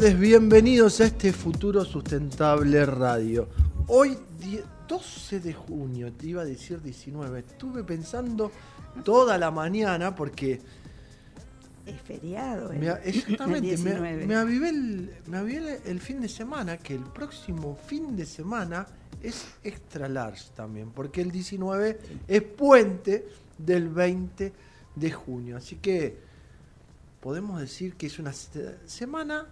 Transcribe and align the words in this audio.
Tardes, 0.00 0.18
bienvenidos 0.18 0.98
a 1.02 1.04
este 1.04 1.30
Futuro 1.30 1.84
Sustentable 1.84 2.86
Radio. 2.86 3.48
Hoy, 3.88 4.16
12 4.88 5.40
de 5.40 5.52
junio, 5.52 6.10
te 6.14 6.28
iba 6.28 6.40
a 6.40 6.44
decir 6.46 6.80
19, 6.80 7.40
estuve 7.40 7.84
pensando 7.84 8.50
toda 9.04 9.36
la 9.36 9.50
mañana 9.50 10.14
porque... 10.14 10.58
Es 11.84 12.00
feriado. 12.00 12.72
Me, 12.72 12.88
exactamente, 13.04 13.76
me, 13.76 14.34
avivé 14.36 14.70
el, 14.70 15.10
el, 15.84 16.00
fin 16.00 16.22
de 16.22 16.28
semana, 16.28 16.78
que 16.78 16.94
el 16.94 17.04
próximo 17.04 17.76
fin 17.76 18.16
de 18.16 18.24
semana 18.24 18.86
es 19.22 19.48
extra 19.62 20.08
large 20.08 20.44
también, 20.56 20.92
porque 20.92 21.20
el 21.20 21.30
19 21.30 21.98
es 22.26 22.42
puente 22.42 23.28
del 23.58 23.90
20 23.90 24.52
de 24.96 25.10
junio. 25.12 25.58
Así 25.58 25.76
que 25.76 26.16
podemos 27.20 27.60
decir 27.60 27.96
que 27.96 28.06
es 28.06 28.18
una 28.18 28.32
semana 28.32 29.46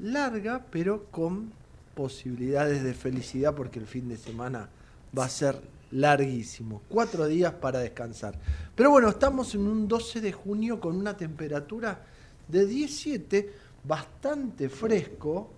larga, 0.00 0.64
pero 0.70 1.06
con 1.10 1.52
posibilidades 1.94 2.82
de 2.82 2.94
felicidad 2.94 3.54
porque 3.54 3.78
el 3.78 3.86
fin 3.86 4.08
de 4.08 4.16
semana 4.16 4.68
va 5.16 5.24
a 5.24 5.28
ser 5.28 5.60
larguísimo. 5.90 6.82
Cuatro 6.88 7.26
días 7.26 7.52
para 7.54 7.80
descansar. 7.80 8.38
Pero 8.74 8.90
bueno, 8.90 9.08
estamos 9.08 9.54
en 9.54 9.62
un 9.62 9.88
12 9.88 10.20
de 10.20 10.32
junio 10.32 10.80
con 10.80 10.96
una 10.96 11.16
temperatura 11.16 12.00
de 12.48 12.66
17, 12.66 13.52
bastante 13.84 14.68
fresco. 14.68 15.50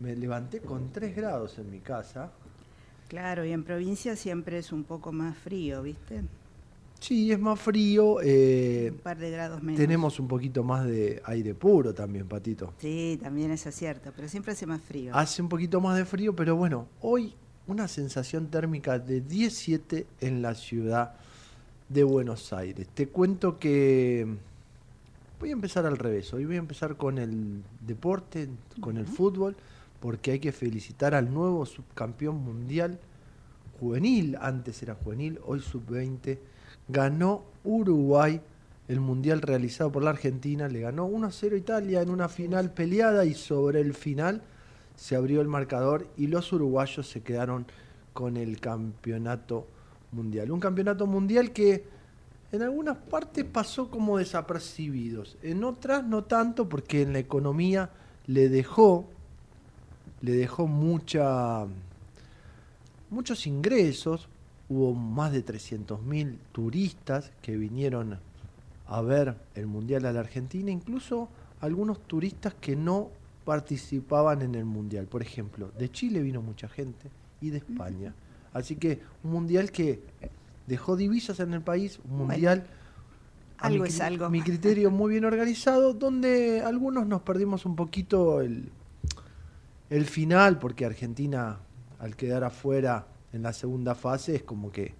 Me 0.00 0.16
levanté 0.16 0.60
con 0.60 0.90
3 0.90 1.14
grados 1.14 1.58
en 1.58 1.70
mi 1.70 1.80
casa. 1.80 2.32
Claro, 3.08 3.44
y 3.44 3.52
en 3.52 3.64
provincia 3.64 4.16
siempre 4.16 4.58
es 4.58 4.72
un 4.72 4.84
poco 4.84 5.12
más 5.12 5.36
frío, 5.36 5.82
¿viste? 5.82 6.22
Sí, 7.00 7.32
es 7.32 7.38
más 7.38 7.60
frío. 7.60 8.20
Eh, 8.22 8.90
un 8.92 8.98
par 8.98 9.18
de 9.18 9.30
grados 9.30 9.62
menos. 9.62 9.78
Tenemos 9.78 10.18
un 10.18 10.28
poquito 10.28 10.64
más 10.64 10.84
de 10.84 11.22
aire 11.24 11.54
puro 11.54 11.94
también, 11.94 12.26
Patito. 12.26 12.74
Sí, 12.78 13.18
también 13.22 13.50
eso 13.50 13.68
es 13.68 13.74
cierto, 13.74 14.12
pero 14.14 14.28
siempre 14.28 14.52
hace 14.52 14.66
más 14.66 14.82
frío. 14.82 15.14
Hace 15.14 15.42
un 15.42 15.48
poquito 15.48 15.80
más 15.80 15.96
de 15.96 16.04
frío, 16.04 16.34
pero 16.34 16.56
bueno, 16.56 16.88
hoy 17.00 17.34
una 17.68 17.86
sensación 17.86 18.48
térmica 18.48 18.98
de 18.98 19.20
17 19.20 20.06
en 20.20 20.42
la 20.42 20.54
ciudad 20.54 21.14
de 21.88 22.02
Buenos 22.02 22.52
Aires. 22.52 22.88
Te 22.94 23.08
cuento 23.08 23.58
que 23.58 24.26
voy 25.38 25.50
a 25.50 25.52
empezar 25.52 25.86
al 25.86 25.98
revés. 25.98 26.32
Hoy 26.32 26.46
voy 26.46 26.56
a 26.56 26.60
empezar 26.60 26.96
con 26.96 27.18
el 27.18 27.62
deporte, 27.80 28.48
con 28.80 28.96
el 28.96 29.06
fútbol, 29.06 29.54
porque 30.00 30.32
hay 30.32 30.38
que 30.40 30.52
felicitar 30.52 31.14
al 31.14 31.32
nuevo 31.32 31.64
subcampeón 31.66 32.42
mundial 32.42 32.98
juvenil. 33.78 34.36
Antes 34.40 34.82
era 34.82 34.94
juvenil, 34.94 35.38
hoy 35.44 35.60
sub-20 35.60 36.38
ganó 36.88 37.44
Uruguay 37.64 38.40
el 38.88 39.00
mundial 39.00 39.42
realizado 39.42 39.92
por 39.92 40.02
la 40.02 40.10
Argentina, 40.10 40.66
le 40.68 40.80
ganó 40.80 41.06
1-0 41.08 41.58
Italia 41.58 42.00
en 42.00 42.08
una 42.08 42.28
final 42.28 42.72
peleada 42.72 43.26
y 43.26 43.34
sobre 43.34 43.80
el 43.80 43.92
final 43.92 44.42
se 44.96 45.14
abrió 45.14 45.42
el 45.42 45.48
marcador 45.48 46.08
y 46.16 46.26
los 46.26 46.52
uruguayos 46.52 47.06
se 47.06 47.22
quedaron 47.22 47.66
con 48.14 48.38
el 48.38 48.60
campeonato 48.60 49.66
mundial. 50.12 50.50
Un 50.50 50.60
campeonato 50.60 51.06
mundial 51.06 51.52
que 51.52 51.84
en 52.50 52.62
algunas 52.62 52.96
partes 52.96 53.44
pasó 53.44 53.90
como 53.90 54.16
desapercibidos, 54.16 55.36
en 55.42 55.64
otras 55.64 56.02
no 56.02 56.24
tanto 56.24 56.66
porque 56.68 57.02
en 57.02 57.12
la 57.12 57.18
economía 57.18 57.90
le 58.26 58.48
dejó 58.48 59.06
le 60.20 60.32
dejó 60.32 60.66
muchos 60.66 61.68
ingresos 63.46 64.28
hubo 64.68 64.94
más 64.94 65.32
de 65.32 65.44
300.000 65.44 66.36
turistas 66.52 67.32
que 67.42 67.56
vinieron 67.56 68.18
a 68.86 69.00
ver 69.02 69.36
el 69.54 69.66
Mundial 69.66 70.06
a 70.06 70.12
la 70.12 70.20
Argentina, 70.20 70.70
incluso 70.70 71.28
algunos 71.60 72.00
turistas 72.06 72.54
que 72.54 72.76
no 72.76 73.10
participaban 73.44 74.42
en 74.42 74.54
el 74.54 74.64
Mundial. 74.64 75.06
Por 75.06 75.22
ejemplo, 75.22 75.70
de 75.78 75.90
Chile 75.90 76.22
vino 76.22 76.42
mucha 76.42 76.68
gente 76.68 77.10
y 77.40 77.50
de 77.50 77.58
España. 77.58 78.14
Así 78.52 78.76
que 78.76 79.00
un 79.24 79.32
Mundial 79.32 79.70
que 79.70 80.02
dejó 80.66 80.96
divisas 80.96 81.40
en 81.40 81.54
el 81.54 81.62
país, 81.62 82.00
un 82.08 82.18
Mundial... 82.18 82.66
algo 83.58 83.84
es 83.84 84.00
algo. 84.00 84.28
Mi 84.28 84.42
criterio 84.42 84.90
muy 84.90 85.12
bien 85.12 85.24
organizado, 85.24 85.94
donde 85.94 86.62
algunos 86.62 87.06
nos 87.06 87.22
perdimos 87.22 87.64
un 87.66 87.76
poquito 87.76 88.40
el, 88.40 88.70
el 89.90 90.04
final, 90.04 90.58
porque 90.58 90.84
Argentina, 90.84 91.58
al 91.98 92.16
quedar 92.16 92.44
afuera, 92.44 93.06
en 93.32 93.42
la 93.42 93.52
segunda 93.52 93.94
fase 93.94 94.36
es 94.36 94.42
como 94.42 94.72
que 94.72 94.94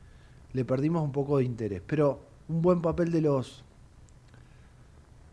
le 0.53 0.65
perdimos 0.65 1.03
un 1.03 1.13
poco 1.13 1.39
de 1.39 1.45
interés. 1.45 1.83
Pero 1.87 2.21
un 2.49 2.63
buen 2.63 2.81
papel 2.81 3.13
de 3.13 3.23
los 3.23 3.65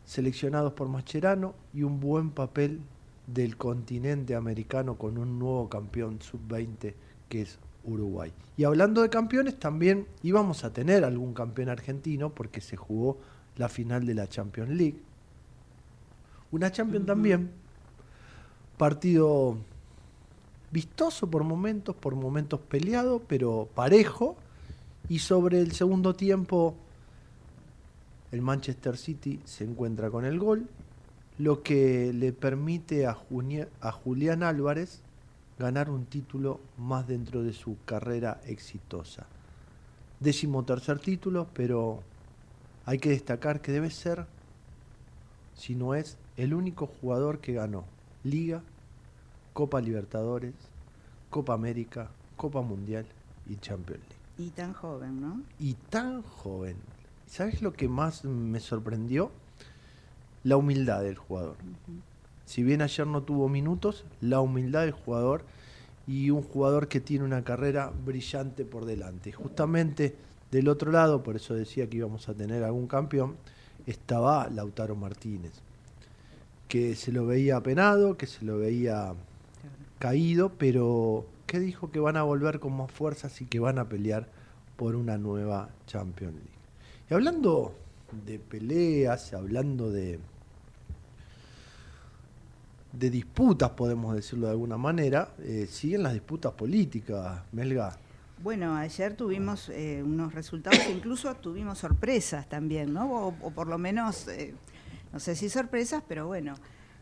seleccionados 0.06 0.74
por 0.74 0.88
Mascherano 0.88 1.56
y 1.74 1.84
un 1.84 2.00
buen 2.00 2.32
papel 2.32 2.82
del 3.28 3.58
continente 3.58 4.36
americano 4.36 4.98
con 4.98 5.18
un 5.18 5.40
nuevo 5.40 5.68
campeón 5.68 6.22
sub-20 6.22 6.94
que 7.28 7.42
es 7.42 7.58
Uruguay. 7.84 8.32
Y 8.58 8.64
hablando 8.64 9.02
de 9.02 9.10
campeones, 9.10 9.60
también 9.60 10.08
íbamos 10.24 10.64
a 10.64 10.74
tener 10.74 11.04
algún 11.04 11.34
campeón 11.34 11.70
argentino 11.70 12.34
porque 12.34 12.62
se 12.62 12.78
jugó 12.78 13.18
la 13.58 13.70
final 13.70 14.06
de 14.06 14.14
la 14.14 14.28
Champions 14.28 14.72
League. 14.72 15.00
Una 16.52 16.72
Champions 16.72 17.06
también, 17.06 17.52
partido 18.78 19.58
vistoso 20.72 21.30
por 21.30 21.44
momentos, 21.44 21.96
por 21.96 22.16
momentos 22.16 22.60
peleado, 22.60 23.22
pero 23.28 23.68
parejo. 23.74 24.36
Y 25.08 25.20
sobre 25.20 25.60
el 25.60 25.72
segundo 25.72 26.16
tiempo, 26.16 26.76
el 28.32 28.42
Manchester 28.42 28.98
City 28.98 29.40
se 29.46 29.64
encuentra 29.64 30.10
con 30.10 30.26
el 30.26 30.40
gol, 30.40 30.68
lo 31.38 31.64
que 31.64 32.12
le 32.14 32.34
permite 32.34 33.06
a, 33.06 33.18
a 33.82 33.92
Julián 33.92 34.44
Álvarez 34.44 35.02
ganar 35.58 35.90
un 35.90 36.06
título 36.06 36.60
más 36.78 37.08
dentro 37.08 37.44
de 37.44 37.54
su 37.54 37.78
carrera 37.86 38.42
exitosa. 38.46 39.26
Décimo 40.20 40.64
tercer 40.66 41.00
título, 41.00 41.48
pero 41.54 42.02
hay 42.86 43.00
que 43.00 43.10
destacar 43.10 43.62
que 43.62 43.72
debe 43.72 43.90
ser, 43.90 44.26
si 45.56 45.76
no 45.76 45.96
es, 45.96 46.18
el 46.38 46.54
único 46.54 46.88
jugador 46.88 47.40
que 47.40 47.54
ganó 47.54 47.86
Liga, 48.24 48.64
Copa 49.56 49.80
Libertadores, 49.80 50.54
Copa 51.30 51.54
América, 51.54 52.10
Copa 52.36 52.62
Mundial 52.62 53.06
y 53.50 53.56
Champions 53.56 54.02
League. 54.02 54.50
Y 54.50 54.50
tan 54.50 54.74
joven, 54.74 55.22
¿no? 55.22 55.44
Y 55.62 55.76
tan 55.90 56.24
joven. 56.24 56.76
¿Sabes 57.26 57.62
lo 57.62 57.72
que 57.72 57.88
más 57.88 58.26
me 58.26 58.60
sorprendió? 58.60 59.32
La 60.44 60.58
humildad 60.58 61.04
del 61.04 61.18
jugador. 61.18 61.56
Si 62.46 62.64
bien 62.64 62.82
ayer 62.82 63.08
no 63.08 63.24
tuvo 63.24 63.48
minutos, 63.48 64.04
la 64.20 64.42
humildad 64.42 64.82
del 64.82 64.92
jugador 64.92 65.46
y 66.06 66.32
un 66.32 66.44
jugador 66.44 66.90
que 66.90 67.00
tiene 67.00 67.24
una 67.24 67.46
carrera 67.46 67.94
brillante 68.06 68.66
por 68.66 68.84
delante. 68.84 69.32
Justamente 69.32 70.18
del 70.52 70.68
otro 70.68 70.92
lado, 70.92 71.24
por 71.24 71.38
eso 71.38 71.54
decía 71.54 71.90
que 71.90 71.96
íbamos 71.96 72.28
a 72.28 72.34
tener 72.34 72.66
algún 72.66 72.88
campeón, 72.88 73.38
estaba 73.86 74.50
Lautaro 74.50 74.98
Martínez, 74.98 75.54
que 76.68 76.94
se 76.98 77.14
lo 77.14 77.26
veía 77.26 77.56
apenado, 77.56 78.18
que 78.18 78.28
se 78.28 78.44
lo 78.44 78.58
veía 78.58 79.16
caído, 80.00 80.52
pero 80.58 81.26
que 81.46 81.60
dijo 81.60 81.92
que 81.92 82.00
van 82.00 82.18
a 82.18 82.24
volver 82.24 82.60
con 82.60 82.76
más 82.76 82.92
fuerzas 82.92 83.42
y 83.42 83.46
que 83.46 83.60
van 83.60 83.80
a 83.80 83.88
pelear 83.88 84.28
por 84.76 84.96
una 84.96 85.18
nueva 85.18 85.70
Champions 85.88 86.34
League. 86.34 86.50
Y 87.10 87.14
hablando 87.14 87.76
de 88.26 88.40
peleas, 88.40 89.34
hablando 89.34 89.92
de, 89.92 90.20
de 92.92 93.10
disputas, 93.10 93.72
podemos 93.72 94.16
decirlo 94.16 94.48
de 94.48 94.52
alguna 94.54 94.78
manera, 94.78 95.30
eh, 95.40 95.68
siguen 95.70 96.04
las 96.04 96.14
disputas 96.14 96.54
políticas, 96.54 97.42
Melga. 97.52 97.98
Bueno, 98.44 98.76
ayer 98.76 99.16
tuvimos 99.16 99.70
eh, 99.70 100.04
unos 100.04 100.34
resultados, 100.34 100.80
incluso 100.94 101.34
tuvimos 101.36 101.80
sorpresas 101.80 102.48
también, 102.48 102.94
¿no? 102.94 103.30
O, 103.42 103.52
por 103.52 103.68
lo 103.68 103.78
menos, 103.78 104.28
eh, 104.28 104.54
no 105.14 105.20
sé 105.20 105.36
si 105.36 105.50
sorpresas, 105.50 106.04
pero 106.08 106.28
bueno, 106.28 106.56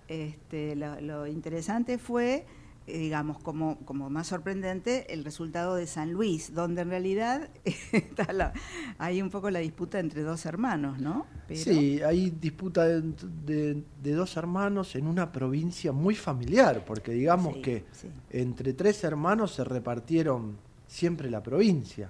este, 0.07 0.75
lo, 0.75 1.25
interesante 1.27 1.97
fue, 1.97 2.45
digamos, 2.87 3.39
como, 3.39 3.77
como 3.85 4.09
más 4.09 4.27
sorprendente, 4.27 5.13
el 5.13 5.23
resultado 5.23 5.75
de 5.75 5.87
San 5.87 6.11
Luis, 6.11 6.53
donde 6.53 6.81
en 6.81 6.89
realidad 6.89 7.49
hay 8.97 9.21
un 9.21 9.29
poco 9.29 9.49
la 9.49 9.59
disputa 9.59 9.99
entre 9.99 10.23
dos 10.23 10.45
hermanos, 10.45 10.99
¿no? 10.99 11.25
Sí, 11.53 12.01
hay 12.01 12.31
disputa 12.31 12.85
de, 12.87 13.83
dos 14.01 14.37
hermanos 14.37 14.95
en 14.95 15.07
una 15.07 15.31
provincia 15.31 15.91
muy 15.91 16.15
familiar, 16.15 16.83
porque 16.85 17.11
digamos 17.11 17.57
que 17.57 17.85
entre 18.29 18.73
tres 18.73 19.03
hermanos 19.03 19.53
se 19.53 19.63
repartieron 19.63 20.57
siempre 20.87 21.29
la 21.29 21.41
provincia. 21.41 22.09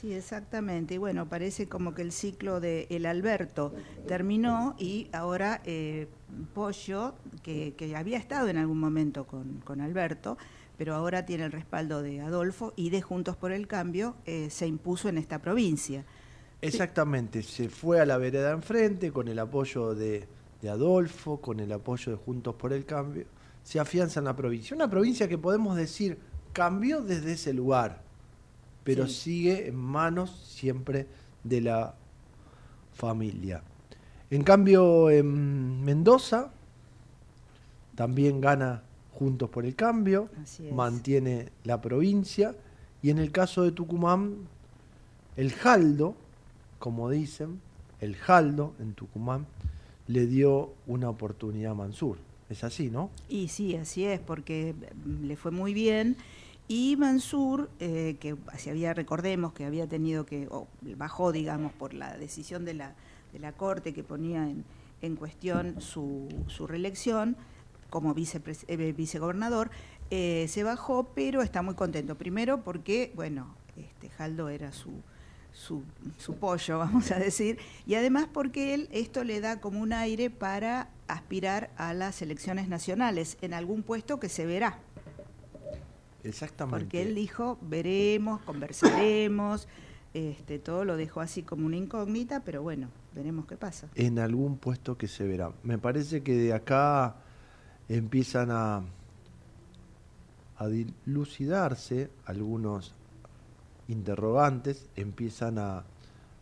Sí, 0.00 0.12
exactamente. 0.12 0.94
Y 0.94 0.98
bueno, 0.98 1.28
parece 1.28 1.68
como 1.68 1.92
que 1.92 2.02
el 2.02 2.12
ciclo 2.12 2.60
de 2.60 2.86
El 2.88 3.04
Alberto 3.04 3.74
terminó 4.06 4.76
y 4.78 5.08
ahora 5.12 5.60
eh, 5.64 6.06
Pollo, 6.54 7.14
que, 7.42 7.74
había 7.96 8.16
estado 8.16 8.48
en 8.48 8.58
algún 8.58 8.78
momento 8.78 9.26
con, 9.26 9.60
con, 9.64 9.80
Alberto, 9.80 10.38
pero 10.76 10.94
ahora 10.94 11.26
tiene 11.26 11.46
el 11.46 11.52
respaldo 11.52 12.00
de 12.00 12.20
Adolfo 12.20 12.74
y 12.76 12.90
de 12.90 13.02
Juntos 13.02 13.36
por 13.36 13.50
el 13.50 13.66
Cambio, 13.66 14.14
eh, 14.24 14.50
se 14.50 14.68
impuso 14.68 15.08
en 15.08 15.18
esta 15.18 15.40
provincia. 15.40 16.04
Exactamente, 16.62 17.42
se 17.42 17.68
fue 17.68 18.00
a 18.00 18.06
la 18.06 18.18
vereda 18.18 18.52
enfrente 18.52 19.10
con 19.10 19.26
el 19.26 19.40
apoyo 19.40 19.96
de, 19.96 20.28
de 20.62 20.68
Adolfo, 20.68 21.40
con 21.40 21.58
el 21.58 21.72
apoyo 21.72 22.12
de 22.12 22.18
Juntos 22.18 22.54
por 22.54 22.72
el 22.72 22.84
Cambio, 22.84 23.26
se 23.64 23.80
afianza 23.80 24.20
en 24.20 24.26
la 24.26 24.36
provincia. 24.36 24.76
Una 24.76 24.88
provincia 24.88 25.28
que 25.28 25.38
podemos 25.38 25.76
decir 25.76 26.18
cambió 26.52 27.02
desde 27.02 27.32
ese 27.32 27.52
lugar 27.52 28.07
pero 28.88 29.06
sigue 29.06 29.68
en 29.68 29.76
manos 29.76 30.30
siempre 30.46 31.06
de 31.44 31.60
la 31.60 31.94
familia. 32.94 33.62
En 34.30 34.42
cambio, 34.42 35.10
en 35.10 35.84
Mendoza 35.84 36.50
también 37.94 38.40
gana 38.40 38.82
Juntos 39.12 39.50
por 39.50 39.66
el 39.66 39.74
Cambio, 39.74 40.30
mantiene 40.72 41.50
la 41.64 41.82
provincia, 41.82 42.54
y 43.02 43.10
en 43.10 43.18
el 43.18 43.30
caso 43.30 43.62
de 43.62 43.72
Tucumán, 43.72 44.48
el 45.36 45.52
Jaldo, 45.52 46.14
como 46.78 47.10
dicen, 47.10 47.60
el 48.00 48.16
Jaldo 48.16 48.72
en 48.80 48.94
Tucumán, 48.94 49.44
le 50.06 50.26
dio 50.26 50.72
una 50.86 51.10
oportunidad 51.10 51.72
a 51.72 51.74
Mansur. 51.74 52.16
Es 52.48 52.64
así, 52.64 52.88
¿no? 52.88 53.10
Y 53.28 53.48
sí, 53.48 53.76
así 53.76 54.06
es, 54.06 54.18
porque 54.18 54.74
le 55.04 55.36
fue 55.36 55.50
muy 55.50 55.74
bien 55.74 56.16
y 56.68 56.96
Mansur, 56.96 57.70
eh, 57.80 58.18
que 58.20 58.36
recordemos 58.92 59.54
que 59.54 59.64
había 59.64 59.86
tenido 59.86 60.26
que, 60.26 60.46
o 60.50 60.68
bajó, 60.96 61.32
digamos, 61.32 61.72
por 61.72 61.94
la 61.94 62.16
decisión 62.18 62.66
de 62.66 62.74
la, 62.74 62.94
Corte 63.56 63.94
que 63.94 64.04
ponía 64.04 64.46
en, 65.00 65.16
cuestión 65.16 65.80
su, 65.80 66.28
reelección 66.66 67.36
como 67.88 68.14
eh, 68.14 68.94
vicegobernador, 68.94 69.70
eh, 70.10 70.46
se 70.48 70.62
bajó, 70.62 71.04
pero 71.14 71.40
está 71.40 71.62
muy 71.62 71.74
contento. 71.74 72.16
Primero 72.16 72.62
porque, 72.62 73.12
bueno, 73.14 73.54
este 73.76 74.10
Jaldo 74.10 74.50
era 74.50 74.70
su, 74.72 74.90
su, 75.52 75.82
su, 76.18 76.36
pollo, 76.36 76.78
vamos 76.80 77.10
a 77.10 77.18
decir, 77.18 77.58
y 77.86 77.94
además 77.94 78.28
porque 78.30 78.74
él 78.74 78.88
esto 78.92 79.24
le 79.24 79.40
da 79.40 79.60
como 79.60 79.80
un 79.80 79.94
aire 79.94 80.28
para 80.28 80.90
aspirar 81.06 81.70
a 81.78 81.94
las 81.94 82.20
elecciones 82.20 82.68
nacionales 82.68 83.38
en 83.40 83.54
algún 83.54 83.82
puesto 83.82 84.20
que 84.20 84.28
se 84.28 84.44
verá. 84.44 84.80
Exactamente. 86.24 86.84
Porque 86.84 87.02
él 87.02 87.14
dijo, 87.14 87.58
veremos, 87.62 88.40
conversaremos, 88.42 89.68
este, 90.14 90.58
todo 90.58 90.84
lo 90.84 90.96
dejó 90.96 91.20
así 91.20 91.42
como 91.42 91.66
una 91.66 91.76
incógnita, 91.76 92.40
pero 92.44 92.62
bueno, 92.62 92.88
veremos 93.14 93.46
qué 93.46 93.56
pasa. 93.56 93.88
En 93.94 94.18
algún 94.18 94.58
puesto 94.58 94.96
que 94.96 95.08
se 95.08 95.26
verá. 95.26 95.52
Me 95.62 95.78
parece 95.78 96.22
que 96.22 96.34
de 96.34 96.52
acá 96.52 97.16
empiezan 97.88 98.50
a, 98.50 98.82
a 100.56 100.66
dilucidarse 100.66 102.10
algunos 102.24 102.94
interrogantes, 103.86 104.88
empiezan 104.96 105.58
a, 105.58 105.84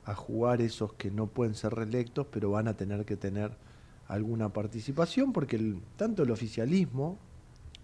a 0.04 0.14
jugar 0.14 0.62
esos 0.62 0.94
que 0.94 1.10
no 1.10 1.26
pueden 1.26 1.54
ser 1.54 1.74
reelectos, 1.74 2.26
pero 2.30 2.50
van 2.50 2.68
a 2.68 2.76
tener 2.76 3.04
que 3.04 3.16
tener 3.16 3.52
alguna 4.08 4.48
participación, 4.50 5.32
porque 5.32 5.56
el, 5.56 5.80
tanto 5.96 6.22
el 6.22 6.30
oficialismo, 6.30 7.18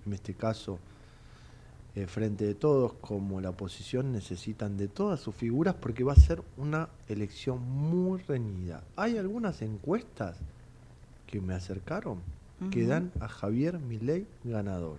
en 0.07 0.13
este 0.13 0.35
caso 0.35 0.79
eh, 1.95 2.07
frente 2.07 2.47
de 2.47 2.55
todos 2.55 2.95
como 2.95 3.41
la 3.43 3.51
oposición 3.51 4.13
necesitan 4.13 4.79
de 4.79 4.89
todas 4.89 5.21
sus 5.21 5.35
figuras 5.35 5.75
porque 5.75 6.05
va 6.05 6.15
a 6.15 6.17
ser 6.17 6.43
una 6.57 6.89
elección 7.09 7.61
muy 7.63 8.21
reñida. 8.23 8.83
Hay 8.97 9.19
algunas 9.19 9.61
encuestas 9.61 10.39
que 11.27 11.41
me 11.41 11.55
acercaron 11.55 12.21
que 12.71 12.87
dan 12.87 13.11
a 13.21 13.29
Javier 13.29 13.79
Milei 13.79 14.27
ganador. 14.45 14.99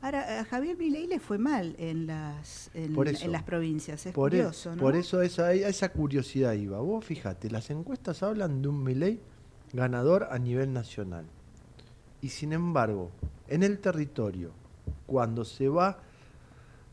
Ahora, 0.00 0.40
a 0.40 0.44
Javier 0.44 0.76
Milei 0.78 1.06
le 1.06 1.18
fue 1.18 1.38
mal 1.38 1.74
en 1.78 2.06
las, 2.06 2.70
en, 2.72 2.94
las 3.32 3.42
provincias, 3.42 4.06
es 4.06 4.14
por 4.14 4.34
e-, 4.34 4.38
curioso, 4.38 4.76
¿no? 4.76 4.80
Por 4.80 4.96
eso 4.96 5.20
esa, 5.20 5.52
esa 5.52 5.88
curiosidad 5.90 6.52
iba. 6.52 6.78
Vos 6.78 7.04
fíjate, 7.04 7.50
las 7.50 7.68
encuestas 7.70 8.22
hablan 8.22 8.62
de 8.62 8.68
un 8.68 8.82
Milei 8.82 9.20
ganador 9.72 10.28
a 10.30 10.38
nivel 10.38 10.72
nacional. 10.72 11.24
Y 12.22 12.28
sin 12.28 12.52
embargo, 12.52 13.10
en 13.48 13.62
el 13.62 13.78
territorio, 13.78 14.52
cuando 15.06 15.44
se 15.44 15.68
va 15.68 15.98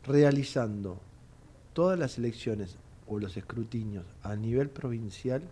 realizando 0.06 0.98
todas 1.72 1.98
las 1.98 2.18
elecciones 2.18 2.76
o 3.06 3.18
los 3.18 3.36
escrutinios 3.36 4.04
a 4.22 4.36
nivel 4.36 4.70
provincial, 4.70 5.42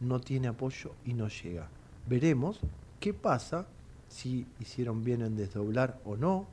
no 0.00 0.20
tiene 0.20 0.48
apoyo 0.48 0.92
y 1.04 1.14
no 1.14 1.28
llega. 1.28 1.68
Veremos 2.08 2.60
qué 3.00 3.14
pasa, 3.14 3.66
si 4.08 4.46
hicieron 4.60 5.04
bien 5.04 5.22
en 5.22 5.36
desdoblar 5.36 6.00
o 6.04 6.16
no. 6.16 6.46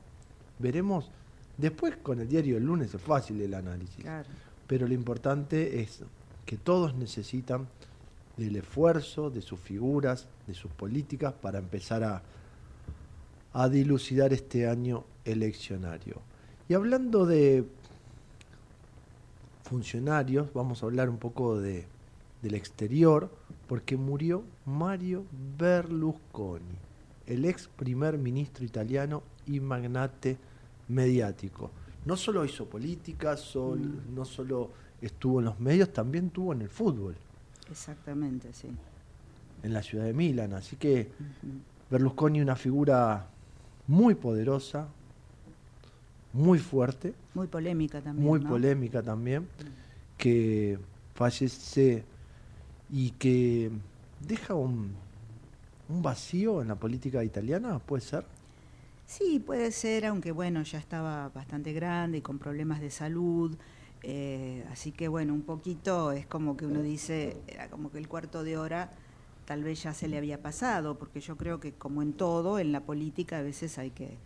Veremos 0.58 1.10
después 1.58 1.96
con 1.96 2.20
el 2.20 2.28
diario 2.28 2.56
el 2.56 2.64
lunes 2.64 2.94
es 2.94 3.02
fácil 3.02 3.40
el 3.40 3.54
análisis. 3.54 4.04
Pero 4.66 4.86
lo 4.86 4.94
importante 4.94 5.80
es 5.80 6.00
que 6.46 6.56
todos 6.56 6.94
necesitan 6.94 7.68
del 8.36 8.56
esfuerzo, 8.56 9.30
de 9.30 9.42
sus 9.42 9.60
figuras, 9.60 10.26
de 10.46 10.54
sus 10.54 10.70
políticas 10.70 11.34
para 11.34 11.58
empezar 11.58 12.04
a, 12.04 12.22
a 13.52 13.68
dilucidar 13.68 14.32
este 14.32 14.68
año 14.68 15.04
eleccionario. 15.24 16.22
Y 16.70 16.74
hablando 16.74 17.26
de 17.26 17.64
funcionarios, 19.64 20.52
vamos 20.54 20.80
a 20.80 20.86
hablar 20.86 21.10
un 21.10 21.16
poco 21.16 21.60
de, 21.60 21.84
del 22.42 22.54
exterior, 22.54 23.28
porque 23.66 23.96
murió 23.96 24.44
Mario 24.66 25.24
Berlusconi, 25.58 26.76
el 27.26 27.44
ex 27.44 27.66
primer 27.66 28.18
ministro 28.18 28.64
italiano 28.64 29.24
y 29.48 29.58
magnate 29.58 30.38
mediático. 30.86 31.72
No 32.04 32.16
solo 32.16 32.44
hizo 32.44 32.66
política, 32.66 33.34
mm. 33.34 34.14
no 34.14 34.24
solo 34.24 34.70
estuvo 35.02 35.40
en 35.40 35.46
los 35.46 35.58
medios, 35.58 35.92
también 35.92 36.26
estuvo 36.26 36.52
en 36.52 36.62
el 36.62 36.68
fútbol. 36.68 37.16
Exactamente, 37.68 38.52
sí. 38.52 38.68
en 39.64 39.72
la 39.72 39.82
ciudad 39.82 40.04
de 40.04 40.12
Milán. 40.12 40.52
Así 40.52 40.76
que 40.76 41.10
Berlusconi 41.90 42.40
una 42.40 42.54
figura 42.54 43.26
muy 43.88 44.14
poderosa, 44.14 44.86
muy 46.32 46.58
fuerte. 46.58 47.14
Muy 47.34 47.46
polémica 47.46 48.00
también. 48.00 48.26
Muy 48.26 48.40
polémica 48.40 49.02
también, 49.02 49.48
que 50.16 50.78
fallece 51.14 52.04
y 52.90 53.10
que 53.12 53.70
deja 54.26 54.54
un, 54.54 54.92
un 55.88 56.02
vacío 56.02 56.62
en 56.62 56.68
la 56.68 56.76
política 56.76 57.22
italiana, 57.24 57.78
¿puede 57.78 58.02
ser? 58.02 58.24
Sí, 59.06 59.42
puede 59.44 59.72
ser, 59.72 60.06
aunque 60.06 60.30
bueno, 60.30 60.62
ya 60.62 60.78
estaba 60.78 61.28
bastante 61.30 61.72
grande 61.72 62.18
y 62.18 62.20
con 62.20 62.38
problemas 62.38 62.80
de 62.80 62.90
salud. 62.90 63.56
Eh, 64.02 64.64
así 64.70 64.92
que 64.92 65.08
bueno, 65.08 65.34
un 65.34 65.42
poquito 65.42 66.12
es 66.12 66.26
como 66.26 66.56
que 66.56 66.64
uno 66.64 66.80
dice, 66.80 67.36
era 67.48 67.68
como 67.68 67.90
que 67.90 67.98
el 67.98 68.08
cuarto 68.08 68.44
de 68.44 68.56
hora 68.56 68.90
tal 69.44 69.64
vez 69.64 69.82
ya 69.82 69.92
se 69.94 70.06
le 70.06 70.16
había 70.16 70.40
pasado, 70.40 70.96
porque 70.96 71.20
yo 71.20 71.36
creo 71.36 71.58
que 71.58 71.72
como 71.72 72.02
en 72.02 72.12
todo, 72.12 72.60
en 72.60 72.70
la 72.70 72.80
política 72.82 73.38
a 73.38 73.42
veces 73.42 73.78
hay 73.78 73.90
que 73.90 74.16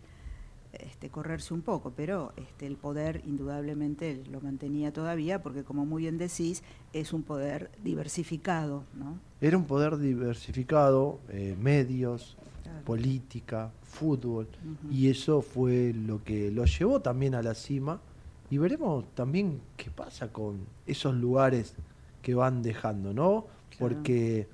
este, 0.79 1.09
correrse 1.09 1.53
un 1.53 1.61
poco, 1.61 1.93
pero 1.95 2.33
este, 2.37 2.67
el 2.67 2.77
poder 2.77 3.21
indudablemente 3.25 4.23
lo 4.29 4.41
mantenía 4.41 4.91
todavía, 4.91 5.41
porque 5.41 5.63
como 5.63 5.85
muy 5.85 6.03
bien 6.03 6.17
decís, 6.17 6.63
es 6.93 7.13
un 7.13 7.23
poder 7.23 7.71
diversificado. 7.83 8.83
¿no? 8.93 9.19
Era 9.41 9.57
un 9.57 9.65
poder 9.65 9.97
diversificado, 9.97 11.19
eh, 11.29 11.55
medios, 11.59 12.37
política, 12.85 13.71
fútbol, 13.83 14.47
y 14.91 15.09
eso 15.09 15.41
fue 15.41 15.93
lo 15.93 16.23
que 16.23 16.51
lo 16.51 16.65
llevó 16.65 17.01
también 17.01 17.35
a 17.35 17.41
la 17.41 17.55
cima. 17.55 17.99
Y 18.49 18.57
veremos 18.57 19.05
también 19.15 19.59
qué 19.75 19.89
pasa 19.89 20.27
con 20.31 20.59
esos 20.85 21.15
lugares 21.15 21.73
que 22.21 22.35
van 22.35 22.61
dejando, 22.61 23.13
¿no? 23.13 23.47
Porque 23.79 24.47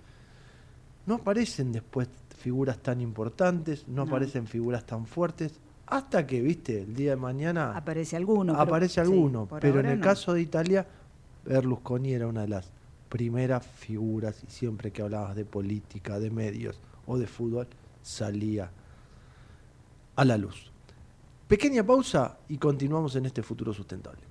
no 1.06 1.16
aparecen 1.16 1.72
después 1.72 2.08
figuras 2.42 2.80
tan 2.80 3.02
importantes, 3.02 3.88
no, 3.88 4.04
aparecen 4.04 4.48
figuras 4.48 4.86
tan 4.86 5.06
fuertes, 5.06 5.60
hasta 5.92 6.26
que, 6.26 6.42
viste, 6.42 6.84
el 6.84 6.96
día 6.96 7.12
de 7.12 7.16
mañana... 7.18 7.76
Aparece 7.76 8.16
alguno. 8.16 8.56
Aparece 8.56 9.02
alguno, 9.02 9.48
pero 9.60 9.82
en 9.82 9.88
el 9.88 10.00
caso 10.00 10.34
de 10.34 10.42
Italia, 10.42 10.88
Berlusconi 11.44 12.14
era 12.14 12.28
una 12.28 12.42
de 12.42 12.48
las 12.48 12.72
primeras 13.10 13.66
figuras, 13.66 14.42
y 14.48 14.50
siempre 14.50 14.92
que 14.92 15.02
hablabas 15.02 15.36
de 15.36 15.44
política, 15.44 16.18
de 16.18 16.32
medios 16.32 16.80
o 17.06 17.18
de 17.18 17.28
fútbol, 17.28 17.68
salía 18.02 18.72
a 20.16 20.24
la 20.24 20.38
luz. 20.38 20.72
Pequeña 21.50 21.86
pausa 21.86 22.38
y 22.48 22.58
continuamos 22.58 23.18
en 23.18 23.26
este 23.26 23.44
futuro 23.44 23.74
sustentable. 23.74 24.31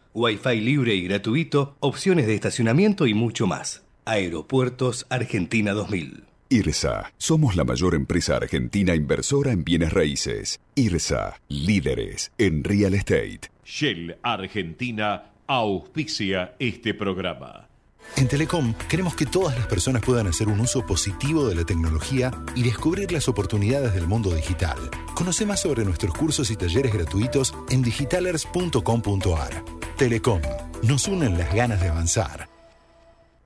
Wi-Fi 0.13 0.59
libre 0.59 0.93
y 0.93 1.03
gratuito, 1.03 1.77
opciones 1.79 2.27
de 2.27 2.35
estacionamiento 2.35 3.07
y 3.07 3.13
mucho 3.13 3.47
más. 3.47 3.83
Aeropuertos 4.03 5.05
Argentina 5.09 5.71
2000. 5.71 6.25
IRSA. 6.49 7.13
Somos 7.17 7.55
la 7.55 7.63
mayor 7.63 7.95
empresa 7.95 8.35
argentina 8.35 8.93
inversora 8.93 9.53
en 9.53 9.63
bienes 9.63 9.93
raíces. 9.93 10.59
IRSA. 10.75 11.39
Líderes 11.47 12.33
en 12.37 12.65
real 12.65 12.93
estate. 12.93 13.39
Shell 13.63 14.17
Argentina 14.21 15.31
auspicia 15.47 16.55
este 16.59 16.93
programa. 16.93 17.69
En 18.17 18.27
Telecom 18.27 18.73
queremos 18.89 19.15
que 19.15 19.25
todas 19.25 19.57
las 19.57 19.67
personas 19.67 20.01
puedan 20.01 20.27
hacer 20.27 20.49
un 20.49 20.59
uso 20.59 20.85
positivo 20.85 21.47
de 21.47 21.55
la 21.55 21.63
tecnología 21.63 22.31
y 22.53 22.63
descubrir 22.63 23.13
las 23.13 23.29
oportunidades 23.29 23.93
del 23.93 24.07
mundo 24.07 24.33
digital. 24.33 24.77
Conoce 25.13 25.45
más 25.45 25.61
sobre 25.61 25.85
nuestros 25.85 26.13
cursos 26.13 26.51
y 26.51 26.57
talleres 26.57 26.91
gratuitos 26.91 27.53
en 27.69 27.81
digitalers.com.ar. 27.81 29.80
Telecom. 29.97 30.41
Nos 30.83 31.07
unen 31.07 31.37
las 31.37 31.53
ganas 31.53 31.81
de 31.81 31.89
avanzar. 31.89 32.49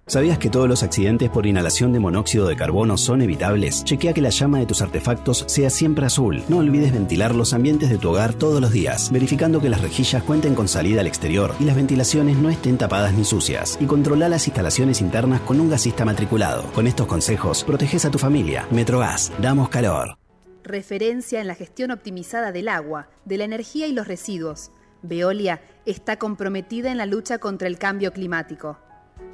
¿Sabías 0.07 0.37
que 0.37 0.51
todos 0.51 0.69
los 0.69 0.83
accidentes 0.83 1.31
por 1.31 1.47
inhalación 1.47 1.91
de 1.91 1.99
monóxido 1.99 2.47
de 2.47 2.55
carbono 2.55 2.95
son 2.95 3.23
evitables? 3.23 3.83
Chequea 3.83 4.13
que 4.13 4.21
la 4.21 4.29
llama 4.29 4.59
de 4.59 4.67
tus 4.67 4.83
artefactos 4.83 5.45
sea 5.47 5.71
siempre 5.71 6.05
azul. 6.05 6.43
No 6.47 6.59
olvides 6.59 6.93
ventilar 6.93 7.33
los 7.33 7.53
ambientes 7.53 7.89
de 7.89 7.97
tu 7.97 8.09
hogar 8.11 8.35
todos 8.35 8.61
los 8.61 8.71
días, 8.71 9.11
verificando 9.11 9.61
que 9.61 9.69
las 9.69 9.81
rejillas 9.81 10.21
cuenten 10.21 10.53
con 10.53 10.67
salida 10.67 11.01
al 11.01 11.07
exterior 11.07 11.55
y 11.59 11.63
las 11.63 11.75
ventilaciones 11.75 12.37
no 12.37 12.51
estén 12.51 12.77
tapadas 12.77 13.13
ni 13.13 13.25
sucias. 13.25 13.79
Y 13.81 13.85
controla 13.85 14.29
las 14.29 14.47
instalaciones 14.47 15.01
internas 15.01 15.41
con 15.41 15.59
un 15.59 15.71
gasista 15.71 16.05
matriculado. 16.05 16.71
Con 16.73 16.85
estos 16.85 17.07
consejos, 17.07 17.63
proteges 17.63 18.05
a 18.05 18.11
tu 18.11 18.19
familia. 18.19 18.67
Metrogas, 18.69 19.31
damos 19.41 19.69
calor. 19.69 20.19
Referencia 20.63 21.41
en 21.41 21.47
la 21.47 21.55
gestión 21.55 21.89
optimizada 21.89 22.51
del 22.51 22.67
agua, 22.67 23.09
de 23.25 23.37
la 23.37 23.45
energía 23.45 23.87
y 23.87 23.93
los 23.93 24.07
residuos 24.07 24.71
Veolia 25.07 25.61
está 25.85 26.17
comprometida 26.17 26.91
en 26.91 26.97
la 26.97 27.05
lucha 27.05 27.37
contra 27.37 27.67
el 27.67 27.77
cambio 27.77 28.11
climático. 28.11 28.77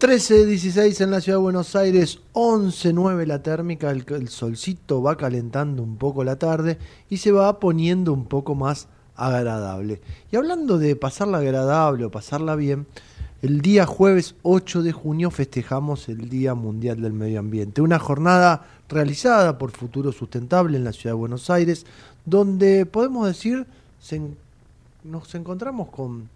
13.16 0.00 1.00
en 1.00 1.10
la 1.10 1.20
ciudad 1.20 1.38
de 1.38 1.42
Buenos 1.42 1.74
Aires, 1.74 2.20
11.9 2.32 3.26
la 3.26 3.42
térmica, 3.42 3.90
el, 3.90 4.28
solcito 4.28 5.02
va 5.02 5.16
calentando 5.16 5.82
un 5.82 5.96
poco 5.96 6.22
la 6.22 6.38
tarde 6.38 6.78
y 7.10 7.16
se 7.16 7.32
va 7.32 7.58
poniendo 7.58 8.12
un 8.12 8.26
poco 8.26 8.54
más 8.54 8.86
agradable. 9.16 10.00
Y 10.30 10.36
hablando 10.36 10.78
de 10.78 10.94
pasarla 10.94 11.38
agradable 11.38 12.04
o 12.04 12.12
pasarla 12.12 12.54
bien, 12.54 12.86
el 13.42 13.60
día 13.60 13.86
jueves 13.86 14.36
8 14.44 14.84
de 14.84 14.92
junio 14.92 15.32
festejamos 15.32 16.08
el 16.08 16.28
Día 16.28 16.54
Mundial 16.54 17.02
del 17.02 17.12
Medio 17.12 17.40
Ambiente, 17.40 17.82
una 17.82 17.98
jornada 17.98 18.68
realizada 18.88 19.58
por 19.58 19.72
Futuro 19.72 20.12
Sustentable 20.12 20.76
en 20.76 20.84
la 20.84 20.92
ciudad 20.92 21.16
de 21.16 21.20
Buenos 21.20 21.50
Aires, 21.50 21.86
donde 22.24 22.86
podemos 22.86 23.26
decir 23.26 23.66
nos 25.02 25.34
encontramos 25.34 25.88
con 25.88 26.28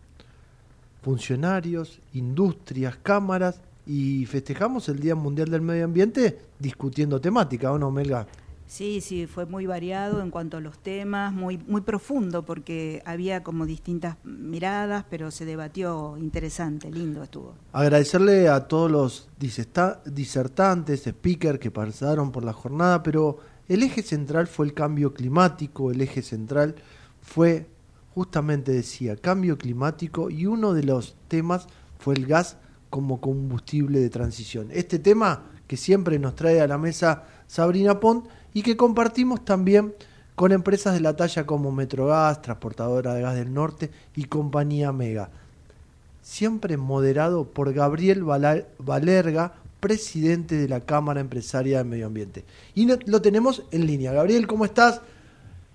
funcionarios, 1.03 2.01
industrias, 2.15 2.97
cámaras 3.03 3.61
y 3.87 4.25
festejamos 4.27 4.89
el 4.89 5.01
Día 5.01 5.15
Mundial 5.15 5.51
del 5.51 5.61
Medio 5.61 5.85
Ambiente 5.85 6.39
discutiendo 6.59 7.21
temática, 7.21 7.73
¿o 7.73 7.79
no, 7.79 7.91
Melga? 7.91 8.27
Sí, 8.73 9.03
sí, 9.03 9.27
fue 9.27 9.45
muy 9.45 9.67
variado 9.67 10.23
en 10.23 10.31
cuanto 10.31 10.57
a 10.57 10.61
los 10.61 10.79
temas, 10.79 11.31
muy, 11.35 11.59
muy 11.59 11.83
profundo, 11.83 12.43
porque 12.47 13.03
había 13.05 13.43
como 13.43 13.67
distintas 13.67 14.17
miradas, 14.25 15.05
pero 15.11 15.31
se 15.31 15.45
debatió 15.45 16.17
interesante, 16.17 16.91
lindo 16.91 17.23
estuvo. 17.23 17.55
Agradecerle 17.73 18.49
a 18.49 18.67
todos 18.69 18.91
los 18.91 19.29
disertantes, 19.37 21.03
speakers 21.03 21.59
que 21.59 21.71
pasaron 21.71 22.33
por 22.33 22.45
la 22.45 22.55
jornada, 22.55 23.03
pero 23.03 23.41
el 23.69 23.83
eje 23.83 24.03
central 24.03 24.47
fue 24.47 24.65
el 24.65 24.73
cambio 24.73 25.13
climático, 25.13 25.91
el 25.91 26.01
eje 26.01 26.23
central 26.23 26.75
fue, 27.21 27.67
justamente 28.15 28.73
decía, 28.73 29.17
cambio 29.17 29.59
climático 29.59 30.31
y 30.31 30.47
uno 30.47 30.75
de 30.75 30.85
los 30.85 31.17
temas 31.29 31.67
fue 31.99 32.15
el 32.15 32.27
gas 32.27 32.57
como 32.91 33.21
combustible 33.21 34.01
de 34.01 34.11
transición. 34.11 34.69
Este 34.71 34.99
tema 34.99 35.45
que 35.67 35.77
siempre 35.77 36.19
nos 36.19 36.35
trae 36.35 36.61
a 36.61 36.67
la 36.67 36.79
mesa 36.79 37.25
Sabrina 37.47 38.01
Pont, 38.01 38.27
y 38.55 38.63
que 38.63 38.77
compartimos 38.77 39.45
también 39.45 39.95
con 40.35 40.53
empresas 40.53 40.95
de 40.95 41.01
la 41.01 41.17
talla 41.17 41.47
como 41.47 41.73
Metrogas, 41.73 42.43
Transportadora 42.43 43.15
de 43.15 43.23
Gas 43.23 43.35
del 43.35 43.53
Norte 43.53 43.91
y 44.17 44.25
Compañía 44.25 44.93
Mega. 44.93 45.31
Siempre 46.23 46.77
moderado 46.77 47.45
por 47.45 47.73
Gabriel 47.73 48.25
Valerga, 48.25 49.55
presidente 49.81 50.57
de 50.57 50.69
la 50.69 50.81
Cámara 50.81 51.21
Empresaria 51.21 51.79
de 51.79 51.85
Medio 51.85 52.07
Ambiente. 52.07 52.45
Y 52.75 52.87
lo 52.87 53.21
tenemos 53.21 53.65
en 53.71 53.87
línea. 53.87 54.13
Gabriel, 54.13 54.47
¿cómo 54.47 54.65
estás? 54.65 55.01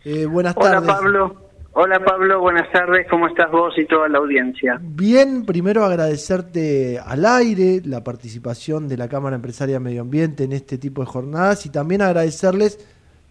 Eh, 0.03 0.25
buenas 0.25 0.56
tardes. 0.56 0.84
Hola 0.84 0.94
Pablo. 0.94 1.47
Hola 1.80 2.04
Pablo, 2.04 2.42
buenas 2.42 2.72
tardes, 2.72 3.06
¿cómo 3.08 3.28
estás 3.28 3.52
vos 3.52 3.72
y 3.78 3.86
toda 3.86 4.10
la 4.10 4.18
audiencia? 4.18 4.80
Bien, 4.82 5.46
primero 5.46 5.86
agradecerte 5.86 6.98
al 6.98 7.24
aire 7.24 7.84
la 7.86 8.04
participación 8.04 8.88
de 8.88 8.98
la 8.98 9.08
Cámara 9.08 9.36
Empresaria 9.36 9.80
Medio 9.80 10.02
Ambiente 10.02 10.46
en 10.46 10.54
este 10.54 10.80
tipo 10.80 11.02
de 11.02 11.08
jornadas 11.08 11.68
y 11.68 11.70
también 11.70 12.02
agradecerles 12.02 12.80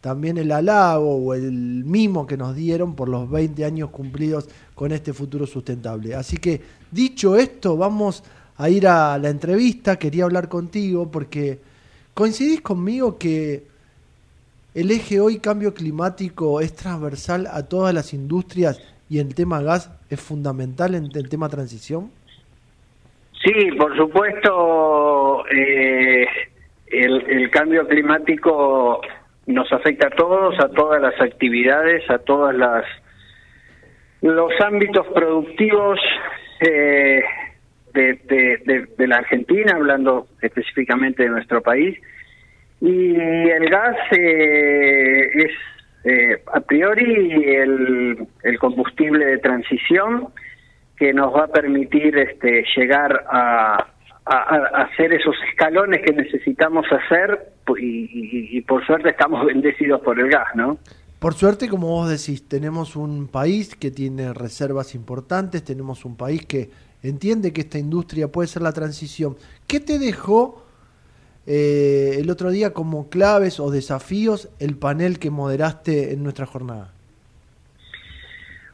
también 0.01 0.39
el 0.39 0.53
halago 0.53 1.17
o 1.17 1.35
el 1.35 1.51
mimo 1.85 2.25
que 2.25 2.37
nos 2.37 2.55
dieron 2.55 2.95
por 2.95 3.09
los 3.09 3.29
20 3.29 3.65
años 3.65 3.91
cumplidos 3.91 4.49
con 4.77 4.93
este 4.93 5.13
futuro 5.13 5.45
sustentable. 5.45 6.15
Así 6.15 6.37
que 6.37 6.61
dicho 6.93 7.35
esto, 7.35 7.77
vamos 7.77 8.23
a 8.59 8.71
ir 8.71 8.87
a 8.87 9.19
la 9.19 9.29
entrevista, 9.29 9.97
quería 9.97 10.23
hablar 10.23 10.49
contigo 10.49 11.11
porque 11.11 11.59
coincidís 12.15 12.61
conmigo 12.61 13.19
que 13.19 13.75
el 14.77 14.91
eje 14.91 15.21
hoy 15.21 15.39
cambio 15.39 15.73
climático 15.73 16.61
es 16.61 16.77
transversal 16.77 17.47
a 17.51 17.67
todas 17.67 17.95
las 17.95 18.13
industrias 18.13 18.79
y 19.09 19.21
el 19.21 19.35
tema 19.35 19.63
gas 19.63 19.91
es 20.11 20.21
fundamental 20.21 20.95
en 20.95 21.07
el 21.15 21.31
tema 21.31 21.49
transición. 21.49 22.11
Sí, 23.43 23.71
por 23.79 23.97
supuesto, 23.97 25.47
eh, 25.49 26.27
el, 26.89 27.49
cambio 27.51 27.89
climático 27.89 29.01
nos 29.47 29.73
afecta 29.73 30.09
a 30.09 30.11
todos, 30.11 30.59
a 30.61 30.69
todas 30.69 31.01
las 31.01 31.19
actividades, 31.23 32.09
a 32.11 32.19
todas 32.19 32.55
las 32.55 32.85
los 34.21 34.53
ámbitos 34.61 35.07
productivos 35.15 35.99
eh, 36.61 37.23
de, 37.95 39.07
la 39.07 39.17
Argentina, 39.17 39.73
hablando 39.75 40.27
específicamente 40.43 41.23
de 41.23 41.31
nuestro 41.31 41.63
país, 41.63 41.99
y 42.81 43.17
el 43.17 43.71
gas 43.71 43.97
eh, 44.13 45.31
es 45.35 45.51
eh, 46.05 46.43
a 46.53 46.61
priori 46.61 47.45
el, 47.45 48.59
combustible 48.61 49.27
de 49.27 49.39
transición 49.39 50.29
que 50.97 51.13
nos 51.13 51.35
va 51.35 51.45
a 51.45 51.49
permitir 51.49 52.17
este, 52.17 52.65
llegar 52.77 53.25
a, 53.31 53.89
hacer 54.25 55.13
esos 55.13 55.37
escalones 55.51 56.03
que 56.05 56.13
necesitamos 56.13 56.85
hacer 56.91 57.53
y, 57.79 58.57
y, 58.57 58.61
por 58.63 58.85
suerte 58.85 59.11
estamos 59.11 59.47
bendecidos 59.47 60.01
por 60.01 60.19
el 60.19 60.29
gas, 60.29 60.49
¿no? 60.57 60.79
Por 61.21 61.35
suerte, 61.35 61.69
como 61.69 61.89
vos 61.89 62.09
decís, 62.11 62.47
tenemos 62.49 62.97
un 62.97 63.29
país 63.29 63.75
que 63.75 63.91
tiene 63.91 64.35
reservas 64.35 64.95
importantes, 64.95 65.65
tenemos 65.65 66.05
un 66.05 66.17
país 66.17 66.45
que 66.45 66.71
entiende 67.03 67.53
que 67.53 67.63
esta 67.63 67.79
industria 67.79 68.29
puede 68.29 68.49
ser 68.49 68.63
la 68.63 68.73
transición. 68.73 69.37
¿Qué 69.67 69.81
te 69.81 69.99
dejó 69.99 70.66
eh, 71.47 72.17
el 72.19 72.29
otro 72.31 72.51
día 72.51 72.73
como 72.73 73.09
claves 73.09 73.61
o 73.61 73.71
desafíos 73.71 74.49
el 74.59 74.77
panel 74.77 75.19
que 75.19 75.31
moderaste 75.31 76.13
en 76.13 76.23
nuestra 76.23 76.47
jornada? 76.47 76.93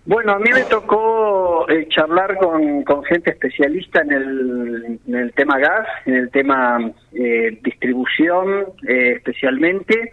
Bueno, 0.04 0.32
a 0.32 0.38
mí 0.38 0.50
me 0.52 0.64
tocó 0.64 1.68
eh, 1.68 1.86
charlar 1.88 2.36
con, 2.38 3.04
gente 3.04 3.30
especialista 3.30 4.02
en 4.02 4.98
el, 5.14 5.32
tema 5.34 5.58
gas, 5.58 5.86
en 6.06 6.14
el 6.14 6.30
tema 6.30 6.90
eh, 7.12 7.58
distribución 7.62 8.66
especialmente, 8.82 10.12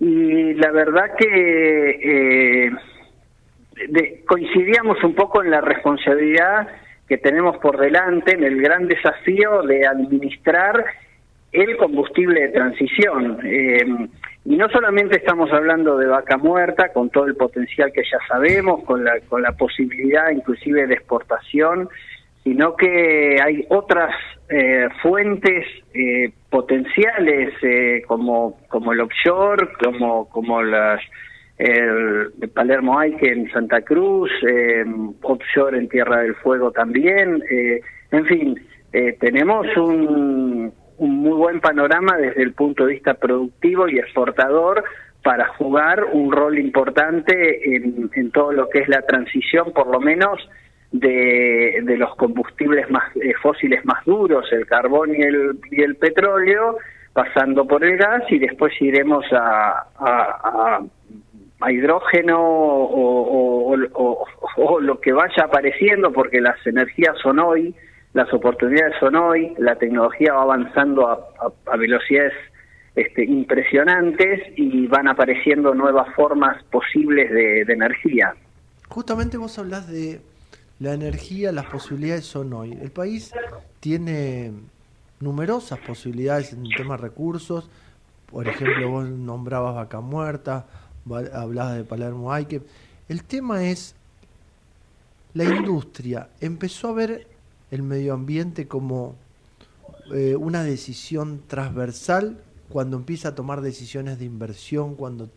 y 0.00 0.52
la 0.54 0.70
verdad 0.72 1.14
que 1.16 2.70
coincidíamos 4.26 5.02
un 5.02 5.14
poco 5.14 5.42
en 5.42 5.50
la 5.50 5.62
responsabilidad 5.62 6.68
que 7.08 7.18
tenemos 7.18 7.56
por 7.58 7.78
delante, 7.78 8.34
en 8.34 8.44
el 8.44 8.60
gran 8.60 8.88
desafío 8.88 9.62
de 9.62 9.86
administrar 9.86 10.84
el 11.52 11.76
combustible 11.76 12.40
de 12.42 12.48
transición. 12.48 13.38
Eh, 13.44 14.08
y 14.44 14.56
no 14.56 14.68
solamente 14.68 15.16
estamos 15.16 15.50
hablando 15.52 15.96
de 15.98 16.06
vaca 16.06 16.36
muerta, 16.36 16.92
con 16.92 17.10
todo 17.10 17.26
el 17.26 17.34
potencial 17.34 17.92
que 17.92 18.02
ya 18.02 18.18
sabemos, 18.28 18.84
con 18.84 19.04
la, 19.04 19.18
con 19.28 19.42
la 19.42 19.52
posibilidad 19.52 20.30
inclusive 20.30 20.86
de 20.86 20.94
exportación, 20.94 21.88
sino 22.44 22.76
que 22.76 23.38
hay 23.42 23.66
otras 23.70 24.14
eh, 24.48 24.88
fuentes 25.02 25.66
eh, 25.94 26.30
potenciales 26.48 27.54
como, 28.06 28.60
como 28.68 28.92
el 28.92 29.00
offshore, 29.00 29.68
como, 29.82 30.28
como 30.28 30.62
las 30.62 31.00
el 31.58 32.32
de 32.36 32.48
Palermo 32.48 32.98
hay 32.98 33.16
que 33.16 33.32
en 33.32 33.50
Santa 33.50 33.80
Cruz, 33.80 34.30
offshore 35.22 35.78
en 35.78 35.88
Tierra 35.88 36.20
del 36.20 36.34
Fuego 36.34 36.70
también, 36.70 37.42
en 38.10 38.26
fin, 38.26 38.60
tenemos 39.18 39.66
un, 39.78 40.70
un 40.98 41.18
muy 41.18 41.32
buen 41.32 41.60
panorama 41.60 42.16
desde 42.16 42.42
el 42.42 42.52
punto 42.52 42.86
de 42.86 42.94
vista 42.94 43.14
productivo 43.14 43.88
y 43.88 43.98
exportador 43.98 44.84
para 45.22 45.48
jugar 45.54 46.04
un 46.12 46.30
rol 46.30 46.58
importante 46.58 47.74
en, 47.74 48.30
todo 48.30 48.52
lo 48.52 48.68
que 48.68 48.78
es 48.80 48.88
la 48.88 49.02
transición, 49.02 49.72
por 49.72 49.88
lo 49.88 49.98
menos, 49.98 50.38
de, 50.92 51.82
los 51.98 52.14
combustibles 52.14 52.88
más 52.90 53.04
eh, 53.16 53.32
fósiles 53.42 53.84
más 53.84 54.04
duros, 54.04 54.46
el 54.52 54.66
carbón 54.66 55.16
y 55.16 55.22
el, 55.22 55.58
y 55.70 55.82
el 55.82 55.96
petróleo, 55.96 56.76
pasando 57.12 57.66
por 57.66 57.82
el 57.84 57.96
gas 57.96 58.22
y 58.28 58.38
después 58.38 58.72
iremos 58.80 59.24
a, 59.32 60.78
hidrógeno 61.68 62.38
o, 62.38 63.74
lo 64.80 65.00
que 65.00 65.12
vaya 65.12 65.44
apareciendo, 65.44 66.12
porque 66.12 66.40
las 66.40 66.64
energías 66.66 67.16
son 67.22 67.40
hoy 67.40 67.74
las 68.16 68.32
oportunidades 68.32 68.94
son 68.98 69.14
hoy, 69.14 69.52
la 69.58 69.76
tecnología 69.76 70.32
va 70.32 70.40
avanzando 70.40 71.06
a, 71.06 71.76
velocidades 71.76 72.32
este, 72.94 73.22
impresionantes 73.26 74.40
y 74.56 74.86
van 74.86 75.06
apareciendo 75.06 75.74
nuevas 75.74 76.08
formas 76.14 76.64
posibles 76.70 77.30
de, 77.30 77.60
energía. 77.70 78.34
Justamente 78.88 79.36
vos 79.36 79.58
hablas 79.58 79.86
de 79.86 80.22
la 80.78 80.94
energía, 80.94 81.52
las 81.52 81.66
posibilidades 81.66 82.24
son 82.24 82.54
hoy. 82.54 82.72
El 82.80 82.90
país 82.90 83.34
tiene 83.80 84.50
numerosas 85.20 85.78
posibilidades 85.80 86.54
en 86.54 86.64
el 86.64 86.74
tema 86.74 86.96
de 86.96 87.02
recursos. 87.02 87.68
Por 88.30 88.48
ejemplo, 88.48 88.92
vos 88.92 89.06
nombrabas 89.06 89.74
Vaca 89.74 90.00
Muerta, 90.00 90.64
hablabas 91.34 91.76
de 91.76 91.84
Palermo 91.84 92.32
Aike. 92.32 92.62
El 93.10 93.24
tema 93.24 93.64
es, 93.64 93.94
la 95.34 95.44
industria 95.44 96.28
empezó 96.40 96.88
a 96.88 96.92
ver 96.94 97.35
el 97.70 97.82
medio 97.82 98.14
ambiente 98.14 98.66
como 98.66 99.14
eh, 100.14 100.36
una 100.36 100.62
decisión 100.62 101.42
transversal 101.46 102.38
cuando 102.68 102.96
empieza 102.96 103.28
a 103.30 103.34
tomar 103.34 103.60
decisiones 103.60 104.18
de 104.18 104.24
inversión, 104.24 104.94
cuando 104.94 105.28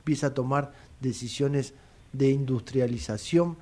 empieza 0.00 0.28
a 0.28 0.34
tomar 0.34 0.72
decisiones 1.00 1.74
de 2.12 2.30
industrialización. 2.30 3.56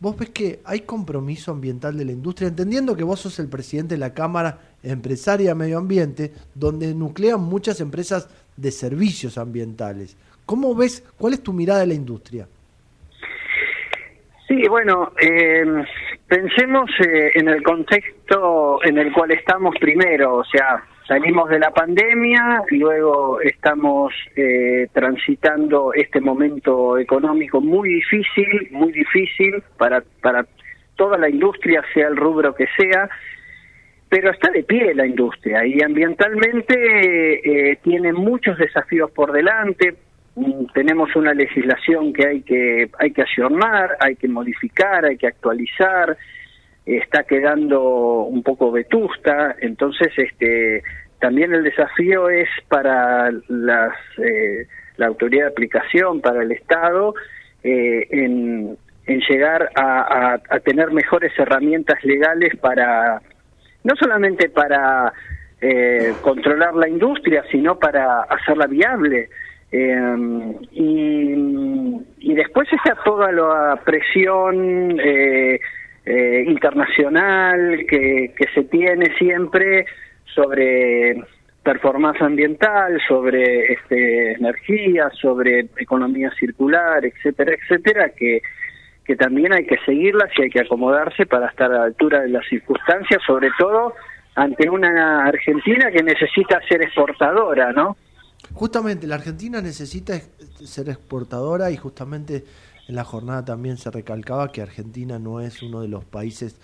¿Vos 0.00 0.16
ves 0.18 0.30
que 0.30 0.60
hay 0.64 0.80
compromiso 0.80 1.52
ambiental 1.52 1.96
de 1.96 2.04
la 2.04 2.12
industria? 2.12 2.48
Entendiendo 2.48 2.96
que 2.96 3.04
vos 3.04 3.20
sos 3.20 3.38
el 3.38 3.48
presidente 3.48 3.94
de 3.94 3.98
la 3.98 4.12
Cámara 4.12 4.58
Empresaria 4.82 5.54
Medio 5.54 5.78
Ambiente, 5.78 6.32
donde 6.54 6.94
nuclean 6.94 7.40
muchas 7.40 7.80
empresas 7.80 8.28
de 8.56 8.70
servicios 8.70 9.38
ambientales. 9.38 10.16
¿Cómo 10.44 10.74
ves, 10.74 11.02
cuál 11.16 11.32
es 11.32 11.42
tu 11.42 11.52
mirada 11.52 11.80
de 11.80 11.86
la 11.86 11.94
industria? 11.94 12.46
Sí, 14.46 14.68
bueno, 14.68 15.12
eh, 15.18 15.64
pensemos 16.28 16.90
eh, 17.00 17.32
en 17.34 17.48
el 17.48 17.62
contexto 17.62 18.80
en 18.84 18.98
el 18.98 19.12
cual 19.12 19.32
estamos 19.32 19.74
primero, 19.80 20.36
o 20.36 20.44
sea, 20.44 20.82
salimos 21.06 21.48
de 21.50 21.58
la 21.58 21.70
pandemia, 21.70 22.62
luego 22.70 23.40
estamos 23.40 24.12
eh, 24.36 24.88
transitando 24.92 25.92
este 25.92 26.20
momento 26.20 26.98
económico 26.98 27.60
muy 27.60 27.94
difícil, 27.94 28.68
muy 28.70 28.92
difícil 28.92 29.62
para, 29.76 30.02
para 30.22 30.46
toda 30.96 31.18
la 31.18 31.28
industria, 31.28 31.82
sea 31.92 32.08
el 32.08 32.16
rubro 32.16 32.54
que 32.54 32.66
sea, 32.76 33.08
pero 34.08 34.30
está 34.30 34.50
de 34.50 34.62
pie 34.62 34.94
la 34.94 35.06
industria 35.06 35.66
y 35.66 35.82
ambientalmente 35.82 37.70
eh, 37.72 37.78
tiene 37.82 38.12
muchos 38.12 38.56
desafíos 38.58 39.10
por 39.10 39.32
delante. 39.32 39.94
Mm, 40.36 40.66
tenemos 40.74 41.14
una 41.16 41.32
legislación 41.32 42.12
que 42.12 42.26
hay 42.26 42.42
que 42.42 42.90
hay 42.98 43.12
que 43.12 43.22
ayornar, 43.22 43.96
hay 44.00 44.16
que 44.16 44.28
modificar, 44.28 45.04
hay 45.04 45.16
que 45.16 45.28
actualizar 45.28 46.16
está 46.86 47.22
quedando 47.22 48.24
un 48.24 48.42
poco 48.42 48.70
vetusta, 48.70 49.56
entonces 49.60 50.12
este 50.16 50.82
también 51.18 51.54
el 51.54 51.64
desafío 51.64 52.28
es 52.28 52.48
para 52.68 53.30
las 53.48 53.94
eh, 54.18 54.66
la 54.96 55.06
autoridad 55.06 55.44
de 55.44 55.50
aplicación, 55.50 56.20
para 56.20 56.42
el 56.42 56.52
Estado, 56.52 57.14
eh, 57.62 58.06
en, 58.10 58.76
llegar 59.06 59.70
a, 59.74 60.38
a, 60.48 60.60
tener 60.60 60.90
mejores 60.90 61.32
herramientas 61.38 62.02
legales 62.04 62.56
para 62.56 63.20
no 63.82 63.94
solamente 63.96 64.48
para 64.48 65.12
eh, 65.60 66.14
controlar 66.22 66.74
la 66.74 66.88
industria, 66.88 67.44
sino 67.50 67.78
para 67.78 68.22
hacerla 68.22 68.66
viable. 68.66 69.28
Y, 70.70 71.34
y 72.20 72.34
después 72.34 72.68
está 72.72 72.96
toda 73.04 73.32
la 73.32 73.80
presión 73.84 75.00
eh, 75.00 75.58
eh, 76.06 76.44
internacional 76.46 77.84
que, 77.88 78.32
que 78.36 78.46
se 78.54 78.64
tiene 78.64 79.16
siempre 79.18 79.86
sobre 80.34 81.16
performance 81.64 82.20
ambiental, 82.20 83.00
sobre 83.08 83.72
este, 83.72 84.32
energía, 84.32 85.10
sobre 85.20 85.66
economía 85.78 86.30
circular, 86.38 87.04
etcétera, 87.04 87.54
etcétera, 87.54 88.10
que, 88.10 88.42
que 89.04 89.16
también 89.16 89.54
hay 89.54 89.64
que 89.64 89.78
seguirlas 89.86 90.30
y 90.36 90.42
hay 90.42 90.50
que 90.50 90.60
acomodarse 90.60 91.26
para 91.26 91.48
estar 91.48 91.72
a 91.72 91.78
la 91.78 91.84
altura 91.84 92.20
de 92.20 92.28
las 92.28 92.46
circunstancias, 92.46 93.22
sobre 93.26 93.48
todo 93.58 93.94
ante 94.36 94.68
una 94.68 95.24
Argentina 95.24 95.90
que 95.90 96.02
necesita 96.02 96.60
ser 96.68 96.82
exportadora, 96.82 97.72
¿no? 97.72 97.96
Justamente, 98.54 99.06
la 99.06 99.16
Argentina 99.16 99.60
necesita 99.60 100.20
ser 100.64 100.88
exportadora 100.88 101.70
y 101.70 101.76
justamente 101.76 102.44
en 102.86 102.94
la 102.94 103.04
jornada 103.04 103.44
también 103.44 103.76
se 103.76 103.90
recalcaba 103.90 104.52
que 104.52 104.62
Argentina 104.62 105.18
no 105.18 105.40
es 105.40 105.62
uno 105.62 105.80
de 105.80 105.88
los 105.88 106.04
países 106.04 106.56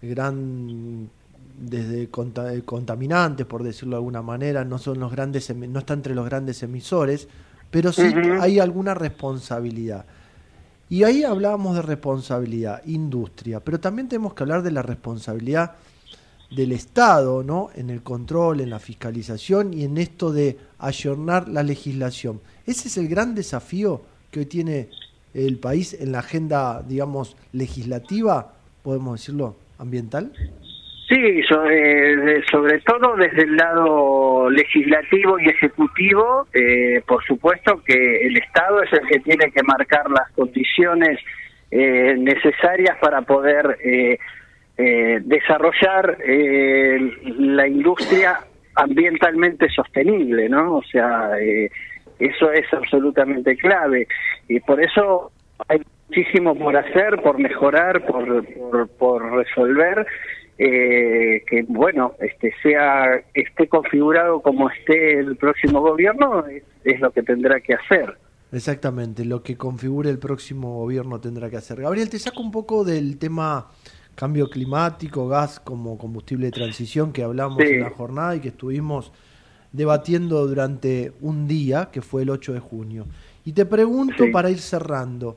gran 0.00 1.10
desde 1.58 2.10
contaminantes, 2.10 3.46
por 3.46 3.62
decirlo 3.62 3.96
de 3.96 4.00
alguna 4.00 4.22
manera, 4.22 4.64
no 4.64 4.78
son 4.78 5.00
los 5.00 5.10
grandes 5.10 5.54
no 5.54 5.78
está 5.78 5.94
entre 5.94 6.14
los 6.14 6.26
grandes 6.26 6.62
emisores, 6.62 7.28
pero 7.70 7.92
sí 7.92 8.02
hay 8.40 8.58
alguna 8.58 8.94
responsabilidad. 8.94 10.04
Y 10.88 11.02
ahí 11.02 11.24
hablábamos 11.24 11.74
de 11.76 11.82
responsabilidad, 11.82 12.82
industria, 12.86 13.60
pero 13.60 13.80
también 13.80 14.08
tenemos 14.08 14.34
que 14.34 14.42
hablar 14.42 14.62
de 14.62 14.70
la 14.70 14.82
responsabilidad 14.82 15.76
del 16.54 16.72
Estado, 16.72 17.42
¿no? 17.42 17.70
En 17.74 17.90
el 17.90 18.02
control, 18.02 18.60
en 18.60 18.70
la 18.70 18.78
fiscalización 18.78 19.74
y 19.74 19.84
en 19.84 19.98
esto 19.98 20.32
de 20.32 20.58
ayornar 20.78 21.48
la 21.48 21.62
legislación. 21.62 22.40
Ese 22.66 22.88
es 22.88 22.96
el 22.98 23.08
gran 23.08 23.34
desafío 23.34 24.02
que 24.30 24.40
hoy 24.40 24.46
tiene 24.46 24.88
el 25.34 25.58
país 25.58 25.98
en 26.00 26.12
la 26.12 26.20
agenda, 26.20 26.82
digamos, 26.82 27.36
legislativa, 27.52 28.54
podemos 28.82 29.20
decirlo, 29.20 29.56
ambiental? 29.78 30.32
Sí, 31.08 31.42
sobre, 31.48 32.44
sobre 32.46 32.80
todo 32.80 33.14
desde 33.16 33.42
el 33.42 33.56
lado 33.56 34.50
legislativo 34.50 35.38
y 35.38 35.48
ejecutivo, 35.48 36.48
eh, 36.52 37.00
por 37.06 37.24
supuesto 37.24 37.80
que 37.84 38.26
el 38.26 38.36
Estado 38.36 38.82
es 38.82 38.92
el 38.92 39.06
que 39.06 39.20
tiene 39.20 39.52
que 39.52 39.62
marcar 39.62 40.10
las 40.10 40.30
condiciones 40.32 41.20
eh, 41.70 42.16
necesarias 42.18 42.96
para 43.00 43.22
poder 43.22 43.78
eh, 43.84 44.18
desarrollar 45.22 46.18
la 46.18 47.68
industria 47.68 48.40
ambientalmente 48.76 49.68
sostenible, 49.70 50.48
¿no? 50.48 50.76
O 50.76 50.82
sea, 50.82 51.32
eso 52.18 52.52
es 52.52 52.72
absolutamente 52.72 53.56
clave 53.56 54.06
y 54.48 54.60
por 54.60 54.80
eso 54.82 55.32
hay 55.68 55.80
muchísimo 56.08 56.54
por 56.54 56.76
hacer, 56.76 57.20
por 57.22 57.38
mejorar, 57.38 58.06
por, 58.06 58.88
por, 58.98 59.32
resolver. 59.32 60.06
Eh, 60.58 61.42
que 61.46 61.66
bueno 61.68 62.14
este 62.18 62.50
sea 62.62 63.20
esté 63.34 63.68
configurado 63.68 64.40
como 64.40 64.70
esté 64.70 65.18
el 65.18 65.36
próximo 65.36 65.82
gobierno 65.82 66.46
es, 66.82 66.98
lo 66.98 67.10
que 67.10 67.22
tendrá 67.22 67.60
que 67.60 67.74
hacer 67.74 68.16
exactamente 68.50 69.26
lo 69.26 69.42
que 69.42 69.58
configure 69.58 70.08
el 70.08 70.18
próximo 70.18 70.78
gobierno 70.78 71.20
tendrá 71.20 71.50
que 71.50 71.58
hacer 71.58 71.82
Gabriel 71.82 72.08
te 72.08 72.18
saco 72.18 72.40
un 72.40 72.50
poco 72.50 72.84
del 72.84 73.18
tema 73.18 73.66
cambio 74.16 74.48
climático 74.50 75.28
gas 75.28 75.60
como 75.60 75.96
combustible 75.98 76.46
de 76.46 76.52
transición 76.52 77.12
que 77.12 77.22
hablamos 77.22 77.60
en 77.60 77.80
la 77.80 77.90
jornada 77.90 78.34
y 78.34 78.40
que 78.40 78.48
estuvimos 78.48 79.12
debatiendo 79.72 80.46
durante 80.46 81.12
un 81.20 81.46
día, 81.46 81.90
que 81.92 82.00
fue 82.00 82.22
el 82.22 82.30
8 82.30 82.54
de 82.54 82.60
junio. 82.60 83.06
Y 83.44 83.52
te 83.52 83.66
pregunto 83.66 84.24
para 84.32 84.50
ir 84.50 84.58
cerrando, 84.58 85.36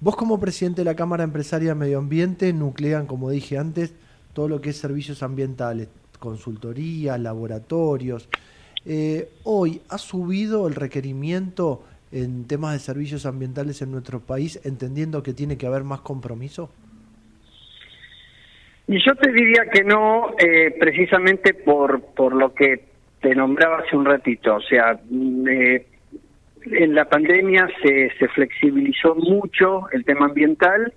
vos 0.00 0.16
como 0.16 0.40
presidente 0.40 0.80
de 0.80 0.86
la 0.86 0.96
Cámara 0.96 1.22
Empresaria 1.22 1.68
de 1.68 1.74
Medio 1.74 1.98
Ambiente 1.98 2.52
nuclean, 2.52 3.06
como 3.06 3.30
dije 3.30 3.58
antes, 3.58 3.92
todo 4.32 4.48
lo 4.48 4.60
que 4.60 4.70
es 4.70 4.78
servicios 4.78 5.22
ambientales, 5.22 5.88
consultoría, 6.18 7.18
laboratorios. 7.18 8.28
Eh, 8.86 9.30
hoy, 9.44 9.82
¿ha 9.90 9.98
subido 9.98 10.66
el 10.66 10.74
requerimiento 10.74 11.84
en 12.10 12.46
temas 12.46 12.72
de 12.72 12.78
servicios 12.78 13.26
ambientales 13.26 13.82
en 13.82 13.92
nuestro 13.92 14.20
país, 14.20 14.60
entendiendo 14.64 15.22
que 15.22 15.34
tiene 15.34 15.58
que 15.58 15.66
haber 15.66 15.84
más 15.84 16.00
compromiso? 16.00 16.70
Y 18.86 19.04
yo 19.04 19.14
te 19.14 19.32
diría 19.32 19.64
que 19.72 19.82
no, 19.82 20.34
eh, 20.38 20.74
precisamente 20.78 21.54
por, 21.54 22.02
por 22.14 22.34
lo 22.34 22.52
que 22.54 22.84
te 23.20 23.34
nombraba 23.34 23.78
hace 23.78 23.96
un 23.96 24.04
ratito, 24.04 24.56
o 24.56 24.60
sea, 24.60 25.00
mm, 25.08 25.48
eh, 25.48 25.86
en 26.66 26.94
la 26.94 27.06
pandemia 27.06 27.68
se, 27.82 28.10
se 28.18 28.28
flexibilizó 28.28 29.14
mucho 29.14 29.90
el 29.92 30.04
tema 30.04 30.26
ambiental 30.26 30.92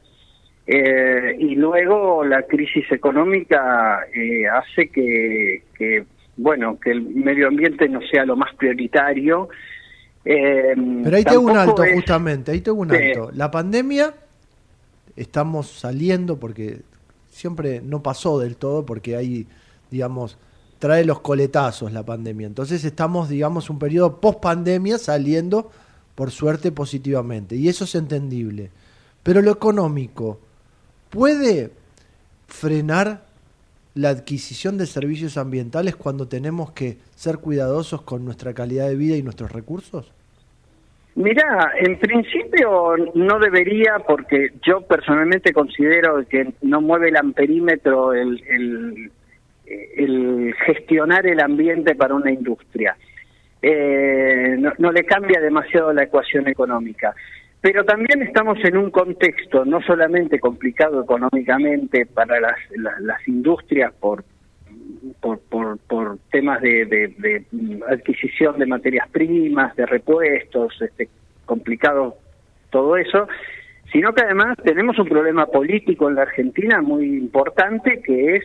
eh, 0.65 1.35
y 1.39 1.55
luego 1.55 2.25
la 2.25 2.43
crisis 2.43 2.91
económica 2.91 4.01
eh, 4.13 4.47
hace 4.47 4.89
que, 4.89 5.63
que, 5.77 6.03
bueno, 6.35 6.77
que 6.79 6.91
el 6.91 7.01
medio 7.01 7.47
ambiente 7.47 7.87
no 7.87 8.01
sea 8.01 8.25
lo 8.25 8.35
más 8.35 8.53
prioritario. 8.55 9.47
Pero 10.23 11.15
ahí 11.15 11.23
tengo 11.23 11.41
un 11.41 11.55
alto, 11.55 11.83
justamente, 11.93 12.51
ahí 12.51 12.59
tengo 12.59 12.81
un 12.81 12.91
alto. 12.91 13.31
La 13.33 13.49
pandemia, 13.49 14.13
estamos 15.15 15.67
saliendo 15.67 16.37
porque 16.37 16.79
siempre 17.37 17.81
no 17.81 18.01
pasó 18.01 18.39
del 18.39 18.57
todo 18.57 18.83
porque 18.83 19.15
hay, 19.15 19.47
digamos, 19.91 20.37
trae 20.79 21.05
los 21.05 21.19
coletazos 21.19 21.91
la 21.91 22.03
pandemia. 22.03 22.47
Entonces 22.47 22.83
estamos, 22.83 23.29
digamos, 23.29 23.69
un 23.69 23.77
periodo 23.77 24.19
post 24.19 24.39
pandemia 24.39 24.97
saliendo, 24.97 25.69
por 26.15 26.31
suerte, 26.31 26.71
positivamente. 26.71 27.55
Y 27.55 27.69
eso 27.69 27.83
es 27.83 27.93
entendible. 27.93 28.71
Pero 29.21 29.43
lo 29.43 29.51
económico, 29.51 30.39
¿puede 31.11 31.71
frenar 32.47 33.27
la 33.93 34.09
adquisición 34.09 34.77
de 34.77 34.87
servicios 34.87 35.37
ambientales 35.37 35.95
cuando 35.95 36.27
tenemos 36.27 36.71
que 36.71 36.97
ser 37.15 37.37
cuidadosos 37.37 38.01
con 38.01 38.25
nuestra 38.25 38.53
calidad 38.55 38.87
de 38.87 38.95
vida 38.95 39.15
y 39.15 39.21
nuestros 39.21 39.51
recursos? 39.51 40.11
Mira, 41.17 41.71
en 41.79 41.97
principio 41.97 42.95
no 43.15 43.39
debería 43.39 43.97
porque 44.07 44.51
yo 44.63 44.81
personalmente 44.81 45.51
considero 45.51 46.23
que 46.29 46.53
no 46.61 46.79
mueve 46.79 47.09
el 47.09 47.17
amperímetro 47.17 48.13
el, 48.13 48.39
el, 48.47 49.11
el 49.65 50.53
gestionar 50.63 51.25
el 51.25 51.39
ambiente 51.39 51.95
para 51.95 52.13
una 52.13 52.31
industria. 52.31 52.95
Eh, 53.63 54.57
no, 54.77 54.91
le 54.91 55.03
cambia 55.05 55.41
demasiado 55.41 55.91
la 55.91 56.03
ecuación 56.03 56.47
económica. 56.49 57.15
Pero 57.61 57.83
también 57.83 58.21
estamos 58.21 58.59
en 58.63 58.77
un 58.77 58.91
contexto 58.91 59.65
no 59.65 59.81
solamente 59.81 60.39
complicado 60.39 61.01
económicamente 61.01 62.05
para 62.05 62.39
las, 62.39 62.57
las, 62.99 63.27
industrias 63.27 63.91
por, 63.99 64.23
por, 65.19 65.39
por, 65.39 66.17
temas 66.31 66.61
de, 66.61 67.43
adquisición 67.89 68.59
de 68.59 68.65
materias 68.65 69.07
primas, 69.09 69.75
de 69.75 69.85
repuestos, 69.85 70.81
este, 70.81 71.09
complicado 71.45 72.15
todo 72.69 72.97
eso, 72.97 73.27
sino 73.91 74.13
que 74.13 74.23
además 74.23 74.57
tenemos 74.63 74.99
un 74.99 75.07
problema 75.07 75.45
político 75.45 76.09
en 76.09 76.15
la 76.15 76.23
Argentina 76.23 76.81
muy 76.81 77.05
importante, 77.17 78.01
que 78.01 78.37
es 78.37 78.43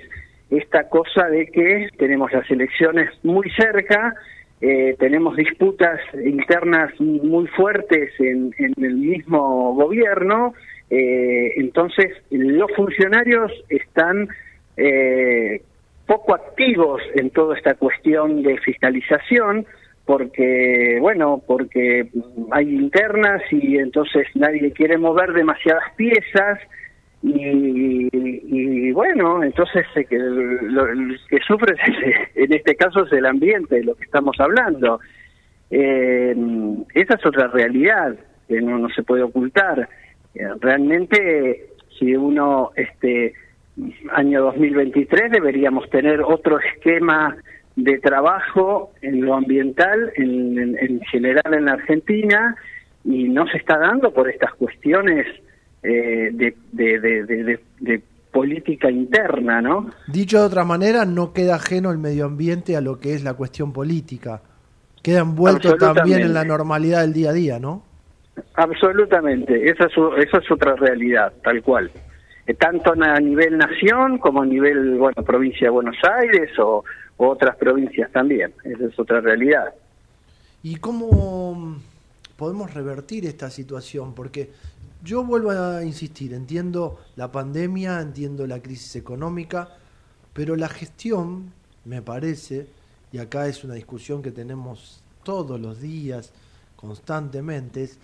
esta 0.51 0.89
cosa 0.89 1.27
de 1.29 1.47
que 1.47 1.89
tenemos 1.99 2.33
las 2.33 2.49
elecciones 2.51 3.11
muy 3.23 3.51
cerca, 3.51 4.15
eh, 4.61 4.95
tenemos 4.99 5.37
disputas 5.37 5.99
internas 6.25 6.93
muy 7.01 7.49
fuertes 7.49 8.13
en, 8.21 8.55
el 8.59 8.95
mismo 8.95 9.75
gobierno, 9.75 10.55
eh, 10.89 11.55
entonces 11.57 12.11
los 12.31 12.71
funcionarios 12.77 13.51
están 13.69 14.29
eh, 14.77 15.63
poco 16.07 16.35
activos 16.35 17.01
en 17.15 17.31
toda 17.31 17.57
esta 17.57 17.75
cuestión 17.75 18.43
de 18.43 18.59
fiscalización, 18.59 19.67
porque, 20.05 20.99
bueno, 21.01 21.43
porque 21.47 22.09
hay 22.51 22.69
internas 22.75 23.43
y 23.51 23.79
entonces 23.79 24.27
nadie 24.35 24.73
quiere 24.73 24.99
mover 24.99 25.33
demasiadas 25.33 25.85
piezas, 25.97 26.59
y, 27.23 28.91
bueno, 28.91 29.45
entonces 29.45 29.87
eh, 29.95 30.05
que, 30.05 30.19
lo, 30.19 30.87
que 31.29 31.39
sufre 31.47 31.77
en 32.35 32.53
este 32.53 32.75
caso 32.75 33.05
es 33.05 33.13
el 33.13 33.27
ambiente, 33.27 33.77
de 33.77 33.85
lo 33.85 33.95
que 33.95 34.05
estamos 34.05 34.39
hablando. 34.41 34.99
Eh, 35.71 36.35
esa 36.95 37.15
es 37.15 37.27
otra 37.27 37.47
realidad 37.49 38.17
que 38.49 38.61
no, 38.61 38.79
no 38.79 38.89
se 38.91 39.05
puede 39.05 39.23
ocultar. 39.23 39.89
Eh, 40.35 40.49
realmente, 40.61 41.69
si 41.99 42.17
uno, 42.17 42.73
este 42.75 43.35
año 44.13 44.43
2023, 44.43 45.31
deberíamos 45.31 45.89
tener 45.91 46.21
otro 46.21 46.59
esquema 46.59 47.37
de 47.77 47.99
trabajo 47.99 48.93
en 49.01 49.25
lo 49.25 49.35
ambiental, 49.35 50.13
en, 50.17 50.77
en 50.79 51.01
general 51.11 51.55
en 51.55 51.65
la 51.65 51.73
Argentina, 51.73 52.57
y 53.05 53.25
no 53.29 53.47
se 53.49 53.59
está 53.59 53.79
dando 53.79 54.13
por 54.13 54.29
estas 54.29 54.53
cuestiones 54.55 55.27
eh, 55.83 56.31
de, 56.33 56.55
de, 56.73 57.59
de, 57.81 58.03
política 58.31 58.91
interna, 58.91 59.61
¿no? 59.61 59.91
Dicho 60.07 60.39
de 60.39 60.47
otra 60.47 60.65
manera, 60.65 61.05
no 61.05 61.35
queda 61.35 61.57
ajeno 61.57 61.91
el 61.91 61.99
medio 61.99 62.25
ambiente 62.25 62.79
a 62.79 62.81
lo 62.81 62.99
que 62.99 63.13
es 63.13 63.23
la 63.23 63.35
cuestión 63.35 63.75
política. 63.75 64.41
Queda 65.03 65.21
envuelto 65.21 65.77
también 65.77 66.21
en 66.21 66.33
la 66.33 66.43
normalidad 66.43 67.03
del 67.03 67.13
día 67.13 67.29
a 67.29 67.33
día, 67.35 67.59
¿no? 67.59 67.83
Absolutamente, 68.55 69.69
esa 69.69 69.85
es, 69.85 69.93
esa 70.27 70.39
es 70.39 70.51
otra 70.51 70.77
realidad, 70.77 71.31
tal 71.45 71.63
cual. 71.63 71.91
Eh, 72.47 72.55
tanto 72.55 72.93
a 72.93 73.21
nivel 73.21 73.57
nación 73.57 74.19
como 74.19 74.43
a 74.43 74.47
nivel, 74.47 74.99
bueno, 74.99 75.23
provincia 75.23 75.67
de 75.67 75.71
Buenos 75.71 75.97
Aires 76.03 76.51
o, 76.59 76.85
o 77.17 77.29
otras 77.29 77.57
provincias 77.57 78.11
también. 78.11 78.53
Esa 78.65 78.87
es 78.87 78.99
otra 78.99 79.21
realidad. 79.21 79.73
¿Y 80.63 80.77
cómo 80.77 81.77
podemos 82.37 82.75
revertir 82.75 83.27
esta 83.27 83.51
situación? 83.51 84.15
Porque 84.15 84.51
yo 85.03 85.25
vuelvo 85.25 85.51
a 85.51 85.85
insistir, 85.85 86.33
entiendo 86.33 87.01
la 87.17 87.33
pandemia, 87.33 88.01
entiendo 88.01 88.47
la 88.47 88.61
crisis 88.61 88.97
económica, 88.97 89.69
pero 90.33 90.55
la 90.57 90.69
gestión, 90.69 91.53
me 91.85 92.03
parece, 92.03 92.67
y 93.13 93.19
acá 93.19 93.49
es 93.49 93.65
una 93.65 93.75
discusión 93.75 94.23
que 94.23 94.31
tenemos 94.31 95.03
todos 95.25 95.61
los 95.61 95.81
días, 95.81 96.33
constantemente, 96.77 97.83
es 97.85 97.99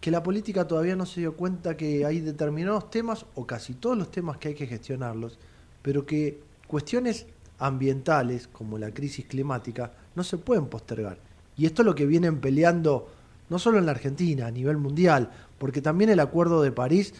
que 0.00 0.10
la 0.10 0.22
política 0.22 0.66
todavía 0.66 0.96
no 0.96 1.06
se 1.06 1.20
dio 1.20 1.36
cuenta 1.36 1.76
que 1.76 2.04
hay 2.04 2.20
determinados 2.20 2.90
temas, 2.90 3.26
o 3.34 3.46
casi 3.46 3.74
todos 3.74 3.98
los 3.98 4.10
temas 4.10 4.38
que 4.38 4.48
hay 4.48 4.54
que 4.54 4.66
gestionarlos, 4.66 5.38
pero 5.82 6.06
que 6.06 6.40
cuestiones 6.66 7.26
ambientales, 7.58 8.48
como 8.48 8.78
la 8.78 8.92
crisis 8.92 9.26
climática, 9.26 9.92
no 10.14 10.24
se 10.24 10.38
pueden 10.38 10.66
postergar. 10.66 11.18
Y 11.56 11.66
esto 11.66 11.82
es 11.82 11.86
lo 11.86 11.94
que 11.94 12.06
vienen 12.06 12.40
peleando 12.40 13.08
no 13.50 13.58
solo 13.58 13.78
en 13.78 13.86
la 13.86 13.92
Argentina, 13.92 14.46
a 14.46 14.50
nivel 14.50 14.78
mundial, 14.78 15.30
porque 15.58 15.82
también 15.82 16.08
el 16.08 16.20
Acuerdo 16.20 16.62
de 16.62 16.72
París 16.72 17.12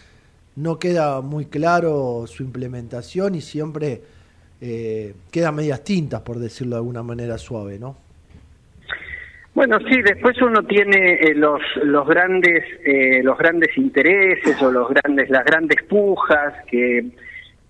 no 0.56 0.78
queda 0.78 1.20
muy 1.20 1.46
claro 1.46 2.24
su 2.26 2.42
implementación 2.42 3.34
y 3.34 3.40
siempre 3.40 4.02
eh, 4.60 5.14
queda 5.30 5.52
medias 5.52 5.82
tintas, 5.82 6.22
por 6.22 6.38
decirlo 6.38 6.76
de 6.76 6.80
alguna 6.80 7.02
manera 7.02 7.36
suave, 7.36 7.78
¿no? 7.78 7.96
Bueno, 9.60 9.78
sí, 9.90 10.00
después 10.00 10.40
uno 10.40 10.62
tiene 10.62 11.16
eh, 11.20 11.34
los 11.34 11.60
los 11.82 12.08
grandes 12.08 12.64
eh, 12.82 13.22
los 13.22 13.36
grandes 13.36 13.76
intereses 13.76 14.56
o 14.62 14.70
los 14.70 14.88
grandes 14.88 15.28
las 15.28 15.44
grandes 15.44 15.82
pujas 15.82 16.54
que 16.66 17.04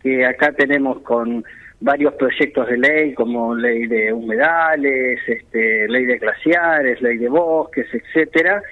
que 0.01 0.25
acá 0.25 0.53
tenemos 0.53 1.01
con 1.01 1.45
varios 1.81 2.15
proyectos 2.15 2.69
de 2.69 2.79
ley 2.79 3.13
como 3.15 3.57
ley 3.57 3.89
de 3.89 4.13
humedales, 4.13 5.19
este, 5.27 5.89
ley 5.89 6.07
de 6.07 6.19
glaciares, 6.19 7.03
ley 7.03 7.17
de 7.17 7.29
bosques, 7.29 7.89
etcétera, 7.93 8.63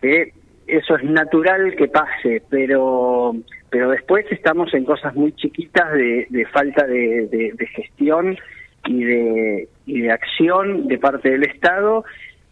que 0.00 0.32
eso 0.68 0.94
es 0.94 1.02
natural 1.02 1.74
que 1.74 1.88
pase, 1.88 2.40
pero 2.48 3.34
pero 3.68 3.90
después 3.90 4.26
estamos 4.30 4.72
en 4.74 4.84
cosas 4.84 5.12
muy 5.16 5.32
chiquitas 5.32 5.92
de, 5.92 6.28
de 6.30 6.46
falta 6.46 6.86
de, 6.86 7.26
de, 7.26 7.66
gestión 7.66 8.38
y 8.86 9.02
de, 9.02 9.68
y 9.86 10.02
de 10.02 10.12
acción 10.12 10.86
de 10.86 10.98
parte 10.98 11.30
del 11.30 11.42
Estado 11.42 12.04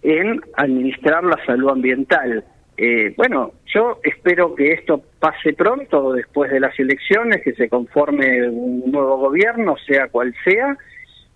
en 0.02 0.40
administrar 0.54 1.24
la 1.24 1.38
salud 1.44 1.70
ambiental. 1.70 2.44
Eh, 2.76 3.12
bueno, 3.16 3.52
yo 3.74 3.98
espero 4.04 4.54
que 4.54 4.72
esto 4.72 5.02
pase 5.18 5.52
pronto 5.52 6.12
después 6.12 6.50
de 6.50 6.60
las 6.60 6.78
elecciones, 6.78 7.42
que 7.42 7.52
se 7.54 7.68
conforme 7.68 8.48
un 8.48 8.90
nuevo 8.92 9.16
gobierno, 9.18 9.76
sea 9.84 10.06
cual 10.08 10.32
sea, 10.44 10.76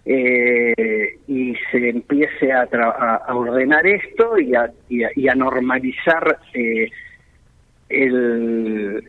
eh, 0.04 1.16
y 1.26 1.54
se 1.70 1.88
empiece 1.88 2.52
a, 2.52 2.62
a, 2.62 3.34
ordenar 3.34 3.86
esto 3.86 4.38
y 4.38 4.54
a, 4.54 4.70
y 4.88 5.28
a, 5.28 5.34
normalizar 5.34 6.38
eh, 6.54 6.88
el, 7.88 9.04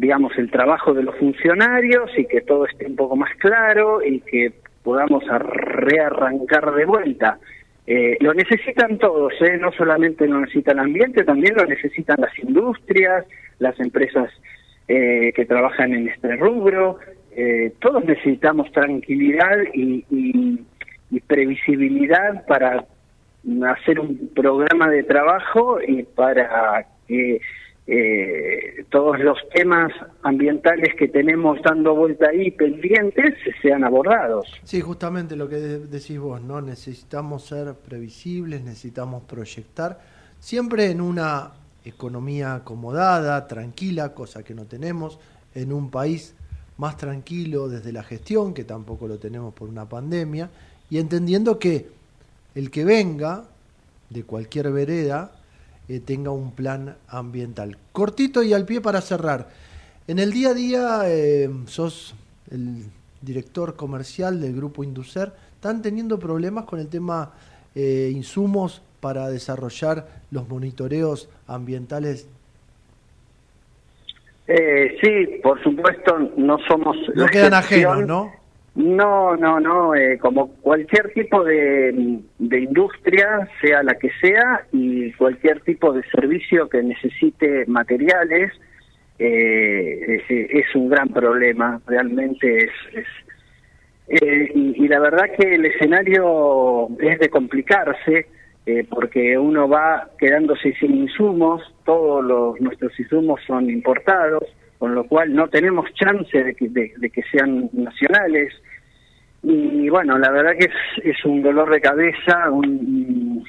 digamos, 0.00 0.36
el 0.38 0.50
trabajo 0.50 0.94
de 0.94 1.02
los 1.02 1.16
funcionarios 1.16 2.10
y 2.16 2.24
que 2.24 2.40
todo 2.40 2.66
esté 2.66 2.86
un 2.86 2.96
poco 2.96 3.16
más 3.16 3.34
claro 3.36 4.02
y 4.02 4.20
que 4.20 4.52
podamos 4.82 5.24
rearrancar 5.26 6.72
de 6.74 6.84
vuelta. 6.84 7.38
Eh, 7.90 8.18
lo 8.20 8.34
necesitan 8.34 8.98
todos, 8.98 9.32
¿eh? 9.40 9.56
no 9.58 9.72
solamente 9.72 10.28
lo 10.28 10.40
necesita 10.40 10.72
el 10.72 10.80
ambiente, 10.80 11.24
también 11.24 11.54
lo 11.56 11.64
necesitan 11.64 12.20
las 12.20 12.38
industrias, 12.38 13.24
las 13.60 13.80
empresas 13.80 14.30
eh, 14.88 15.32
que 15.34 15.46
trabajan 15.46 15.94
en 15.94 16.06
este 16.06 16.36
rubro. 16.36 16.98
Eh, 17.34 17.72
todos 17.80 18.04
necesitamos 18.04 18.70
tranquilidad 18.72 19.56
y, 19.72 20.04
y 20.10 21.20
previsibilidad 21.20 22.44
para 22.44 22.84
hacer 23.70 24.00
un 24.00 24.32
programa 24.34 24.90
de 24.90 25.04
trabajo 25.04 25.78
y 25.80 26.02
para 26.02 26.84
que 27.06 27.40
eh, 27.90 28.84
todos 28.90 29.18
los 29.18 29.38
temas 29.54 29.90
ambientales 30.22 30.94
que 30.98 31.08
tenemos 31.08 31.58
dando 31.62 31.94
vuelta 31.94 32.28
ahí 32.28 32.50
pendientes 32.50 33.34
sean 33.62 33.82
abordados. 33.82 34.46
Sí, 34.62 34.82
justamente 34.82 35.36
lo 35.36 35.48
que 35.48 35.56
decís 35.56 36.18
vos, 36.18 36.42
¿no? 36.42 36.60
Necesitamos 36.60 37.46
ser 37.46 37.72
previsibles, 37.72 38.62
necesitamos 38.62 39.22
proyectar, 39.22 40.00
siempre 40.38 40.90
en 40.90 41.00
una 41.00 41.52
economía 41.82 42.56
acomodada, 42.56 43.46
tranquila, 43.46 44.12
cosa 44.12 44.42
que 44.42 44.52
no 44.52 44.66
tenemos, 44.66 45.18
en 45.54 45.72
un 45.72 45.90
país 45.90 46.34
más 46.76 46.98
tranquilo 46.98 47.70
desde 47.70 47.90
la 47.90 48.02
gestión, 48.02 48.52
que 48.52 48.64
tampoco 48.64 49.08
lo 49.08 49.18
tenemos 49.18 49.54
por 49.54 49.66
una 49.66 49.88
pandemia, 49.88 50.50
y 50.90 50.98
entendiendo 50.98 51.58
que 51.58 51.88
el 52.54 52.70
que 52.70 52.84
venga 52.84 53.44
de 54.10 54.24
cualquier 54.24 54.70
vereda 54.72 55.32
eh, 55.88 56.00
tenga 56.00 56.30
un 56.30 56.52
plan 56.52 56.96
ambiental. 57.08 57.76
Cortito 57.92 58.42
y 58.42 58.52
al 58.52 58.66
pie 58.66 58.80
para 58.80 59.00
cerrar. 59.00 59.48
En 60.06 60.18
el 60.18 60.32
día 60.32 60.50
a 60.50 60.54
día 60.54 61.00
eh, 61.06 61.50
sos 61.66 62.14
el 62.50 62.84
director 63.22 63.74
comercial 63.74 64.40
del 64.40 64.54
grupo 64.54 64.84
Inducer. 64.84 65.32
¿Están 65.54 65.80
teniendo 65.80 66.18
problemas 66.18 66.64
con 66.64 66.78
el 66.78 66.88
tema 66.88 67.32
eh, 67.74 68.10
insumos 68.12 68.82
para 69.00 69.28
desarrollar 69.28 70.06
los 70.30 70.48
monitoreos 70.48 71.28
ambientales? 71.46 72.28
sí, 75.02 75.40
por 75.42 75.62
supuesto, 75.62 76.18
no 76.38 76.56
somos... 76.66 76.96
No 77.14 77.26
quedan 77.26 77.52
ajenos, 77.52 78.06
¿no? 78.06 78.32
No, 78.78 79.36
no, 79.36 79.58
no, 79.58 79.92
eh, 79.96 80.18
como 80.18 80.52
cualquier 80.60 81.12
tipo 81.12 81.42
de, 81.42 81.92
industria, 82.38 83.48
sea 83.60 83.82
la 83.82 83.96
que 83.96 84.08
sea, 84.20 84.66
y 84.70 85.10
cualquier 85.14 85.62
tipo 85.62 85.92
de 85.92 86.04
servicio 86.04 86.68
que 86.68 86.80
necesite 86.84 87.64
materiales, 87.66 88.52
eh, 89.18 90.22
es, 90.28 90.74
un 90.76 90.88
gran 90.90 91.08
problema, 91.08 91.80
realmente 91.88 92.70
es... 92.92 93.06
Eh, 94.06 94.52
y, 94.54 94.86
la 94.86 95.00
verdad 95.00 95.24
que 95.36 95.56
el 95.56 95.66
escenario 95.66 96.86
es 97.00 97.18
de 97.18 97.28
complicarse, 97.30 98.26
porque 98.90 99.36
uno 99.36 99.68
va 99.68 100.08
quedándose 100.18 100.72
sin 100.74 100.94
insumos, 100.94 101.62
todos 101.84 102.24
los, 102.24 102.60
nuestros 102.60 102.96
insumos 103.00 103.40
son 103.44 103.68
importados, 103.70 104.44
con 104.78 104.94
lo 104.94 105.04
cual 105.04 105.34
no 105.34 105.48
tenemos 105.48 105.92
chance 105.94 106.42
de 106.42 106.54
que, 106.54 106.68
de 106.68 107.10
que 107.10 107.22
sean 107.30 107.68
nacionales, 107.72 108.54
y 109.42 109.88
bueno, 109.88 110.18
la 110.18 110.30
verdad 110.30 110.52
que 110.58 110.66
es, 110.66 111.16
es 111.16 111.24
un 111.24 111.42
dolor 111.42 111.70
de 111.70 111.80
cabeza, 111.80 112.50
un, 112.50 113.44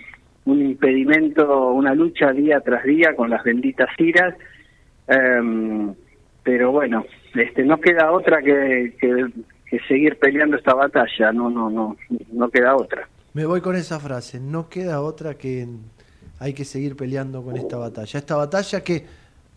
un 0.45 0.61
impedimento, 0.61 1.71
una 1.71 1.95
lucha 1.95 2.31
día 2.31 2.61
tras 2.61 2.83
día 2.83 3.15
con 3.15 3.29
las 3.29 3.43
benditas 3.43 3.89
iras, 3.97 4.35
Em, 5.09 5.95
pero 6.43 6.71
bueno, 6.71 7.03
este, 7.33 7.63
no 7.63 7.79
queda 7.81 8.11
otra 8.11 8.41
que, 8.43 8.95
que, 8.99 9.25
que 9.65 9.79
seguir 9.87 10.19
peleando 10.19 10.55
esta 10.55 10.75
batalla, 10.75 11.31
no, 11.31 11.49
no, 11.49 11.69
no, 11.69 11.97
no 12.31 12.49
queda 12.49 12.75
otra. 12.75 13.09
Me 13.33 13.45
voy 13.45 13.61
con 13.61 13.75
esa 13.75 13.99
frase, 13.99 14.39
no 14.39 14.69
queda 14.69 15.01
otra 15.01 15.33
que 15.33 15.67
hay 16.39 16.53
que 16.53 16.63
seguir 16.63 16.95
peleando 16.95 17.43
con 17.43 17.57
esta 17.57 17.77
batalla. 17.77 18.19
Esta 18.19 18.35
batalla 18.35 18.81
que 18.81 19.03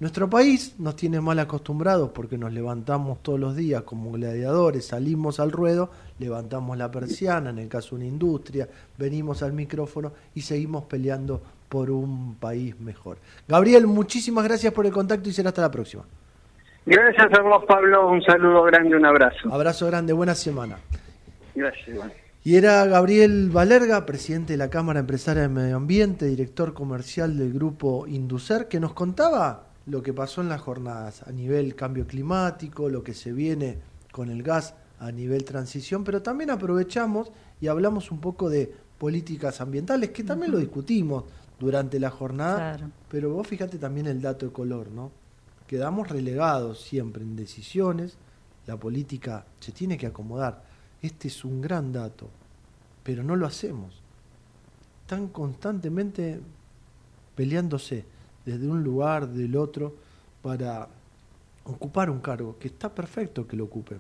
nuestro 0.02 0.28
país 0.28 0.74
nos 0.80 0.96
tiene 0.96 1.20
mal 1.20 1.38
acostumbrados 1.38 2.10
porque 2.10 2.36
nos 2.36 2.52
levantamos 2.52 3.22
todos 3.22 3.38
los 3.38 3.54
días 3.54 3.82
como 3.82 4.10
gladiadores, 4.10 4.88
salimos 4.88 5.38
al 5.38 5.52
ruedo, 5.52 5.90
levantamos 6.18 6.76
la 6.76 6.90
persiana, 6.90 7.50
en 7.50 7.60
el 7.60 7.68
caso 7.68 7.90
de 7.90 8.02
una 8.02 8.06
industria, 8.06 8.68
venimos 8.98 9.44
al 9.44 9.52
micrófono 9.52 10.12
y 10.34 10.40
seguimos 10.40 10.86
peleando 10.86 11.40
por 11.68 11.88
un 11.88 12.34
país 12.34 12.80
mejor. 12.80 13.18
Gabriel, 13.46 13.86
muchísimas 13.86 14.42
gracias 14.42 14.72
por 14.72 14.86
el 14.86 14.92
contacto 14.92 15.28
y 15.28 15.32
será 15.32 15.50
hasta 15.50 15.62
la 15.62 15.70
próxima. 15.70 16.02
Gracias 16.84 17.38
a 17.38 17.40
vos, 17.40 17.64
Pablo. 17.68 18.10
Un 18.10 18.22
saludo 18.24 18.64
grande, 18.64 18.96
un 18.96 19.06
abrazo. 19.06 19.54
Abrazo 19.54 19.86
grande, 19.86 20.12
buena 20.12 20.34
semana. 20.34 20.78
Gracias. 21.54 21.96
Y 22.42 22.56
era 22.56 22.84
Gabriel 22.86 23.50
Valerga, 23.50 24.04
presidente 24.04 24.54
de 24.54 24.56
la 24.56 24.68
Cámara 24.68 24.98
Empresaria 24.98 25.42
de 25.42 25.48
Medio 25.48 25.76
Ambiente, 25.76 26.26
director 26.26 26.74
comercial 26.74 27.38
del 27.38 27.52
grupo 27.52 28.08
Inducer, 28.08 28.66
que 28.66 28.80
nos 28.80 28.94
contaba 28.94 29.68
lo 29.86 30.02
que 30.02 30.12
pasó 30.12 30.40
en 30.40 30.48
las 30.48 30.60
jornadas 30.60 31.22
a 31.26 31.32
nivel 31.32 31.74
cambio 31.74 32.06
climático, 32.06 32.88
lo 32.88 33.02
que 33.02 33.14
se 33.14 33.32
viene 33.32 33.78
con 34.10 34.30
el 34.30 34.42
gas 34.42 34.74
a 34.98 35.10
nivel 35.10 35.44
transición, 35.44 36.04
pero 36.04 36.22
también 36.22 36.50
aprovechamos 36.50 37.32
y 37.60 37.66
hablamos 37.66 38.10
un 38.10 38.20
poco 38.20 38.48
de 38.48 38.72
políticas 38.98 39.60
ambientales, 39.60 40.10
que 40.10 40.22
también 40.22 40.52
lo 40.52 40.58
discutimos 40.58 41.24
durante 41.58 41.98
la 41.98 42.10
jornada, 42.10 42.90
pero 43.08 43.30
vos 43.30 43.46
fíjate 43.46 43.78
también 43.78 44.06
el 44.06 44.20
dato 44.20 44.46
de 44.46 44.52
color, 44.52 44.90
¿no? 44.90 45.10
Quedamos 45.66 46.08
relegados 46.08 46.80
siempre 46.80 47.22
en 47.22 47.34
decisiones, 47.34 48.16
la 48.66 48.76
política 48.76 49.44
se 49.58 49.72
tiene 49.72 49.98
que 49.98 50.06
acomodar 50.06 50.62
este 51.02 51.26
es 51.26 51.44
un 51.44 51.60
gran 51.60 51.92
dato, 51.92 52.30
pero 53.02 53.24
no 53.24 53.34
lo 53.34 53.46
hacemos. 53.46 54.00
Están 55.02 55.28
constantemente 55.28 56.40
peleándose 57.34 58.04
desde 58.44 58.68
un 58.68 58.82
lugar, 58.82 59.28
del 59.28 59.56
otro, 59.56 59.94
para 60.42 60.88
ocupar 61.64 62.10
un 62.10 62.20
cargo, 62.20 62.56
que 62.58 62.68
está 62.68 62.92
perfecto 62.92 63.46
que 63.46 63.56
lo 63.56 63.64
ocupen. 63.64 63.98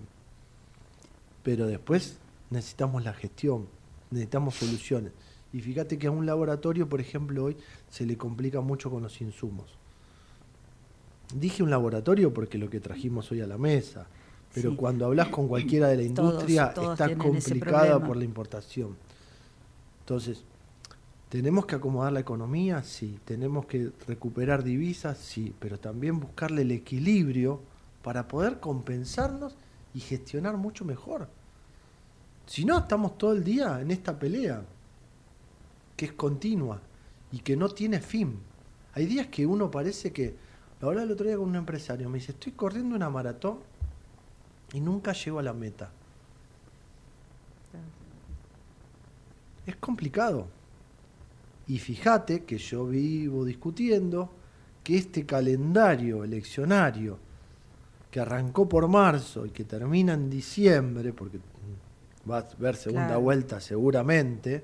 Pero 1.42 1.66
después 1.66 2.18
necesitamos 2.50 3.04
la 3.04 3.12
gestión, 3.12 3.66
necesitamos 4.10 4.54
soluciones. 4.56 5.12
Y 5.52 5.60
fíjate 5.60 5.98
que 5.98 6.06
a 6.06 6.10
un 6.10 6.24
laboratorio, 6.24 6.88
por 6.88 7.00
ejemplo, 7.00 7.44
hoy 7.44 7.56
se 7.90 8.06
le 8.06 8.16
complica 8.16 8.60
mucho 8.60 8.90
con 8.90 9.02
los 9.02 9.20
insumos. 9.20 9.66
Dije 11.34 11.62
un 11.62 11.70
laboratorio 11.70 12.32
porque 12.32 12.58
lo 12.58 12.68
que 12.68 12.80
trajimos 12.80 13.30
hoy 13.32 13.40
a 13.40 13.46
la 13.46 13.58
mesa, 13.58 14.06
pero 14.54 14.76
cuando 14.76 15.06
hablas 15.06 15.28
con 15.28 15.48
cualquiera 15.48 15.88
de 15.88 15.96
la 15.96 16.02
industria 16.02 16.66
está 16.76 17.16
complicada 17.16 18.04
por 18.04 18.16
la 18.16 18.24
importación. 18.24 18.96
Entonces, 20.00 20.44
¿tenemos 21.32 21.64
que 21.64 21.76
acomodar 21.76 22.12
la 22.12 22.20
economía? 22.20 22.82
Sí. 22.82 23.18
¿Tenemos 23.24 23.64
que 23.64 23.90
recuperar 24.06 24.62
divisas? 24.62 25.16
Sí. 25.16 25.54
Pero 25.58 25.80
también 25.80 26.20
buscarle 26.20 26.60
el 26.60 26.72
equilibrio 26.72 27.58
para 28.02 28.28
poder 28.28 28.60
compensarnos 28.60 29.56
y 29.94 30.00
gestionar 30.00 30.58
mucho 30.58 30.84
mejor. 30.84 31.28
Si 32.44 32.66
no, 32.66 32.76
estamos 32.76 33.16
todo 33.16 33.32
el 33.32 33.42
día 33.42 33.80
en 33.80 33.90
esta 33.90 34.18
pelea, 34.18 34.62
que 35.96 36.04
es 36.04 36.12
continua 36.12 36.82
y 37.32 37.38
que 37.38 37.56
no 37.56 37.70
tiene 37.70 38.00
fin. 38.00 38.38
Hay 38.92 39.06
días 39.06 39.28
que 39.28 39.46
uno 39.46 39.70
parece 39.70 40.12
que, 40.12 40.36
lo 40.82 40.88
hablaba 40.88 41.06
el 41.06 41.12
otro 41.12 41.26
día 41.26 41.38
con 41.38 41.48
un 41.48 41.56
empresario, 41.56 42.10
me 42.10 42.18
dice, 42.18 42.32
estoy 42.32 42.52
corriendo 42.52 42.94
una 42.94 43.08
maratón 43.08 43.60
y 44.74 44.80
nunca 44.80 45.14
llego 45.14 45.38
a 45.38 45.42
la 45.42 45.54
meta. 45.54 45.90
Es 49.64 49.76
complicado. 49.76 50.46
Y 51.72 51.78
fíjate 51.78 52.44
que 52.44 52.58
yo 52.58 52.86
vivo 52.86 53.46
discutiendo 53.46 54.30
que 54.84 54.98
este 54.98 55.24
calendario 55.24 56.22
eleccionario 56.22 57.18
que 58.10 58.20
arrancó 58.20 58.68
por 58.68 58.88
marzo 58.88 59.46
y 59.46 59.50
que 59.52 59.64
termina 59.64 60.12
en 60.12 60.28
diciembre, 60.28 61.14
porque 61.14 61.38
va 62.30 62.40
a 62.40 62.48
haber 62.58 62.76
segunda 62.76 63.16
vuelta 63.16 63.58
seguramente, 63.58 64.62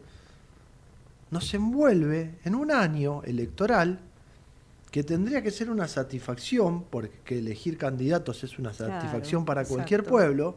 nos 1.30 1.54
envuelve 1.54 2.40
en 2.44 2.54
un 2.54 2.70
año 2.70 3.22
electoral 3.22 4.00
que 4.90 5.02
tendría 5.02 5.42
que 5.42 5.50
ser 5.50 5.70
una 5.70 5.88
satisfacción, 5.88 6.84
porque 6.90 7.38
elegir 7.38 7.78
candidatos 7.78 8.44
es 8.44 8.58
una 8.58 8.74
satisfacción 8.74 9.46
para 9.46 9.64
cualquier 9.64 10.04
pueblo, 10.04 10.56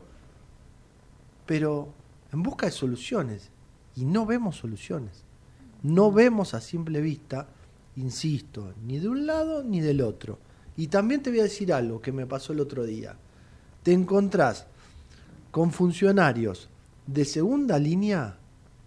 pero 1.46 1.94
en 2.34 2.44
busca 2.44 2.66
de 2.66 2.74
soluciones. 2.74 3.52
Y 3.96 4.04
no 4.04 4.26
vemos 4.26 4.58
soluciones. 4.58 5.31
No 5.84 6.12
vemos 6.12 6.54
a 6.54 6.62
simple 6.62 7.02
vista, 7.02 7.48
insisto, 7.96 8.74
ni 8.86 9.00
de 9.00 9.10
un 9.10 9.26
lado 9.26 9.64
ni 9.64 9.82
del 9.82 10.02
otro. 10.02 10.38
Y 10.78 10.88
también 10.88 11.22
te 11.22 11.30
voy 11.30 11.40
a 11.40 11.44
decir 11.44 11.74
algo 11.74 12.02
que 12.02 12.12
me 12.12 12.26
pasó 12.26 12.54
el 12.54 12.60
otro 12.60 12.84
día. 12.84 13.16
Te 13.84 13.94
encontrás 13.94 14.68
con 15.50 15.72
funcionarios 15.72 16.70
de 17.08 17.26
segunda 17.26 17.78
línea 17.78 18.38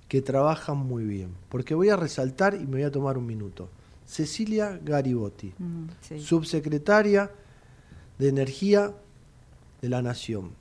que 0.08 0.22
trabajan 0.22 0.78
muy 0.78 1.04
bien. 1.04 1.34
Porque 1.48 1.74
voy 1.74 1.88
a 1.88 1.96
resaltar 1.96 2.54
y 2.54 2.60
me 2.60 2.72
voy 2.72 2.82
a 2.84 2.90
tomar 2.90 3.18
un 3.18 3.26
minuto. 3.26 3.68
Cecilia 4.06 4.78
Garibotti, 4.82 5.52
mm, 5.58 6.18
subsecretaria 6.18 7.30
de 8.18 8.28
Energía 8.28 8.94
de 9.80 9.88
la 9.88 10.02
Nación. 10.02 10.52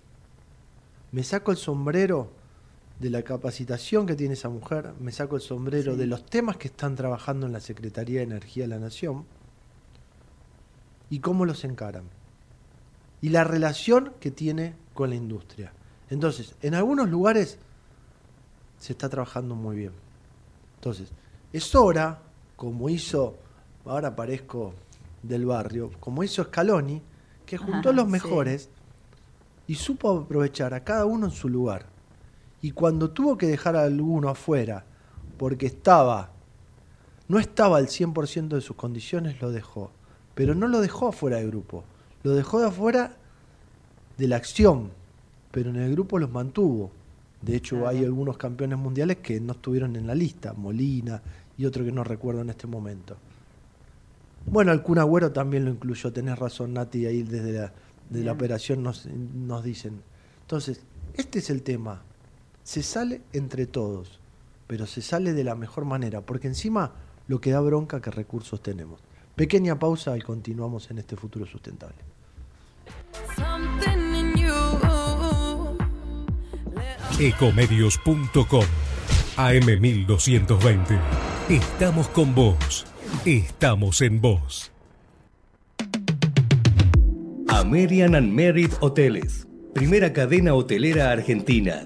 Me 1.12 1.24
saco 1.24 1.52
el 1.52 1.58
sombrero 1.58 2.32
de 3.04 3.10
la 3.10 3.22
capacitación 3.22 4.06
que 4.06 4.16
tiene 4.16 4.36
esa 4.36 4.48
mujer, 4.48 4.94
me 4.98 5.12
saco 5.12 5.36
el 5.36 5.42
sombrero 5.42 5.98
de 5.98 6.08
los 6.08 6.26
temas 6.26 6.56
que 6.56 6.70
están 6.70 6.96
trabajando 6.96 7.46
en 7.46 7.52
la 7.52 7.60
Secretaría 7.60 8.20
de 8.20 8.24
Energía 8.24 8.63
de 8.63 8.70
la 8.70 8.80
Nación 8.80 9.26
y 11.10 11.20
cómo 11.20 11.44
los 11.44 11.66
encaran. 11.66 12.06
Y 13.22 13.28
la 13.28 13.44
relación 13.44 14.13
que 14.22 14.32
tiene 14.32 14.76
con 14.94 15.10
la 15.10 15.18
industria. 15.18 15.74
Entonces, 16.10 16.56
en 16.62 16.76
algunos 16.76 17.10
lugares 17.10 17.58
se 18.80 18.94
está 18.94 19.10
trabajando 19.10 19.54
muy 19.54 19.76
bien. 19.76 19.92
Entonces, 20.76 21.10
es 21.52 21.76
hora 21.76 22.22
como 22.56 22.88
hizo, 22.88 23.36
ahora 23.84 24.16
parezco 24.16 24.74
del 25.22 25.46
barrio, 25.46 25.92
como 26.00 26.24
hizo 26.24 26.46
Scaloni, 26.46 27.02
que 27.46 27.58
juntó 27.58 27.89
a 27.89 27.94
los 27.94 28.08
mejores 28.08 28.70
y 29.68 29.76
supo 29.76 30.20
aprovechar 30.20 30.74
a 30.74 30.86
cada 30.86 31.04
uno 31.04 31.26
en 31.26 31.34
su 31.34 31.50
lugar. 31.50 31.93
Y 32.63 32.71
cuando 32.71 33.12
tuvo 33.12 33.38
que 33.38 33.45
dejar 33.45 33.76
a 33.76 33.84
alguno 33.84 34.30
afuera, 34.30 34.86
porque 35.38 35.65
estaba, 35.65 36.32
no 37.28 37.38
estaba 37.38 37.76
al 37.76 37.88
100% 37.88 38.47
de 38.47 38.62
sus 38.62 38.78
condiciones, 38.78 39.41
lo 39.41 39.52
dejó. 39.52 39.91
Pero 40.34 40.56
no 40.56 40.69
lo 40.69 40.80
dejó 40.80 41.10
afuera 41.10 41.38
del 41.38 41.47
grupo, 41.47 41.84
lo 42.23 42.32
dejó 42.32 42.62
de 42.62 42.67
afuera 42.67 43.17
de 44.17 44.28
la 44.30 44.38
acción, 44.38 44.91
pero 45.52 45.71
en 45.71 45.76
el 45.76 45.91
grupo 45.91 46.17
los 46.17 46.32
mantuvo. 46.32 46.89
De 47.41 47.58
hecho, 47.58 47.86
hay 47.86 48.02
algunos 48.02 48.38
campeones 48.38 48.80
mundiales 48.80 49.17
que 49.17 49.41
no 49.41 49.52
estuvieron 49.52 49.97
en 49.97 50.08
la 50.08 50.15
lista, 50.15 50.54
Molina, 50.54 51.21
y 51.58 51.65
otro 51.65 51.84
que 51.84 51.91
no 51.91 52.06
recuerdo 52.06 52.43
en 52.43 52.49
este 52.49 52.65
momento. 52.65 53.17
Bueno, 54.45 54.71
el 54.71 54.82
Kun 54.82 54.99
Agüero 54.99 55.34
también 55.34 55.65
lo 55.65 55.71
incluyó, 55.71 56.13
tenés 56.13 56.39
razón 56.39 56.73
Nati, 56.73 57.08
ahí 57.08 57.23
desde 57.23 57.52
la, 57.52 57.73
de 58.10 58.23
la 58.23 58.32
operación 58.32 58.82
nos, 58.84 59.06
nos 59.06 59.65
dicen. 59.65 60.02
Entonces, 60.43 60.82
este 61.15 61.39
es 61.39 61.49
el 61.49 61.62
tema. 61.62 62.04
Se 62.63 62.84
sale 62.84 63.21
entre 63.34 63.65
todos, 63.65 64.19
pero 64.67 64.86
se 64.88 65.02
sale 65.02 65.34
de 65.34 65.43
la 65.43 65.56
mejor 65.56 65.86
manera, 65.86 66.21
porque 66.21 66.47
encima 66.47 66.93
lo 67.28 67.39
que 67.41 67.52
da 67.52 67.60
bronca 67.60 68.02
que 68.02 68.12
recursos 68.12 68.62
tenemos. 68.62 68.99
Pequeña 69.36 69.80
pausa 69.80 70.17
y 70.17 70.21
continuamos 70.21 70.89
en 70.91 70.99
este 70.99 71.15
futuro 71.15 71.45
sustentable. 71.45 71.97
Ecomedios.com 77.19 78.65
AM1220 79.38 80.99
Estamos 81.49 82.07
con 82.07 82.34
vos. 82.34 82.86
Estamos 83.26 84.01
en 84.01 84.22
vos. 84.22 84.72
American 87.49 88.16
and 88.16 88.32
Merit 88.32 88.72
Hoteles. 88.80 89.45
Primera 89.74 90.14
cadena 90.14 90.53
hotelera 90.53 91.11
argentina. 91.11 91.86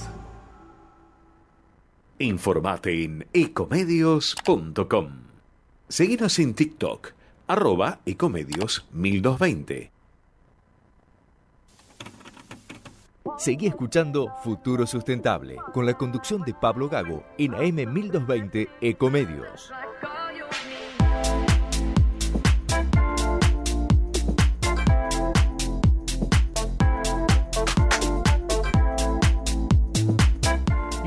Informate 2.21 3.03
en 3.03 3.27
ecomedios.com. 3.33 5.09
Seguinos 5.87 6.37
en 6.39 6.53
TikTok, 6.53 7.13
arroba 7.47 7.99
ecomedios 8.05 8.85
1220. 8.91 9.91
Seguí 13.37 13.65
escuchando 13.65 14.31
Futuro 14.43 14.85
Sustentable 14.85 15.57
con 15.73 15.87
la 15.87 15.95
conducción 15.95 16.43
de 16.43 16.53
Pablo 16.53 16.89
Gago 16.89 17.23
en 17.39 17.55
AM 17.55 17.91
1220 17.91 18.69
Ecomedios. 18.81 19.71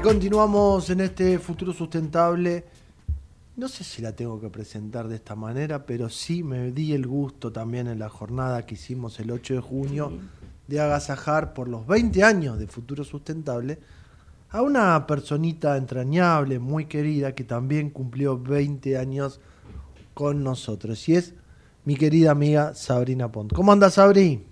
Continuamos 0.05 0.91
en 0.91 1.01
este 1.01 1.39
futuro 1.39 1.73
sustentable. 1.73 2.63
No 3.57 3.69
sé 3.69 3.85
si 3.85 4.03
la 4.03 4.15
tengo 4.15 4.39
que 4.39 4.51
presentar 4.51 5.09
de 5.09 5.15
esta 5.15 5.35
manera, 5.35 5.87
pero 5.87 6.11
sí 6.11 6.43
me 6.43 6.73
di 6.73 6.93
el 6.93 7.07
gusto 7.07 7.51
también 7.53 7.87
en 7.87 7.99
la 7.99 8.11
jornada 8.11 8.67
que 8.67 8.75
hicimos 8.75 9.19
el 9.19 9.31
8 9.31 9.55
de 9.55 9.61
junio 9.61 10.13
de 10.69 10.79
agasajar 10.79 11.55
por 11.55 11.69
los 11.69 11.87
20 11.87 12.23
años 12.23 12.59
de 12.59 12.67
futuro 12.67 13.03
sustentable 13.03 13.79
a 14.51 14.61
una 14.61 15.07
personita 15.07 15.75
entrañable, 15.79 16.59
muy 16.59 16.85
querida, 16.85 17.35
que 17.35 17.45
también 17.45 17.89
cumplió 17.89 18.39
20 18.39 18.99
años 18.99 19.41
con 20.13 20.45
nosotros. 20.45 21.09
Y 21.09 21.17
es 21.17 21.33
mi 21.87 21.97
querida 21.97 22.31
amiga 22.31 22.75
Sabrina 22.75 23.33
Pont. 23.33 23.55
¿Cómo 23.55 23.73
andas, 23.73 23.95
Sabri? 23.95 24.45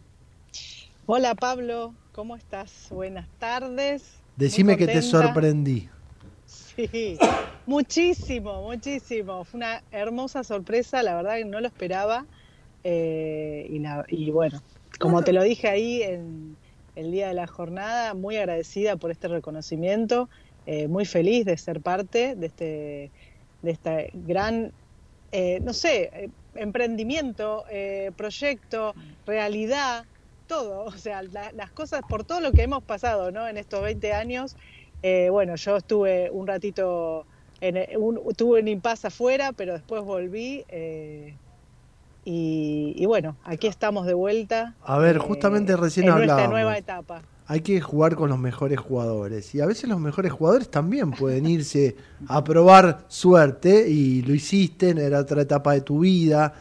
Hola, 1.05 1.35
Pablo. 1.35 1.93
¿Cómo 2.13 2.37
estás? 2.37 2.87
Buenas 2.89 3.29
tardes. 3.39 4.22
Decime 4.37 4.77
que 4.77 4.87
te 4.87 5.03
sorprendí. 5.03 5.89
Sí, 6.45 7.19
muchísimo, 7.67 8.63
muchísimo. 8.63 9.45
Fue 9.45 9.59
una 9.59 9.83
hermosa 9.91 10.43
sorpresa, 10.45 11.03
la 11.03 11.15
verdad 11.17 11.37
que 11.37 11.45
no 11.45 11.61
lo 11.61 11.67
esperaba. 11.67 12.27
Eh, 12.85 13.67
y, 13.69 13.79
la- 13.79 14.05
y 14.09 14.31
bueno, 14.31 14.61
como 14.99 15.23
te 15.23 15.33
lo 15.33 15.43
dije 15.43 15.69
ahí 15.69 16.03
en 16.03 16.59
el 16.95 17.13
día 17.13 17.29
de 17.29 17.35
la 17.35 17.47
jornada, 17.47 18.15
muy 18.15 18.37
agradecida 18.37 18.97
por 18.97 19.11
este 19.11 19.29
reconocimiento, 19.29 20.29
eh, 20.67 20.89
muy 20.89 21.05
feliz 21.07 21.45
de 21.45 21.57
ser 21.57 21.81
parte 21.81 22.35
de 22.37 22.47
este, 22.47 23.13
de 23.63 23.71
este 23.71 24.11
gran, 24.15 24.73
eh, 25.31 25.61
no 25.63 25.73
sé, 25.73 26.11
eh, 26.13 26.29
emprendimiento, 26.55 27.65
eh, 27.71 28.11
proyecto, 28.17 28.95
realidad, 29.25 30.05
todo, 30.53 30.85
o 30.85 30.93
sea, 30.93 31.23
la- 31.23 31.51
las 31.55 31.71
cosas, 31.73 32.01
por 32.09 32.25
todo 32.25 32.41
lo 32.41 32.53
que 32.53 32.63
hemos 32.63 32.83
pasado 32.85 33.31
¿no? 33.31 33.49
en 33.49 33.57
estos 33.57 33.83
20 33.83 34.13
años, 34.13 34.57
eh, 35.03 35.29
bueno, 35.31 35.57
yo 35.57 35.77
estuve 35.77 36.31
un 36.31 36.47
ratito, 36.47 37.27
en, 37.61 37.75
un, 37.99 38.21
tuve 38.37 38.61
un 38.61 38.69
impasse 38.69 39.07
afuera, 39.09 39.53
pero 39.53 39.73
después 39.73 40.03
volví 40.03 40.65
eh, 40.69 41.35
y, 42.25 42.95
y 42.97 43.07
bueno, 43.07 43.37
aquí 43.45 43.67
estamos 43.67 44.07
de 44.07 44.15
vuelta. 44.15 44.75
A 44.85 44.99
ver, 44.99 45.17
eh, 45.17 45.19
justamente 45.19 45.77
recién 45.77 46.07
en 46.07 46.13
nuestra 46.15 46.35
hablábamos. 46.35 46.51
nueva 46.53 46.79
etapa. 46.79 47.23
Hay 47.49 47.61
que 47.61 47.81
jugar 47.81 48.15
con 48.15 48.31
los 48.31 48.39
mejores 48.39 48.79
jugadores. 48.79 49.55
Y 49.55 49.61
a 49.61 49.67
veces 49.67 49.89
los 49.89 49.99
mejores 49.99 50.33
jugadores 50.33 50.71
también 50.71 51.11
pueden 51.11 51.47
irse 51.47 51.97
a 52.29 52.43
probar 52.45 53.05
suerte. 53.09 53.89
Y 53.91 54.23
lo 54.23 54.33
hiciste, 54.35 54.91
era 54.91 55.19
otra 55.19 55.43
etapa 55.43 55.73
de 55.73 55.81
tu 55.81 55.99
vida. 56.01 56.55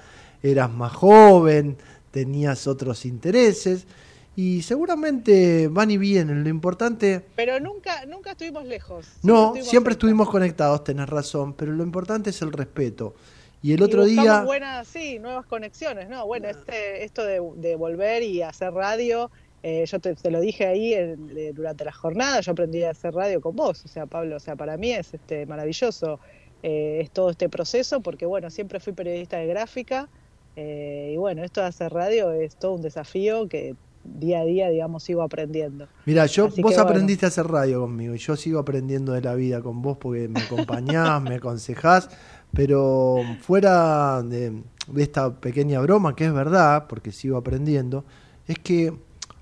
Eras 0.43 0.71
más 0.71 0.91
joven, 0.93 1.77
tenías 2.11 2.67
otros 2.67 3.05
intereses. 3.05 3.87
Y 4.35 4.61
seguramente 4.61 5.67
van 5.67 5.91
y 5.91 5.97
vienen. 5.97 6.43
Lo 6.43 6.49
importante. 6.49 7.25
Pero 7.35 7.59
nunca, 7.59 8.05
nunca 8.05 8.31
estuvimos 8.31 8.65
lejos. 8.65 9.05
No, 9.23 9.47
estuvimos 9.47 9.67
siempre 9.69 9.91
cerca. 9.93 9.99
estuvimos 9.99 10.29
conectados, 10.29 10.83
tenés 10.85 11.09
razón. 11.09 11.53
Pero 11.53 11.73
lo 11.73 11.83
importante 11.83 12.29
es 12.29 12.41
el 12.41 12.53
respeto. 12.53 13.13
Y 13.61 13.73
el 13.73 13.83
otro 13.83 14.05
día. 14.05 14.41
buenas, 14.43 14.87
sí, 14.87 15.19
nuevas 15.19 15.45
conexiones, 15.45 16.09
¿no? 16.09 16.25
Bueno, 16.25 16.47
este, 16.47 17.03
esto 17.03 17.23
de, 17.25 17.41
de 17.57 17.75
volver 17.75 18.23
y 18.23 18.41
hacer 18.41 18.73
radio, 18.73 19.29
eh, 19.61 19.85
yo 19.85 19.99
te, 19.99 20.15
te 20.15 20.31
lo 20.31 20.39
dije 20.39 20.65
ahí 20.65 20.93
en- 20.95 21.27
de- 21.27 21.53
durante 21.53 21.85
la 21.85 21.91
jornada, 21.91 22.39
yo 22.41 22.53
aprendí 22.53 22.83
a 22.83 22.89
hacer 22.89 23.13
radio 23.13 23.39
con 23.39 23.55
vos, 23.55 23.85
o 23.85 23.87
sea, 23.87 24.07
Pablo, 24.07 24.37
o 24.37 24.39
sea, 24.39 24.55
para 24.55 24.77
mí 24.77 24.91
es 24.93 25.13
este 25.13 25.45
maravilloso 25.45 26.19
eh, 26.63 27.01
es 27.03 27.11
todo 27.11 27.29
este 27.29 27.49
proceso, 27.49 28.01
porque 28.01 28.25
bueno, 28.25 28.49
siempre 28.49 28.79
fui 28.79 28.93
periodista 28.93 29.37
de 29.37 29.45
gráfica, 29.45 30.09
eh, 30.55 31.11
y 31.13 31.17
bueno, 31.17 31.43
esto 31.43 31.61
de 31.61 31.67
hacer 31.67 31.93
radio 31.93 32.31
es 32.31 32.55
todo 32.55 32.73
un 32.73 32.81
desafío 32.81 33.47
que 33.47 33.75
día 34.03 34.39
a 34.39 34.45
día, 34.45 34.69
digamos, 34.69 35.03
sigo 35.03 35.21
aprendiendo. 35.21 35.87
Mira, 36.05 36.25
yo, 36.25 36.47
Así 36.47 36.61
vos 36.61 36.71
que, 36.71 36.77
bueno. 36.77 36.89
aprendiste 36.89 37.25
a 37.25 37.29
hacer 37.29 37.47
radio 37.47 37.81
conmigo 37.81 38.15
y 38.15 38.17
yo 38.17 38.35
sigo 38.35 38.59
aprendiendo 38.59 39.13
de 39.13 39.21
la 39.21 39.35
vida 39.35 39.61
con 39.61 39.81
vos 39.81 39.97
porque 39.97 40.27
me 40.27 40.41
acompañás, 40.41 41.21
me 41.21 41.35
aconsejás, 41.35 42.09
pero 42.53 43.17
fuera 43.41 44.21
de, 44.23 44.63
de 44.87 45.03
esta 45.03 45.33
pequeña 45.39 45.79
broma, 45.81 46.15
que 46.15 46.25
es 46.25 46.33
verdad, 46.33 46.87
porque 46.87 47.11
sigo 47.11 47.37
aprendiendo, 47.37 48.03
es 48.47 48.57
que 48.59 48.93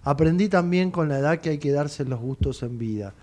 aprendí 0.03 0.49
también 0.49 0.91
con 0.91 1.09
la 1.09 1.19
edad 1.19 1.39
que 1.39 1.51
hay 1.51 1.57
que 1.57 1.71
darse 1.71 2.05
los 2.05 2.19
gustos 2.19 2.63
en 2.63 2.77
vida. 2.77 3.13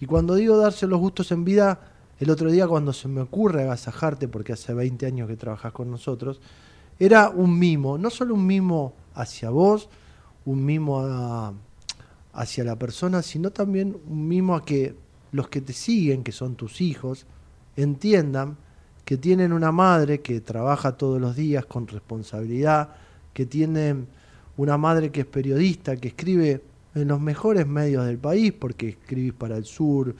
Y 0.00 0.06
cuando 0.06 0.34
digo 0.34 0.56
darse 0.56 0.86
los 0.86 0.98
gustos 0.98 1.32
en 1.32 1.44
vida, 1.44 1.80
el 2.18 2.30
otro 2.30 2.50
día 2.50 2.66
cuando 2.66 2.92
se 2.92 3.08
me 3.08 3.20
ocurre 3.20 3.62
agasajarte, 3.62 4.28
porque 4.28 4.52
hace 4.52 4.74
20 4.74 5.06
años 5.06 5.28
que 5.28 5.36
trabajás 5.36 5.72
con 5.72 5.90
nosotros, 5.90 6.40
era 6.98 7.30
un 7.30 7.58
mimo, 7.58 7.98
no 7.98 8.10
solo 8.10 8.34
un 8.34 8.46
mimo 8.46 8.94
hacia 9.14 9.50
vos, 9.50 9.88
un 10.44 10.64
mimo 10.64 11.54
hacia 12.32 12.64
la 12.64 12.76
persona, 12.76 13.22
sino 13.22 13.50
también 13.50 13.96
un 14.08 14.28
mimo 14.28 14.54
a 14.54 14.64
que 14.64 14.94
los 15.32 15.48
que 15.48 15.60
te 15.60 15.72
siguen, 15.72 16.22
que 16.22 16.32
son 16.32 16.54
tus 16.54 16.80
hijos, 16.80 17.26
entiendan 17.76 18.56
que 19.04 19.16
tienen 19.16 19.52
una 19.52 19.72
madre 19.72 20.20
que 20.20 20.40
trabaja 20.40 20.96
todos 20.96 21.20
los 21.20 21.36
días 21.36 21.66
con 21.66 21.86
responsabilidad, 21.86 22.90
que 23.32 23.46
tienen 23.46 24.08
una 24.56 24.78
madre 24.78 25.10
que 25.10 25.20
es 25.20 25.26
periodista, 25.26 25.96
que 25.96 26.08
escribe 26.08 26.62
en 26.94 27.08
los 27.08 27.20
mejores 27.20 27.66
medios 27.66 28.06
del 28.06 28.18
país, 28.18 28.52
porque 28.52 28.88
escribís 28.88 29.34
para 29.34 29.56
el 29.56 29.64
sur, 29.64 30.14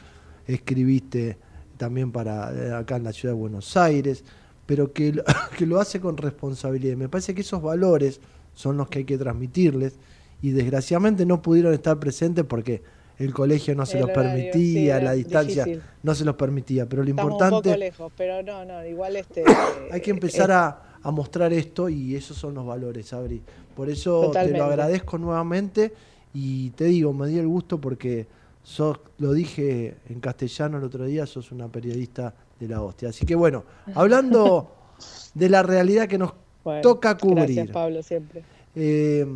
escribiste 0.47 1.39
también 1.77 2.13
para 2.13 2.53
eh, 2.53 2.73
acá 2.75 2.97
en 2.97 3.05
la 3.05 3.13
ciudad 3.13 3.35
de 3.35 3.41
Buenos 3.41 3.77
Aires, 3.77 4.25
pero 4.67 4.93
que, 4.93 5.13
lo- 5.13 5.25
que 5.57 5.67
lo 5.67 5.81
hace 5.81 6.01
con 6.01 6.17
responsabilidad. 6.17 6.97
Me 6.97 7.09
parece 7.09 7.35
que 7.35 7.41
esos 7.43 7.63
valores 7.63 8.21
son 8.55 8.77
los 8.77 8.89
que 8.89 9.01
hay 9.01 9.05
que 9.05 9.19
transmitirles 9.19 9.95
y 10.43 10.51
desgraciadamente 10.51 11.25
no 11.27 11.41
pudieron 11.43 11.73
estar 11.73 11.99
presentes 11.99 12.45
porque 12.45 12.83
el 13.19 13.33
colegio 13.33 13.75
no 13.75 13.87
se 13.87 13.97
El 13.97 14.03
los 14.03 14.11
horario, 14.11 14.53
permitía, 14.53 15.01
la 15.01 15.13
distancia 15.13 15.65
difícil. 15.65 15.83
no 16.03 16.15
se 16.15 16.25
los 16.25 16.35
permitía, 16.37 16.87
pero 16.87 17.03
lo 17.03 17.09
Estamos 17.09 17.25
un 17.25 17.33
importante 17.33 17.69
poco 17.71 17.79
lejos, 17.79 18.13
pero 18.17 18.43
no, 18.43 18.65
no, 18.65 18.85
igual 18.85 19.17
este... 19.17 19.43
hay 19.91 20.01
que 20.03 20.11
empezar 20.11 20.51
a, 20.53 20.99
a 21.03 21.11
mostrar 21.11 21.53
esto 21.55 21.89
y 21.89 22.15
esos 22.15 22.37
son 22.37 22.55
los 22.55 22.67
valores, 22.67 23.13
Abri. 23.15 23.43
Por 23.75 23.89
eso 23.89 24.31
te 24.33 24.51
lo 24.51 24.65
agradezco 24.65 25.17
nuevamente 25.19 25.93
y 26.35 26.71
te 26.71 26.85
digo, 26.85 27.13
me 27.15 27.29
di 27.29 27.39
el 27.39 27.47
gusto 27.47 27.81
porque 27.81 28.27
sos, 28.63 28.99
lo 29.19 29.33
dije 29.33 29.97
en 30.11 30.21
castellano 30.21 30.77
el 30.79 30.85
otro 30.85 31.05
día, 31.07 31.25
sos 31.27 31.53
una 31.53 31.69
periodista 31.69 32.35
de 32.61 32.69
la 32.69 32.83
hostia. 32.83 33.09
Así 33.11 33.25
que 33.27 33.35
bueno, 33.35 33.65
hablando 33.95 34.71
de 35.35 35.49
la 35.49 35.63
realidad 35.63 36.09
que 36.09 36.19
nos 36.19 36.33
Bueno, 36.65 36.81
toca 36.83 37.17
cubrir, 37.17 37.45
Gracias, 37.47 37.69
Pablo, 37.71 38.03
siempre. 38.03 38.43
eh, 38.75 39.27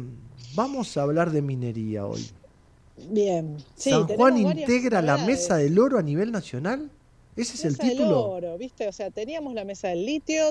vamos 0.55 0.97
a 0.97 1.03
hablar 1.03 1.31
de 1.31 1.43
minería 1.43 2.07
hoy. 2.07 2.27
Bien. 3.11 3.57
Sí, 3.77 3.91
¿San 3.91 4.07
Juan 4.07 4.37
integra 4.37 5.01
la 5.01 5.17
mesa 5.19 5.57
del 5.57 5.79
oro 5.79 5.99
a 5.99 6.03
nivel 6.03 6.31
nacional? 6.33 6.91
¿Ese 7.37 7.55
es 7.55 7.65
el 7.65 7.73
Mesa 7.73 7.83
del 7.85 7.93
título? 7.97 8.31
oro, 8.31 8.59
¿viste? 8.59 8.87
O 8.89 8.93
sea, 8.93 9.11
teníamos 9.11 9.55
la 9.55 9.65
mesa 9.65 9.89
del 9.89 10.05
litio, 10.05 10.51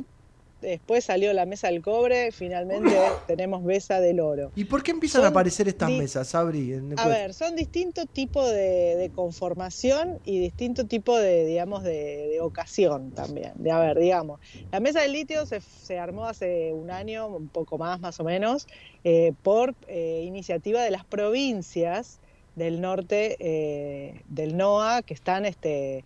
después 0.61 1.05
salió 1.05 1.33
la 1.33 1.45
mesa 1.45 1.67
del 1.67 1.81
cobre, 1.81 2.31
finalmente 2.31 2.95
tenemos 3.27 3.61
mesa 3.61 3.99
del 3.99 4.19
oro. 4.19 4.51
¿Y 4.55 4.65
por 4.65 4.83
qué 4.83 4.91
empiezan 4.91 5.23
a 5.23 5.27
aparecer 5.27 5.67
estas 5.67 5.89
mesas, 5.91 6.33
el 6.33 6.93
A 6.97 7.07
ver, 7.07 7.33
son 7.33 7.55
distintos 7.55 8.07
tipos 8.11 8.49
de, 8.49 8.95
de 8.95 9.09
conformación 9.09 10.19
y 10.25 10.39
distinto 10.39 10.85
tipo 10.85 11.17
de, 11.17 11.45
digamos, 11.45 11.83
de, 11.83 12.29
de 12.29 12.41
ocasión 12.41 13.11
también. 13.11 13.53
De, 13.55 13.71
a 13.71 13.79
ver, 13.79 13.99
digamos, 13.99 14.39
la 14.71 14.79
mesa 14.79 15.01
del 15.01 15.13
litio 15.13 15.45
se, 15.45 15.61
se 15.61 15.99
armó 15.99 16.25
hace 16.25 16.73
un 16.73 16.91
año, 16.91 17.27
un 17.27 17.47
poco 17.47 17.77
más 17.77 17.99
más 17.99 18.19
o 18.19 18.23
menos, 18.23 18.67
eh, 19.03 19.33
por 19.43 19.75
eh, 19.87 20.23
iniciativa 20.25 20.81
de 20.83 20.91
las 20.91 21.05
provincias 21.05 22.19
del 22.55 22.81
norte 22.81 23.37
eh, 23.39 24.21
del 24.27 24.57
NOA 24.57 25.01
que 25.03 25.13
están 25.13 25.45
este, 25.45 26.03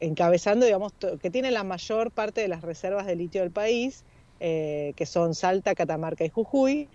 encabezando, 0.00 0.66
digamos, 0.66 0.92
que 1.20 1.30
tienen 1.30 1.54
la 1.54 1.64
mayor 1.64 2.12
parte 2.12 2.40
de 2.40 2.48
las 2.48 2.62
reservas 2.62 3.06
de 3.06 3.16
litio 3.16 3.42
del 3.42 3.52
país, 3.52 4.04
eh, 4.40 4.92
que 4.96 5.06
son 5.06 5.34
Salta, 5.34 5.74
Catamarca 5.74 6.24
y 6.24 6.30
Jujuy. 6.30 6.90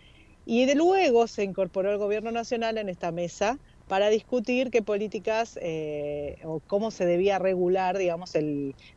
Y 0.46 0.66
de 0.66 0.76
luego 0.76 1.28
se 1.28 1.44
incorporó 1.44 1.92
el 1.92 1.98
gobierno 1.98 2.32
nacional 2.32 2.78
en 2.78 2.90
esta 2.90 3.12
mesa 3.14 3.58
para 3.88 4.10
discutir 4.10 4.72
qué 4.72 4.82
políticas 4.84 5.58
eh, 5.62 6.36
o 6.44 6.62
cómo 6.62 6.92
se 6.92 7.06
debía 7.06 7.40
regular, 7.40 7.98
digamos, 7.98 8.32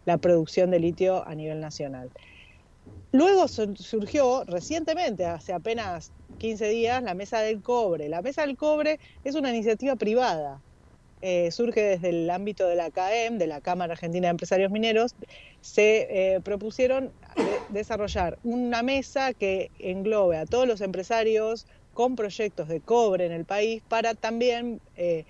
la 0.05 0.19
producción 0.19 0.71
de 0.71 0.81
litio 0.81 1.27
a 1.27 1.35
nivel 1.35 1.61
nacional. 1.61 2.11
Luego 3.13 3.49
sur- 3.49 3.77
surgió 3.79 4.45
recientemente, 4.45 5.25
hace 5.27 5.53
apenas 5.53 6.13
15 6.39 6.69
días, 6.69 7.03
la 7.03 7.15
Mesa 7.15 7.41
del 7.41 7.63
Cobre. 7.63 8.09
La 8.09 8.23
Mesa 8.23 8.43
del 8.47 8.57
Cobre 8.57 8.99
es 9.25 9.35
una 9.35 9.51
iniciativa 9.51 9.97
privada. 9.97 10.63
Eh, 11.29 11.51
surge 11.51 11.83
desde 11.83 12.11
el 12.11 12.31
ámbito 12.31 12.69
de 12.69 12.77
la 12.77 12.93
CAEM, 12.93 13.37
de 13.39 13.49
la 13.49 13.61
Cámara 13.61 13.95
Argentina 13.95 14.29
de 14.29 14.31
Empresarios 14.31 14.71
Mineros. 14.71 15.17
Se 15.61 16.35
eh, 16.37 16.41
propusieron 16.41 17.13
de- 17.35 17.59
desarrollar 17.69 18.39
una 18.45 18.85
mesa 18.85 19.35
que 19.35 19.73
englobe 19.81 20.37
a 20.37 20.47
todos 20.47 20.69
los 20.69 20.81
empresarios 20.81 21.67
con 21.93 22.15
proyectos 22.15 22.69
de 22.69 22.81
cobre 22.81 23.27
en 23.27 23.33
el 23.33 23.45
país 23.45 23.83
para 23.89 24.15
también 24.15 24.81
eh, 24.95 25.25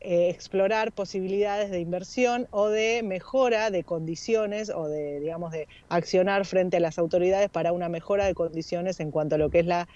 explorar 0.00 0.92
posibilidades 0.92 1.70
de 1.70 1.80
inversión 1.80 2.46
o 2.50 2.68
de 2.68 3.02
mejora 3.02 3.70
de 3.70 3.84
condiciones 3.84 4.68
o 4.68 4.86
de, 4.86 5.18
digamos, 5.18 5.50
de 5.52 5.66
accionar 5.88 6.44
frente 6.44 6.76
a 6.76 6.80
las 6.80 6.98
autoridades 6.98 7.48
para 7.48 7.72
una 7.72 7.88
mejora 7.88 8.26
de 8.26 8.34
condiciones 8.34 9.00
en 9.00 9.10
cuanto 9.10 9.36
a 9.36 9.38
lo 9.38 9.48
que 9.48 9.60
es 9.60 9.66
la, 9.66 9.88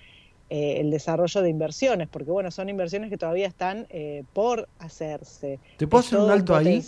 eh, 0.54 0.80
el 0.80 0.90
desarrollo 0.90 1.40
de 1.40 1.48
inversiones, 1.48 2.08
porque 2.08 2.30
bueno, 2.30 2.50
son 2.50 2.68
inversiones 2.68 3.08
que 3.08 3.16
todavía 3.16 3.46
están 3.46 3.86
eh, 3.88 4.22
por 4.34 4.68
hacerse. 4.80 5.58
¿Te 5.78 5.86
puedo 5.86 6.00
Es 6.02 6.08
hacer 6.08 6.18
un 6.18 6.30
alto 6.30 6.54
ahí? 6.54 6.82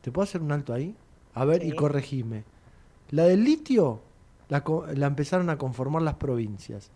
¿Te 0.00 0.10
puedo 0.10 0.24
hacer 0.24 0.42
un 0.42 0.50
alto 0.50 0.74
ahí? 0.74 0.92
A 1.34 1.44
ver, 1.44 1.62
y 1.64 1.70
corregime. 1.70 2.42
La 3.10 3.22
del 3.24 3.44
litio 3.44 4.00
la, 4.48 4.64
la 4.94 5.06
empezaron 5.06 5.50
a 5.50 5.56
conformar 5.56 6.02
las 6.02 6.14
provincias. 6.14 6.90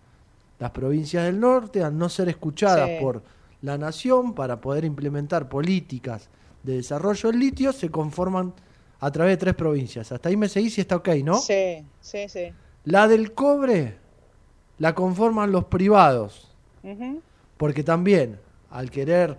Las 0.59 0.73
provincias 0.73 1.25
del 1.27 1.39
norte, 1.39 1.85
al 1.85 1.97
no 1.97 2.09
ser 2.09 2.29
escuchadas 2.29 2.89
Sí. 2.89 2.97
por 3.01 3.23
la 3.63 3.79
nación 3.79 4.35
para 4.35 4.61
poder 4.61 4.85
implementar 4.85 5.49
políticas 5.49 6.29
de 6.65 6.75
desarrollo 6.79 7.31
del 7.31 7.39
litio, 7.39 7.73
se 7.73 7.89
conforman 7.89 8.53
a 8.99 9.13
través 9.13 9.35
de 9.35 9.37
tres 9.37 9.55
provincias. 9.55 10.11
Hasta 10.11 10.29
ahí 10.29 10.37
me 10.37 10.49
seguís 10.49 10.77
y 10.79 10.81
está 10.81 10.97
ok, 10.97 11.09
¿no? 11.23 11.39
Sí, 11.39 11.85
sí, 12.01 12.29
sí. 12.29 12.53
La 12.85 13.07
del 13.07 13.33
cobre 13.33 13.95
la 14.81 14.95
conforman 14.95 15.53
los 15.53 15.67
privados. 15.67 16.49
Porque 17.57 17.85
también, 17.85 18.39
al 18.71 18.91
querer 18.91 19.39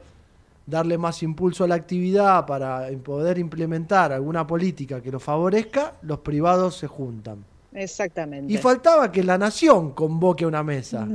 darle 0.65 0.97
más 0.97 1.21
impulso 1.23 1.63
a 1.63 1.67
la 1.67 1.75
actividad 1.75 2.45
para 2.45 2.87
poder 3.03 3.39
implementar 3.39 4.13
alguna 4.13 4.45
política 4.45 5.01
que 5.01 5.11
lo 5.11 5.19
favorezca, 5.19 5.95
los 6.03 6.19
privados 6.19 6.77
se 6.77 6.87
juntan. 6.87 7.43
Exactamente. 7.73 8.53
Y 8.53 8.57
faltaba 8.57 9.11
que 9.11 9.23
la 9.23 9.37
nación 9.37 9.93
convoque 9.93 10.45
una 10.45 10.61
mesa. 10.61 11.07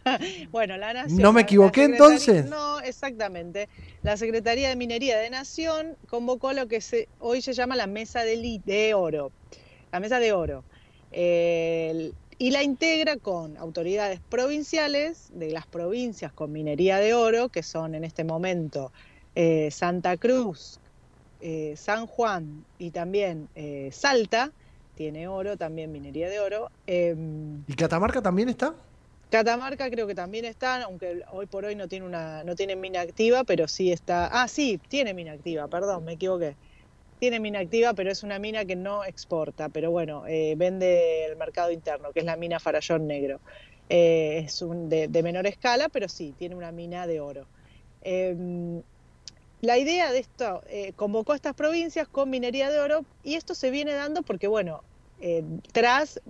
bueno, 0.50 0.78
la 0.78 0.94
nación. 0.94 1.20
¿No 1.20 1.32
me 1.32 1.42
equivoqué 1.42 1.84
entonces? 1.84 2.46
No, 2.46 2.80
exactamente. 2.80 3.68
La 4.02 4.16
Secretaría 4.16 4.70
de 4.70 4.76
Minería 4.76 5.18
de 5.18 5.28
Nación 5.28 5.96
convocó 6.08 6.52
lo 6.52 6.66
que 6.68 6.80
se, 6.80 7.08
hoy 7.18 7.42
se 7.42 7.52
llama 7.52 7.76
la 7.76 7.88
Mesa 7.88 8.22
de, 8.22 8.94
Oro. 8.94 9.32
La 9.92 10.00
Mesa 10.00 10.18
de 10.18 10.32
Oro. 10.32 10.64
Y 12.38 12.50
la 12.50 12.62
integra 12.62 13.16
con 13.18 13.56
autoridades 13.56 14.20
provinciales 14.28 15.26
de 15.30 15.50
las 15.50 15.66
provincias 15.66 16.32
con 16.32 16.52
minería 16.52 16.98
de 16.98 17.14
oro, 17.14 17.48
que 17.48 17.62
son 17.62 17.94
en 17.94 18.04
este 18.04 18.24
momento 18.24 18.92
eh, 19.34 19.70
Santa 19.70 20.16
Cruz, 20.16 20.80
eh, 21.40 21.74
San 21.76 22.06
Juan 22.06 22.66
y 22.78 22.90
también 22.90 23.50
eh, 23.54 23.90
Salta, 23.92 24.52
tiene 24.94 25.28
oro, 25.28 25.56
también 25.56 25.92
minería 25.92 26.28
de 26.28 26.40
oro. 26.40 26.70
em, 26.86 27.64
¿Y 27.66 27.74
Catamarca 27.74 28.22
también 28.22 28.48
está? 28.48 28.74
Catamarca 29.30 29.90
creo 29.90 30.06
que 30.06 30.14
también 30.14 30.44
está, 30.44 30.82
aunque 30.84 31.20
hoy 31.32 31.46
por 31.46 31.64
hoy 31.64 31.74
no 31.74 31.88
tiene 31.88 32.06
una, 32.06 32.44
no 32.44 32.54
tiene 32.54 32.76
mina 32.76 33.00
activa, 33.00 33.44
pero 33.44 33.66
sí 33.68 33.90
está. 33.92 34.28
Ah, 34.32 34.48
sí, 34.48 34.78
tiene 34.88 35.14
mina 35.14 35.32
activa, 35.32 35.68
perdón, 35.68 36.04
me 36.04 36.12
equivoqué. 36.14 36.56
Tiene 37.18 37.40
mina 37.40 37.60
activa, 37.60 37.94
pero 37.94 38.10
es 38.10 38.22
una 38.22 38.38
mina 38.38 38.64
que 38.66 38.76
no 38.76 39.04
exporta, 39.04 39.70
pero 39.70 39.90
bueno, 39.90 40.26
eh, 40.26 40.54
vende 40.56 41.24
el 41.24 41.36
mercado 41.36 41.70
interno, 41.70 42.12
que 42.12 42.20
es 42.20 42.26
la 42.26 42.36
mina 42.36 42.60
Farallón 42.60 43.06
Negro. 43.06 43.40
Eh, 43.88 44.42
es 44.44 44.60
un, 44.60 44.90
de, 44.90 45.08
menor 45.22 45.46
escala, 45.46 45.88
pero 45.88 46.08
sí, 46.08 46.34
tiene 46.38 46.54
una 46.54 46.72
mina 46.72 47.06
de 47.06 47.20
oro. 47.20 47.46
Em, 48.02 48.82
la 49.62 49.78
idea 49.78 50.12
de 50.12 50.18
esto, 50.18 50.62
eh, 50.68 50.92
convocó 50.94 51.32
a 51.32 51.36
estas 51.36 51.54
provincias 51.54 52.06
con 52.06 52.28
minería 52.28 52.70
de 52.70 52.80
oro 52.80 53.04
y 53.24 53.34
esto 53.34 53.54
se 53.54 53.70
viene 53.70 53.94
dando 53.94 54.22
porque, 54.22 54.46
bueno, 54.46 54.82
tras 55.72 56.20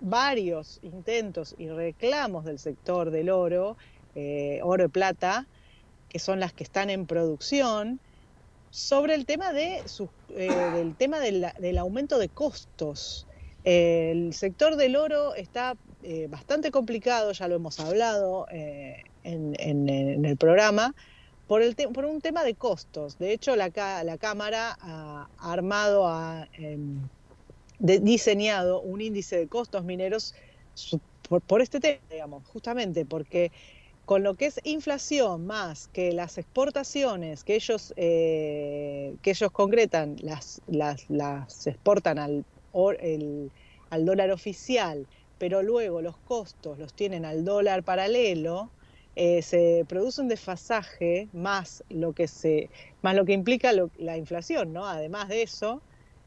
varios 0.00 0.78
intentos 0.80 1.54
y 1.58 1.68
reclamos 1.68 2.46
del 2.46 2.58
sector 2.58 3.10
del 3.10 3.28
oro, 3.28 3.76
oro 4.62 4.84
y 4.84 4.88
plata, 4.88 5.46
que 6.08 6.18
son 6.18 6.40
las 6.40 6.54
que 6.54 6.64
están 6.64 6.88
en 6.88 7.04
producción, 7.04 8.00
sobre 8.70 9.14
el 9.14 9.26
tema 9.26 9.52
de 9.52 9.82
sus- 9.86 10.10
eh, 10.28 10.48
del 10.72 10.96
tema 10.96 11.20
de 11.20 11.32
la- 11.32 11.54
del 11.58 11.78
aumento 11.78 12.18
de 12.18 12.28
costos. 12.30 13.26
El 13.62 14.32
sector 14.32 14.76
del 14.76 14.96
oro 14.96 15.34
está 15.34 15.74
eh, 16.02 16.28
bastante 16.28 16.70
complicado, 16.70 17.32
ya 17.32 17.46
lo 17.46 17.56
hemos 17.56 17.78
hablado 17.78 18.46
eh, 18.50 19.02
en, 19.22 19.52
en- 19.58 20.24
el 20.24 20.36
programa, 20.38 20.94
por, 21.46 21.62
el 21.62 21.74
por 21.92 22.06
un 22.06 22.20
tema 22.22 22.42
de 22.44 22.54
costos. 22.56 23.18
De 23.18 23.32
hecho, 23.32 23.54
la, 23.56 23.70
la 24.04 24.16
Cámara 24.18 24.76
ha, 24.80 25.26
armado, 25.36 26.08
ha 26.08 26.48
em, 26.52 27.06
diseñado 27.78 28.80
un 28.82 29.00
índice 29.00 29.36
de 29.36 29.48
costos 29.48 29.84
mineros 29.84 30.32
por, 31.28 31.42
por 31.42 31.60
este 31.60 31.80
tema, 31.80 32.00
digamos, 32.10 32.46
justamente 32.46 33.04
porque 33.04 33.50
con 34.10 34.24
lo 34.24 34.34
que 34.34 34.46
es 34.46 34.58
inflación 34.64 35.46
más 35.46 35.86
que 35.86 36.12
las 36.12 36.36
exportaciones 36.36 37.44
que 37.44 37.54
ellos, 37.54 37.94
eh, 37.96 39.14
que 39.22 39.30
ellos 39.30 39.52
concretan, 39.52 40.16
las, 40.20 40.60
las, 40.66 41.66
exportan 41.68 42.18
al, 42.18 42.44
al 42.74 44.04
dólar 44.04 44.32
oficial, 44.32 45.06
pero 45.38 45.62
luego 45.62 46.02
los 46.02 46.16
costos 46.16 46.76
los 46.80 46.92
tienen 46.92 47.24
al 47.24 47.44
dólar 47.44 47.84
paralelo, 47.84 48.68
eh, 49.14 49.42
se 49.42 49.84
produce 49.86 50.20
un 50.20 50.26
desfasaje 50.26 51.28
más 51.32 51.84
lo 51.88 52.12
que 52.12 52.26
se 52.26 52.68
más 53.02 53.14
lo 53.14 53.24
que 53.24 53.32
implica 53.32 53.70
la 53.96 54.16
inflación, 54.16 54.72
¿no? 54.72 54.88
Además 54.88 55.28
de 55.28 55.42
eso, 55.42 55.82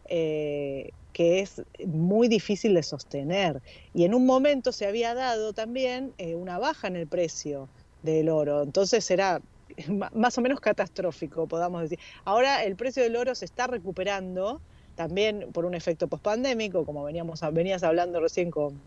eh, 0.07 0.91
que 1.13 1.39
es 1.39 1.61
muy 1.85 2.27
difícil 2.27 2.73
de 2.73 2.83
sostener. 2.83 3.61
Y 3.93 4.03
en 4.03 4.13
un 4.13 4.25
momento 4.25 4.71
se 4.71 4.87
había 4.87 5.13
dado 5.13 5.53
también 5.53 6.13
eh, 6.17 6.35
una 6.35 6.57
baja 6.57 6.87
en 6.87 6.95
el 6.95 7.07
precio 7.07 7.69
del 8.01 8.27
oro, 8.29 8.63
entonces 8.63 9.09
era 9.11 9.41
más 10.13 10.37
o 10.37 10.41
menos 10.41 10.59
catastrófico, 10.59 11.47
podamos 11.47 11.83
decir. 11.83 11.99
Ahora 12.25 12.63
el 12.63 12.75
precio 12.75 13.03
del 13.03 13.15
oro 13.15 13.35
se 13.35 13.45
está 13.45 13.67
recuperando, 13.67 14.59
también 14.95 15.51
por 15.53 15.65
un 15.65 15.73
efecto 15.73 16.07
pospandémico, 16.07 16.85
como 16.85 17.03
veníamos, 17.03 17.41
venías 17.53 17.83
hablando 17.83 18.19
recién 18.19 18.51
con, 18.51 18.79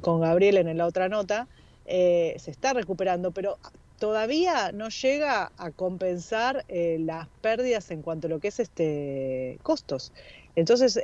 con 0.00 0.20
Gabriel 0.20 0.58
en 0.58 0.76
la 0.76 0.86
otra 0.86 1.08
nota, 1.08 1.48
eh, 1.86 2.34
se 2.38 2.50
está 2.50 2.72
recuperando, 2.72 3.30
pero 3.32 3.58
todavía 3.98 4.72
no 4.72 4.88
llega 4.88 5.52
a 5.56 5.70
compensar 5.70 6.64
eh, 6.68 6.98
las 7.00 7.28
pérdidas 7.40 7.90
en 7.90 8.02
cuanto 8.02 8.26
a 8.26 8.30
lo 8.30 8.40
que 8.40 8.48
es 8.48 8.60
este 8.60 9.58
costos. 9.62 10.12
Entonces, 10.56 11.00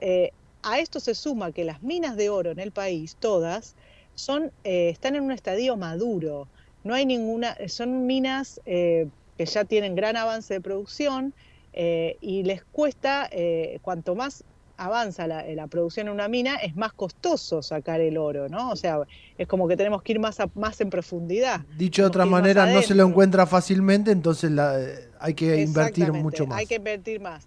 a 0.63 0.79
esto 0.79 1.01
se 1.01 1.15
suma 1.15 1.53
que 1.53 1.65
las 1.65 1.83
minas 1.83 2.17
de 2.17 2.29
oro 2.31 2.51
en 2.51 2.59
el 2.59 2.73
país, 2.73 3.17
todas, 3.19 3.75
son, 4.15 4.53
eh, 4.65 4.91
están 4.91 5.17
en 5.17 5.23
un 5.25 5.33
estadio 5.33 5.77
maduro. 5.77 6.49
No 6.83 6.95
hay 6.95 7.07
ninguna, 7.07 7.57
son 7.69 8.07
minas 8.07 8.61
eh, 8.65 9.07
que 9.37 9.47
ya 9.47 9.65
tienen 9.65 9.95
gran 9.95 10.17
avance 10.17 10.55
de 10.55 10.61
producción 10.61 11.35
eh, 11.73 12.17
y 12.21 12.43
les 12.43 12.63
cuesta, 12.73 13.29
eh, 13.33 13.79
cuanto 13.83 14.15
más 14.15 14.45
avanza 14.77 15.27
la, 15.27 15.45
la 15.55 15.67
producción 15.67 16.09
en 16.09 16.15
una 16.15 16.29
mina, 16.29 16.57
es 16.57 16.75
más 16.75 16.93
costoso 16.95 17.63
sacar 17.63 18.01
el 18.01 18.17
oro, 18.17 18.49
¿no? 18.49 18.71
O 18.71 18.77
sea, 18.77 18.99
es 19.37 19.47
como 19.47 19.69
que 19.69 19.77
tenemos 19.77 20.03
que 20.03 20.13
ir 20.13 20.21
más, 20.21 20.41
a- 20.41 20.49
más 20.55 20.81
en 20.81 20.89
profundidad. 20.89 21.61
Dicho 21.77 22.03
de 22.03 22.09
otra 22.09 22.25
manera, 22.25 22.65
no 22.67 22.81
se 22.83 22.95
lo 22.95 23.07
encuentra 23.07 23.47
fácilmente, 23.47 24.11
entonces 24.11 24.51
la- 24.51 24.81
eh, 24.81 25.11
hay 25.21 25.35
que 25.35 25.61
invertir 25.61 26.13
mucho 26.13 26.47
más. 26.47 26.61
Hay 26.61 26.67
que 26.67 26.77
invertir 26.77 27.21
más. 27.21 27.47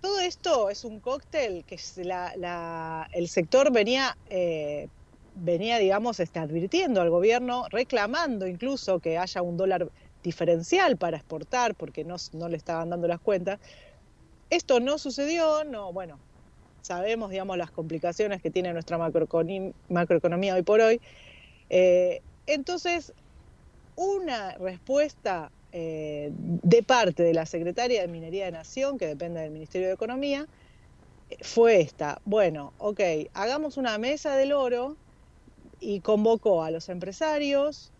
Todo 0.00 0.20
esto 0.20 0.70
es 0.70 0.84
un 0.84 1.00
cóctel 1.00 1.64
que 1.64 1.76
el 3.12 3.28
sector 3.28 3.70
venía, 3.70 4.16
eh, 4.30 4.88
venía, 5.34 5.78
digamos, 5.78 6.20
este, 6.20 6.38
advirtiendo 6.38 7.02
al 7.02 7.10
gobierno, 7.10 7.66
reclamando 7.70 8.46
incluso 8.46 8.98
que 9.00 9.18
haya 9.18 9.42
un 9.42 9.56
dólar 9.58 9.90
diferencial 10.22 10.96
para 10.96 11.18
exportar, 11.18 11.74
porque 11.74 12.04
no, 12.04 12.16
no 12.32 12.48
le 12.48 12.56
estaban 12.56 12.90
dando 12.90 13.08
las 13.08 13.20
cuentas. 13.20 13.60
Esto 14.48 14.80
no 14.80 14.98
sucedió, 14.98 15.64
no, 15.64 15.92
bueno, 15.92 16.18
sabemos, 16.82 17.30
digamos, 17.30 17.58
las 17.58 17.70
complicaciones 17.70 18.40
que 18.42 18.50
tiene 18.50 18.72
nuestra 18.72 18.98
macroeconomía 18.98 20.54
hoy 20.54 20.62
por 20.62 20.80
hoy. 20.80 21.00
Eh, 21.68 22.22
entonces, 22.46 23.12
una 23.96 24.56
respuesta 24.56 25.52
eh, 25.72 26.30
de 26.32 26.82
parte 26.82 27.22
de 27.22 27.32
la 27.32 27.46
Secretaria 27.46 28.00
de 28.00 28.08
Minería 28.08 28.46
de 28.46 28.52
Nación, 28.52 28.98
que 28.98 29.06
depende 29.06 29.40
del 29.40 29.50
Ministerio 29.50 29.88
de 29.88 29.94
Economía, 29.94 30.46
fue 31.42 31.80
esta. 31.80 32.20
Bueno, 32.24 32.72
ok, 32.78 33.00
hagamos 33.34 33.76
una 33.76 33.96
mesa 33.98 34.36
del 34.36 34.52
oro 34.52 34.96
y 35.78 36.00
convocó 36.00 36.64
a 36.64 36.70
los 36.70 36.88
empresarios 36.88 37.92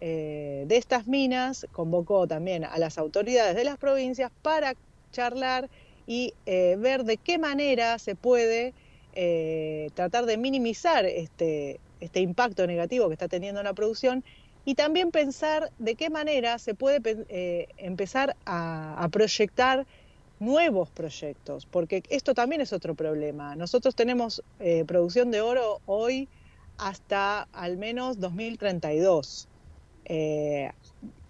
eh, 0.00 0.64
de 0.68 0.76
estas 0.76 1.06
minas, 1.08 1.66
convocó 1.72 2.28
también 2.28 2.64
a 2.64 2.78
las 2.78 2.96
autoridades 2.96 3.56
de 3.56 3.64
las 3.64 3.76
provincias 3.76 4.30
para 4.42 4.74
charlar 5.10 5.68
y 6.06 6.34
eh, 6.46 6.76
ver 6.78 7.04
de 7.04 7.16
qué 7.16 7.38
manera 7.38 7.98
se 7.98 8.14
puede 8.14 8.72
tratar 9.94 10.26
de 10.26 10.36
minimizar 10.36 11.04
este, 11.04 11.78
este 12.00 12.20
impacto 12.20 12.66
negativo 12.66 13.06
que 13.08 13.14
está 13.14 13.28
teniendo 13.28 13.60
en 13.60 13.64
la 13.66 13.72
producción 13.72 14.24
y 14.64 14.74
también 14.74 15.10
pensar 15.10 15.70
de 15.78 15.94
qué 15.94 16.10
manera 16.10 16.58
se 16.58 16.74
puede 16.74 17.00
eh, 17.28 17.68
empezar 17.76 18.36
a, 18.46 19.06
proyectar 19.12 19.86
nuevos 20.40 20.90
proyectos, 20.90 21.66
porque 21.66 22.02
esto 22.08 22.34
también 22.34 22.60
es 22.60 22.72
otro 22.72 22.94
problema. 22.94 23.56
Nosotros 23.56 23.94
tenemos 23.94 24.42
eh, 24.60 24.84
producción 24.86 25.30
de 25.30 25.40
oro 25.40 25.80
hoy 25.86 26.28
hasta 26.78 27.42
al 27.52 27.76
menos 27.76 28.18
2032. 28.18 29.48
Eh, 30.06 30.70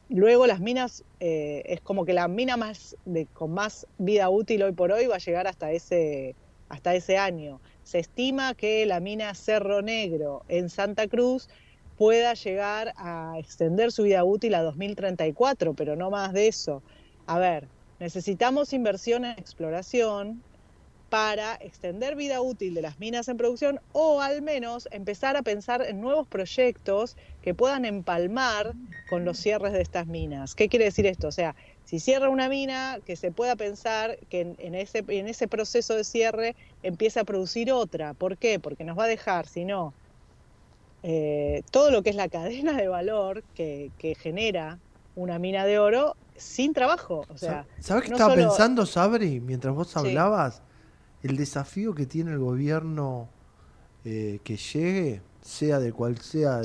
luego 0.09 0.47
las 0.47 0.61
minas, 0.61 1.05
es 1.21 1.81
como 1.81 2.05
que 2.05 2.13
la 2.13 2.29
mina 2.29 2.57
más 2.57 2.97
de, 3.05 3.27
con 3.27 3.53
más 3.53 3.87
vida 3.99 4.29
útil 4.31 4.63
hoy 4.63 4.73
por 4.73 4.93
hoy 4.93 5.07
va 5.07 5.17
a 5.17 5.19
llegar 5.19 5.47
hasta 5.47 5.73
ese, 5.73 6.37
hasta 6.69 6.95
ese 6.95 7.19
año. 7.19 7.61
Se 7.83 7.99
estima 7.99 8.55
que 8.55 8.87
la 8.87 9.01
mina 9.01 9.35
Cerro 9.35 9.83
Negro 9.83 10.45
en 10.49 10.71
Santa 10.71 11.09
Cruz 11.09 11.49
pueda 11.97 12.35
llegar 12.35 12.95
a 12.97 13.35
extender 13.39 13.93
su 13.93 14.03
vida 14.03 14.25
útil 14.25 14.55
a 14.55 14.63
2034, 14.63 15.75
pero 15.75 15.97
no 15.97 16.11
más 16.11 16.33
de 16.33 16.49
eso. 16.49 16.83
A 17.27 17.39
ver, 17.39 17.69
Necesitamos 18.01 18.73
inversión 18.73 19.25
en 19.25 19.39
exploración 19.39 20.43
para 21.11 21.55
extender 21.55 22.17
vida 22.17 22.41
útil 22.41 22.75
de 22.75 22.83
las 22.83 22.99
minas 22.99 23.29
en 23.29 23.37
producción 23.37 23.81
o 23.93 24.21
al 24.21 24.43
menos 24.43 24.89
empezar 24.91 25.37
a 25.37 25.43
pensar 25.43 25.81
en 25.81 26.01
nuevos 26.01 26.27
proyectos 26.27 27.17
que 27.41 27.55
puedan 27.55 27.85
empalmar 27.85 28.75
con 29.09 29.25
los 29.25 29.39
cierres 29.39 29.73
de 29.73 29.81
estas 29.81 30.09
minas. 30.09 30.57
¿Qué 30.57 30.69
quiere 30.69 30.87
decir 30.87 31.07
esto? 31.07 31.29
O 31.29 31.33
sea, 31.33 31.55
si 31.85 32.01
cierra 32.01 32.29
una 32.29 32.49
mina, 32.49 32.99
que 33.07 33.15
se 33.15 33.31
pueda 33.31 33.55
pensar 33.55 34.19
que 34.29 34.55
en, 34.59 34.75
ese, 34.75 35.05
en 35.07 35.29
ese 35.29 35.47
proceso 35.47 35.95
de 35.95 36.03
cierre 36.03 36.57
empieza 36.83 37.21
a 37.21 37.25
producir 37.25 37.71
otra. 37.71 38.13
¿Por 38.15 38.37
qué? 38.37 38.59
Porque 38.59 38.83
nos 38.83 38.99
va 38.99 39.05
a 39.05 39.09
dejar, 39.09 39.47
si 39.47 39.65
no, 39.65 39.95
eh, 41.07 41.63
todo 41.71 41.91
lo 41.91 42.03
que 42.03 42.11
es 42.11 42.17
la 42.17 42.29
cadena 42.29 42.73
de 42.73 42.89
valor 42.89 43.45
que, 43.55 43.91
que 43.99 44.15
genera 44.15 44.79
una 45.17 45.39
mina 45.39 45.67
de 45.67 45.79
oro 45.79 46.17
sin 46.35 46.73
trabajo. 46.73 47.27
O 47.29 47.37
sea, 47.37 47.67
¿Sabes 47.79 48.05
qué 48.05 48.13
estaba 48.13 48.35
pensando, 48.35 48.87
Sabri, 48.87 49.39
mientras 49.41 49.75
vos 49.75 49.95
hablabas? 49.99 50.63
El 51.23 51.37
desafío 51.37 51.95
que 51.95 52.07
tiene 52.07 52.33
el 52.33 52.39
gobierno 52.39 53.29
eh, 54.05 54.41
que 54.45 54.57
llegue, 54.57 55.21
sea 55.43 55.79
de 55.79 55.93
cual 55.93 56.19
sea 56.19 56.63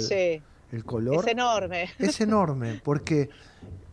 el, 0.72 0.86
color. 0.86 1.26
Es 1.26 1.32
enorme. 1.32 1.90
Es 2.00 2.22
enorme, 2.22 2.82
porque, 2.84 3.30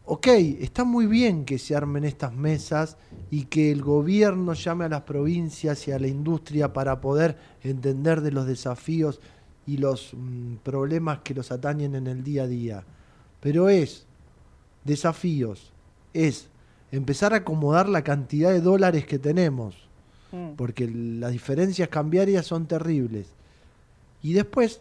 ok, 0.05 0.29
está 0.61 0.85
muy 0.85 1.07
bien 1.07 1.45
que 1.45 1.59
se 1.59 1.75
armen 1.75 2.05
estas 2.05 2.33
mesas 2.33 2.99
y 3.31 3.47
que 3.47 3.71
el 3.73 3.83
gobierno 3.83 4.55
llame 4.55 4.85
a 4.85 4.89
las 4.89 5.03
provincias 5.03 5.89
y 5.89 5.93
a 5.93 5.99
la 5.99 6.07
industria 6.07 6.73
para 6.73 7.01
poder 7.01 7.37
entender 7.63 8.21
de 8.21 8.31
los 8.31 8.47
desafíos 8.47 9.21
y 9.67 9.79
los 9.79 10.13
mm, 10.15 10.57
problemas 10.63 11.21
que 11.21 11.35
los 11.35 11.51
atañen 11.53 11.95
en 11.95 12.07
el 12.07 12.23
día 12.23 12.45
a 12.45 12.47
día. 12.47 12.85
Pero 13.41 13.69
es 13.69 14.07
desafíos 14.85 15.73
es 16.13 16.49
empezar 16.91 17.35
a 17.35 17.39
acomodar 17.39 17.89
la 17.89 18.03
cantidad 18.03 18.51
de 18.51 18.61
dólares 18.61 19.07
que 19.07 19.19
tenemos, 19.19 19.77
mm. 20.33 20.53
porque 20.57 20.89
las 20.89 21.33
diferencias 21.33 21.89
cambiarias 21.89 22.47
son 22.47 22.67
terribles. 22.67 23.29
Y 24.23 24.33
después 24.33 24.81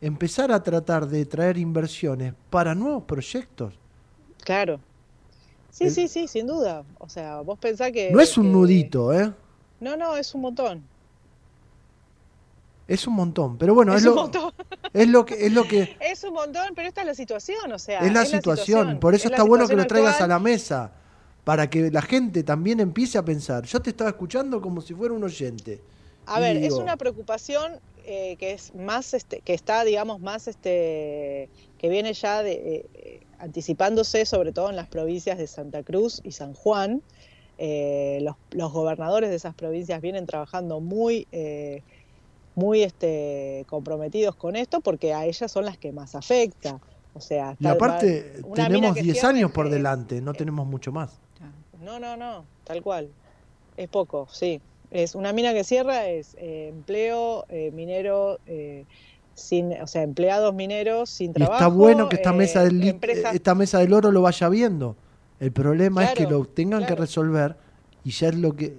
empezar 0.00 0.52
a 0.52 0.62
tratar 0.62 1.08
de 1.08 1.26
traer 1.26 1.58
inversiones 1.58 2.34
para 2.50 2.74
nuevos 2.74 3.04
proyectos. 3.04 3.74
Claro. 4.44 4.78
Sí, 5.70 5.90
sí, 5.90 6.08
sí, 6.08 6.28
sin 6.28 6.46
duda. 6.46 6.84
O 6.98 7.08
sea, 7.08 7.40
vos 7.40 7.58
pensás 7.58 7.92
que... 7.92 8.10
No 8.10 8.20
es 8.20 8.38
un 8.38 8.52
nudito, 8.52 9.12
¿eh? 9.12 9.32
No, 9.80 9.96
no, 9.96 10.16
es 10.16 10.34
un 10.34 10.42
montón. 10.42 10.82
Es 12.88 13.06
un 13.06 13.14
montón, 13.14 13.58
pero 13.58 13.74
bueno, 13.74 13.94
es, 13.94 14.02
lo, 14.02 14.30
es 14.94 15.08
lo 15.08 15.26
que 15.26 15.46
es 15.46 15.52
lo 15.52 15.64
que 15.64 15.94
es 16.00 16.24
un 16.24 16.32
montón, 16.32 16.68
pero 16.74 16.88
esta 16.88 17.02
es 17.02 17.06
la 17.06 17.14
situación, 17.14 17.70
o 17.70 17.78
sea, 17.78 18.00
es 18.00 18.10
la, 18.10 18.24
situación. 18.24 18.98
por 18.98 19.14
eso 19.14 19.28
está 19.28 19.42
bueno 19.42 19.68
que 19.68 19.76
lo 19.76 19.86
traigas 19.86 20.22
a 20.22 20.26
la 20.26 20.38
mesa 20.38 20.92
para 21.44 21.68
que 21.68 21.90
la 21.90 22.00
gente 22.00 22.42
también 22.42 22.80
empiece 22.80 23.18
a 23.18 23.22
pensar. 23.22 23.66
Yo 23.66 23.80
te 23.80 23.90
estaba 23.90 24.08
escuchando 24.08 24.62
como 24.62 24.80
si 24.80 24.94
fuera 24.94 25.12
un 25.12 25.22
oyente. 25.22 25.82
A 26.24 26.40
ver, 26.40 26.56
es 26.56 26.72
una 26.72 26.96
preocupación 26.96 27.78
eh, 28.06 28.36
que 28.36 28.52
es 28.52 28.74
más 28.74 29.12
este, 29.12 29.42
que 29.42 29.52
está 29.52 29.84
digamos 29.84 30.20
más 30.20 30.48
este 30.48 31.50
que 31.76 31.88
viene 31.90 32.14
ya 32.14 32.42
de 32.42 32.86
eh, 32.94 33.20
anticipándose 33.38 34.24
sobre 34.24 34.52
todo 34.52 34.70
en 34.70 34.76
las 34.76 34.88
provincias 34.88 35.36
de 35.36 35.46
Santa 35.46 35.82
Cruz 35.82 36.22
y 36.24 36.32
San 36.32 36.54
Juan. 36.54 37.02
Eh, 37.58 38.20
los, 38.22 38.36
los, 38.52 38.72
gobernadores 38.72 39.28
de 39.30 39.36
esas 39.36 39.54
provincias 39.54 40.00
vienen 40.00 40.26
trabajando 40.26 40.80
muy 40.80 41.26
muy 42.58 42.82
este, 42.82 43.64
comprometidos 43.68 44.34
con 44.34 44.56
esto 44.56 44.80
porque 44.80 45.14
a 45.14 45.24
ellas 45.24 45.50
son 45.50 45.64
las 45.64 45.78
que 45.78 45.92
más 45.92 46.16
afecta. 46.16 46.80
O 47.14 47.20
sea, 47.20 47.56
y 47.58 47.66
aparte 47.66 48.42
tenemos 48.54 48.96
10 48.96 49.24
años 49.24 49.52
por 49.52 49.70
delante, 49.70 50.20
no 50.20 50.34
tenemos 50.34 50.66
mucho 50.66 50.92
más. 50.92 51.18
No, 51.80 52.00
no, 52.00 52.16
no, 52.16 52.44
tal 52.64 52.82
cual. 52.82 53.08
Es 53.76 53.88
poco, 53.88 54.26
sí. 54.30 54.60
Es 54.90 55.14
una 55.14 55.32
mina 55.32 55.52
que 55.52 55.62
cierra 55.62 56.08
es 56.08 56.34
eh, 56.38 56.68
empleo 56.68 57.44
eh, 57.48 57.70
minero 57.72 58.40
eh, 58.46 58.84
sin, 59.34 59.72
o 59.80 59.86
sea, 59.86 60.02
empleados 60.02 60.52
mineros 60.52 61.10
sin 61.10 61.32
trabajo. 61.32 61.54
está 61.54 61.68
bueno 61.68 62.08
que 62.08 62.16
esta 62.16 62.32
mesa 62.32 62.64
del 62.64 62.98
esta 63.32 63.54
mesa 63.54 63.78
del 63.78 63.92
oro 63.92 64.10
lo 64.10 64.22
vaya 64.22 64.48
viendo. 64.48 64.96
El 65.38 65.52
problema 65.52 66.04
es 66.04 66.14
que 66.14 66.26
lo 66.26 66.44
tengan 66.44 66.84
que 66.86 66.96
resolver 66.96 67.56
y 68.02 68.10
ya 68.10 68.28
es 68.28 68.36
lo 68.36 68.56
que 68.56 68.76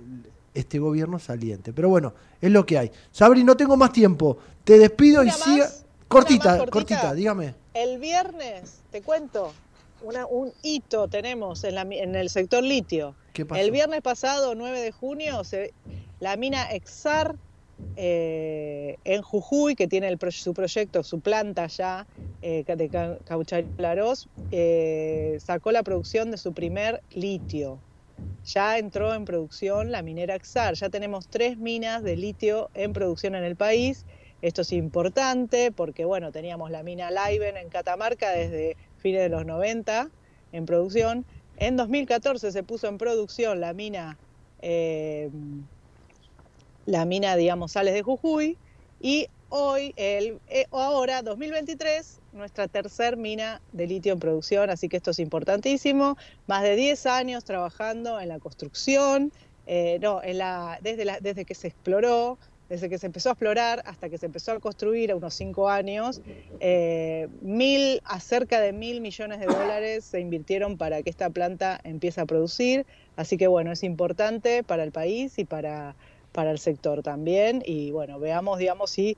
este 0.53 0.79
gobierno 0.79 1.19
saliente. 1.19 1.73
Pero 1.73 1.89
bueno, 1.89 2.13
es 2.41 2.51
lo 2.51 2.65
que 2.65 2.77
hay. 2.77 2.91
Sabri, 3.11 3.43
no 3.43 3.55
tengo 3.57 3.77
más 3.77 3.91
tiempo. 3.91 4.37
Te 4.63 4.77
despido 4.77 5.23
y 5.23 5.31
siga. 5.31 5.69
Cortita, 6.07 6.65
cortita, 6.67 7.13
dígame. 7.13 7.53
El 7.75 7.99
viernes, 7.99 8.81
te 8.91 9.03
cuento, 9.03 9.53
un 10.01 10.51
hito 10.63 11.07
tenemos 11.07 11.63
en, 11.63 11.75
la, 11.75 11.81
en, 11.81 12.15
el 12.15 12.29
sector 12.29 12.63
litio. 12.63 13.15
¿Qué 13.31 13.45
pasó? 13.45 13.61
El 13.61 13.69
viernes 13.69 14.01
pasado, 14.01 14.55
9 14.55 14.81
de 14.81 14.91
junio, 14.91 15.43
se, 15.43 15.71
la 16.19 16.35
mina 16.35 16.63
Exar 16.71 17.35
eh, 17.95 18.97
en 19.03 19.21
Jujuy, 19.21 19.75
que 19.75 19.87
tiene 19.87 20.07
el, 20.07 20.17
su 20.31 20.53
proyecto, 20.53 21.03
su 21.03 21.19
planta 21.19 21.67
ya 21.67 22.07
eh, 22.41 22.63
de 22.65 23.17
Cauchalaros, 23.25 24.29
eh, 24.51 25.37
sacó 25.39 25.71
la 25.71 25.83
producción 25.83 26.31
de 26.31 26.37
su 26.37 26.53
primer 26.53 27.01
litio 27.11 27.79
ya 28.45 28.77
entró 28.77 29.13
en 29.13 29.25
producción 29.25 29.91
la 29.91 30.01
minera 30.01 30.35
Axar. 30.35 30.73
Ya 30.75 30.89
tenemos 30.89 31.27
tres 31.27 31.57
minas 31.57 32.03
de 32.03 32.15
litio 32.15 32.69
en 32.73 32.93
producción 32.93 33.35
en 33.35 33.43
el 33.43 33.55
país. 33.55 34.05
Esto 34.41 34.61
es 34.61 34.71
importante 34.71 35.71
porque, 35.71 36.05
bueno, 36.05 36.31
teníamos 36.31 36.71
la 36.71 36.83
mina 36.83 37.11
Laiven 37.11 37.57
en 37.57 37.69
Catamarca 37.69 38.31
desde 38.31 38.77
fines 38.97 39.21
de 39.21 39.29
los 39.29 39.45
90 39.45 40.09
en 40.51 40.65
producción. 40.65 41.25
En 41.57 41.75
2014 41.75 42.51
se 42.51 42.63
puso 42.63 42.87
en 42.87 42.97
producción 42.97 43.59
la 43.59 43.73
mina, 43.73 44.17
eh, 44.61 45.29
la 46.85 47.05
mina, 47.05 47.35
digamos, 47.35 47.73
Sales 47.73 47.93
de 47.93 48.01
Jujuy. 48.01 48.57
Y 49.01 49.27
hoy, 49.49 49.93
el, 49.95 50.39
eh, 50.47 50.65
ahora, 50.71 51.21
2023, 51.21 52.19
nuestra 52.33 52.67
tercer 52.67 53.17
mina 53.17 53.61
de 53.71 53.87
litio 53.87 54.13
en 54.13 54.19
producción, 54.19 54.69
así 54.69 54.89
que 54.89 54.97
esto 54.97 55.11
es 55.11 55.19
importantísimo. 55.19 56.17
Más 56.47 56.63
de 56.63 56.75
10 56.75 57.05
años 57.07 57.43
trabajando 57.43 58.19
en 58.19 58.29
la 58.29 58.39
construcción, 58.39 59.31
eh, 59.67 59.99
no, 60.01 60.23
en 60.23 60.37
la, 60.37 60.79
desde, 60.81 61.05
desde 61.21 61.45
que 61.45 61.55
se 61.55 61.67
exploró, 61.67 62.37
desde 62.69 62.87
que 62.87 62.99
se 62.99 63.07
empezó 63.07 63.29
a 63.29 63.31
explorar 63.33 63.81
hasta 63.85 64.09
que 64.09 64.17
se 64.19 64.27
empezó 64.27 64.51
a 64.51 64.59
construir 64.59 65.11
a 65.11 65.15
unos 65.15 65.33
5 65.33 65.69
años, 65.69 66.21
eh, 66.59 67.27
mil, 67.41 67.99
a 68.05 68.19
cerca 68.19 68.61
de 68.61 68.73
mil 68.73 69.01
millones 69.01 69.39
de 69.39 69.47
dólares 69.47 70.05
se 70.05 70.19
invirtieron 70.19 70.77
para 70.77 71.01
que 71.01 71.09
esta 71.09 71.31
planta 71.31 71.79
empiece 71.83 72.21
a 72.21 72.25
producir. 72.25 72.85
Así 73.15 73.37
que 73.37 73.47
bueno, 73.47 73.71
es 73.71 73.83
importante 73.83 74.63
para 74.63 74.83
el 74.83 74.91
país 74.91 75.39
y 75.39 75.45
para, 75.45 75.95
para 76.31 76.51
el 76.51 76.59
sector 76.59 77.01
también. 77.01 77.63
Y 77.65 77.89
bueno, 77.91 78.19
veamos, 78.19 78.59
digamos, 78.59 78.91
si 78.91 79.17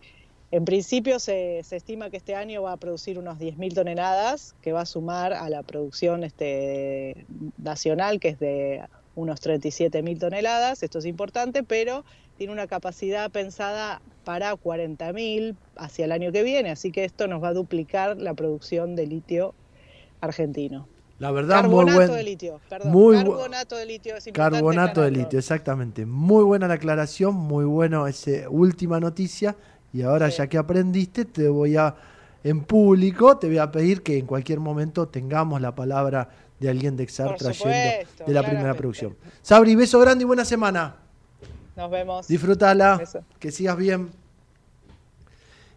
en 0.52 0.66
principio 0.66 1.18
se, 1.20 1.60
estima 1.60 2.10
que 2.10 2.18
este 2.18 2.36
año 2.36 2.64
va 2.64 2.74
a 2.74 2.78
producir 2.78 3.18
unos 3.18 3.40
10.000 3.40 3.74
toneladas, 3.74 4.54
que 4.62 4.74
va 4.74 4.82
a 4.82 4.86
sumar 4.86 5.32
a 5.34 5.50
la 5.50 5.64
producción 5.64 6.26
este, 6.26 7.26
nacional, 7.58 8.20
que 8.20 8.30
es 8.30 8.40
de 8.40 8.84
unos 9.16 9.42
37.000 9.42 10.20
toneladas. 10.20 10.84
Esto 10.84 11.00
es 11.00 11.06
importante, 11.06 11.64
pero 11.64 12.04
tiene 12.38 12.52
una 12.52 12.68
capacidad 12.68 13.32
pensada 13.32 14.02
para 14.26 14.54
40.000 14.54 15.56
hacia 15.78 16.06
el 16.06 16.12
año 16.12 16.34
que 16.34 16.44
viene, 16.44 16.72
así 16.72 16.92
que 16.92 17.06
esto 17.06 17.28
nos 17.28 17.42
va 17.42 17.50
a 17.50 17.54
duplicar 17.54 18.18
la 18.18 18.34
producción 18.34 18.98
de 18.98 19.08
litio 19.08 19.54
argentino. 20.20 20.88
La 21.18 21.32
verdad, 21.32 21.62
carbonato 21.62 21.98
muy 21.98 22.08
buen, 22.08 22.18
de 22.18 22.24
litio, 22.24 22.60
perdón, 22.68 22.92
muy 22.92 23.16
carbonato 23.16 23.76
de 23.78 23.86
litio. 23.86 24.18
Es 24.18 24.28
carbonato 24.34 25.02
de 25.02 25.12
litio, 25.12 25.38
exactamente. 25.38 26.06
Muy 26.06 26.44
buena 26.44 26.68
la 26.68 26.74
aclaración, 26.74 27.36
muy 27.36 27.64
bueno 27.64 28.08
esa 28.08 28.50
última 28.50 29.00
noticia 29.00 29.56
y 29.94 30.02
ahora 30.04 30.30
ya 30.30 30.48
que 30.48 30.58
aprendiste, 30.58 31.26
te 31.26 31.48
voy 31.50 31.76
a, 31.78 31.96
en 32.44 32.62
público, 32.64 33.38
te 33.38 33.48
voy 33.48 33.58
a 33.58 33.72
pedir 33.72 34.02
que 34.04 34.18
en 34.18 34.26
cualquier 34.26 34.60
momento 34.60 35.08
tengamos 35.08 35.62
la 35.62 35.76
palabra 35.76 36.30
de 36.60 36.70
alguien 36.70 36.96
de 36.96 37.04
Exar 37.04 37.36
trayendo 37.38 37.70
de 38.28 38.34
la 38.34 38.44
primera 38.44 38.74
producción. 38.76 39.16
Sabri, 39.42 39.76
beso 39.76 40.00
grande 40.00 40.24
y 40.24 40.28
buena 40.28 40.46
semana. 40.46 40.96
Nos 41.76 41.90
vemos. 41.90 42.28
Disfrútala, 42.28 42.98
Beso. 42.98 43.24
que 43.40 43.52
sigas 43.52 43.78
bien. 43.78 44.10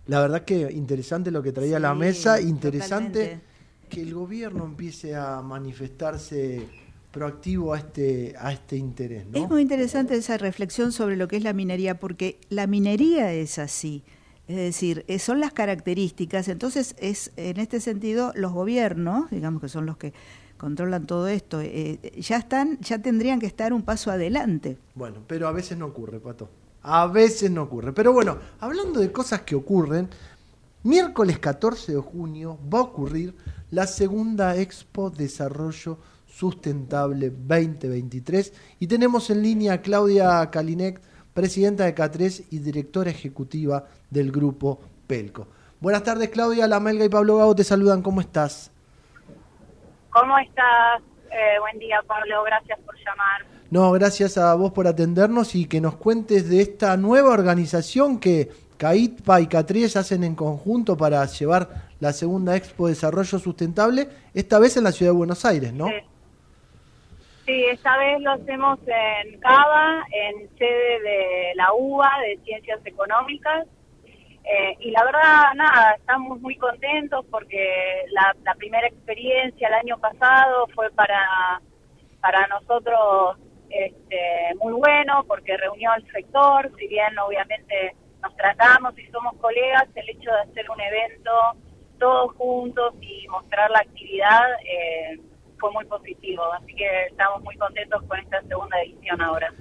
La 0.06 0.20
verdad 0.20 0.42
que 0.42 0.70
interesante 0.72 1.30
lo 1.30 1.42
que 1.42 1.52
traía 1.52 1.78
a 1.78 1.80
la 1.80 1.92
Sí, 1.92 1.98
mesa, 1.98 2.40
interesante 2.40 3.20
totalmente. 3.20 3.44
que 3.88 4.02
el 4.02 4.12
gobierno 4.12 4.64
empiece 4.64 5.16
a 5.16 5.40
manifestarse 5.40 6.68
proactivo 7.14 7.72
a 7.72 7.78
este 7.78 8.34
a 8.38 8.52
este 8.52 8.76
interés, 8.76 9.24
¿no? 9.26 9.38
Es 9.44 9.48
muy 9.48 9.62
interesante 9.62 10.16
esa 10.16 10.36
reflexión 10.36 10.90
sobre 10.90 11.16
lo 11.16 11.28
que 11.28 11.36
es 11.36 11.44
la 11.44 11.52
minería, 11.52 12.00
porque 12.00 12.40
la 12.50 12.66
minería 12.66 13.32
es 13.32 13.58
así. 13.60 14.02
Es 14.48 14.56
decir, 14.56 15.04
eh, 15.06 15.18
son 15.20 15.40
las 15.40 15.52
características. 15.52 16.48
Entonces, 16.48 16.96
es 16.98 17.30
en 17.36 17.58
este 17.58 17.80
sentido, 17.80 18.32
los 18.34 18.52
gobiernos, 18.52 19.30
digamos 19.30 19.62
que 19.62 19.68
son 19.68 19.86
los 19.86 19.96
que 19.96 20.12
controlan 20.58 21.06
todo 21.06 21.28
esto, 21.28 21.60
eh, 21.62 21.98
ya 22.18 22.36
están, 22.36 22.78
ya 22.80 22.98
tendrían 22.98 23.38
que 23.38 23.46
estar 23.46 23.72
un 23.72 23.82
paso 23.82 24.10
adelante. 24.10 24.76
Bueno, 24.94 25.20
pero 25.26 25.46
a 25.46 25.52
veces 25.52 25.78
no 25.78 25.86
ocurre, 25.86 26.18
Pato. 26.18 26.50
A 26.82 27.06
veces 27.06 27.50
no 27.50 27.62
ocurre. 27.62 27.92
Pero 27.92 28.12
bueno, 28.12 28.38
hablando 28.60 29.00
de 29.00 29.10
cosas 29.12 29.42
que 29.42 29.54
ocurren, 29.54 30.08
miércoles 30.82 31.38
14 31.38 31.92
de 31.92 32.00
junio 32.00 32.58
va 32.72 32.80
a 32.80 32.82
ocurrir 32.82 33.34
la 33.70 33.86
segunda 33.86 34.56
Expo 34.56 35.10
Desarrollo 35.10 35.98
Sustentable 36.34 37.30
2023 37.30 38.52
y 38.80 38.88
tenemos 38.88 39.30
en 39.30 39.42
línea 39.42 39.74
a 39.74 39.82
Claudia 39.82 40.50
Kalinek, 40.50 41.00
presidenta 41.32 41.84
de 41.84 41.94
K3 41.94 42.46
y 42.50 42.58
directora 42.58 43.10
ejecutiva 43.10 43.84
del 44.10 44.32
grupo 44.32 44.80
Pelco. 45.06 45.46
Buenas 45.78 46.02
tardes, 46.02 46.30
Claudia, 46.30 46.66
La 46.66 46.80
Melga 46.80 47.04
y 47.04 47.08
Pablo 47.08 47.36
Gago 47.36 47.54
te 47.54 47.62
saludan. 47.62 48.02
¿Cómo 48.02 48.20
estás? 48.20 48.72
¿Cómo 50.10 50.36
estás? 50.38 51.02
Eh, 51.30 51.60
buen 51.60 51.78
día, 51.78 52.02
Pablo. 52.04 52.42
Gracias 52.42 52.80
por 52.80 52.96
llamar. 52.96 53.46
No, 53.70 53.92
gracias 53.92 54.36
a 54.36 54.54
vos 54.54 54.72
por 54.72 54.88
atendernos 54.88 55.54
y 55.54 55.66
que 55.66 55.80
nos 55.80 55.94
cuentes 55.94 56.48
de 56.48 56.62
esta 56.62 56.96
nueva 56.96 57.30
organización 57.30 58.18
que 58.18 58.50
CAITPA 58.76 59.40
y 59.40 59.46
CATRIES 59.46 59.96
hacen 59.96 60.24
en 60.24 60.34
conjunto 60.34 60.96
para 60.96 61.24
llevar 61.26 61.90
la 62.00 62.12
segunda 62.12 62.56
Expo 62.56 62.88
Desarrollo 62.88 63.38
Sustentable, 63.38 64.08
esta 64.34 64.58
vez 64.58 64.76
en 64.76 64.84
la 64.84 64.90
ciudad 64.90 65.12
de 65.12 65.18
Buenos 65.18 65.44
Aires, 65.44 65.72
¿no? 65.72 65.86
Sí. 65.86 65.94
Sí, 67.44 67.64
esta 67.66 67.98
vez 67.98 68.20
lo 68.22 68.32
hacemos 68.32 68.78
en 68.86 69.38
Cava, 69.40 70.02
en 70.10 70.48
sede 70.56 71.00
de 71.00 71.52
la 71.56 71.74
UBA 71.74 72.10
de 72.20 72.38
Ciencias 72.44 72.80
Económicas. 72.86 73.66
Eh, 74.44 74.76
y 74.80 74.90
la 74.90 75.04
verdad, 75.04 75.54
nada, 75.54 75.92
estamos 75.98 76.40
muy 76.40 76.56
contentos 76.56 77.24
porque 77.30 78.04
la, 78.12 78.34
la 78.44 78.54
primera 78.54 78.86
experiencia 78.86 79.68
el 79.68 79.74
año 79.74 79.98
pasado 79.98 80.66
fue 80.74 80.90
para, 80.92 81.60
para 82.20 82.46
nosotros 82.46 83.36
este, 83.68 84.54
muy 84.60 84.72
bueno 84.72 85.24
porque 85.26 85.56
reunió 85.56 85.92
al 85.92 86.06
sector, 86.12 86.70
si 86.78 86.86
bien 86.88 87.18
obviamente 87.18 87.94
nos 88.22 88.34
tratamos 88.36 88.98
y 88.98 89.06
somos 89.08 89.34
colegas, 89.36 89.86
el 89.94 90.08
hecho 90.08 90.30
de 90.30 90.40
hacer 90.40 90.70
un 90.70 90.80
evento 90.80 91.30
todos 91.98 92.34
juntos 92.36 92.94
y 93.00 93.26
mostrar 93.28 93.70
la 93.70 93.80
actividad 93.80 94.42
eh, 94.64 95.18
fue 95.58 95.70
muy 95.72 95.84
positivo, 95.86 96.42
así 96.54 96.74
que 96.74 97.06
estamos 97.10 97.42
muy 97.42 97.56
contentos 97.56 98.02
con 98.08 98.18
esta 98.18 98.42
segunda 98.42 98.80
edición 98.82 99.20
ahora. 99.20 99.52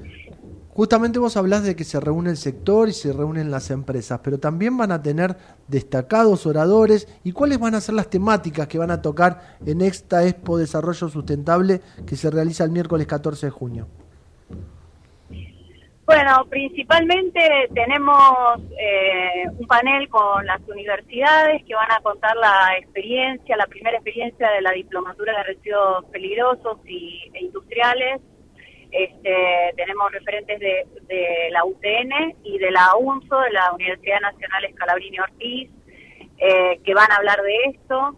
Justamente 0.70 1.20
vos 1.20 1.38
hablás 1.38 1.64
de 1.64 1.76
que 1.76 1.84
se 1.84 2.00
reúne 2.00 2.32
el 2.32 2.38
sector 2.38 2.90
y 2.90 2.94
se 2.94 3.14
reúnen 3.14 3.52
las 3.52 3.70
empresas, 3.70 4.22
pero 4.24 4.40
también 4.40 4.76
van 4.76 4.92
a 4.92 5.04
tener 5.04 5.38
destacados 5.68 6.48
oradores 6.48 7.08
y 7.24 7.32
cuáles 7.32 7.60
van 7.60 7.76
a 7.76 7.82
ser 7.82 7.94
las 7.94 8.10
temáticas 8.10 8.68
que 8.68 8.80
van 8.80 8.90
a 8.90 9.02
tocar 9.02 9.58
en 9.68 9.82
esta 9.82 10.26
Expo 10.26 10.58
Desarrollo 10.58 11.10
Sustentable 11.10 11.82
que 12.08 12.16
se 12.16 12.32
realiza 12.32 12.64
el 12.64 12.72
miércoles 12.72 13.06
14 13.06 13.46
de 13.46 13.52
junio. 13.52 13.88
Bueno, 16.06 16.46
principalmente 16.50 17.70
tenemos 17.74 18.60
eh, 18.78 19.46
un 19.58 19.66
panel 19.68 20.10
con 20.10 20.46
las 20.46 20.60
universidades 20.68 21.64
que 21.64 21.76
van 21.76 21.90
a 21.94 22.02
contar 22.02 22.36
la 22.36 22.78
experiencia, 22.78 23.56
la 23.56 23.68
primera 23.68 23.96
experiencia 23.96 24.52
de 24.52 24.62
la 24.62 24.72
diplomatura 24.72 25.38
de 25.38 25.44
residuos 25.44 26.04
peligrosos 26.12 26.80
y, 26.86 27.32
e 27.34 27.46
industriales. 27.46 28.20
Este, 28.92 29.74
tenemos 29.78 30.12
referentes 30.12 30.60
de, 30.60 30.86
de 31.08 31.50
la 31.52 31.64
UTN 31.64 32.36
y 32.44 32.58
de 32.58 32.72
la 32.72 32.96
UNSO, 32.98 33.40
de 33.40 33.52
la 33.52 33.72
Universidad 33.72 34.20
Nacional 34.20 34.66
Escalabrini 34.66 35.20
Ortiz, 35.20 35.70
eh, 36.38 36.80
que 36.84 36.94
van 36.94 37.10
a 37.14 37.16
hablar 37.16 37.42
de 37.42 37.56
esto. 37.72 38.18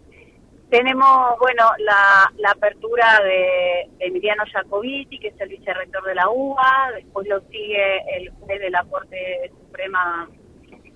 Tenemos, 0.76 1.40
bueno, 1.40 1.72
la, 1.78 2.30
la 2.36 2.52
apertura 2.52 3.22
de, 3.24 3.88
Emiliano 4.00 4.44
Jacobiti, 4.52 5.18
que 5.20 5.30
es 5.30 5.40
el 5.40 5.48
vicerrector 5.48 6.04
de 6.04 6.16
la 6.16 6.30
UBA, 6.30 6.92
después 6.96 7.26
lo 7.30 7.40
sigue 7.50 8.18
el 8.18 8.30
juez 8.32 8.60
de 8.60 8.70
la 8.70 8.84
Corte 8.84 9.52
Suprema 9.52 10.30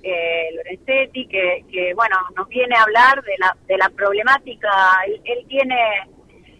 eh, 0.04 0.50
Lorenzetti, 0.54 1.26
que, 1.28 1.64
que, 1.72 1.94
bueno, 1.94 2.18
nos 2.36 2.50
viene 2.50 2.76
a 2.76 2.84
hablar 2.84 3.24
de 3.24 3.38
la, 3.38 3.56
de 3.68 3.78
la 3.78 3.90
problemática. 3.92 4.70
Él, 5.08 5.22
él 5.24 5.46
tiene 5.48 5.80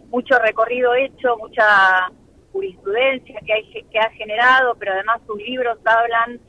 mucho 0.08 0.38
recorrido 0.38 0.94
hecho, 0.94 1.36
mucha 1.36 2.10
jurisprudencia 2.52 3.38
que, 3.44 3.52
hay, 3.52 3.84
que 3.84 3.98
ha 3.98 4.08
generado, 4.12 4.76
pero 4.76 4.92
además 4.92 5.20
sus 5.26 5.36
libros 5.36 5.76
hablan 5.84 6.40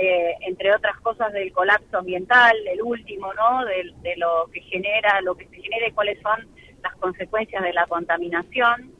eh, 0.00 0.36
entre 0.42 0.72
otras 0.72 0.96
cosas 1.00 1.32
del 1.32 1.52
colapso 1.52 1.98
ambiental, 1.98 2.56
el 2.68 2.80
último, 2.82 3.34
¿no? 3.34 3.64
De, 3.64 4.14
lo 4.16 4.48
que 4.52 4.60
genera, 4.60 5.20
lo 5.22 5.34
que 5.34 5.48
se 5.48 5.60
genera 5.60 5.88
y 5.88 5.92
cuáles 5.92 6.22
son 6.22 6.46
las 6.84 6.94
consecuencias 6.96 7.64
de 7.64 7.72
la 7.72 7.84
contaminación, 7.86 8.92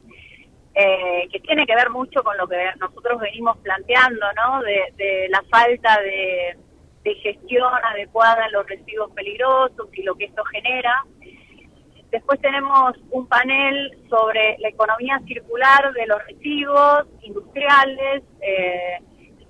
eh, 0.75 1.29
que 1.31 1.39
tiene 1.39 1.65
que 1.65 1.73
ver 1.73 1.89
mucho 1.89 2.21
con 2.21 2.37
lo 2.37 2.45
que 2.49 2.57
nosotros 2.81 3.21
venimos 3.21 3.57
planteando, 3.59 4.25
¿no? 4.35 4.61
De, 4.61 5.27
la 5.29 5.41
falta 5.49 6.01
de, 6.01 6.57
de, 7.05 7.15
gestión 7.15 7.71
adecuada 7.91 8.47
en 8.47 8.51
los 8.51 8.67
residuos 8.67 9.09
peligrosos 9.11 9.87
y 9.93 10.03
lo 10.03 10.15
que 10.15 10.25
esto 10.25 10.43
genera. 10.45 11.05
Después 12.11 12.41
tenemos 12.41 12.97
un 13.11 13.25
panel 13.27 13.97
sobre 14.09 14.57
la 14.59 14.67
economía 14.67 15.21
circular 15.25 15.93
de 15.93 16.07
los 16.07 16.25
residuos 16.25 17.05
industriales, 17.21 18.23
eh, 18.41 18.99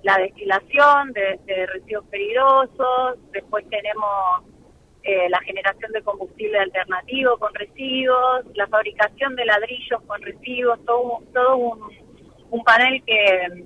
la 0.02 0.16
destilación 0.18 1.12
de, 1.12 1.66
residuos 1.66 2.04
peligrosos, 2.06 3.18
después 3.32 3.68
tenemos 3.68 4.44
eh, 5.02 5.28
la 5.28 5.40
generación 5.40 5.92
de 5.92 6.02
combustible 6.02 6.58
alternativo 6.58 7.38
con 7.38 7.54
residuos, 7.54 8.44
la 8.54 8.66
fabricación 8.66 9.36
de 9.36 9.44
ladrillos 9.44 10.02
con 10.06 10.20
residuos, 10.22 10.78
todo, 10.84 11.22
todo 11.32 11.56
un, 11.56 11.80
un 12.50 12.64
panel 12.64 13.02
que, 13.06 13.64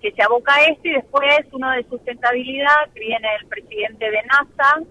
que 0.00 0.12
se 0.12 0.22
aboca 0.22 0.54
a 0.54 0.64
esto 0.66 0.88
y 0.88 0.92
después 0.92 1.38
uno 1.52 1.70
de 1.72 1.84
sustentabilidad, 1.84 2.90
que 2.94 3.00
viene 3.00 3.28
el 3.40 3.46
presidente 3.48 4.10
de 4.10 4.22
NASA 4.22 4.82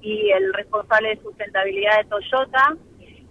y 0.00 0.30
el 0.30 0.52
responsable 0.54 1.10
de 1.10 1.22
sustentabilidad 1.22 1.98
de 1.98 2.04
Toyota, 2.04 2.76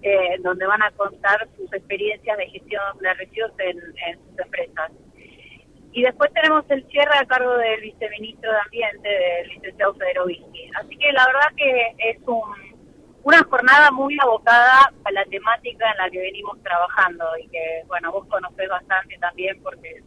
eh, 0.04 0.38
donde 0.40 0.66
van 0.66 0.82
a 0.82 0.92
contar 0.92 1.48
sus 1.58 1.72
experiencias 1.74 2.38
de 2.38 2.48
gestión 2.48 2.82
de 3.00 3.14
residuos 3.14 3.52
en, 3.60 3.78
en 3.78 4.20
sus 4.20 4.40
empresas. 4.40 4.92
Y 5.94 6.04
después 6.04 6.32
tenemos 6.34 6.64
el 6.70 6.86
cierre 6.88 7.18
a 7.20 7.26
cargo 7.26 7.58
del 7.58 7.82
viceministro 7.82 8.52
de 8.52 8.58
Ambiente, 8.66 9.10
del 9.10 9.48
licenciado 9.50 9.94
Federovici. 9.96 10.70
Así 10.80 10.98
que 10.98 11.12
la 11.12 11.26
verdad 11.26 11.50
que 11.58 11.96
es 11.98 12.18
un, 12.26 12.42
una 13.24 13.44
jornada 13.44 13.92
muy 13.92 14.18
abocada 14.22 14.92
a 15.04 15.12
la 15.12 15.26
temática 15.26 15.92
en 15.92 15.98
la 15.98 16.10
que 16.10 16.20
venimos 16.20 16.62
trabajando 16.64 17.26
y 17.44 17.48
que, 17.50 17.84
bueno, 17.88 18.12
vos 18.12 18.26
conocés 18.28 18.70
bastante 18.70 19.18
también 19.20 19.62
porque 19.62 20.02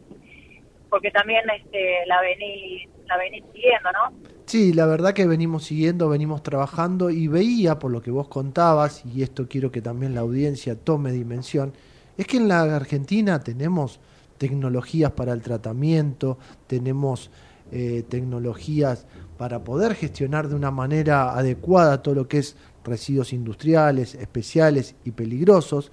porque 0.89 1.11
también 1.11 1.43
este, 1.51 2.07
la 2.07 2.21
venís 2.21 2.89
la 3.09 3.19
venís 3.19 3.45
siguiendo, 3.53 3.91
¿no? 3.93 4.17
Sí, 4.47 4.73
la 4.73 4.87
verdad 4.87 5.13
que 5.13 5.27
venimos 5.27 5.65
siguiendo, 5.65 6.09
venimos 6.09 6.43
trabajando 6.43 7.11
y 7.11 7.29
veía 7.29 7.79
por 7.79 7.91
lo 7.91 8.03
que 8.03 8.11
vos 8.11 8.29
contabas, 8.29 9.05
y 9.05 9.23
esto 9.23 9.49
quiero 9.49 9.71
que 9.71 9.81
también 9.81 10.15
la 10.15 10.21
audiencia 10.21 10.77
tome 10.77 11.13
dimensión, 11.13 11.73
es 12.17 12.27
que 12.27 12.37
en 12.37 12.49
la 12.49 12.63
Argentina 12.77 13.41
tenemos 13.41 14.01
tecnologías 14.39 15.13
para 15.13 15.33
el 15.33 15.43
tratamiento, 15.43 16.39
tenemos 16.67 17.31
eh, 17.73 18.05
tecnologías 18.09 19.07
para 19.37 19.65
poder 19.65 19.95
gestionar 19.95 20.49
de 20.49 20.55
una 20.55 20.71
manera 20.71 21.37
adecuada 21.37 22.03
todo 22.03 22.15
lo 22.15 22.29
que 22.29 22.39
es 22.39 22.57
residuos 22.85 23.33
industriales, 23.33 24.15
especiales 24.15 24.95
y 25.05 25.11
peligrosos, 25.13 25.91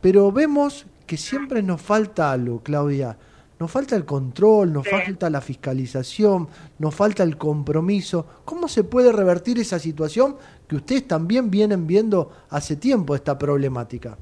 pero 0.00 0.32
vemos 0.32 0.86
que 1.06 1.16
siempre 1.16 1.62
nos 1.62 1.82
falta 1.82 2.32
algo, 2.32 2.62
Claudia, 2.62 3.16
nos 3.58 3.70
falta 3.70 3.94
el 3.94 4.06
control, 4.06 4.72
nos 4.72 4.84
sí. 4.84 4.90
falta 4.90 5.28
la 5.28 5.42
fiscalización, 5.42 6.48
nos 6.78 6.94
falta 6.94 7.22
el 7.22 7.36
compromiso. 7.36 8.26
¿Cómo 8.46 8.68
se 8.68 8.84
puede 8.84 9.12
revertir 9.12 9.58
esa 9.58 9.78
situación 9.78 10.36
que 10.66 10.76
ustedes 10.76 11.06
también 11.06 11.50
vienen 11.50 11.86
viendo 11.86 12.30
hace 12.48 12.76
tiempo 12.76 13.14
esta 13.14 13.38
problemática? 13.38 14.16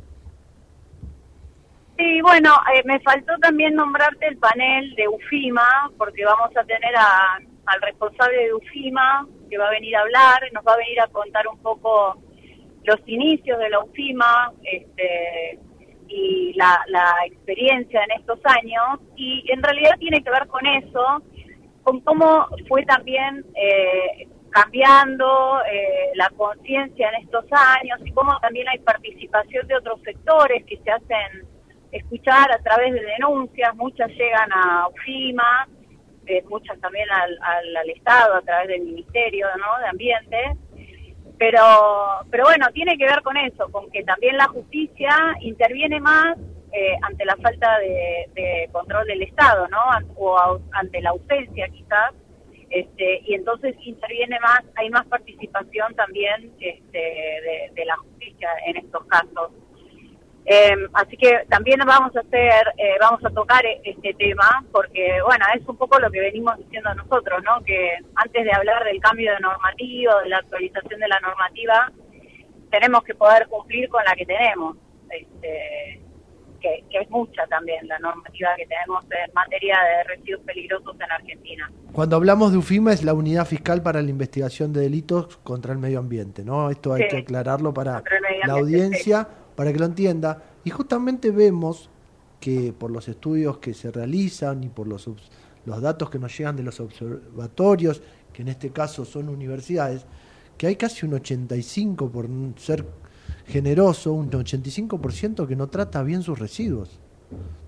Sí, 1.99 2.23
bueno, 2.23 2.55
eh, 2.73 2.83
me 2.85 3.01
faltó 3.01 3.37
también 3.39 3.75
nombrarte 3.75 4.29
el 4.29 4.39
panel 4.39 4.95
de 4.95 5.09
UFIMA, 5.09 5.91
porque 5.99 6.25
vamos 6.25 6.57
a 6.57 6.63
tener 6.63 6.95
a, 6.97 7.41
al 7.67 7.83
responsable 7.83 8.37
de 8.37 8.55
UFIMA 8.55 9.27
que 9.51 9.59
va 9.59 9.67
a 9.67 9.71
venir 9.71 9.97
a 9.97 10.03
hablar, 10.03 10.41
nos 10.53 10.65
va 10.65 10.75
a 10.75 10.77
venir 10.77 11.01
a 11.01 11.09
contar 11.09 11.49
un 11.49 11.59
poco 11.61 12.17
los 12.85 12.97
inicios 13.07 13.59
de 13.59 13.71
la 13.71 13.81
UFIMA 13.81 14.53
este, 14.63 15.59
y 16.07 16.53
la, 16.55 16.81
la 16.87 17.17
experiencia 17.27 18.01
en 18.05 18.21
estos 18.21 18.39
años, 18.45 19.01
y 19.17 19.51
en 19.51 19.61
realidad 19.61 19.99
tiene 19.99 20.23
que 20.23 20.31
ver 20.31 20.47
con 20.47 20.65
eso, 20.67 21.23
con 21.83 22.01
cómo 22.03 22.47
fue 22.69 22.85
también 22.85 23.45
eh, 23.57 24.29
cambiando 24.51 25.61
eh, 25.71 26.13
la 26.15 26.31
conciencia 26.31 27.09
en 27.09 27.25
estos 27.25 27.45
años 27.51 27.99
y 28.05 28.13
cómo 28.13 28.39
también 28.39 28.69
hay 28.69 28.79
participación 28.79 29.67
de 29.67 29.75
otros 29.75 30.01
sectores 30.03 30.65
que 30.65 30.77
se 30.77 30.91
hacen 30.93 31.58
escuchar 31.93 32.51
a 32.53 32.59
través 32.59 32.93
de 32.93 33.01
denuncias, 33.01 33.75
muchas 33.77 34.09
llegan 34.11 34.53
a 34.53 34.89
UFIMA, 34.89 35.69
eh, 36.27 36.43
muchas 36.49 36.79
también 36.81 37.09
al, 37.11 37.39
al, 37.77 37.91
Estado 37.91 38.37
a 38.37 38.43
través 38.43 38.69
del 38.69 38.83
Ministerio 38.83 39.47
de 39.47 39.89
Ambiente, 39.89 40.57
pero, 41.39 41.63
pero 42.31 42.45
bueno, 42.45 42.67
tiene 42.73 42.99
que 42.99 43.05
ver 43.05 43.23
con 43.23 43.37
eso, 43.37 43.71
con 43.71 43.91
que 43.91 44.03
también 44.03 44.37
la 44.37 44.49
justicia 44.49 45.17
interviene 45.41 46.01
más 46.01 46.37
eh, 46.73 46.97
ante 47.03 47.25
la 47.25 47.37
falta 47.37 47.79
de, 47.79 48.69
control 48.73 49.07
del 49.07 49.23
Estado, 49.23 49.69
¿no? 49.69 49.79
O 50.17 50.61
ante 50.73 51.01
la 51.01 51.11
ausencia 51.11 51.69
quizás, 51.69 52.13
este, 52.71 53.23
y 53.25 53.35
entonces 53.35 53.75
interviene 53.81 54.39
más, 54.41 54.61
hay 54.75 54.91
más 54.91 55.07
participación 55.07 55.95
también 55.95 56.53
este, 56.61 57.71
de, 57.75 57.85
la 57.87 57.97
justicia 57.97 58.51
en 58.67 58.77
estos 58.77 59.05
casos. 59.07 59.53
Em, 60.51 60.89
así 60.95 61.15
que 61.19 61.45
también 61.51 61.79
vamos 61.87 62.17
a 62.17 62.21
hacer, 62.21 62.73
eh, 62.79 62.97
vamos 62.99 63.23
a 63.23 63.29
tocar 63.29 63.67
e-, 63.67 63.83
este 63.85 64.15
tema, 64.15 64.65
porque 64.73 65.21
bueno, 65.27 65.45
es 65.55 65.61
un 65.69 65.77
poco 65.77 65.99
lo 65.99 66.11
que 66.11 66.21
venimos 66.21 66.57
diciendo 66.57 66.95
nosotros, 66.95 67.45
¿no? 67.45 67.63
Que 67.65 67.99
antes 68.15 68.45
de 68.45 68.53
hablar 68.53 68.83
del 68.85 68.99
cambio 68.99 69.35
de 69.35 69.41
normativo, 69.41 70.19
de 70.23 70.31
la 70.31 70.39
actualización 70.39 71.01
de 71.01 71.09
la 71.09 71.21
normativa, 71.21 71.93
tenemos 72.71 73.05
que 73.05 73.15
poder 73.15 73.47
cumplir 73.49 73.91
con 73.91 74.03
la 74.05 74.15
que 74.15 74.25
tenemos. 74.25 74.79
Este, 75.11 76.01
que, 76.61 76.85
es 76.91 77.11
mucha 77.11 77.47
también 77.47 77.87
la 77.87 77.99
normativa 77.99 78.49
que 78.57 78.67
tenemos 78.67 79.05
en 79.05 79.33
materia 79.35 79.77
de 79.77 80.15
residuos 80.17 80.43
peligrosos 80.47 80.97
en 80.99 81.13
Argentina. 81.13 81.71
Cuando 81.93 82.17
hablamos 82.17 82.53
de 82.53 82.59
UFIMA 82.59 82.95
es 82.95 83.05
la 83.05 83.13
Unidad 83.13 83.47
Fiscal 83.47 83.83
para 83.83 84.01
la 84.01 84.09
Investigación 84.09 84.73
de 84.73 84.81
Delitos 84.81 85.37
contra 85.39 85.73
el 85.73 85.79
Medio 85.79 85.99
Ambiente, 85.99 86.43
¿no? 86.43 86.71
Esto 86.71 86.95
hay 86.95 87.07
que 87.07 87.19
aclararlo 87.19 87.73
para 87.75 88.03
la 88.47 88.55
audiencia, 88.55 89.29
para 89.59 89.73
que 89.73 89.81
lo 89.81 89.87
entienda. 89.87 90.41
Y 90.63 90.71
justamente 90.71 91.33
vemos 91.33 91.91
que 92.39 92.73
por 92.73 92.93
los 92.93 93.09
estudios 93.09 93.59
que 93.59 93.75
se 93.75 93.91
realizan 93.91 94.63
y 94.63 94.69
por 94.69 94.87
los, 94.87 95.11
los 95.67 95.83
datos 95.83 96.11
que 96.11 96.21
nos 96.21 96.39
llegan 96.39 96.55
de 96.55 96.63
los 96.63 96.79
observatorios, 96.79 98.01
que 98.33 98.43
en 98.43 98.49
este 98.51 98.71
caso 98.71 99.05
son 99.05 99.29
universidades, 99.29 100.07
que 100.57 100.69
hay 100.69 100.77
casi 100.77 101.07
un 101.07 101.15
85 101.15 102.09
por 102.09 102.29
ser 102.57 102.87
generoso, 103.49 104.13
un 104.13 104.31
85% 104.31 105.49
que 105.49 105.57
no 105.57 105.67
trata 105.67 106.05
bien 106.05 106.23
sus 106.23 106.39
residuos 106.39 107.01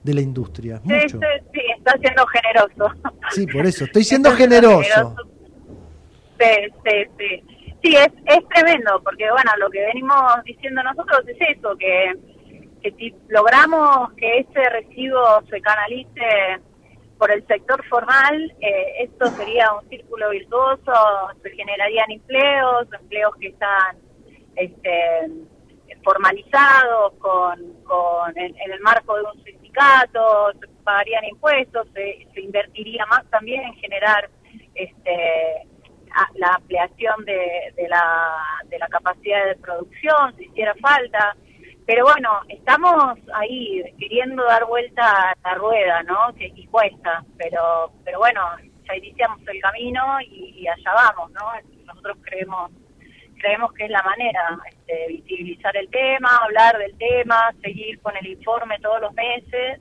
de 0.05 0.15
la 0.15 0.21
industria. 0.21 0.81
Sí, 0.87 0.95
sí, 1.09 1.19
sí, 1.53 1.61
está 1.77 1.99
siendo 1.99 2.25
generoso. 2.29 2.95
Sí, 3.33 3.47
por 3.49 3.67
eso, 3.67 3.83
estoy 3.87 4.05
siendo 4.11 4.31
generoso. 4.31 5.17
Sí, 6.39 6.47
sí, 6.85 7.11
sí. 7.19 7.60
Sí, 7.83 7.97
es, 7.97 8.13
es 8.27 8.49
tremendo, 8.49 9.01
porque 9.03 9.31
bueno, 9.31 9.51
lo 9.59 9.71
que 9.71 9.81
venimos 9.87 10.23
diciendo 10.45 10.83
nosotros 10.83 11.21
es 11.27 11.57
eso, 11.57 11.77
que, 11.79 12.15
que 12.83 12.93
si 12.93 13.15
logramos 13.29 14.13
que 14.15 14.41
ese 14.41 14.69
residuo 14.69 15.43
se 15.49 15.61
canalice 15.61 16.61
por 17.17 17.31
el 17.31 17.47
sector 17.47 17.85
formal, 17.89 18.55
eh, 18.61 19.05
esto 19.05 19.27
sería 19.29 19.73
un 19.75 19.89
círculo 19.89 20.31
virtuoso, 20.31 20.93
se 21.43 21.51
generarían 21.51 22.11
empleos, 22.11 22.87
empleos 22.99 23.35
que 23.37 23.49
están 23.49 23.97
este, 24.57 25.29
formalizados 26.03 27.13
con, 27.19 27.75
con 27.85 28.37
en, 28.39 28.55
el 28.73 28.81
marco 28.81 29.17
de 29.17 29.23
un 29.23 29.45
sindicato, 29.45 30.53
se 30.59 30.67
pagarían 30.83 31.25
impuestos, 31.25 31.87
se, 31.93 32.41
invertiría 32.41 33.05
más 33.07 33.29
también 33.31 33.65
en 33.65 33.75
generar 33.75 34.31
este 34.75 35.67
la 36.35 36.55
ampliación 36.55 37.25
de, 37.25 37.73
de, 37.77 37.89
la, 37.89 38.37
de 38.67 38.79
la 38.79 38.89
capacidad 38.89 39.47
de 39.47 39.57
producción, 39.57 40.37
si 40.37 40.45
hiciera 40.45 40.75
falta. 40.77 41.37
Pero 41.87 42.05
bueno, 42.05 42.41
estamos 42.49 43.19
ahí 43.35 43.83
queriendo 43.99 44.45
dar 44.45 44.65
vuelta 44.67 45.33
a 45.33 45.35
la 45.43 45.55
rueda, 45.55 46.03
¿no? 46.05 46.33
Que, 46.37 46.53
y 46.55 46.67
cuesta, 46.67 47.25
pero, 47.37 47.93
pero 48.05 48.19
bueno, 48.19 48.43
ya 48.87 48.97
iniciamos 48.97 49.41
el 49.49 49.61
camino 49.61 50.21
y, 50.21 50.61
y 50.61 50.69
allá 50.69 50.93
vamos, 50.95 51.31
¿no? 51.33 51.41
Nosotros 51.87 52.19
creemos 52.23 52.71
creemos 53.41 53.73
que 53.73 53.85
es 53.87 53.91
la 53.91 54.03
manera, 54.03 54.59
este, 54.69 55.07
visibilizar 55.09 55.75
el 55.75 55.89
tema, 55.89 56.37
hablar 56.43 56.77
del 56.77 56.97
tema, 56.99 57.51
seguir 57.63 57.99
con 58.03 58.15
el 58.19 58.27
informe 58.27 58.79
todos 58.81 59.01
los 59.01 59.15
meses 59.15 59.81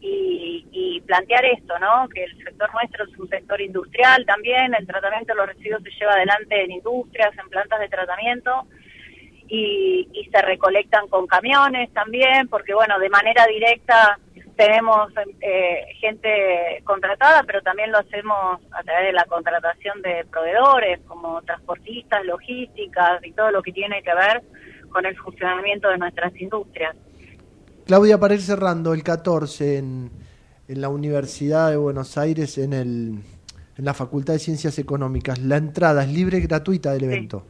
y, 0.00 0.66
y, 0.70 1.00
plantear 1.02 1.44
esto, 1.46 1.78
¿no? 1.78 2.08
Que 2.08 2.24
el 2.24 2.36
sector 2.44 2.72
nuestro 2.72 3.04
es 3.04 3.18
un 3.18 3.28
sector 3.28 3.60
industrial 3.60 4.24
también, 4.26 4.74
el 4.74 4.86
tratamiento 4.86 5.32
de 5.32 5.38
los 5.38 5.48
residuos 5.48 5.82
se 5.82 5.90
lleva 5.90 6.12
adelante 6.12 6.62
en 6.62 6.70
industrias, 6.70 7.36
en 7.36 7.48
plantas 7.48 7.80
de 7.80 7.88
tratamiento 7.88 8.66
y, 9.48 10.08
y 10.12 10.24
se 10.30 10.42
recolectan 10.42 11.08
con 11.08 11.26
camiones 11.26 11.92
también, 11.92 12.48
porque 12.48 12.74
bueno, 12.74 12.98
de 12.98 13.08
manera 13.08 13.46
directa 13.46 14.18
tenemos 14.58 15.12
eh, 15.40 15.86
gente 16.00 16.82
contratada, 16.82 17.44
pero 17.44 17.62
también 17.62 17.92
lo 17.92 17.98
hacemos 17.98 18.60
a 18.72 18.82
través 18.82 19.06
de 19.06 19.12
la 19.12 19.24
contratación 19.26 20.02
de 20.02 20.26
proveedores 20.28 20.98
como 21.06 21.40
transportistas, 21.42 22.24
logísticas 22.24 23.24
y 23.24 23.32
todo 23.32 23.52
lo 23.52 23.62
que 23.62 23.72
tiene 23.72 24.02
que 24.02 24.12
ver 24.12 24.42
con 24.90 25.06
el 25.06 25.16
funcionamiento 25.16 25.88
de 25.88 25.98
nuestras 25.98 26.34
industrias. 26.40 26.96
Claudia, 27.88 28.20
para 28.20 28.34
ir 28.34 28.42
cerrando, 28.42 28.92
el 28.92 29.02
14 29.02 29.78
en, 29.78 30.10
en 30.68 30.80
la 30.82 30.90
Universidad 30.90 31.70
de 31.70 31.78
Buenos 31.78 32.18
Aires, 32.18 32.58
en, 32.58 32.74
el, 32.74 33.22
en 33.78 33.84
la 33.86 33.94
Facultad 33.94 34.34
de 34.34 34.40
Ciencias 34.40 34.78
Económicas, 34.78 35.38
la 35.38 35.56
entrada 35.56 36.02
es 36.02 36.10
libre 36.10 36.36
y 36.36 36.42
gratuita 36.42 36.92
del 36.92 37.04
evento. 37.04 37.46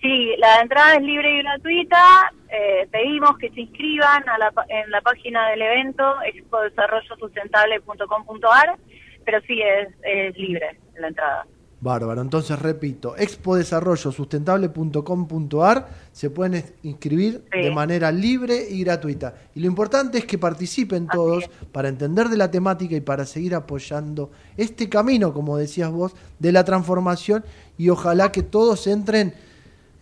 Sí, 0.00 0.34
la 0.38 0.62
entrada 0.62 0.94
es 0.94 1.02
libre 1.02 1.34
y 1.34 1.42
gratuita. 1.42 2.32
Eh, 2.48 2.88
pedimos 2.90 3.36
que 3.36 3.50
se 3.50 3.60
inscriban 3.60 4.26
a 4.26 4.38
la, 4.38 4.50
en 4.68 4.90
la 4.90 5.02
página 5.02 5.50
del 5.50 5.60
evento 5.60 6.22
expodesarrollosustentable.com.ar, 6.22 8.78
pero 9.22 9.42
sí 9.42 9.60
es, 9.60 9.90
es 10.02 10.34
libre 10.38 10.78
la 10.98 11.08
entrada. 11.08 11.46
Bárbaro, 11.80 12.22
entonces 12.22 12.58
repito, 12.58 13.16
expodesarrollosustentable.com.ar 13.16 15.88
se 16.10 16.28
pueden 16.28 16.64
inscribir 16.82 17.44
de 17.52 17.70
manera 17.70 18.10
libre 18.10 18.66
y 18.68 18.82
gratuita. 18.82 19.36
Y 19.54 19.60
lo 19.60 19.68
importante 19.68 20.18
es 20.18 20.24
que 20.24 20.38
participen 20.38 21.06
todos 21.06 21.48
para 21.70 21.88
entender 21.88 22.30
de 22.30 22.36
la 22.36 22.50
temática 22.50 22.96
y 22.96 23.00
para 23.00 23.24
seguir 23.24 23.54
apoyando 23.54 24.32
este 24.56 24.88
camino, 24.88 25.32
como 25.32 25.56
decías 25.56 25.92
vos, 25.92 26.16
de 26.40 26.50
la 26.50 26.64
transformación 26.64 27.44
y 27.76 27.90
ojalá 27.90 28.32
que 28.32 28.42
todos 28.42 28.88
entren 28.88 29.34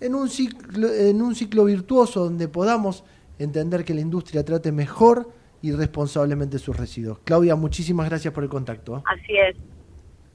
en 0.01 0.15
un 0.15 0.31
ciclo, 0.31 0.89
en 0.89 1.21
un 1.21 1.35
ciclo 1.35 1.67
virtuoso 1.67 2.25
donde 2.25 2.49
podamos 2.49 3.05
entender 3.39 3.85
que 3.85 3.93
la 3.93 4.01
industria 4.01 4.43
trate 4.47 4.73
mejor 4.73 5.31
y 5.61 5.73
responsablemente 5.73 6.59
sus 6.59 6.75
residuos. 6.75 7.19
Claudia, 7.25 7.55
muchísimas 7.55 8.09
gracias 8.09 8.33
por 8.33 8.45
el 8.45 8.49
contacto. 8.49 8.97
¿eh? 8.97 9.03
Así 9.05 9.37
es. 9.37 9.76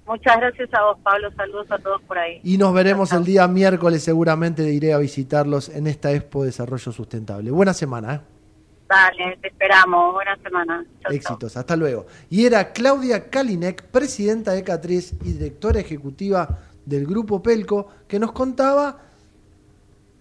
Muchas 0.06 0.38
gracias 0.38 0.74
a 0.74 0.84
vos, 0.84 0.98
Pablo. 1.04 1.32
Saludos 1.36 1.72
a 1.72 1.78
todos 1.78 2.02
por 2.04 2.18
ahí. 2.18 2.42
Y 2.44 2.58
nos 2.58 2.74
veremos 2.74 3.12
el 3.14 3.24
día 3.24 3.48
miércoles, 3.48 4.04
seguramente 4.04 4.64
iré 4.64 4.94
a 4.94 4.98
visitarlos 4.98 5.70
en 5.70 5.88
esta 5.88 6.12
Expo 6.12 6.44
Desarrollo 6.44 6.92
Sustentable. 6.92 7.52
Buena 7.52 7.74
semana. 7.74 8.16
¿eh? 8.16 8.20
Dale, 8.90 9.38
te 9.38 9.48
esperamos. 9.48 10.14
Buena 10.14 10.36
semana. 10.44 10.86
Éxitos. 11.10 11.56
Hasta 11.56 11.76
luego. 11.76 12.08
Y 12.30 12.46
era 12.46 12.74
Claudia 12.74 13.30
Kalinek, 13.30 13.84
presidenta 13.84 14.52
de 14.52 14.64
Catriz 14.64 15.14
y 15.24 15.34
directora 15.34 15.80
ejecutiva 15.80 16.60
del 16.86 17.06
Grupo 17.06 17.42
Pelco, 17.42 17.88
que 18.08 18.20
nos 18.20 18.32
contaba 18.32 18.98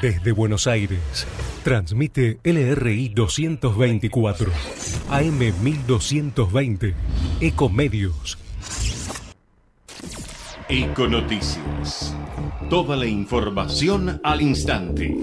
Desde 0.00 0.30
Buenos 0.30 0.68
Aires, 0.68 1.26
transmite 1.64 2.38
LRI 2.44 3.08
224, 3.08 4.52
AM 5.10 5.38
1220, 5.38 6.94
Ecomedios. 7.40 8.38
Econoticias. 10.68 12.14
Toda 12.70 12.94
la 12.94 13.06
información 13.06 14.20
al 14.22 14.40
instante. 14.40 15.16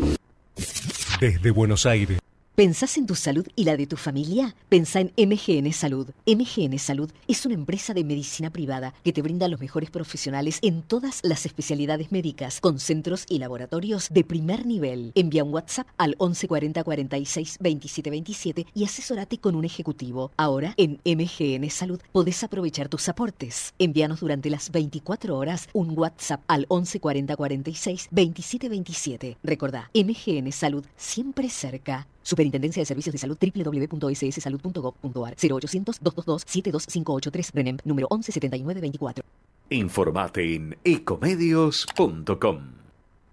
desde 1.22 1.52
Buenos 1.52 1.86
Aires. 1.86 2.20
¿Pensás 2.56 2.98
en 2.98 3.06
tu 3.06 3.16
salud 3.16 3.46
y 3.58 3.66
la 3.66 3.76
de 3.76 3.86
tu 3.86 3.98
familia? 3.98 4.56
Pensá 4.70 5.02
en 5.02 5.12
MGN 5.18 5.74
Salud. 5.74 6.08
MGN 6.26 6.80
Salud 6.80 7.12
es 7.28 7.46
una 7.46 7.54
empresa 7.54 7.94
de 7.94 8.06
medicina 8.06 8.50
privada 8.50 8.94
que 9.04 9.12
te 9.12 9.22
brinda 9.22 9.50
los 9.50 9.60
mejores 9.60 9.92
profesionales 9.92 10.60
en 10.62 10.82
todas 10.82 11.20
las 11.26 11.46
especialidades 11.46 12.14
médicas, 12.14 12.62
con 12.62 12.80
centros 12.80 13.26
y 13.28 13.40
laboratorios 13.40 14.08
de 14.10 14.24
primer 14.24 14.66
nivel. 14.66 15.12
Envía 15.16 15.44
un 15.44 15.54
WhatsApp 15.54 15.88
al 15.98 16.12
1140 16.12 16.82
46 16.86 17.58
27 17.60 18.10
27 18.10 18.68
y 18.74 18.86
asesórate 18.86 19.38
con 19.38 19.56
un 19.56 19.66
ejecutivo. 19.66 20.32
Ahora, 20.38 20.76
en 20.78 21.02
MGN 21.04 21.70
Salud, 21.70 22.00
podés 22.14 22.42
aprovechar 22.42 22.88
tus 22.88 23.10
aportes. 23.10 23.74
Envíanos 23.80 24.22
durante 24.22 24.50
las 24.50 24.72
24 24.72 25.38
horas 25.38 25.68
un 25.74 25.90
WhatsApp 26.00 26.42
al 26.48 26.68
1140 26.70 27.36
46 27.36 28.08
27 28.12 28.70
27. 28.70 29.38
Recordá, 29.44 29.92
MGN 29.94 30.54
Salud, 30.54 30.86
siempre 30.96 31.50
cerca. 31.50 32.08
Superintendencia 32.26 32.82
de 32.82 32.86
Servicios 32.88 33.14
de 33.14 33.20
Salud 33.20 33.38
www.sssalud.gov.ar 33.40 35.36
0800-222-72583 35.36 37.52
RENEM 37.54 37.78
número 37.86 38.08
117924. 38.10 39.24
Informate 39.70 40.56
en 40.56 40.76
ecomedios.com. 40.84 42.62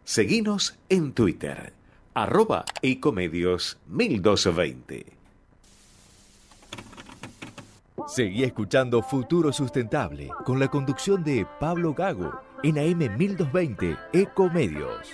Seguinos 0.05 0.79
en 0.91 1.13
Twitter, 1.13 1.73
arroba 2.13 2.67
ecomedios 2.83 3.79
1220. 3.87 5.07
Seguí 8.09 8.45
escuchando 8.45 9.03
Futuro 9.03 9.53
Sustentable 9.53 10.29
con 10.45 10.59
la 10.59 10.69
conducción 10.69 11.25
de 11.25 11.47
Pablo 11.61 11.95
Gago 11.95 12.43
en 12.63 12.79
AM 12.79 13.17
1220 13.17 13.97
Ecomedios. 14.13 15.09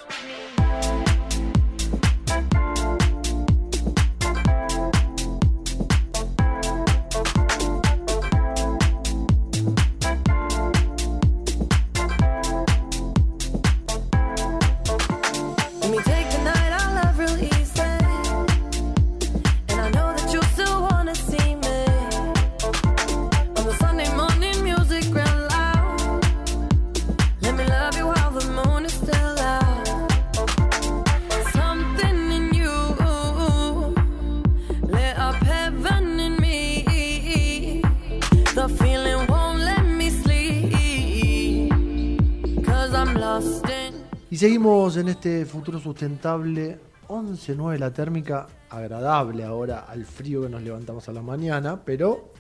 Seguimos 44.39 44.97
en 44.97 45.09
este 45.09 45.45
futuro 45.47 45.81
sustentable. 45.81 46.79
11.9 47.09 47.77
la 47.77 47.93
térmica, 47.93 48.47
agradable 48.71 49.43
ahora 49.43 49.81
al 49.81 50.07
frío 50.07 50.43
que 50.43 50.49
nos 50.49 50.63
levantamos 50.63 51.09
a 51.09 51.13
la 51.13 51.23
mañana, 51.23 51.83
pero 51.85 52.33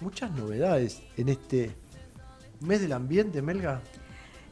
muchas 0.00 0.30
novedades 0.30 1.02
en 1.18 1.28
este 1.28 1.72
mes 2.60 2.80
del 2.80 2.94
ambiente, 2.94 3.42
Melga. 3.42 3.82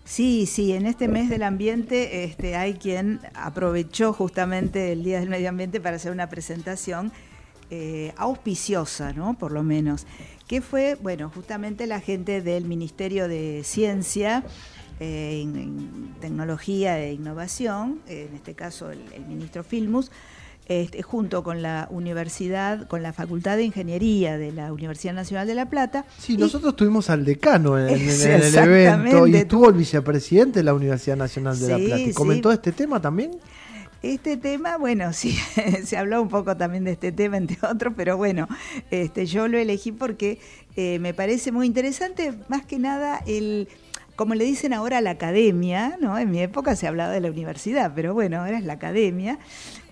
Sí, 0.04 0.44
sí, 0.44 0.74
en 0.74 0.84
este 0.84 1.08
mes 1.08 1.30
del 1.30 1.44
ambiente 1.44 2.24
este, 2.24 2.56
hay 2.56 2.74
quien 2.74 3.20
aprovechó 3.32 4.12
justamente 4.12 4.92
el 4.92 5.04
Día 5.04 5.20
del 5.20 5.30
Medio 5.30 5.48
Ambiente 5.48 5.80
para 5.80 5.96
hacer 5.96 6.12
una 6.12 6.28
presentación 6.28 7.10
eh, 7.70 8.12
auspiciosa, 8.18 9.14
¿no? 9.14 9.38
Por 9.38 9.52
lo 9.52 9.62
menos, 9.62 10.06
que 10.46 10.60
fue, 10.60 10.94
bueno, 10.96 11.30
justamente 11.34 11.86
la 11.86 12.00
gente 12.00 12.42
del 12.42 12.66
Ministerio 12.66 13.28
de 13.28 13.62
Ciencia, 13.64 14.44
eh, 15.00 15.40
en- 15.42 15.56
en 15.56 16.14
Tecnología 16.20 16.98
e 17.00 17.12
Innovación, 17.12 18.00
en 18.08 18.34
este 18.34 18.54
caso 18.54 18.90
el, 18.90 19.00
el 19.14 19.24
ministro 19.26 19.62
Filmus, 19.64 20.10
este, 20.66 21.02
junto 21.02 21.42
con 21.42 21.62
la 21.62 21.88
universidad, 21.90 22.86
con 22.88 23.02
la 23.02 23.12
Facultad 23.14 23.56
de 23.56 23.64
Ingeniería 23.64 24.36
de 24.36 24.52
la 24.52 24.70
Universidad 24.72 25.14
Nacional 25.14 25.46
de 25.46 25.54
La 25.54 25.70
Plata. 25.70 26.04
Sí, 26.18 26.36
nosotros 26.36 26.76
tuvimos 26.76 27.08
al 27.08 27.24
decano 27.24 27.78
en, 27.78 27.88
en- 27.88 28.00
en 28.02 28.10
Sí, 28.10 28.28
el 28.28 28.54
evento 28.54 29.26
y 29.26 29.36
estuvo 29.36 29.68
el 29.68 29.74
vicepresidente 29.76 30.58
de 30.58 30.64
la 30.64 30.74
Universidad 30.74 31.16
Nacional 31.16 31.58
de 31.58 31.68
La 31.68 31.76
Plata. 31.78 31.98
¿Y 32.02 32.06
sí. 32.08 32.12
comentó 32.12 32.52
este 32.52 32.72
tema 32.72 33.00
también? 33.00 33.30
Este 34.02 34.36
tema, 34.36 34.76
bueno, 34.76 35.12
sí, 35.14 35.36
se 35.84 35.96
habló 35.96 36.20
un 36.20 36.28
poco 36.28 36.54
también 36.56 36.84
de 36.84 36.92
este 36.92 37.12
tema, 37.12 37.36
entre 37.38 37.56
otros, 37.66 37.94
pero 37.96 38.16
bueno, 38.18 38.46
este, 38.90 39.24
yo 39.26 39.48
lo 39.48 39.56
elegí 39.58 39.90
porque 39.92 40.38
eh, 40.76 40.98
me 40.98 41.14
parece 41.14 41.50
muy 41.50 41.66
interesante, 41.66 42.34
más 42.48 42.64
que 42.66 42.78
nada, 42.78 43.22
el, 43.26 43.68
como 44.18 44.34
le 44.34 44.44
dicen 44.44 44.72
ahora 44.72 45.00
la 45.00 45.10
academia, 45.10 45.96
¿no? 46.00 46.18
En 46.18 46.28
mi 46.32 46.40
época 46.40 46.74
se 46.74 46.88
hablaba 46.88 47.12
de 47.12 47.20
la 47.20 47.30
universidad, 47.30 47.92
pero 47.94 48.14
bueno, 48.14 48.40
ahora 48.40 48.58
es 48.58 48.64
la 48.64 48.72
academia, 48.72 49.38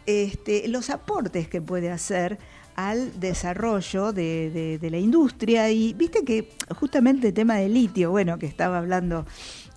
este, 0.04 0.66
los 0.66 0.90
aportes 0.90 1.46
que 1.46 1.62
puede 1.62 1.92
hacer 1.92 2.38
al 2.74 3.20
desarrollo 3.20 4.12
de, 4.12 4.50
de- 4.50 4.78
de 4.78 4.90
la 4.90 4.98
industria 4.98 5.70
y 5.70 5.92
viste 5.94 6.24
que 6.24 6.48
justamente 6.74 7.28
el 7.28 7.34
tema 7.34 7.54
del 7.54 7.72
litio, 7.72 8.10
bueno, 8.10 8.36
que 8.40 8.46
estaba 8.46 8.78
hablando 8.78 9.24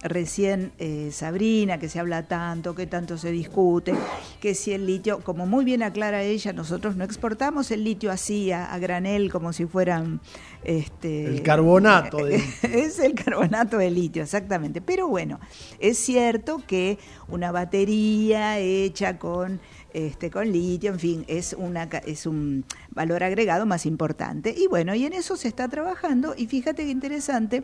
recién 0.01 0.71
eh, 0.77 1.09
Sabrina, 1.11 1.77
que 1.77 1.89
se 1.89 1.99
habla 1.99 2.27
tanto, 2.27 2.73
que 2.73 2.87
tanto 2.87 3.17
se 3.17 3.31
discute, 3.31 3.93
que 4.39 4.55
si 4.55 4.71
el 4.71 4.85
litio, 4.85 5.19
como 5.19 5.45
muy 5.45 5.65
bien 5.65 5.83
aclara 5.83 6.23
ella, 6.23 6.53
nosotros 6.53 6.95
no 6.95 7.03
exportamos 7.03 7.71
el 7.71 7.83
litio 7.83 8.11
así 8.11 8.51
a, 8.51 8.71
a 8.71 8.79
granel 8.79 9.31
como 9.31 9.53
si 9.53 9.65
fueran... 9.65 10.21
Este, 10.63 11.25
El 11.25 11.41
carbonato 11.41 12.25
de 12.25 12.35
es 12.63 12.99
el 12.99 13.15
carbonato 13.15 13.77
de 13.77 13.91
litio, 13.91 14.23
exactamente. 14.23 14.81
Pero 14.81 15.07
bueno, 15.07 15.39
es 15.79 15.97
cierto 15.97 16.61
que 16.67 16.97
una 17.29 17.51
batería 17.51 18.59
hecha 18.59 19.17
con 19.17 19.59
este 19.93 20.29
con 20.29 20.51
litio, 20.51 20.91
en 20.91 20.99
fin, 20.99 21.25
es 21.27 21.55
una 21.57 21.83
es 22.05 22.25
un 22.25 22.65
valor 22.91 23.23
agregado 23.23 23.65
más 23.65 23.85
importante. 23.85 24.53
Y 24.55 24.67
bueno, 24.67 24.93
y 24.95 25.05
en 25.05 25.13
eso 25.13 25.35
se 25.37 25.47
está 25.47 25.67
trabajando 25.67 26.35
y 26.37 26.47
fíjate 26.47 26.83
qué 26.83 26.91
interesante 26.91 27.63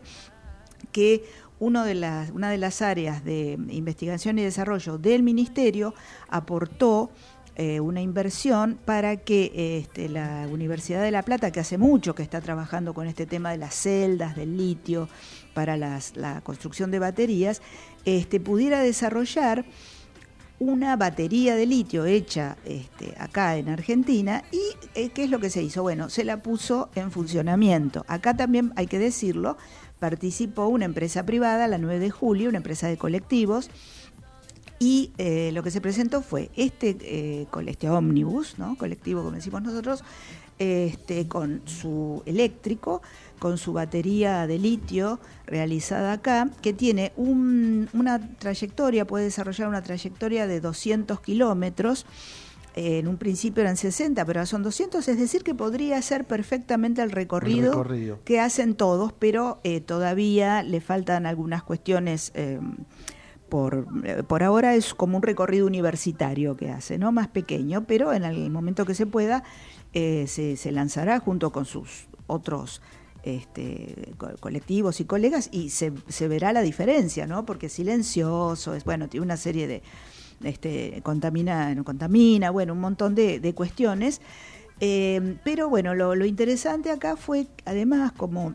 que 0.92 1.24
uno 1.58 1.84
de 1.84 1.94
las, 1.94 2.30
una 2.30 2.50
de 2.50 2.58
las 2.58 2.82
áreas 2.82 3.24
de 3.24 3.58
investigación 3.70 4.38
y 4.38 4.42
desarrollo 4.42 4.98
del 4.98 5.22
ministerio 5.22 5.94
aportó 6.28 7.10
eh, 7.58 7.80
una 7.80 8.02
inversión 8.02 8.78
para 8.84 9.16
que 9.16 9.78
este, 9.80 10.10
la 10.10 10.46
Universidad 10.52 11.02
de 11.02 11.10
La 11.10 11.22
Plata, 11.22 11.50
que 11.50 11.60
hace 11.60 11.78
mucho 11.78 12.14
que 12.14 12.22
está 12.22 12.42
trabajando 12.42 12.92
con 12.92 13.06
este 13.06 13.24
tema 13.24 13.50
de 13.50 13.56
las 13.56 13.74
celdas, 13.74 14.36
del 14.36 14.58
litio, 14.58 15.08
para 15.54 15.78
las- 15.78 16.14
la 16.16 16.42
construcción 16.42 16.90
de 16.90 16.98
baterías, 16.98 17.62
este, 18.04 18.40
pudiera 18.40 18.80
desarrollar 18.82 19.64
una 20.58 20.96
batería 20.96 21.54
de 21.54 21.66
litio 21.66 22.06
hecha 22.06 22.56
este, 22.64 23.14
acá 23.18 23.56
en 23.56 23.68
Argentina 23.68 24.42
y 24.52 24.60
eh, 24.94 25.10
¿qué 25.10 25.24
es 25.24 25.30
lo 25.30 25.38
que 25.38 25.50
se 25.50 25.62
hizo? 25.62 25.82
Bueno, 25.82 26.08
se 26.08 26.24
la 26.24 26.42
puso 26.42 26.88
en 26.94 27.10
funcionamiento. 27.10 28.04
Acá 28.08 28.34
también 28.36 28.72
hay 28.76 28.86
que 28.86 28.98
decirlo, 28.98 29.58
participó 29.98 30.66
una 30.66 30.84
empresa 30.84 31.24
privada, 31.24 31.68
la 31.68 31.78
9 31.78 31.98
de 31.98 32.10
julio, 32.10 32.48
una 32.48 32.58
empresa 32.58 32.88
de 32.88 32.96
colectivos, 32.96 33.70
y 34.78 35.12
eh, 35.16 35.50
lo 35.54 35.62
que 35.62 35.70
se 35.70 35.80
presentó 35.80 36.20
fue 36.20 36.50
este, 36.54 36.96
eh, 37.00 37.46
este 37.66 37.88
ómnibus, 37.88 38.58
¿no? 38.58 38.76
colectivo 38.76 39.22
como 39.22 39.34
decimos 39.36 39.62
nosotros, 39.62 40.04
este, 40.58 41.28
con 41.28 41.62
su 41.66 42.22
eléctrico, 42.26 43.00
con 43.38 43.56
su 43.58 43.72
batería 43.72 44.46
de 44.46 44.58
litio 44.58 45.18
realizada 45.46 46.12
acá, 46.12 46.50
que 46.62 46.72
tiene 46.74 47.12
un- 47.16 47.88
una 47.94 48.36
trayectoria, 48.38 49.06
puede 49.06 49.24
desarrollar 49.24 49.68
una 49.68 49.82
trayectoria 49.82 50.46
de 50.46 50.60
200 50.60 51.20
kilómetros. 51.20 52.04
En 52.76 53.08
un 53.08 53.16
principio 53.16 53.62
eran 53.62 53.76
60, 53.78 54.22
pero 54.26 54.40
ahora 54.40 54.46
son 54.46 54.62
200, 54.62 55.08
es 55.08 55.18
decir, 55.18 55.42
que 55.42 55.54
podría 55.54 56.00
ser 56.02 56.26
perfectamente 56.26 57.00
el 57.02 57.10
recorrido, 57.10 57.70
recorrido. 57.72 58.18
que 58.24 58.38
hacen 58.38 58.74
todos, 58.74 59.14
pero 59.14 59.60
eh, 59.64 59.80
todavía 59.80 60.62
le 60.62 60.80
faltan 60.82 61.24
algunas 61.26 61.62
cuestiones. 61.62 62.32
eh, 62.34 62.60
por, 63.48 63.86
eh, 64.04 64.22
por 64.26 64.42
ahora 64.42 64.74
es 64.74 64.92
como 64.92 65.16
un 65.16 65.22
recorrido 65.22 65.66
universitario 65.68 66.56
que 66.56 66.68
hace, 66.70 66.98
¿no? 66.98 67.12
Más 67.12 67.28
pequeño, 67.28 67.84
pero 67.86 68.12
en 68.12 68.24
el 68.24 68.50
momento 68.50 68.84
que 68.84 68.94
se 68.94 69.06
pueda 69.06 69.44
eh, 69.94 70.24
se, 70.26 70.56
se 70.56 70.72
lanzará 70.72 71.20
junto 71.20 71.52
con 71.52 71.64
sus 71.64 72.08
otros 72.26 72.82
este, 73.22 74.12
co- 74.18 74.32
colectivos 74.40 75.00
y 75.00 75.04
colegas 75.04 75.48
y 75.52 75.70
se, 75.70 75.92
se 76.08 76.26
verá 76.28 76.52
la 76.52 76.62
diferencia, 76.62 77.26
¿no? 77.28 77.46
Porque 77.46 77.66
es 77.66 77.72
silencioso, 77.72 78.74
es 78.74 78.84
bueno, 78.84 79.08
tiene 79.08 79.24
una 79.24 79.36
serie 79.36 79.66
de 79.68 79.82
este, 80.42 81.00
contamina, 81.02 81.74
no 81.74 81.84
contamina, 81.84 82.50
bueno, 82.50 82.72
un 82.72 82.80
montón 82.80 83.14
de, 83.14 83.52
cuestiones. 83.54 84.20
Eh, 84.80 85.38
pero 85.44 85.68
bueno, 85.68 85.94
lo, 85.94 86.24
interesante 86.24 86.90
acá 86.90 87.16
fue, 87.16 87.46
además, 87.64 88.12
como, 88.12 88.54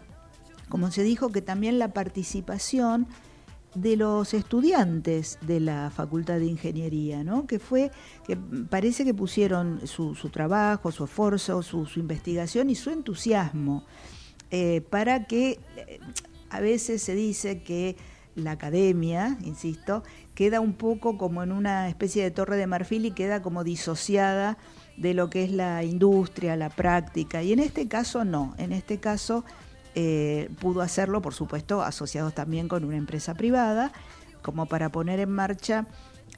se 0.91 1.03
dijo, 1.03 1.29
que 1.29 1.41
también 1.41 1.79
la 1.79 1.93
participación 1.93 3.07
de 3.73 3.95
los 3.95 4.34
estudiantes 4.34 5.39
de 5.41 5.61
la 5.61 5.91
Facultad 5.91 6.39
de 6.39 6.45
Ingeniería, 6.45 7.23
¿no? 7.23 7.47
que 7.47 7.57
fue, 7.57 7.89
que 8.27 8.36
parece 8.36 9.05
que 9.05 9.13
pusieron 9.13 9.88
su, 9.88 10.13
trabajo, 10.29 10.91
su 10.91 11.05
esfuerzo, 11.05 11.63
su, 11.63 11.86
su 11.86 11.99
investigación 12.01 12.69
y 12.69 12.75
su 12.75 12.89
entusiasmo 12.89 13.86
eh, 14.51 14.82
para 14.89 15.27
que 15.27 15.59
eh, 15.77 15.99
a 16.49 16.59
veces 16.59 17.01
se 17.01 17.15
dice 17.15 17.63
que 17.63 17.95
la 18.36 18.51
academia, 18.51 19.38
insisto, 19.43 20.03
queda 20.36 20.59
un 20.59 20.73
poco 20.73 21.17
como 21.17 21.43
en 21.43 21.51
una 21.51 21.89
especie 21.89 22.23
de 22.23 22.32
torre 22.32 22.57
de 22.57 22.67
marfil 22.67 23.05
y 23.05 23.11
queda 23.11 23.41
como 23.41 23.63
disociada 23.63 24.57
de 24.97 25.13
lo 25.13 25.29
que 25.29 25.43
es 25.43 25.51
la 25.51 25.84
industria, 25.84 26.55
la 26.55 26.69
práctica. 26.69 27.43
Y 27.43 27.53
en 27.53 27.59
este 27.59 27.88
caso 27.88 28.25
no, 28.25 28.53
en 28.57 28.71
este 28.71 28.99
caso 28.99 29.43
eh, 29.95 30.49
pudo 30.59 30.82
hacerlo, 30.82 31.21
por 31.21 31.34
supuesto, 31.34 31.82
asociados 31.82 32.34
también 32.34 32.67
con 32.67 32.84
una 32.84 32.97
empresa 32.97 33.34
privada, 33.34 33.91
como 34.41 34.65
para 34.65 34.89
poner 34.89 35.19
en 35.19 35.32
marcha 35.32 35.86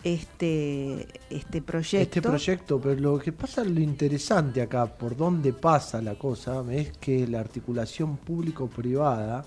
este, 0.03 1.07
este 1.29 1.61
proyecto. 1.61 2.19
Este 2.19 2.21
proyecto, 2.21 2.81
pero 2.81 2.99
lo 2.99 3.19
que 3.19 3.31
pasa, 3.31 3.63
lo 3.63 3.79
interesante 3.79 4.61
acá, 4.61 4.85
por 4.85 5.15
dónde 5.15 5.53
pasa 5.53 6.01
la 6.01 6.15
cosa, 6.15 6.63
es 6.71 6.97
que 6.97 7.27
la 7.27 7.39
articulación 7.39 8.17
público-privada 8.17 9.45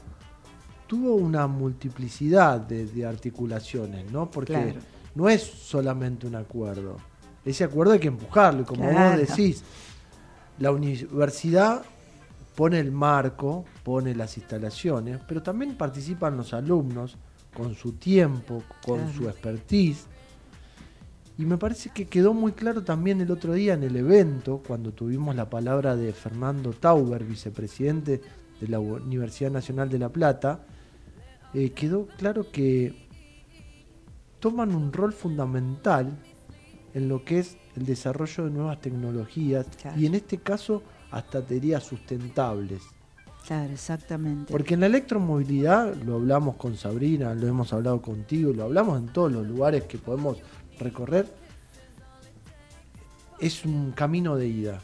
tuvo 0.86 1.14
una 1.14 1.46
multiplicidad 1.46 2.60
de, 2.60 2.86
de 2.86 3.04
articulaciones, 3.06 4.10
¿no? 4.12 4.30
Porque 4.30 4.52
Claro. 4.52 4.80
no 5.14 5.28
es 5.28 5.42
solamente 5.42 6.26
un 6.26 6.34
acuerdo. 6.36 6.96
Ese 7.44 7.64
acuerdo 7.64 7.92
hay 7.92 7.98
que 8.00 8.08
empujarlo, 8.08 8.62
y 8.62 8.64
como 8.64 8.82
Claro. 8.88 9.18
vos 9.18 9.28
decís, 9.28 9.62
la 10.58 10.70
universidad 10.72 11.82
pone 12.54 12.80
el 12.80 12.90
marco, 12.90 13.64
pone 13.84 14.14
las 14.14 14.36
instalaciones, 14.36 15.20
pero 15.28 15.42
también 15.42 15.76
participan 15.76 16.36
los 16.36 16.54
alumnos 16.54 17.16
con 17.54 17.74
su 17.74 17.92
tiempo, 17.92 18.62
con 18.84 18.98
Claro. 19.00 19.12
su 19.12 19.28
expertise. 19.28 20.06
Y 21.38 21.44
me 21.44 21.58
parece 21.58 21.90
que 21.90 22.06
quedó 22.06 22.32
muy 22.32 22.52
claro 22.52 22.82
también 22.82 23.20
el 23.20 23.30
otro 23.30 23.52
día 23.52 23.74
en 23.74 23.82
el 23.82 23.94
evento, 23.96 24.62
cuando 24.66 24.92
tuvimos 24.92 25.36
la 25.36 25.50
palabra 25.50 25.94
de 25.94 26.12
Fernando 26.14 26.70
Tauber, 26.70 27.24
vicepresidente 27.24 28.22
de 28.58 28.68
la 28.68 28.78
Universidad 28.80 29.50
Nacional 29.50 29.90
de 29.90 29.98
La 29.98 30.08
Plata, 30.08 30.60
eh, 31.56 31.70
quedó 31.70 32.06
claro 32.18 32.50
que 32.52 32.94
toman 34.40 34.74
un 34.74 34.92
rol 34.92 35.14
fundamental 35.14 36.14
en 36.92 37.08
lo 37.08 37.24
que 37.24 37.38
es 37.38 37.56
el 37.76 37.86
desarrollo 37.86 38.44
de 38.44 38.50
nuevas 38.50 38.80
tecnologías 38.82 39.66
Claro. 39.80 39.98
y 39.98 40.04
en 40.06 40.14
este 40.14 40.36
caso 40.38 40.82
hasta 41.10 41.40
teorías 41.40 41.82
sustentables. 41.82 42.82
Claro, 43.46 43.72
exactamente. 43.72 44.52
Porque 44.52 44.74
en 44.74 44.80
la 44.80 44.86
electromovilidad, 44.86 45.94
lo 46.04 46.16
hablamos 46.16 46.56
con 46.56 46.76
Sabrina, 46.76 47.32
lo 47.34 47.46
hemos 47.46 47.72
hablado 47.72 48.02
contigo, 48.02 48.52
lo 48.52 48.64
hablamos 48.64 48.98
en 48.98 49.06
todos 49.08 49.32
los 49.32 49.46
lugares 49.46 49.84
que 49.84 49.96
podemos 49.98 50.38
recorrer, 50.78 51.26
es 53.40 53.64
un 53.64 53.92
camino 53.92 54.36
de 54.36 54.48
ida. 54.48 54.80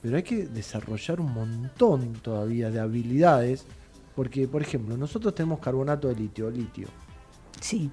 Pero 0.00 0.16
hay 0.16 0.22
que 0.24 0.46
desarrollar 0.46 1.20
un 1.20 1.32
montón 1.32 2.14
todavía 2.14 2.70
de 2.70 2.80
habilidades, 2.80 3.66
porque, 4.14 4.46
por 4.48 4.62
ejemplo, 4.62 4.96
nosotros 4.96 5.34
tenemos 5.34 5.60
carbonato 5.60 6.08
de 6.08 6.14
litio, 6.14 6.50
litio. 6.50 6.88
Sí. 7.60 7.90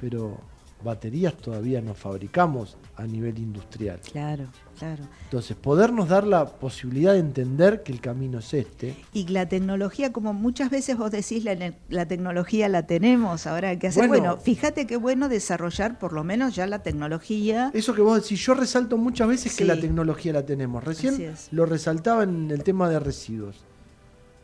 Pero 0.00 0.38
baterías 0.82 1.34
todavía 1.34 1.80
no 1.80 1.94
fabricamos 1.94 2.76
a 2.96 3.06
nivel 3.06 3.38
industrial. 3.38 4.00
Claro, 4.00 4.46
claro. 4.78 5.04
Entonces, 5.24 5.56
podernos 5.56 6.08
dar 6.08 6.26
la 6.26 6.46
posibilidad 6.46 7.12
de 7.12 7.20
entender 7.20 7.82
que 7.82 7.92
el 7.92 8.00
camino 8.00 8.40
es 8.40 8.52
este. 8.54 8.96
Y 9.12 9.28
la 9.28 9.48
tecnología, 9.48 10.12
como 10.12 10.32
muchas 10.32 10.70
veces 10.70 10.96
vos 10.96 11.10
decís, 11.10 11.44
la, 11.88 12.06
tecnología 12.06 12.68
la 12.68 12.86
tenemos, 12.86 13.46
ahora 13.46 13.70
hay 13.70 13.78
que 13.78 13.88
hacer. 13.88 14.08
Bueno. 14.08 14.22
Bueno, 14.22 14.36
fíjate 14.38 14.86
qué 14.86 14.96
bueno 14.96 15.28
desarrollar 15.28 15.98
por 15.98 16.12
lo 16.12 16.24
menos 16.24 16.54
ya 16.54 16.66
la 16.66 16.82
tecnología. 16.82 17.70
Eso 17.74 17.94
que 17.94 18.02
vos 18.02 18.22
decís, 18.22 18.40
yo 18.44 18.54
resalto 18.54 18.96
muchas 18.96 19.28
veces 19.28 19.56
que 19.56 19.64
la 19.64 19.78
tecnología 19.78 20.32
la 20.32 20.44
tenemos. 20.44 20.84
Recién 20.84 21.34
lo 21.50 21.66
resaltaba 21.66 22.24
en 22.24 22.50
el 22.50 22.62
tema 22.62 22.88
de 22.88 23.00
residuos. 23.00 23.64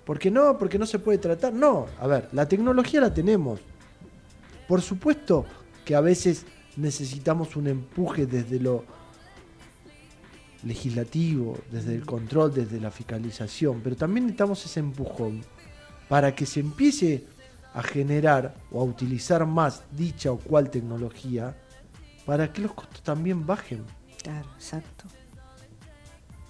¿Por 0.09 0.19
qué 0.19 0.31
no? 0.31 0.57
Porque 0.57 0.79
no 0.79 0.87
se 0.87 0.99
puede 0.99 1.19
tratar. 1.19 1.53
No, 1.53 1.85
a 2.01 2.07
ver, 2.07 2.31
la 2.33 2.49
tecnología 2.49 2.99
la 2.99 3.13
tenemos. 3.13 3.61
Por 4.67 4.81
supuesto 4.81 5.45
que 5.85 5.95
a 5.95 6.01
veces 6.01 6.47
necesitamos 6.79 7.57
un 7.57 7.67
empuje 7.67 8.25
desde 8.25 8.59
lo 8.59 8.87
legislativo, 10.63 11.59
desde 11.71 11.95
el 11.95 12.07
control, 12.07 12.55
desde 12.55 12.81
la 12.81 12.91
fiscalización, 12.91 13.83
pero 13.85 13.97
también 13.97 14.25
necesitamos 14.25 14.65
ese 14.65 14.81
empujón 14.81 15.43
para 16.09 16.35
que 16.35 16.47
se 16.47 16.61
empiece 16.61 17.27
a 17.75 17.83
generar 17.83 18.55
o 18.71 18.81
a 18.81 18.85
utilizar 18.85 19.45
más 19.45 19.83
dicha 19.91 20.33
o 20.33 20.39
cual 20.39 20.71
tecnología 20.71 21.55
para 22.25 22.51
que 22.51 22.63
los 22.63 22.73
costos 22.73 23.03
también 23.03 23.45
bajen. 23.45 23.85
Claro, 24.23 24.49
exacto. 24.55 25.05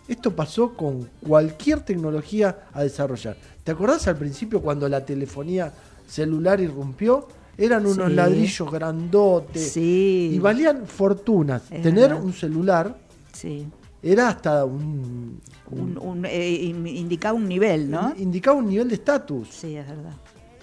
Esto 0.08 0.34
pasó 0.34 0.74
con 0.74 1.08
cualquier 1.20 1.80
tecnología 1.80 2.66
a 2.72 2.82
desarrollar. 2.82 3.36
¿Te 3.62 3.72
acordás 3.72 4.08
al 4.08 4.16
principio 4.16 4.62
cuando 4.62 4.88
la 4.88 5.04
telefonía 5.04 5.70
celular 6.06 6.60
irrumpió? 6.60 7.28
Eran 7.58 7.84
unos 7.86 8.08
Sí. 8.08 8.14
ladrillos 8.14 8.70
grandotes 8.70 9.72
Sí. 9.72 10.30
y 10.32 10.38
valían 10.38 10.86
fortunas. 10.86 11.62
Es 11.70 11.82
Tener 11.82 12.08
verdad. 12.10 12.22
un 12.24 12.32
celular 12.32 12.96
Sí. 13.32 13.66
era 14.02 14.28
hasta 14.28 14.64
un, 14.64 15.40
Un, 15.70 15.98
un, 15.98 16.24
eh, 16.24 16.50
in- 16.50 16.86
indicaba 16.86 17.34
un 17.34 17.46
nivel, 17.46 17.90
¿no? 17.90 18.14
indicaba 18.16 18.56
un 18.56 18.68
nivel 18.68 18.88
de 18.88 18.94
estatus. 18.94 19.48
Sí, 19.50 19.76
es 19.76 19.86
verdad. 19.86 20.14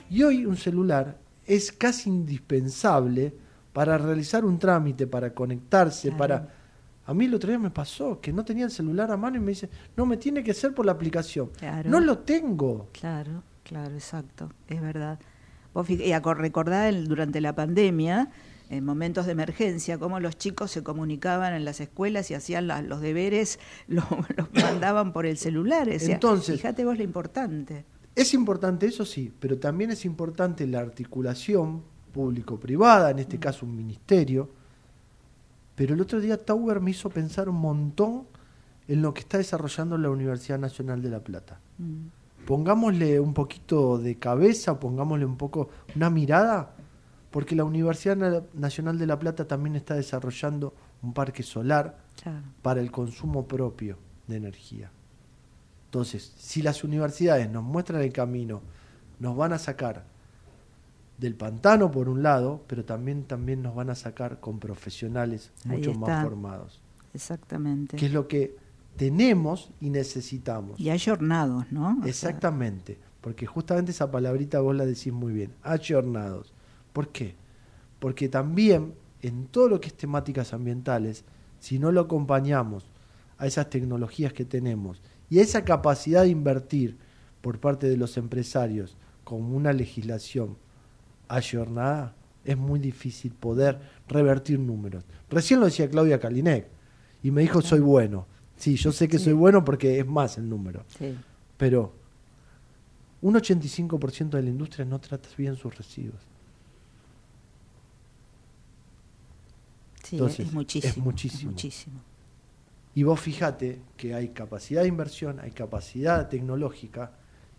Y 0.10 0.24
hoy 0.24 0.46
un 0.48 0.58
celular 0.58 1.18
es 1.46 1.72
casi 1.72 2.10
indispensable 2.10 3.32
para 3.74 3.98
realizar 4.00 4.44
un 4.46 4.58
trámite, 4.58 5.06
para 5.06 5.32
conectarse, 5.34 6.12
para... 6.12 6.55
A 7.08 7.14
mí 7.14 7.26
el 7.26 7.34
otro 7.36 7.50
día 7.50 7.60
me 7.60 7.70
pasó 7.70 8.20
que 8.20 8.34
no 8.34 8.44
tenía 8.44 8.66
el 8.66 8.72
celular 8.72 9.12
a 9.12 9.18
mano 9.18 9.38
y 9.38 9.40
me 9.40 9.52
dice, 9.52 9.70
no, 9.96 10.06
me 10.06 10.18
tiene 10.18 10.44
que 10.44 10.54
ser 10.54 10.74
por 10.74 10.86
la 10.86 10.92
aplicación. 10.94 11.50
Claro. 11.58 11.90
No 11.90 12.00
lo 12.00 12.20
tengo. 12.20 12.90
Claro, 12.94 13.44
claro, 13.64 13.94
exacto, 13.94 14.52
es 14.68 14.82
verdad. 14.82 15.20
Vos 15.74 15.90
y 15.90 15.98
recordá 16.14 16.90
el- 16.90 17.08
durante 17.08 17.42
la 17.42 17.54
pandemia, 17.54 18.32
en 18.72 18.84
momentos 18.84 19.28
de 19.28 19.34
emergencia, 19.34 20.00
cómo 20.00 20.20
los 20.20 20.38
chicos 20.38 20.72
se 20.72 20.82
comunicaban 20.82 21.54
en 21.54 21.64
las 21.66 21.80
escuelas 21.82 22.32
y 22.32 22.34
hacían 22.34 22.66
la- 22.68 22.82
los 22.82 23.02
deberes, 23.02 23.60
lo- 23.88 24.04
los 24.36 24.52
mandaban 24.54 25.14
por 25.14 25.26
el 25.28 25.38
celular. 25.38 25.88
O 25.90 26.00
sea, 26.00 26.16
Entonces- 26.16 26.56
fíjate 26.58 26.86
vos 26.86 26.98
lo 26.98 27.04
importante. 27.04 27.86
Es 28.16 28.34
importante, 28.34 28.88
eso 28.88 29.06
sí, 29.06 29.32
pero 29.40 29.60
también 29.60 29.92
es 29.92 30.06
importante 30.06 30.66
la 30.66 30.80
articulación 30.80 31.84
público-privada, 32.14 33.12
en 33.12 33.20
este 33.20 33.38
caso 33.40 33.66
un 33.66 33.76
ministerio. 33.76 34.50
Pero 35.76 35.94
el 35.94 36.02
otro 36.02 36.20
día 36.22 36.44
Tauber 36.44 36.80
me 36.80 36.92
hizo 36.92 37.10
pensar 37.10 37.50
un 37.50 37.58
montón 37.58 38.24
en 38.88 39.02
lo 39.02 39.14
que 39.14 39.22
está 39.22 39.38
desarrollando 39.38 39.98
la 39.98 40.10
Universidad 40.10 40.60
Nacional 40.60 41.02
de 41.02 41.10
La 41.10 41.20
Plata. 41.20 41.60
Mm. 41.78 42.46
Pongámosle 42.46 43.20
un 43.20 43.34
poquito 43.34 43.98
de 43.98 44.18
cabeza, 44.18 44.80
pongámosle 44.80 45.26
un 45.26 45.36
poco 45.38 45.70
una 45.96 46.10
mirada, 46.10 46.76
porque 47.32 47.56
la 47.56 47.64
Universidad 47.64 48.16
Na- 48.16 48.44
Nacional 48.54 48.98
de 49.00 49.08
La 49.08 49.18
Plata 49.20 49.48
también 49.48 49.76
está 49.76 49.96
desarrollando 49.96 50.74
un 51.02 51.14
parque 51.14 51.44
solar 51.44 51.98
Claro. 52.22 52.40
para 52.62 52.80
el 52.82 52.92
consumo 52.92 53.46
propio 53.48 53.98
de 54.28 54.38
energía. 54.38 54.92
Entonces, 55.86 56.34
si 56.38 56.62
las 56.62 56.84
universidades 56.84 57.50
nos 57.50 57.64
muestran 57.64 58.02
el 58.02 58.14
camino, 58.14 58.62
nos 59.20 59.36
van 59.36 59.54
a 59.54 59.58
sacar 59.60 60.06
del 61.18 61.36
pantano 61.36 61.92
por 61.92 62.10
un 62.10 62.24
lado, 62.24 62.64
pero 62.68 62.84
también, 62.84 63.24
también 63.24 63.62
nos 63.62 63.76
van 63.76 63.90
a 63.90 63.96
sacar 63.96 64.40
con 64.40 64.60
profesionales 64.60 65.52
mucho 65.64 65.94
más 65.94 66.24
formados, 66.24 66.82
Exactamente. 67.14 67.98
que 67.98 68.08
es 68.08 68.14
lo 68.14 68.28
que 68.28 68.56
tenemos 68.98 69.72
y 69.80 69.90
necesitamos. 69.90 70.80
Y 70.80 70.90
ayornados, 70.90 71.72
¿no? 71.72 71.92
O 71.92 72.02
sea, 72.02 72.10
Exactamente, 72.10 72.98
porque 73.22 73.46
justamente 73.46 73.92
esa 73.92 74.12
palabrita 74.12 74.60
vos 74.60 74.76
la 74.76 74.86
decís 74.86 75.14
muy 75.14 75.34
bien, 75.34 75.54
ayornados. 75.64 76.54
¿Por 76.94 77.10
qué? 77.10 77.36
Porque 78.00 78.30
también 78.30 78.94
en 79.22 79.48
todo 79.48 79.70
lo 79.70 79.82
que 79.82 79.88
es 79.88 79.98
temáticas 79.98 80.54
ambientales, 80.54 81.24
si 81.60 81.80
no 81.80 81.92
lo 81.92 82.02
acompañamos 82.02 82.86
a 83.38 83.48
esas 83.48 83.70
tecnologías 83.70 84.34
que 84.34 84.46
tenemos 84.46 85.02
y 85.30 85.40
a 85.40 85.42
esa 85.42 85.66
capacidad 85.66 86.24
de 86.24 86.30
invertir 86.30 86.98
por 87.42 87.60
parte 87.60 87.88
de 87.88 87.98
los 87.98 88.18
empresarios 88.18 88.98
con 89.24 89.42
una 89.42 89.74
legislación 89.74 90.58
ayornada, 91.28 92.16
es 92.44 92.58
muy 92.58 92.80
difícil 92.80 93.32
poder 93.34 93.80
revertir 94.08 94.60
números. 94.60 95.04
Recién 95.30 95.60
lo 95.60 95.66
decía 95.66 95.90
Claudia 95.90 96.20
Kalinek 96.20 96.68
y 97.24 97.32
me 97.32 97.42
dijo 97.42 97.62
soy 97.62 97.80
bueno. 97.80 98.28
Sí, 98.58 98.76
yo 98.76 98.92
sé 98.92 99.08
que 99.08 99.20
soy 99.20 99.34
bueno 99.34 99.66
porque 99.66 100.00
es 100.00 100.06
más 100.06 100.38
el 100.38 100.48
número. 100.48 100.86
Sí. 100.98 101.16
Pero 101.58 101.94
un 103.22 103.36
85% 103.36 104.30
de 104.30 104.44
la 104.44 104.50
industria 104.50 104.86
no 104.86 105.00
trata 105.00 105.28
bien 105.38 105.56
sus 105.56 105.76
residuos. 105.76 106.22
sí, 110.04 110.16
Entonces, 110.18 110.48
es 110.48 110.54
muchísimo. 110.54 110.92
es 110.92 110.98
muchísimo. 110.98 111.52
muchísimo. 111.52 112.00
Y 112.94 113.04
vos 113.04 113.20
fíjate 113.20 113.82
que 113.98 114.14
hay 114.14 114.30
capacidad 114.30 114.84
de 114.84 114.88
inversión, 114.88 115.40
hay 115.40 115.52
capacidad 115.52 116.30
tecnológica, 116.30 117.12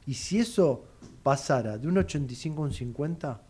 y 0.06 0.14
si 0.14 0.38
eso 0.38 0.84
pasara 1.22 1.76
de 1.76 1.88
un 1.88 1.98
85 1.98 2.62
a 2.62 2.66
un 2.66 2.72
50, 2.72 3.42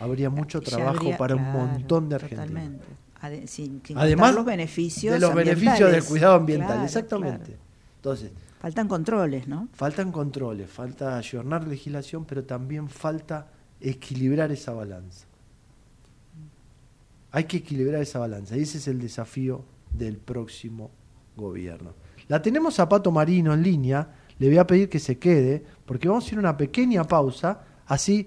habría 0.00 0.30
mucho 0.30 0.60
trabajo 0.60 0.98
habría- 0.98 1.16
para 1.18 1.34
un 1.36 1.52
montón 1.52 2.08
de 2.08 2.14
argentinos. 2.16 2.46
Totalmente. 2.46 2.84
Ade- 3.20 3.46
sin- 3.48 3.82
sin 3.84 3.98
Además 3.98 4.34
los 4.34 4.44
beneficios 4.44 5.14
de 5.14 5.20
los 5.20 5.34
beneficios 5.34 5.90
del 5.90 6.04
cuidado 6.04 6.34
ambiental, 6.36 6.68
Claro, 6.68 6.84
exactamente. 6.84 7.44
claro. 7.46 7.60
Entonces, 7.96 8.30
Faltan 8.60 8.88
controles, 8.88 9.48
¿no? 9.48 9.68
faltan 9.72 10.10
controles, 10.12 10.68
falta 10.70 11.16
ayornar 11.16 11.66
legislación, 11.66 12.24
pero 12.24 12.44
también 12.44 12.88
falta 12.88 13.48
equilibrar 13.80 14.50
esa 14.52 14.72
balanza. 14.72 15.26
Hay 17.30 17.44
que 17.44 17.58
equilibrar 17.58 18.00
esa 18.02 18.18
balanza 18.18 18.56
y 18.56 18.62
ese 18.62 18.78
es 18.78 18.88
el 18.88 19.00
desafío 19.00 19.64
del 19.92 20.16
próximo 20.16 20.90
gobierno. 21.36 21.92
La 22.28 22.40
tenemos 22.42 22.78
a 22.80 22.88
Pato 22.88 23.10
Marino 23.10 23.52
en 23.54 23.62
línea, 23.62 24.08
le 24.38 24.48
voy 24.48 24.58
a 24.58 24.66
pedir 24.66 24.88
que 24.88 24.98
se 24.98 25.18
quede 25.18 25.62
porque 25.84 26.08
vamos 26.08 26.24
a 26.26 26.28
ir 26.32 26.36
a 26.36 26.40
una 26.40 26.56
pequeña 26.56 27.04
pausa, 27.04 27.60
así 27.86 28.26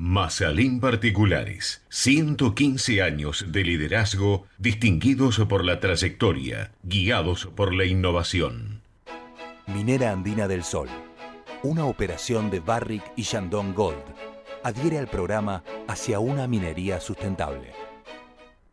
Mazalín 0.00 0.78
Particulares, 0.78 1.82
115 1.88 3.02
años 3.02 3.46
de 3.48 3.64
liderazgo 3.64 4.46
distinguidos 4.56 5.40
por 5.48 5.64
la 5.64 5.80
trayectoria, 5.80 6.70
guiados 6.84 7.46
por 7.46 7.74
la 7.74 7.84
innovación. 7.84 8.80
Minera 9.66 10.12
Andina 10.12 10.46
del 10.46 10.62
Sol, 10.62 10.88
una 11.64 11.84
operación 11.84 12.48
de 12.48 12.60
Barrick 12.60 13.02
y 13.16 13.22
Shandong 13.22 13.74
Gold, 13.74 14.04
adhiere 14.62 14.98
al 14.98 15.08
programa 15.08 15.64
Hacia 15.88 16.20
una 16.20 16.46
minería 16.46 17.00
sustentable. 17.00 17.72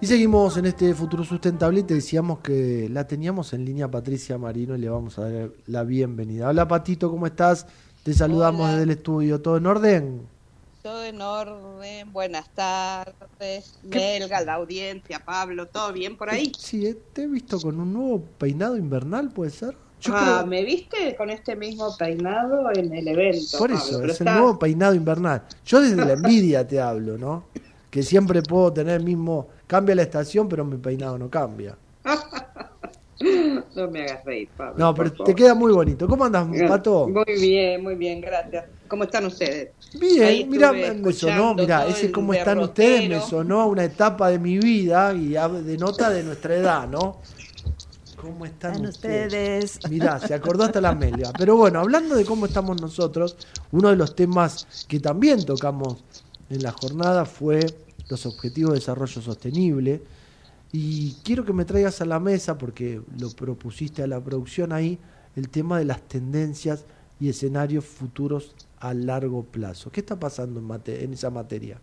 Y 0.00 0.06
seguimos 0.06 0.56
en 0.56 0.66
este 0.66 0.94
futuro 0.94 1.24
sustentable 1.24 1.80
y 1.80 1.82
te 1.84 1.94
decíamos 1.94 2.40
que 2.40 2.88
la 2.90 3.06
teníamos 3.06 3.52
en 3.52 3.64
línea 3.64 3.88
Patricia 3.90 4.36
Marino 4.36 4.74
y 4.76 4.78
le 4.80 4.88
vamos 4.88 5.18
a 5.18 5.30
dar 5.30 5.50
la 5.66 5.84
bienvenida. 5.84 6.48
Hola 6.48 6.66
Patito, 6.66 7.10
¿cómo 7.10 7.26
estás? 7.26 7.66
Te 8.02 8.12
saludamos 8.12 8.68
desde 8.70 8.82
el 8.82 8.90
estudio, 8.90 9.40
¿todo 9.40 9.56
en 9.56 9.66
orden? 9.66 10.22
Todo 10.82 11.04
en 11.04 11.20
orden, 11.20 12.12
buenas 12.12 12.48
tardes, 12.50 13.78
Melga, 13.84 14.40
la 14.40 14.54
audiencia, 14.54 15.20
Pablo, 15.24 15.66
¿todo 15.66 15.92
bien 15.92 16.16
por 16.16 16.28
ahí? 16.28 16.50
Sí, 16.58 16.84
eh, 16.86 16.98
te 17.12 17.22
he 17.22 17.26
visto 17.28 17.60
con 17.60 17.78
un 17.78 17.92
nuevo 17.92 18.20
peinado 18.38 18.76
invernal, 18.76 19.30
¿puede 19.30 19.52
ser? 19.52 19.76
Yo 20.00 20.12
ah, 20.16 20.38
creo- 20.40 20.46
me 20.48 20.64
viste 20.64 21.14
con 21.16 21.30
este 21.30 21.54
mismo 21.54 21.96
peinado 21.96 22.72
en 22.74 22.92
el 22.92 23.06
evento. 23.06 23.58
Por 23.58 23.70
eso, 23.70 23.98
es 23.98 24.02
el 24.04 24.10
está- 24.10 24.34
nuevo 24.34 24.58
peinado 24.58 24.94
invernal. 24.94 25.44
Yo 25.64 25.80
desde 25.80 26.04
la 26.04 26.12
envidia 26.14 26.66
te 26.66 26.80
hablo, 26.80 27.16
¿no? 27.16 27.44
Que 27.92 28.02
siempre 28.02 28.40
puedo 28.40 28.72
tener 28.72 29.00
el 29.00 29.04
mismo, 29.04 29.48
cambia 29.66 29.94
la 29.94 30.00
estación, 30.00 30.48
pero 30.48 30.64
mi 30.64 30.78
peinado 30.78 31.18
no 31.18 31.28
cambia. 31.28 31.76
no 33.76 33.90
me 33.90 34.04
hagas 34.04 34.24
reír, 34.24 34.48
Pablo. 34.56 34.74
No, 34.78 34.94
pero 34.94 35.12
te 35.12 35.34
queda 35.34 35.54
muy 35.54 35.74
bonito. 35.74 36.08
¿Cómo 36.08 36.24
andas, 36.24 36.48
Pato? 36.66 37.06
Muy 37.06 37.38
bien, 37.38 37.82
muy 37.82 37.94
bien, 37.94 38.22
gracias. 38.22 38.64
¿Cómo 38.88 39.04
están 39.04 39.26
ustedes? 39.26 39.72
Bien, 40.00 40.48
mira, 40.48 40.72
me 40.72 41.12
sonó, 41.12 41.54
mira, 41.54 41.86
ese 41.86 42.10
cómo 42.10 42.32
están 42.32 42.60
ustedes 42.60 43.10
me 43.10 43.20
sonó 43.20 43.60
a 43.60 43.66
una 43.66 43.84
etapa 43.84 44.30
de 44.30 44.38
mi 44.38 44.56
vida 44.56 45.12
y 45.12 45.34
denota 45.62 46.08
de 46.08 46.22
nuestra 46.22 46.56
edad, 46.56 46.88
¿no? 46.88 47.18
¿Cómo 48.16 48.46
están 48.46 48.72
Están 48.72 48.88
ustedes? 48.88 49.74
ustedes. 49.74 49.90
Mirá, 49.90 50.18
se 50.18 50.32
acordó 50.32 50.64
hasta 50.64 50.80
la 50.80 50.90
Amelia. 50.90 51.30
Pero 51.36 51.56
bueno, 51.56 51.80
hablando 51.80 52.14
de 52.14 52.24
cómo 52.24 52.46
estamos 52.46 52.80
nosotros, 52.80 53.36
uno 53.70 53.90
de 53.90 53.96
los 53.96 54.14
temas 54.14 54.86
que 54.88 54.98
también 54.98 55.44
tocamos 55.44 56.04
en 56.50 56.62
la 56.62 56.72
jornada 56.72 57.24
fue 57.24 57.60
los 58.08 58.26
objetivos 58.26 58.72
de 58.72 58.80
desarrollo 58.80 59.20
sostenible. 59.22 60.02
Y 60.72 61.14
quiero 61.22 61.44
que 61.44 61.52
me 61.52 61.64
traigas 61.64 62.00
a 62.00 62.04
la 62.04 62.18
mesa, 62.18 62.56
porque 62.56 63.00
lo 63.18 63.30
propusiste 63.30 64.02
a 64.02 64.06
la 64.06 64.20
producción 64.20 64.72
ahí, 64.72 64.98
el 65.36 65.48
tema 65.48 65.78
de 65.78 65.84
las 65.84 66.02
tendencias 66.02 66.84
y 67.20 67.28
escenarios 67.28 67.84
futuros 67.84 68.54
a 68.80 68.94
largo 68.94 69.44
plazo. 69.44 69.90
¿Qué 69.92 70.00
está 70.00 70.18
pasando 70.18 70.60
en, 70.86 71.12
esa 71.12 71.30
materia? 71.30 71.78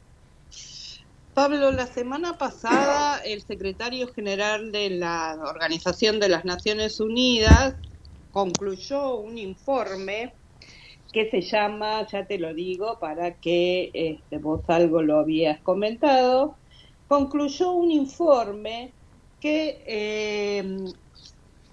Pablo, 1.33 1.71
la 1.71 1.87
semana 1.87 2.37
pasada 2.37 3.19
el 3.19 3.41
secretario 3.41 4.11
general 4.13 4.71
de 4.71 4.89
la 4.89 5.39
Organización 5.41 6.19
de 6.19 6.29
las 6.29 6.43
Naciones 6.43 6.99
Unidas 6.99 7.75
concluyó 8.33 9.15
un 9.15 9.37
informe 9.37 10.33
que 11.11 11.29
se 11.29 11.41
llama, 11.41 12.05
ya 12.11 12.25
te 12.27 12.37
lo 12.39 12.53
digo, 12.53 12.99
para 12.99 13.39
que 13.39 13.91
este, 13.93 14.37
vos 14.39 14.63
algo 14.67 15.01
lo 15.01 15.19
habías 15.19 15.61
comentado, 15.61 16.59
concluyó 17.07 17.71
un 17.73 17.91
informe 17.91 18.95
que 19.39 19.83
eh, 19.87 20.63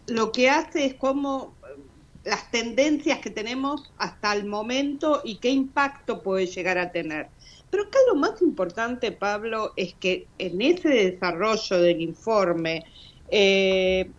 lo 0.07 0.33
que 0.33 0.49
hace 0.51 0.85
es 0.87 0.95
como 0.95 1.59
las 2.25 2.51
tendencias 2.51 3.21
que 3.21 3.31
tenemos 3.31 3.93
hasta 3.97 4.33
el 4.35 4.47
momento 4.47 5.21
y 5.25 5.39
qué 5.41 5.51
impacto 5.51 6.23
puede 6.23 6.47
llegar 6.47 6.79
a 6.79 6.93
tener. 6.93 7.33
Pero 7.71 7.85
acá 7.85 7.99
lo 8.09 8.17
más 8.17 8.43
importante, 8.43 9.13
Pablo, 9.13 9.73
es 9.77 9.97
que 9.97 10.31
en 10.39 10.61
ese 10.63 10.89
desarrollo 10.89 11.79
del 11.81 12.01
informe 12.01 12.85
eh, 13.29 14.15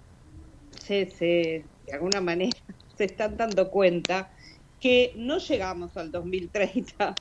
se- 0.72 1.70
de 1.86 1.94
alguna 1.94 2.22
manera 2.22 2.52
se 2.98 3.06
están 3.06 3.38
dando 3.38 3.70
cuenta 3.72 4.32
que 4.80 5.14
no 5.16 5.38
llegamos 5.40 5.98
al 5.98 6.12
2030, 6.12 7.16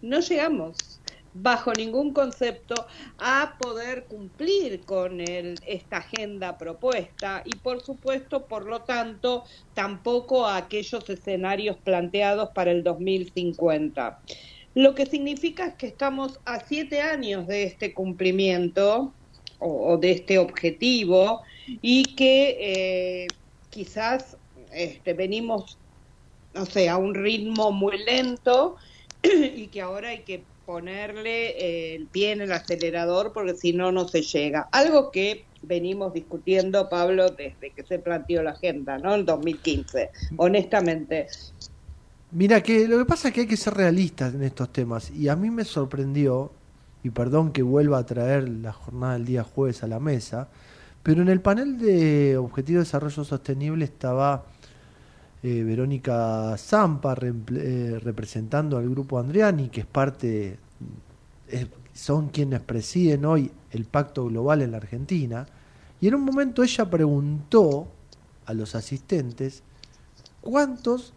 no 0.00 0.20
llegamos 0.20 1.02
bajo 1.32 1.72
ningún 1.72 2.12
concepto 2.12 2.74
a 3.18 3.56
poder 3.58 4.06
cumplir 4.08 4.84
con 4.84 5.20
el- 5.20 5.54
esta 5.66 5.98
agenda 5.98 6.58
propuesta 6.58 7.42
y 7.44 7.58
por 7.58 7.80
supuesto, 7.82 8.46
por 8.48 8.66
lo 8.66 8.82
tanto, 8.82 9.44
tampoco 9.72 10.46
a 10.46 10.56
aquellos 10.56 11.08
escenarios 11.08 11.78
planteados 11.84 12.50
para 12.54 12.72
el 12.72 12.82
2050. 12.82 14.20
Lo 14.74 14.94
que 14.94 15.06
significa 15.06 15.66
es 15.66 15.74
que 15.76 15.86
estamos 15.86 16.40
a 16.44 16.60
siete 16.64 17.00
años 17.00 17.46
de 17.46 17.64
este 17.64 17.92
cumplimiento 17.94 19.16
o, 19.58 19.98
de 19.98 20.12
este 20.12 20.38
objetivo 20.38 21.42
y 21.66 22.14
que 22.16 22.56
eh, 22.60 23.26
quizás 23.68 24.38
este, 24.72 25.14
venimos, 25.14 25.79
no 26.54 26.66
sé, 26.66 26.88
a 26.88 26.96
un 26.96 27.14
ritmo 27.14 27.72
muy 27.72 27.98
lento 28.04 28.76
y 29.22 29.68
que 29.68 29.80
ahora 29.80 30.10
hay 30.10 30.20
que 30.20 30.42
ponerle 30.66 31.50
eh, 31.58 31.96
el 31.96 32.06
pie 32.06 32.32
en 32.32 32.42
el 32.42 32.52
acelerador 32.52 33.32
porque 33.32 33.54
si 33.54 33.72
no, 33.72 33.92
no 33.92 34.06
se 34.06 34.22
llega. 34.22 34.68
Algo 34.70 35.10
que 35.10 35.44
venimos 35.62 36.14
discutiendo, 36.14 36.88
Pablo, 36.88 37.30
desde 37.30 37.70
que 37.70 37.82
se 37.82 37.98
planteó 37.98 38.42
la 38.42 38.52
agenda, 38.52 38.98
¿no? 38.98 39.14
En 39.14 39.24
2015, 39.24 40.10
honestamente. 40.36 41.26
Mira, 42.32 42.62
que 42.62 42.86
lo 42.86 42.98
que 42.98 43.04
pasa 43.04 43.28
es 43.28 43.34
que 43.34 43.40
hay 43.40 43.46
que 43.46 43.56
ser 43.56 43.74
realistas 43.74 44.34
en 44.34 44.44
estos 44.44 44.72
temas. 44.72 45.10
Y 45.10 45.28
a 45.28 45.36
mí 45.36 45.50
me 45.50 45.64
sorprendió, 45.64 46.52
y 47.02 47.10
perdón 47.10 47.52
que 47.52 47.62
vuelva 47.62 47.98
a 47.98 48.06
traer 48.06 48.48
la 48.48 48.72
jornada 48.72 49.14
del 49.14 49.24
día 49.24 49.42
jueves 49.42 49.82
a 49.82 49.88
la 49.88 49.98
mesa, 49.98 50.48
pero 51.02 51.22
en 51.22 51.28
el 51.28 51.40
panel 51.40 51.78
de 51.78 52.36
Objetivo 52.36 52.78
de 52.78 52.84
Desarrollo 52.84 53.24
Sostenible 53.24 53.84
estaba 53.84 54.44
eh, 55.42 55.62
Verónica 55.62 56.56
Zampa 56.58 57.16
eh, 57.20 57.98
representando 58.02 58.76
al 58.76 58.88
grupo 58.88 59.18
Andriani, 59.18 59.68
que 59.68 59.80
es 59.80 59.86
parte, 59.86 60.58
son 61.92 62.28
quienes 62.28 62.60
presiden 62.60 63.24
hoy 63.24 63.50
el 63.70 63.84
Pacto 63.84 64.26
Global 64.26 64.62
en 64.62 64.72
la 64.72 64.76
Argentina. 64.78 65.46
Y 66.00 66.08
en 66.08 66.14
un 66.14 66.24
momento 66.24 66.62
ella 66.62 66.88
preguntó 66.88 67.88
a 68.46 68.54
los 68.54 68.74
asistentes 68.74 69.62
cuántos 70.40 71.12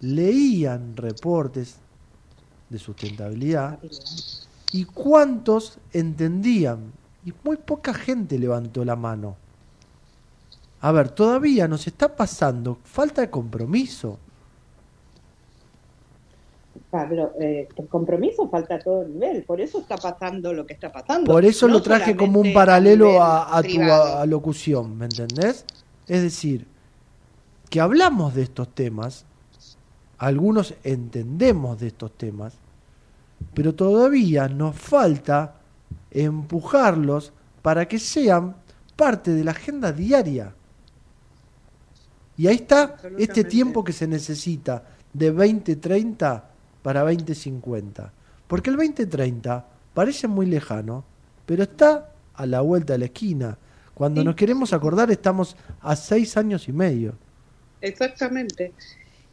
leían 0.00 0.96
reportes 0.96 1.76
de 2.68 2.78
sustentabilidad 2.78 3.78
y 4.72 4.84
cuántos 4.84 5.78
entendían. 5.92 6.92
Y 7.24 7.32
muy 7.44 7.56
poca 7.56 7.94
gente 7.94 8.38
levantó 8.38 8.84
la 8.84 8.96
mano. 8.96 9.36
A 10.82 10.90
ver, 10.90 11.10
todavía 11.10 11.68
nos 11.68 11.86
está 11.86 12.14
pasando 12.14 12.78
falta 12.82 13.20
de 13.20 13.30
compromiso. 13.30 14.18
Pablo, 16.90 17.32
eh, 17.40 17.68
el 17.76 17.86
compromiso 17.86 18.48
falta 18.50 18.74
a 18.74 18.78
todo 18.80 19.04
nivel, 19.04 19.44
por 19.44 19.60
eso 19.60 19.78
está 19.78 19.96
pasando 19.96 20.52
lo 20.52 20.66
que 20.66 20.74
está 20.74 20.90
pasando. 20.90 21.32
Por 21.32 21.44
eso 21.44 21.68
No 21.68 21.74
lo 21.74 21.82
traje 21.82 22.16
como 22.16 22.40
un 22.40 22.52
paralelo 22.52 23.22
a, 23.22 23.56
a 23.56 23.62
tu 23.62 23.80
alocución, 23.80 24.98
¿me 24.98 25.06
entendés? 25.06 25.64
Es 26.08 26.20
decir, 26.20 26.66
que 27.70 27.80
hablamos 27.80 28.34
de 28.34 28.42
estos 28.42 28.68
temas, 28.74 29.24
algunos 30.18 30.74
entendemos 30.82 31.78
de 31.78 31.86
estos 31.86 32.12
temas, 32.12 32.54
pero 33.54 33.74
todavía 33.74 34.48
nos 34.48 34.76
falta 34.76 35.54
empujarlos 36.10 37.32
para 37.62 37.86
que 37.86 38.00
sean 38.00 38.56
parte 38.96 39.30
de 39.30 39.44
la 39.44 39.52
agenda 39.52 39.92
diaria. 39.92 40.54
Y 42.42 42.48
ahí 42.48 42.56
está 42.56 42.96
este 43.18 43.44
tiempo 43.44 43.84
que 43.84 43.92
se 43.92 44.08
necesita 44.08 44.82
de 45.12 45.30
2030 45.30 46.50
para 46.82 47.02
2050. 47.02 48.12
Porque 48.48 48.70
el 48.70 48.74
2030 48.78 49.64
parece 49.94 50.26
muy 50.26 50.46
lejano, 50.46 51.04
pero 51.46 51.62
está 51.62 52.10
a 52.34 52.44
la 52.46 52.60
vuelta 52.62 52.94
de 52.94 52.98
la 52.98 53.04
esquina. 53.04 53.56
Cuando 53.94 54.22
Sí. 54.22 54.24
nos 54.24 54.34
queremos 54.34 54.72
acordar 54.72 55.08
estamos 55.12 55.56
a 55.82 55.94
seis 55.94 56.36
años 56.36 56.66
y 56.66 56.72
medio. 56.72 57.14
Exactamente. 57.80 58.72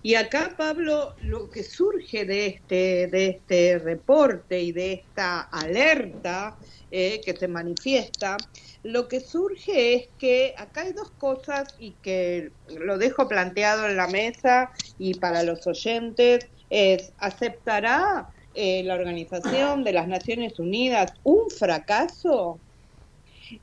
Y 0.04 0.14
acá, 0.14 0.54
Pablo, 0.56 1.16
lo 1.24 1.50
que 1.50 1.64
surge 1.64 2.26
de 2.26 2.46
este, 2.46 3.08
de 3.08 3.26
este 3.28 3.80
reporte 3.80 4.62
y 4.62 4.72
de 4.72 4.94
esta 4.94 5.42
alerta 5.42 6.58
eh, 6.92 7.22
que 7.24 7.36
se 7.36 7.48
manifiesta, 7.48 8.38
lo 8.84 9.08
que 9.08 9.20
surge 9.20 9.94
es 9.94 10.10
que 10.18 10.54
acá 10.58 10.82
hay 10.82 10.94
dos 10.94 11.12
cosas 11.12 11.76
y 11.80 11.92
que 12.02 12.52
lo 12.68 12.98
dejo 12.98 13.28
planteado 13.28 13.88
en 13.88 13.98
la 13.98 14.08
mesa 14.08 14.72
y 14.98 15.16
para 15.16 15.44
los 15.44 15.66
oyentes 15.68 16.48
es, 16.70 17.14
¿aceptará 17.18 18.30
eh, 18.54 18.84
la 18.84 18.96
Organización 18.96 19.84
de 19.84 19.94
las 19.94 20.08
Naciones 20.08 20.60
Unidas 20.60 21.14
un 21.24 21.50
fracaso 21.50 22.60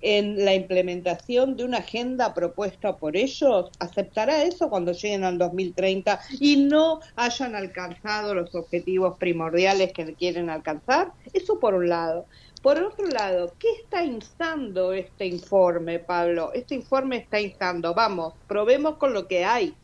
en 0.01 0.45
la 0.45 0.55
implementación 0.55 1.57
de 1.57 1.65
una 1.65 1.79
agenda 1.79 2.35
propuesta 2.35 2.97
por 2.97 3.17
ellos, 3.17 3.71
¿aceptará 3.79 4.43
eso 4.43 4.69
cuando 4.69 4.93
lleguen 4.93 5.25
al 5.25 5.39
2030 5.39 6.21
y 6.41 6.57
no 6.57 7.01
hayan 7.15 7.55
alcanzado 7.55 8.35
los 8.35 8.55
objetivos 8.55 9.17
primordiales 9.19 9.93
que 9.93 10.15
quieren 10.15 10.51
alcanzar? 10.51 11.13
Eso 11.33 11.59
por 11.61 11.75
un 11.75 11.89
lado. 11.89 12.27
Por 12.67 12.83
otro 12.83 13.07
lado, 13.07 13.55
¿qué 13.61 13.69
está 13.85 14.03
instando 14.03 14.93
este 14.93 15.25
informe, 15.25 16.01
Pablo? 16.01 16.51
Este 16.53 16.75
informe 16.75 17.19
está 17.19 17.39
instando, 17.39 17.95
vamos, 17.95 18.35
probemos 18.49 18.97
con 18.97 19.13
lo 19.13 19.29
que 19.29 19.45
hay, 19.45 19.77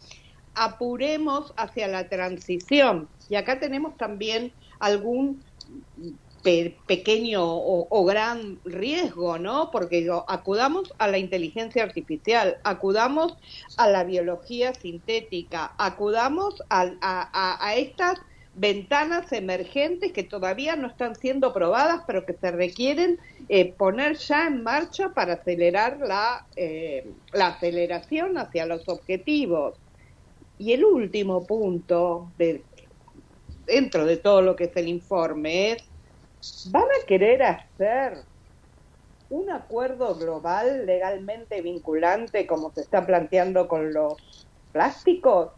apuremos 0.52 1.54
hacia 1.56 1.86
la 1.86 2.08
transición. 2.08 3.08
Y 3.28 3.36
acá 3.36 3.60
tenemos 3.60 3.96
también 3.96 4.52
algún 4.80 5.44
pe- 6.42 6.76
pequeño 6.88 7.44
o, 7.44 8.04
gran 8.04 8.60
riesgo, 8.64 9.38
¿no? 9.38 9.70
Porque 9.70 10.10
acudamos 10.26 10.92
a 10.98 11.06
la 11.06 11.18
inteligencia 11.18 11.84
artificial, 11.84 12.58
acudamos 12.64 13.36
a 13.76 13.88
la 13.88 14.02
biología 14.02 14.74
sintética, 14.74 15.72
acudamos 15.78 16.60
al- 16.68 16.98
a, 17.00 17.30
a- 17.32 17.64
a 17.64 17.76
estas 17.76 18.18
ventanas 18.54 19.32
emergentes 19.32 20.12
que 20.12 20.22
todavía 20.22 20.76
no 20.76 20.88
están 20.88 21.14
siendo 21.16 21.52
probadas, 21.52 22.02
pero 22.06 22.26
que 22.26 22.34
se 22.34 22.50
requieren 22.50 23.18
eh, 23.48 23.72
poner 23.72 24.16
ya 24.16 24.46
en 24.46 24.62
marcha 24.62 25.10
para 25.14 25.34
acelerar 25.34 25.98
la, 25.98 26.46
eh, 26.56 27.10
la 27.32 27.48
aceleración 27.48 28.36
hacia 28.38 28.66
los 28.66 28.88
objetivos. 28.88 29.78
Y 30.58 30.72
el 30.72 30.84
último 30.84 31.46
punto 31.46 32.32
de, 32.36 32.64
dentro 33.66 34.04
de 34.04 34.18
todo 34.18 34.42
lo 34.42 34.54
que 34.54 34.64
es 34.64 34.76
el 34.76 34.88
informe 34.88 35.72
es 35.72 35.92
¿Van 36.70 36.82
a 36.82 37.06
querer 37.06 37.42
hacer 37.42 38.18
un 39.28 39.50
acuerdo 39.50 40.16
global 40.16 40.86
legalmente 40.86 41.62
vinculante 41.62 42.46
como 42.48 42.72
se 42.72 42.80
está 42.80 43.06
planteando 43.06 43.68
con 43.68 43.92
los 43.92 44.48
plásticos? 44.72 45.52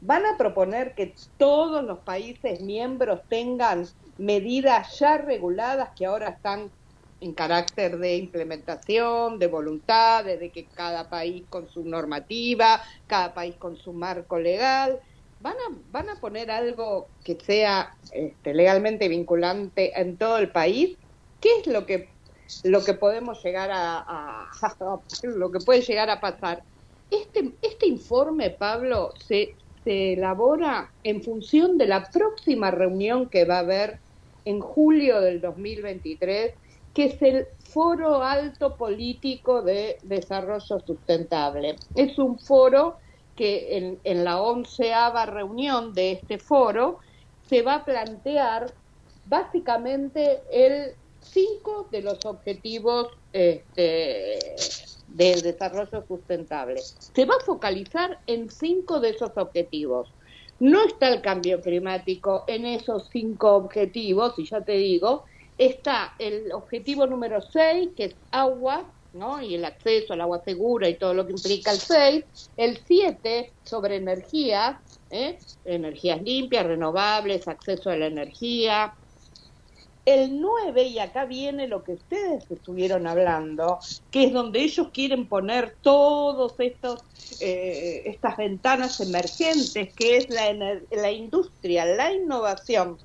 ¿Van 0.00 0.24
a 0.26 0.36
proponer 0.36 0.94
que 0.94 1.14
todos 1.36 1.82
los 1.84 2.00
países 2.00 2.60
miembros 2.60 3.22
tengan 3.28 3.86
medidas 4.16 4.96
ya 4.98 5.18
reguladas 5.18 5.90
que 5.96 6.06
ahora 6.06 6.28
están 6.30 6.72
en 7.20 7.34
carácter 7.34 7.98
de 7.98 8.16
implementación, 8.16 9.38
de 9.40 9.48
voluntad, 9.48 10.24
de 10.24 10.52
que 10.52 10.68
cada 10.68 11.10
país 11.10 11.48
con 11.48 11.68
su 11.68 11.84
normativa, 11.84 12.80
cada 13.08 13.34
país 13.34 13.56
con 13.58 13.76
su 13.76 13.92
marco 13.92 14.38
legal? 14.38 15.00
¿Van 15.40 15.54
a, 15.54 15.76
van 15.86 16.08
a 16.10 16.20
poner 16.20 16.50
algo 16.50 17.12
que 17.24 17.36
sea 17.40 17.92
este, 18.12 18.54
legalmente 18.54 19.08
vinculante 19.08 19.98
en 20.00 20.16
todo 20.16 20.38
el 20.38 20.52
país? 20.52 20.96
¿Qué 21.40 21.50
es 21.60 21.66
lo 21.66 21.86
que 21.86 22.16
lo 22.64 22.82
que 22.84 22.94
podemos 22.94 23.42
llegar 23.44 23.70
a, 23.70 23.98
a- 23.98 24.48
lo 25.22 25.50
que 25.50 25.60
puede 25.60 25.82
llegar 25.82 26.10
a 26.10 26.20
pasar? 26.20 26.64
Este 27.10 27.58
este 27.62 27.86
informe, 27.88 28.50
Pablo, 28.50 29.12
se 29.18 29.56
se 29.88 30.12
elabora 30.12 30.90
en 31.02 31.22
función 31.22 31.78
de 31.78 31.86
la 31.86 32.10
próxima 32.10 32.70
reunión 32.70 33.26
que 33.30 33.46
va 33.46 33.56
a 33.56 33.60
haber 33.60 33.98
en 34.44 34.60
julio 34.60 35.18
del 35.22 35.40
2023, 35.40 36.52
que 36.92 37.04
es 37.06 37.22
el 37.22 37.46
Foro 37.70 38.22
Alto 38.22 38.76
Político 38.76 39.62
de 39.62 39.96
Desarrollo 40.02 40.78
Sustentable. 40.78 41.76
Es 41.94 42.18
un 42.18 42.38
foro 42.38 42.98
que 43.34 43.98
en, 44.04 44.24
la 44.24 44.42
onceava 44.42 45.24
reunión 45.24 45.94
de 45.94 46.12
este 46.12 46.36
foro 46.36 46.98
se 47.48 47.62
va 47.62 47.76
a 47.76 47.84
plantear 47.86 48.70
básicamente 49.24 50.42
el 50.52 50.92
cinco 51.22 51.88
de 51.90 52.02
los 52.02 52.26
objetivos 52.26 53.08
este, 53.32 54.38
de 55.18 55.42
desarrollo 55.42 56.04
sustentable. 56.06 56.80
Se 56.80 57.24
va 57.24 57.34
a 57.34 57.44
focalizar 57.44 58.20
en 58.26 58.48
cinco 58.48 59.00
de 59.00 59.10
esos 59.10 59.32
objetivos. 59.36 60.12
No 60.60 60.84
está 60.84 61.08
el 61.08 61.20
cambio 61.20 61.60
climático 61.60 62.44
en 62.46 62.64
esos 62.64 63.08
cinco 63.10 63.56
objetivos, 63.56 64.34
y 64.38 64.46
ya 64.46 64.60
te 64.60 64.72
digo, 64.72 65.24
está 65.58 66.14
el 66.20 66.52
objetivo 66.52 67.06
número 67.06 67.42
6, 67.42 67.90
que 67.96 68.04
es 68.04 68.16
agua, 68.30 68.84
¿no? 69.12 69.42
y 69.42 69.56
el 69.56 69.64
acceso 69.64 70.12
al 70.12 70.20
agua 70.20 70.40
segura 70.44 70.88
y 70.88 70.94
todo 70.94 71.14
lo 71.14 71.26
que 71.26 71.32
implica 71.32 71.72
el 71.72 71.78
6, 71.78 72.24
el 72.56 72.78
7 72.86 73.52
sobre 73.64 73.96
energía, 73.96 74.80
¿eh? 75.10 75.38
energías 75.64 76.22
limpias, 76.22 76.66
renovables, 76.66 77.48
acceso 77.48 77.90
a 77.90 77.96
la 77.96 78.06
energía, 78.06 78.94
el 80.08 80.40
9, 80.40 80.82
y 80.84 80.98
acá 80.98 81.24
viene 81.24 81.68
lo 81.68 81.82
que 81.84 81.92
ustedes 81.92 82.50
estuvieron 82.50 83.06
hablando, 83.06 83.78
que 84.10 84.24
es 84.24 84.32
donde 84.32 84.60
ellos 84.60 84.88
quieren 84.92 85.26
poner 85.26 85.76
todos 85.82 86.54
estos 86.58 87.04
eh, 87.40 88.02
estas 88.06 88.36
ventanas 88.36 89.00
emergentes, 89.00 89.92
que 89.94 90.16
es 90.16 90.30
la, 90.30 90.52
la 90.90 91.10
industria, 91.10 91.84
la 91.84 92.12
innovación. 92.12 92.98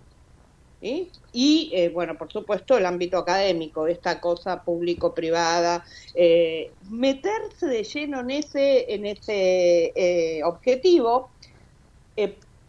Y, 0.83 1.71
eh, 1.73 1.89
bueno, 1.89 2.17
por 2.17 2.29
supuesto, 2.31 2.77
el 2.77 2.85
ámbito 2.85 3.17
académico, 3.17 3.87
esta 3.87 4.19
cosa 4.19 4.63
público-privada, 4.63 5.85
eh, 6.13 6.71
meterse 6.89 7.67
de 7.67 7.83
lleno 7.83 8.19
en 8.19 8.31
ese, 8.31 8.93
en 8.93 9.05
ese 9.05 9.93
eh, 9.95 10.43
objetivo. 10.43 11.29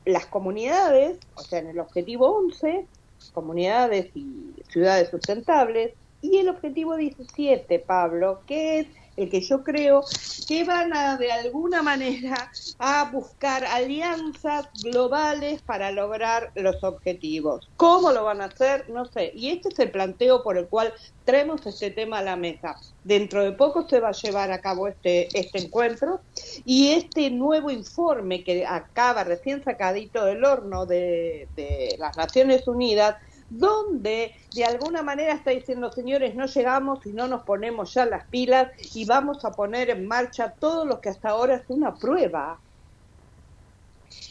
Las 0.04 0.26
comunidades, 0.26 1.18
o 1.34 1.40
sea, 1.42 1.58
en 1.58 1.68
el 1.68 1.80
objetivo 1.80 2.28
11, 2.36 2.86
comunidades 3.32 4.10
y 4.14 4.54
ciudades 4.68 5.10
sustentables, 5.10 5.92
y 6.20 6.38
el 6.38 6.48
objetivo 6.48 6.96
17, 6.96 7.78
Pablo, 7.80 8.44
que 8.46 8.80
es 8.80 8.88
el 9.16 9.30
que 9.30 9.40
yo 9.40 9.62
creo 9.62 10.04
que 10.46 10.64
van 10.64 10.94
a 10.94 11.16
de 11.16 11.30
alguna 11.30 11.82
manera 11.82 12.50
a 12.78 13.10
buscar 13.10 13.64
alianzas 13.64 14.68
globales 14.82 15.62
para 15.62 15.90
lograr 15.92 16.50
los 16.54 16.82
objetivos. 16.82 17.68
¿Cómo 17.76 18.12
lo 18.12 18.24
van 18.24 18.40
a 18.40 18.46
hacer? 18.46 18.88
No 18.90 19.04
sé. 19.06 19.32
Y 19.34 19.50
este 19.50 19.68
es 19.68 19.78
el 19.78 19.90
planteo 19.90 20.42
por 20.42 20.58
el 20.58 20.66
cual 20.66 20.92
traemos 21.24 21.64
este 21.66 21.90
tema 21.90 22.18
a 22.18 22.22
la 22.22 22.36
mesa. 22.36 22.76
Dentro 23.04 23.42
de 23.42 23.52
poco 23.52 23.88
se 23.88 24.00
va 24.00 24.08
a 24.08 24.12
llevar 24.12 24.50
a 24.50 24.60
cabo 24.60 24.88
este, 24.88 25.28
este 25.38 25.58
encuentro 25.58 26.20
y 26.64 26.90
este 26.90 27.30
nuevo 27.30 27.70
informe 27.70 28.44
que 28.44 28.66
acaba 28.66 29.24
recién 29.24 29.62
sacadito 29.64 30.24
del 30.24 30.44
horno 30.44 30.86
de, 30.86 31.48
de 31.56 31.96
las 31.98 32.16
Naciones 32.16 32.66
Unidas 32.66 33.16
donde 33.50 34.34
de 34.54 34.64
alguna 34.64 35.02
manera 35.02 35.34
está 35.34 35.50
diciendo, 35.50 35.92
señores, 35.92 36.34
no 36.34 36.46
llegamos 36.46 37.04
y 37.06 37.12
no 37.12 37.28
nos 37.28 37.42
ponemos 37.42 37.94
ya 37.94 38.06
las 38.06 38.24
pilas 38.28 38.70
y 38.94 39.04
vamos 39.04 39.44
a 39.44 39.52
poner 39.52 39.90
en 39.90 40.06
marcha 40.06 40.54
todo 40.58 40.84
lo 40.84 41.00
que 41.00 41.10
hasta 41.10 41.30
ahora 41.30 41.56
es 41.56 41.64
una 41.68 41.94
prueba. 41.94 42.58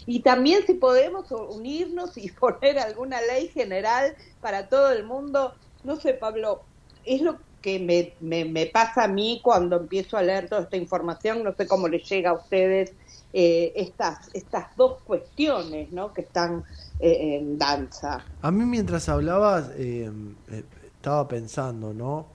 Y 0.05 0.21
también 0.21 0.65
si 0.65 0.73
podemos 0.73 1.31
unirnos 1.31 2.17
y 2.17 2.29
poner 2.39 2.79
alguna 2.79 3.21
ley 3.21 3.47
general 3.47 4.15
para 4.41 4.67
todo 4.67 4.91
el 4.91 5.03
mundo, 5.03 5.53
no 5.83 5.95
sé, 5.97 6.13
Pablo, 6.13 6.63
es 7.05 7.21
lo 7.21 7.37
que 7.61 7.79
me, 7.79 8.13
me, 8.19 8.43
me 8.43 8.65
pasa 8.65 9.05
a 9.05 9.07
mí 9.07 9.39
cuando 9.41 9.77
empiezo 9.77 10.17
a 10.17 10.21
leer 10.21 10.49
toda 10.49 10.63
esta 10.63 10.75
información, 10.75 11.43
no 11.43 11.55
sé 11.55 11.65
cómo 11.65 11.87
les 11.87 12.07
llega 12.09 12.31
a 12.31 12.33
ustedes 12.33 12.93
eh, 13.35 13.73
estas, 13.75 14.29
estas 14.35 14.75
dos 14.75 15.01
cuestiones 15.01 15.91
¿no? 15.91 16.13
que 16.13 16.21
están 16.21 16.63
eh, 17.05 17.35
en 17.35 17.57
danza. 17.57 18.23
A 18.41 18.49
mí 18.49 18.63
mientras 18.63 19.09
hablabas 19.09 19.71
eh, 19.75 20.09
eh, 20.49 20.63
estaba 20.95 21.27
pensando, 21.27 21.93
¿no? 21.93 22.27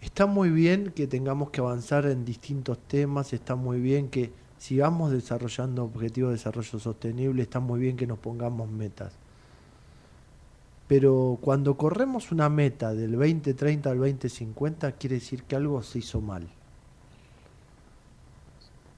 Está 0.00 0.24
muy 0.24 0.48
bien 0.48 0.92
que 0.92 1.06
tengamos 1.06 1.50
que 1.50 1.60
avanzar 1.60 2.06
en 2.06 2.24
distintos 2.24 2.78
temas, 2.88 3.34
está 3.34 3.56
muy 3.56 3.80
bien 3.80 4.08
que 4.08 4.32
sigamos 4.56 5.12
desarrollando 5.12 5.84
objetivos 5.84 6.30
de 6.30 6.36
desarrollo 6.36 6.78
sostenible, 6.78 7.42
está 7.42 7.60
muy 7.60 7.78
bien 7.78 7.98
que 7.98 8.06
nos 8.06 8.18
pongamos 8.18 8.70
metas. 8.70 9.12
Pero 10.88 11.36
cuando 11.42 11.76
corremos 11.76 12.32
una 12.32 12.48
meta 12.48 12.94
del 12.94 13.12
2030 13.12 13.90
al 13.90 13.98
2050, 13.98 14.92
quiere 14.92 15.16
decir 15.16 15.42
que 15.42 15.56
algo 15.56 15.82
se 15.82 15.98
hizo 15.98 16.22
mal. 16.22 16.48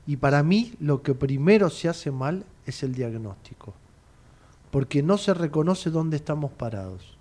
Y 0.07 0.19
para 0.19 0.45
mí 0.45 0.75
lo 0.79 1.03
que 1.03 1.15
primero 1.15 1.71
se 1.71 1.89
hace 1.89 2.13
mal 2.13 2.45
es 2.67 2.85
el 2.85 2.95
diagnóstico, 2.95 3.75
porque 4.71 5.03
no 5.03 5.17
se 5.19 5.33
reconoce 5.35 5.91
dónde 5.91 6.17
estamos 6.17 6.51
parados. 6.53 7.17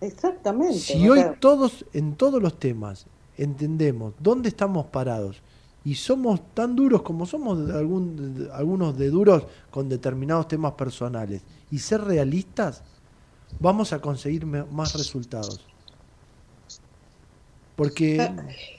Exactamente. 0.00 0.78
Si 0.78 1.08
hoy 1.08 1.20
sea, 1.20 1.34
todos, 1.38 1.84
en 1.92 2.14
todos 2.14 2.42
los 2.42 2.58
temas, 2.58 3.06
entendemos 3.36 4.14
dónde 4.18 4.48
estamos 4.48 4.86
parados 4.86 5.42
y 5.84 5.94
somos 5.94 6.40
tan 6.54 6.74
duros 6.76 7.02
como 7.02 7.26
somos 7.26 7.66
de 7.66 7.72
algún- 7.78 8.34
de- 8.34 8.52
algunos 8.52 8.96
de 8.98 9.10
duros 9.10 9.44
con 9.70 9.88
determinados 9.88 10.48
temas 10.48 10.72
personales 10.72 11.42
y 11.70 11.78
ser 11.78 12.02
realistas, 12.02 12.82
vamos 13.58 13.92
a 13.92 13.98
conseguir 14.00 14.44
me- 14.46 14.64
más 14.64 14.94
resultados. 14.94 15.66
Porque 17.76 18.30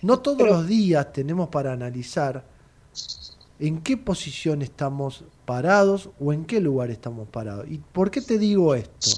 no 0.04 0.20
todos 0.20 0.48
los 0.48 0.68
días 0.68 1.12
tenemos 1.12 1.50
para 1.50 1.74
analizar 1.74 2.44
en 3.62 3.82
qué 3.82 3.96
posición 3.96 4.62
estamos 4.64 5.24
parados 5.46 6.10
o 6.20 6.34
en 6.34 6.46
qué 6.46 6.60
lugar 6.60 6.90
estamos 6.90 7.30
parados. 7.30 7.68
¿Y 7.70 7.78
por 7.78 8.10
qué 8.10 8.20
te 8.22 8.40
digo 8.40 8.74
esto? 8.74 9.12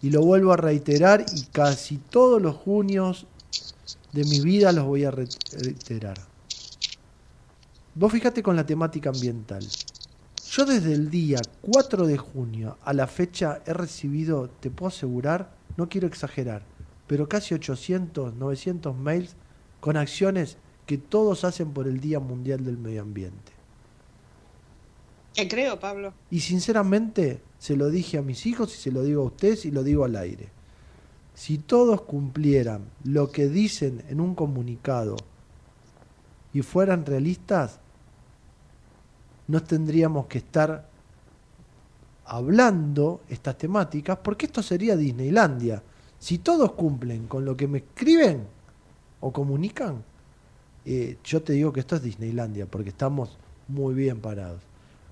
Y 0.00 0.10
lo 0.10 0.22
vuelvo 0.22 0.52
a 0.52 0.56
reiterar 0.56 1.24
y 1.36 1.42
casi 1.52 1.98
todos 1.98 2.40
los 2.40 2.56
junios 2.56 3.26
de 4.12 4.24
mi 4.24 4.40
vida 4.40 4.72
los 4.72 4.86
voy 4.86 5.04
a 5.04 5.10
re- 5.10 5.28
reiterar. 5.52 6.18
Vos 7.94 8.10
fíjate 8.10 8.42
con 8.42 8.56
la 8.56 8.64
temática 8.64 9.10
ambiental. 9.10 9.62
Yo 10.50 10.64
desde 10.64 10.94
el 10.94 11.10
día 11.10 11.40
4 11.60 12.06
de 12.06 12.16
junio 12.16 12.78
a 12.82 12.94
la 12.94 13.06
fecha 13.06 13.60
he 13.66 13.74
recibido, 13.74 14.48
te 14.48 14.70
puedo 14.70 14.88
asegurar, 14.88 15.54
no 15.76 15.88
quiero 15.88 16.06
exagerar, 16.06 16.62
pero 17.06 17.28
casi 17.28 17.54
800, 17.54 18.34
900 18.34 18.96
mails 18.96 19.36
con 19.80 19.98
acciones 19.98 20.56
que 20.92 20.98
todos 20.98 21.44
hacen 21.44 21.70
por 21.70 21.88
el 21.88 22.00
Día 22.00 22.20
Mundial 22.20 22.66
del 22.66 22.76
Medio 22.76 23.00
Ambiente. 23.00 23.50
Te 25.32 25.48
creo, 25.48 25.80
Pablo. 25.80 26.12
Y 26.30 26.40
sinceramente 26.40 27.40
se 27.58 27.76
lo 27.76 27.88
dije 27.88 28.18
a 28.18 28.22
mis 28.22 28.44
hijos 28.44 28.74
y 28.74 28.78
se 28.78 28.92
lo 28.92 29.02
digo 29.02 29.22
a 29.22 29.24
ustedes 29.24 29.64
y 29.64 29.70
lo 29.70 29.84
digo 29.84 30.04
al 30.04 30.16
aire. 30.16 30.50
Si 31.32 31.56
todos 31.56 32.02
cumplieran 32.02 32.90
lo 33.04 33.32
que 33.32 33.48
dicen 33.48 34.04
en 34.10 34.20
un 34.20 34.34
comunicado 34.34 35.16
y 36.52 36.60
fueran 36.60 37.06
realistas, 37.06 37.80
no 39.48 39.62
tendríamos 39.62 40.26
que 40.26 40.36
estar 40.36 40.90
hablando 42.26 43.22
estas 43.30 43.56
temáticas 43.56 44.18
porque 44.22 44.44
esto 44.44 44.62
sería 44.62 44.94
Disneylandia. 44.94 45.82
Si 46.18 46.36
todos 46.36 46.72
cumplen 46.72 47.28
con 47.28 47.46
lo 47.46 47.56
que 47.56 47.66
me 47.66 47.78
escriben 47.78 48.46
o 49.20 49.32
comunican, 49.32 50.04
eh, 50.84 51.16
yo 51.24 51.42
te 51.42 51.52
digo 51.52 51.72
que 51.72 51.80
esto 51.80 51.96
es 51.96 52.02
Disneylandia 52.02 52.66
porque 52.66 52.90
estamos 52.90 53.38
muy 53.68 53.94
bien 53.94 54.20
parados. 54.20 54.60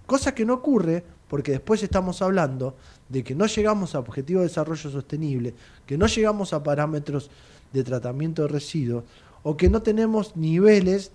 Cosa 0.07 0.35
que 0.35 0.45
no 0.45 0.55
ocurre 0.55 1.05
porque 1.29 1.53
después 1.53 1.83
estamos 1.83 2.23
hablando 2.23 2.75
de 3.09 3.23
que 3.23 3.35
no 3.35 3.47
llegamos 3.47 3.95
a 3.95 4.01
objetivos 4.01 4.43
de 4.43 4.49
desarrollo 4.49 4.91
sostenible, 4.91 5.55
que 5.87 5.97
no 5.97 6.07
llegamos 6.07 6.53
a 6.53 6.63
parámetros 6.63 7.31
de 7.73 7.85
tratamiento 7.85 8.43
de 8.43 8.49
residuos 8.49 9.05
o 9.43 9.57
que 9.57 9.71
no 9.71 9.83
tenemos 9.83 10.37
niveles 10.37 11.13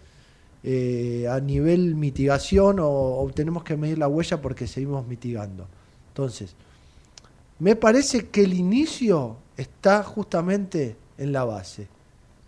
eh, 0.63 1.27
a 1.29 1.39
nivel 1.39 1.95
mitigación 1.95 2.79
o, 2.79 2.87
o 2.87 3.31
tenemos 3.35 3.63
que 3.63 3.77
medir 3.77 3.97
la 3.97 4.07
huella 4.07 4.41
porque 4.41 4.67
seguimos 4.67 5.05
mitigando. 5.05 5.67
Entonces, 6.07 6.55
me 7.59 7.75
parece 7.75 8.29
que 8.29 8.43
el 8.43 8.53
inicio 8.53 9.37
está 9.57 10.03
justamente 10.03 10.95
en 11.17 11.31
la 11.31 11.43
base, 11.43 11.87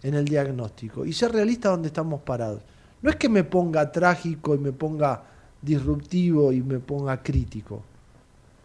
en 0.03 0.13
el 0.13 0.25
diagnóstico, 0.25 1.05
y 1.05 1.13
ser 1.13 1.31
realista 1.31 1.69
donde 1.69 1.87
estamos 1.87 2.21
parados. 2.21 2.61
No 3.01 3.09
es 3.09 3.15
que 3.15 3.29
me 3.29 3.43
ponga 3.43 3.91
trágico 3.91 4.55
y 4.55 4.57
me 4.57 4.71
ponga 4.71 5.23
disruptivo 5.61 6.51
y 6.51 6.61
me 6.61 6.79
ponga 6.79 7.21
crítico, 7.21 7.83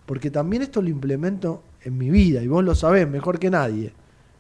porque 0.07 0.31
también 0.31 0.63
esto 0.63 0.83
lo 0.83 0.89
implemento 0.89 1.63
en 1.83 1.99
mi 1.99 2.11
vida, 2.11 2.43
y 2.43 2.49
vos 2.49 2.65
lo 2.65 2.75
sabés 2.75 3.09
mejor 3.09 3.39
que 3.39 3.51
nadie, 3.51 3.93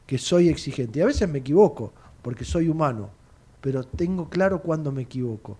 que 0.06 0.18
soy 0.18 0.48
exigente. 0.48 0.98
Y 0.98 1.02
a 1.02 1.06
veces 1.06 1.28
me 1.28 1.38
equivoco, 1.38 1.92
porque 2.22 2.44
soy 2.44 2.68
humano, 2.68 3.10
pero 3.60 3.84
tengo 3.84 4.28
claro 4.28 4.62
cuándo 4.62 4.92
me 4.92 5.02
equivoco, 5.02 5.58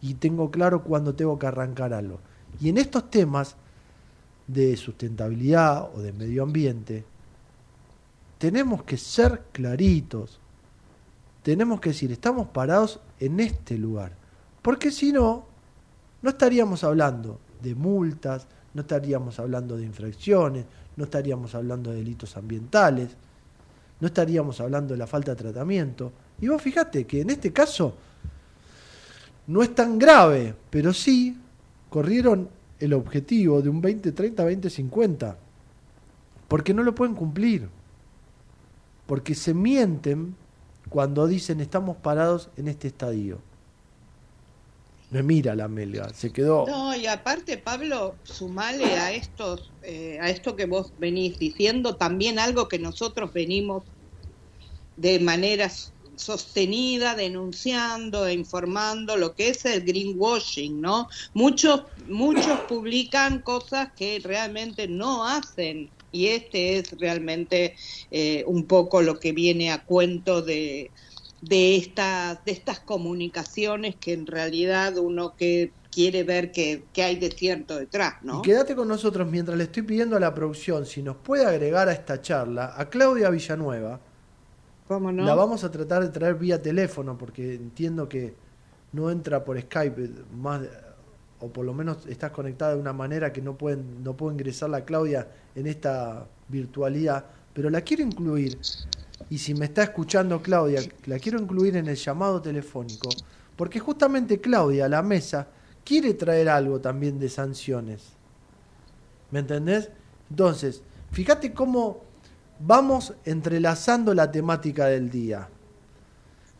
y 0.00 0.14
tengo 0.14 0.50
claro 0.50 0.82
cuándo 0.82 1.14
tengo 1.14 1.38
que 1.38 1.46
arrancar 1.46 1.92
algo. 1.92 2.18
Y 2.60 2.68
en 2.68 2.78
estos 2.78 3.10
temas 3.10 3.56
de 4.46 4.76
sustentabilidad 4.76 5.90
o 5.94 6.00
de 6.00 6.12
medio 6.12 6.42
ambiente, 6.42 7.04
tenemos 8.38 8.82
que 8.82 8.96
ser 8.96 9.44
claritos. 9.52 10.40
Tenemos 11.42 11.80
que 11.80 11.90
decir, 11.90 12.12
estamos 12.12 12.48
parados 12.48 13.00
en 13.18 13.40
este 13.40 13.76
lugar. 13.76 14.12
Porque 14.62 14.90
si 14.90 15.12
no, 15.12 15.44
no 16.22 16.30
estaríamos 16.30 16.84
hablando 16.84 17.40
de 17.60 17.74
multas, 17.74 18.46
no 18.74 18.82
estaríamos 18.82 19.38
hablando 19.38 19.76
de 19.76 19.84
infracciones, 19.84 20.64
no 20.96 21.04
estaríamos 21.04 21.54
hablando 21.54 21.90
de 21.90 21.96
delitos 21.96 22.36
ambientales, 22.36 23.10
no 24.00 24.06
estaríamos 24.06 24.60
hablando 24.60 24.94
de 24.94 24.98
la 24.98 25.06
falta 25.06 25.32
de 25.32 25.36
tratamiento. 25.36 26.12
Y 26.40 26.48
vos 26.48 26.62
fíjate 26.62 27.06
que 27.06 27.20
en 27.20 27.30
este 27.30 27.52
caso 27.52 27.94
no 29.46 29.62
es 29.62 29.74
tan 29.74 29.98
grave, 29.98 30.54
pero 30.70 30.92
sí 30.92 31.36
corrieron 31.88 32.48
el 32.78 32.94
objetivo 32.94 33.62
de 33.62 33.68
un 33.68 33.80
2030, 33.80 34.42
2050, 34.42 35.36
porque 36.48 36.74
no 36.74 36.82
lo 36.82 36.94
pueden 36.94 37.14
cumplir, 37.14 37.68
porque 39.06 39.34
se 39.34 39.54
mienten 39.54 40.34
cuando 40.92 41.26
dicen 41.26 41.60
estamos 41.60 41.96
parados 41.96 42.50
en 42.56 42.68
este 42.68 42.88
estadio. 42.88 43.40
Me 45.10 45.22
mira 45.22 45.54
la 45.54 45.68
melga, 45.68 46.12
se 46.14 46.32
quedó. 46.32 46.66
No, 46.66 46.94
y 46.94 47.06
aparte, 47.06 47.58
Pablo, 47.58 48.14
sumale 48.22 48.98
a 48.98 49.12
estos, 49.12 49.70
eh, 49.82 50.18
a 50.20 50.30
esto 50.30 50.54
que 50.56 50.66
vos 50.66 50.92
venís 50.98 51.38
diciendo, 51.38 51.96
también 51.96 52.38
algo 52.38 52.68
que 52.68 52.78
nosotros 52.78 53.32
venimos 53.32 53.82
de 54.96 55.18
manera 55.20 55.70
sostenida, 56.16 57.14
denunciando 57.14 58.26
e 58.26 58.34
informando 58.34 59.16
lo 59.16 59.34
que 59.34 59.48
es 59.48 59.64
el 59.64 59.82
greenwashing, 59.82 60.80
¿no? 60.80 61.08
Muchos, 61.34 61.82
muchos 62.06 62.60
publican 62.60 63.40
cosas 63.40 63.92
que 63.96 64.20
realmente 64.22 64.88
no 64.88 65.26
hacen 65.26 65.90
y 66.12 66.28
este 66.28 66.78
es 66.78 66.98
realmente 66.98 67.74
eh, 68.10 68.44
un 68.46 68.64
poco 68.64 69.02
lo 69.02 69.18
que 69.18 69.32
viene 69.32 69.72
a 69.72 69.84
cuento 69.84 70.42
de, 70.42 70.90
de 71.40 71.76
estas 71.76 72.44
de 72.44 72.52
estas 72.52 72.78
comunicaciones 72.80 73.96
que 73.96 74.12
en 74.12 74.26
realidad 74.26 74.98
uno 74.98 75.34
que 75.34 75.72
quiere 75.90 76.22
ver 76.22 76.52
qué, 76.52 76.84
qué 76.92 77.02
hay 77.02 77.16
de 77.16 77.30
cierto 77.30 77.76
detrás, 77.76 78.14
¿no? 78.22 78.38
Y 78.38 78.42
quédate 78.42 78.74
con 78.74 78.88
nosotros 78.88 79.28
mientras 79.30 79.58
le 79.58 79.64
estoy 79.64 79.82
pidiendo 79.82 80.16
a 80.16 80.20
la 80.20 80.32
producción 80.32 80.86
si 80.86 81.02
nos 81.02 81.16
puede 81.16 81.44
agregar 81.44 81.88
a 81.88 81.92
esta 81.92 82.20
charla 82.20 82.74
a 82.76 82.88
Claudia 82.88 83.28
Villanueva. 83.30 84.00
¿Cómo 84.88 85.12
no? 85.12 85.24
La 85.24 85.34
vamos 85.34 85.64
a 85.64 85.70
tratar 85.70 86.02
de 86.02 86.08
traer 86.08 86.36
vía 86.36 86.60
teléfono 86.60 87.16
porque 87.18 87.54
entiendo 87.54 88.08
que 88.08 88.34
no 88.92 89.10
entra 89.10 89.44
por 89.44 89.60
Skype 89.60 90.08
más 90.34 90.62
o 91.42 91.48
por 91.48 91.66
lo 91.66 91.74
menos 91.74 92.06
estás 92.06 92.30
conectada 92.30 92.74
de 92.74 92.80
una 92.80 92.92
manera 92.92 93.32
que 93.32 93.42
no 93.42 93.58
pueden 93.58 94.02
no 94.02 94.16
puedo 94.16 94.32
ingresar 94.32 94.70
la 94.70 94.84
Claudia 94.84 95.26
en 95.54 95.66
esta 95.66 96.26
virtualidad, 96.48 97.24
pero 97.52 97.68
la 97.68 97.80
quiero 97.82 98.02
incluir 98.02 98.58
y 99.28 99.38
si 99.38 99.54
me 99.54 99.66
está 99.66 99.82
escuchando 99.82 100.40
Claudia, 100.40 100.80
la 101.06 101.18
quiero 101.18 101.40
incluir 101.40 101.76
en 101.76 101.88
el 101.88 101.96
llamado 101.96 102.40
telefónico 102.40 103.10
porque 103.56 103.80
justamente 103.80 104.40
Claudia 104.40 104.86
a 104.86 104.88
la 104.88 105.02
mesa 105.02 105.48
quiere 105.84 106.14
traer 106.14 106.48
algo 106.48 106.80
también 106.80 107.18
de 107.18 107.28
sanciones. 107.28 108.12
¿Me 109.30 109.40
entendés? 109.40 109.90
Entonces, 110.30 110.82
fíjate 111.10 111.52
cómo 111.52 112.02
vamos 112.60 113.14
entrelazando 113.24 114.14
la 114.14 114.30
temática 114.30 114.86
del 114.86 115.10
día. 115.10 115.48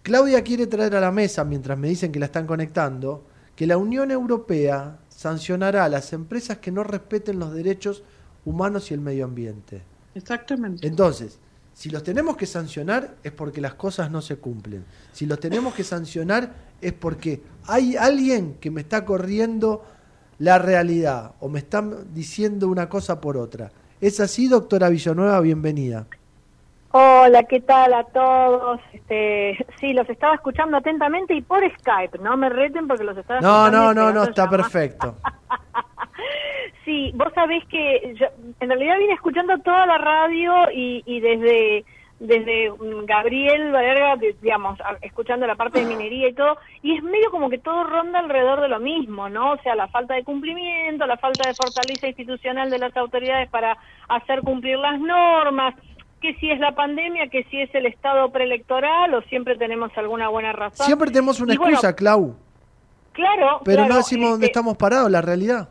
Claudia 0.03 0.43
quiere 0.43 0.67
traer 0.67 0.97
a 0.97 1.01
la 1.01 1.13
mesa, 1.13 1.45
mientras 1.45 1.79
me 1.79 1.89
dicen 1.89 2.11
que 2.11 2.19
la 2.19 2.27
están 2.27 2.47
conectando, 2.47 3.25
que 3.57 3.67
la 3.67 3.77
Unión 3.77 4.11
Europea 4.11 4.99
sancionará 5.09 5.85
a 5.85 5.89
las 5.89 6.13
empresas 6.13 6.59
que 6.59 6.73
no 6.73 6.85
respeten 6.85 7.39
los 7.39 7.55
derechos 7.55 8.03
humanos 8.45 8.91
y 8.91 8.95
el 8.95 9.01
medio 9.01 9.25
ambiente. 9.25 9.83
Exactamente. 10.15 10.87
Entonces, 10.87 11.39
si 11.75 11.91
los 11.91 12.03
tenemos 12.03 12.37
que 12.37 12.47
sancionar 12.47 13.17
es 13.23 13.33
porque 13.33 13.61
las 13.61 13.75
cosas 13.75 14.11
no 14.11 14.21
se 14.21 14.37
cumplen. 14.37 14.85
Si 15.13 15.27
los 15.27 15.41
tenemos 15.41 15.75
que 15.75 15.85
sancionar 15.85 16.55
es 16.81 16.93
porque 16.93 17.43
hay 17.67 17.97
alguien 17.97 18.55
que 18.55 18.71
me 18.71 18.83
está 18.83 19.05
corriendo 19.05 19.85
la 20.39 20.59
realidad 20.59 21.35
o 21.41 21.49
me 21.49 21.61
está 21.61 21.89
diciendo 22.13 22.69
una 22.69 22.89
cosa 22.89 23.21
por 23.21 23.37
otra. 23.37 23.71
¿Es 24.01 24.19
así, 24.19 24.49
doctora 24.49 24.89
Villanueva? 24.89 25.41
Bienvenida. 25.41 26.07
Hola, 26.93 27.45
¿qué 27.45 27.61
tal 27.61 27.95
a 27.95 28.05
todos? 28.05 28.81
Este, 28.93 29.57
sí, 29.81 29.93
los 29.95 30.09
estaba 30.11 30.35
escuchando 30.35 30.77
atentamente 30.77 31.35
y 31.35 31.43
por 31.43 31.61
Skype, 31.79 32.19
no 32.19 32.37
me 32.37 32.49
reten 32.49 32.87
porque 32.87 33.05
los 33.05 33.17
estaba 33.17 33.41
No, 33.41 33.67
escuchando. 33.67 33.95
no, 33.95 34.13
no, 34.13 34.13
no, 34.13 34.25
está 34.25 34.49
perfecto. 34.49 35.17
Sí, 36.85 37.13
vos 37.15 37.33
sabés 37.35 37.65
que 37.69 38.15
yo, 38.19 38.27
en 38.59 38.69
realidad 38.69 38.99
vine 38.99 39.13
escuchando 39.15 39.57
toda 39.59 39.87
la 39.87 39.99
radio 39.99 40.53
y, 40.73 41.03
y 41.07 41.21
desde 41.21 41.85
desde 42.19 42.71
mm, 42.71 43.05
Gabriel 43.05 43.71
Verga, 43.73 44.17
de- 44.17 44.37
digamos, 44.41 44.79
escuchando 45.01 45.47
la 45.47 45.55
parte 45.57 45.79
de 45.79 45.85
minería 45.87 46.29
y 46.29 46.35
todo, 46.35 46.59
y 46.83 46.97
es 46.97 47.03
medio 47.03 47.31
como 47.31 47.51
que 47.51 47.59
todo 47.59 47.83
ronda 47.85 48.19
alrededor 48.21 48.61
de 48.61 48.69
lo 48.69 48.79
mismo, 48.81 49.29
¿no? 49.29 49.53
O 49.53 49.59
sea, 49.63 49.75
la 49.77 49.89
falta 49.89 50.15
de 50.15 50.23
cumplimiento, 50.25 51.07
la 51.07 51.17
falta 51.17 51.47
de 51.47 51.55
fortaleza 51.55 52.07
institucional 52.09 52.69
de 52.71 52.79
las 52.79 52.97
autoridades 52.97 53.49
para 53.49 53.77
hacer 54.09 54.43
cumplir 54.43 54.79
las 54.79 55.01
normas, 55.01 55.75
que 56.23 56.35
si 56.37 56.51
es 56.51 56.61
la 56.61 56.73
pandemia, 56.75 57.27
que 57.29 57.45
si 57.51 57.61
es 57.61 57.75
el 57.75 57.85
estado 57.87 58.31
preelectoral 58.31 59.13
o 59.13 59.23
siempre 59.23 59.57
tenemos 59.57 59.91
alguna 59.99 60.29
buena 60.29 60.53
razón. 60.53 60.87
Siempre 60.87 61.11
tenemos 61.11 61.41
una 61.41 61.53
Y 61.53 61.57
bueno, 61.59 61.73
excusa, 61.73 61.95
Clau, 61.95 62.37
claro, 63.13 63.61
pero 63.65 63.79
claro, 63.79 63.89
no 63.91 63.97
decimos 63.97 64.31
dónde 64.31 64.47
este, 64.47 64.59
estamos 64.59 64.77
parados, 64.77 65.11
la 65.11 65.21
realidad. 65.21 65.69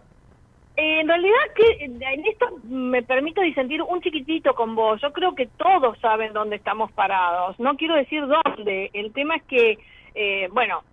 en 0.75 1.07
realidad 1.07 1.37
que 1.55 1.85
en 1.85 2.25
esto 2.25 2.47
me 2.63 3.01
permito 3.03 3.41
disentir 3.41 3.81
un 3.81 4.01
chiquitito 4.01 4.53
con 4.53 4.75
vos. 4.75 5.01
Yo 5.01 5.11
creo 5.13 5.33
que 5.35 5.47
todos 5.47 5.97
saben 5.99 6.33
dónde 6.33 6.57
estamos 6.57 6.91
parados. 6.91 7.59
No 7.59 7.75
quiero 7.77 7.95
decir 7.95 8.23
dónde. 8.27 8.89
El 8.93 9.13
tema 9.13 9.37
es 9.37 9.43
que, 9.43 9.77
eh, 10.15 10.47
bueno, 10.51 10.83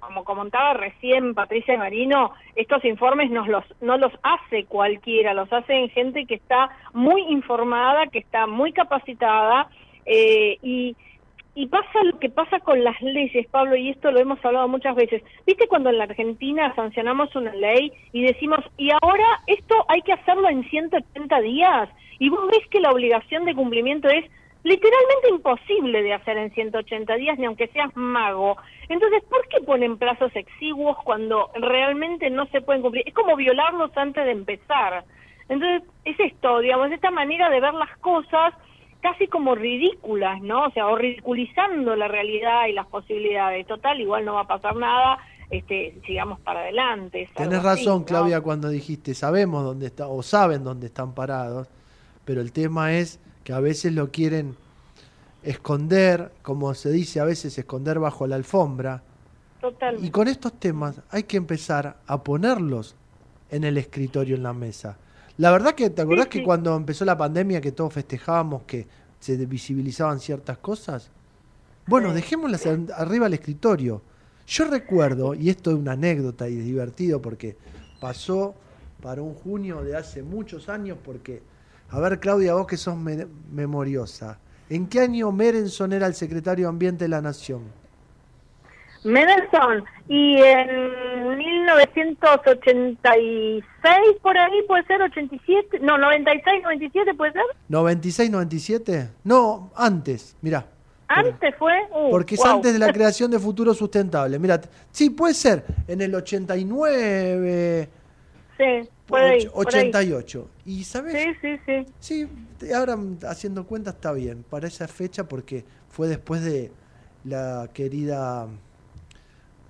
como 0.00 0.24
comentaba 0.24 0.74
recién 0.74 1.34
Patricia 1.34 1.78
Marino, 1.78 2.32
estos 2.54 2.84
informes 2.84 3.30
nos 3.30 3.48
los, 3.48 3.64
no 3.80 3.96
los 3.96 4.12
hace 4.22 4.64
cualquiera, 4.64 5.34
los 5.34 5.52
hacen 5.52 5.88
gente 5.90 6.26
que 6.26 6.34
está 6.34 6.70
muy 6.92 7.22
informada, 7.22 8.06
que 8.06 8.18
está 8.18 8.46
muy 8.46 8.72
capacitada 8.72 9.68
eh, 10.04 10.58
y 10.62 10.96
y 11.56 11.68
pasa 11.68 12.04
lo 12.04 12.18
que 12.18 12.28
pasa 12.28 12.60
con 12.60 12.84
las 12.84 13.00
leyes, 13.00 13.46
Pablo, 13.48 13.76
y 13.76 13.88
esto 13.88 14.12
lo 14.12 14.20
hemos 14.20 14.44
hablado 14.44 14.68
muchas 14.68 14.94
veces. 14.94 15.22
¿Viste 15.46 15.66
cuando 15.66 15.88
en 15.88 15.96
la 15.96 16.04
Argentina 16.04 16.74
sancionamos 16.76 17.34
una 17.34 17.54
ley 17.54 17.90
y 18.12 18.24
decimos, 18.24 18.60
y 18.76 18.90
ahora 18.90 19.24
esto 19.46 19.74
hay 19.88 20.02
que 20.02 20.12
hacerlo 20.12 20.50
en 20.50 20.68
180 20.68 21.40
días? 21.40 21.88
Y 22.18 22.28
vos 22.28 22.46
ves 22.48 22.68
que 22.70 22.80
la 22.80 22.90
obligación 22.90 23.46
de 23.46 23.54
cumplimiento 23.54 24.06
es 24.06 24.26
literalmente 24.66 25.28
imposible 25.30 26.02
de 26.02 26.12
hacer 26.12 26.36
en 26.38 26.52
180 26.52 27.14
días, 27.14 27.38
ni 27.38 27.46
aunque 27.46 27.68
seas 27.68 27.94
mago. 27.94 28.56
Entonces, 28.88 29.22
¿por 29.30 29.46
qué 29.46 29.60
ponen 29.60 29.96
plazos 29.96 30.34
exiguos 30.34 30.96
cuando 31.04 31.50
realmente 31.54 32.30
no 32.30 32.46
se 32.46 32.60
pueden 32.60 32.82
cumplir? 32.82 33.04
Es 33.06 33.14
como 33.14 33.36
violarlos 33.36 33.96
antes 33.96 34.24
de 34.24 34.32
empezar. 34.32 35.04
Entonces, 35.48 35.88
es 36.04 36.18
esto, 36.18 36.58
digamos, 36.58 36.90
esta 36.90 37.12
manera 37.12 37.48
de 37.48 37.60
ver 37.60 37.74
las 37.74 37.96
cosas 37.98 38.54
casi 39.00 39.28
como 39.28 39.54
ridículas, 39.54 40.42
¿no? 40.42 40.64
O 40.64 40.70
sea, 40.72 40.88
o 40.88 40.96
ridiculizando 40.96 41.94
la 41.94 42.08
realidad 42.08 42.66
y 42.66 42.72
las 42.72 42.88
posibilidades. 42.88 43.68
Total, 43.68 44.00
igual 44.00 44.24
no 44.24 44.34
va 44.34 44.40
a 44.40 44.48
pasar 44.48 44.74
nada, 44.74 45.18
este, 45.48 45.96
sigamos 46.04 46.40
para 46.40 46.62
adelante. 46.62 47.28
Tenés 47.36 47.60
así, 47.60 47.84
razón, 47.84 48.00
¿no? 48.00 48.04
Claudia, 48.04 48.40
cuando 48.40 48.68
dijiste, 48.68 49.14
sabemos 49.14 49.62
dónde 49.62 49.86
está, 49.86 50.08
o 50.08 50.24
saben 50.24 50.64
dónde 50.64 50.88
están 50.88 51.14
parados, 51.14 51.68
pero 52.24 52.40
el 52.40 52.50
tema 52.50 52.94
es 52.94 53.20
que 53.46 53.52
a 53.52 53.60
veces 53.60 53.92
lo 53.92 54.10
quieren 54.10 54.56
esconder, 55.44 56.32
como 56.42 56.74
se 56.74 56.90
dice 56.90 57.20
a 57.20 57.24
veces, 57.24 57.56
esconder 57.56 58.00
bajo 58.00 58.26
la 58.26 58.34
alfombra. 58.34 59.04
Totalmente. 59.60 60.04
Y 60.04 60.10
con 60.10 60.26
estos 60.26 60.54
temas 60.54 61.00
hay 61.10 61.22
que 61.22 61.36
empezar 61.36 61.96
a 62.08 62.24
ponerlos 62.24 62.96
en 63.48 63.62
el 63.62 63.78
escritorio, 63.78 64.34
en 64.34 64.42
la 64.42 64.52
mesa. 64.52 64.96
La 65.38 65.52
verdad 65.52 65.76
que, 65.76 65.90
¿te 65.90 66.02
acordás 66.02 66.26
que 66.26 66.42
cuando 66.42 66.74
empezó 66.74 67.04
la 67.04 67.16
pandemia 67.16 67.60
que 67.60 67.70
todos 67.70 67.92
festejábamos 67.92 68.62
que 68.62 68.88
se 69.20 69.36
visibilizaban 69.46 70.18
ciertas 70.18 70.58
cosas? 70.58 71.12
Bueno, 71.86 72.12
dejémoslas 72.12 72.66
arriba 72.96 73.26
al 73.26 73.34
escritorio. 73.34 74.02
Yo 74.48 74.64
recuerdo, 74.64 75.34
y 75.34 75.50
esto 75.50 75.70
es 75.70 75.76
una 75.76 75.92
anécdota 75.92 76.48
y 76.48 76.58
es 76.58 76.64
divertido 76.64 77.22
porque 77.22 77.56
pasó 78.00 78.56
para 79.00 79.22
un 79.22 79.34
junio 79.34 79.84
de 79.84 79.96
hace 79.96 80.24
muchos 80.24 80.68
años 80.68 80.98
porque, 81.04 81.42
a 81.90 82.00
ver 82.00 82.18
Claudia, 82.20 82.54
vos 82.54 82.66
que 82.66 82.76
sos 82.76 82.96
me- 82.96 83.26
memoriosa, 83.52 84.38
¿en 84.68 84.86
qué 84.88 85.00
año 85.00 85.30
Merenson 85.32 85.92
era 85.92 86.06
el 86.06 86.14
secretario 86.14 86.66
de 86.66 86.70
Ambiente 86.70 87.04
de 87.04 87.08
la 87.08 87.20
Nación? 87.22 87.62
Mendelssohn, 89.04 89.84
y 90.08 90.36
en 90.42 91.38
1986, 91.38 93.64
por 94.22 94.36
ahí 94.36 94.62
puede 94.66 94.84
ser, 94.86 95.00
87, 95.02 95.78
no, 95.80 95.96
96, 95.98 96.62
97 96.62 97.14
puede 97.14 97.32
ser, 97.32 97.42
¿96, 97.70 98.30
97? 98.30 99.10
No, 99.24 99.70
antes, 99.76 100.36
mirá. 100.42 100.66
antes 101.08 101.54
fue, 101.56 101.72
uh, 101.92 102.10
Porque 102.10 102.34
es 102.34 102.40
wow. 102.40 102.56
antes 102.56 102.72
de 102.72 102.78
la 102.80 102.92
creación 102.92 103.30
de 103.30 103.38
Futuro 103.38 103.72
Sustentable. 103.74 104.38
Mira, 104.40 104.60
sí, 104.90 105.10
puede 105.10 105.34
ser, 105.34 105.64
en 105.86 106.00
el 106.00 106.12
89, 106.14 107.88
Sí, 108.56 108.88
por 109.06 109.20
ahí. 109.20 109.48
88. 109.52 110.48
¿Y 110.64 110.84
sabes? 110.84 111.14
Sí, 111.14 111.34
sí, 111.40 111.60
sí. 111.66 111.86
Sí, 111.98 112.72
ahora 112.74 112.96
haciendo 113.28 113.66
cuenta 113.66 113.90
está 113.90 114.12
bien, 114.12 114.44
para 114.48 114.66
esa 114.68 114.88
fecha 114.88 115.24
porque 115.28 115.64
fue 115.88 116.08
después 116.08 116.42
de 116.42 116.72
la 117.24 117.68
querida 117.72 118.46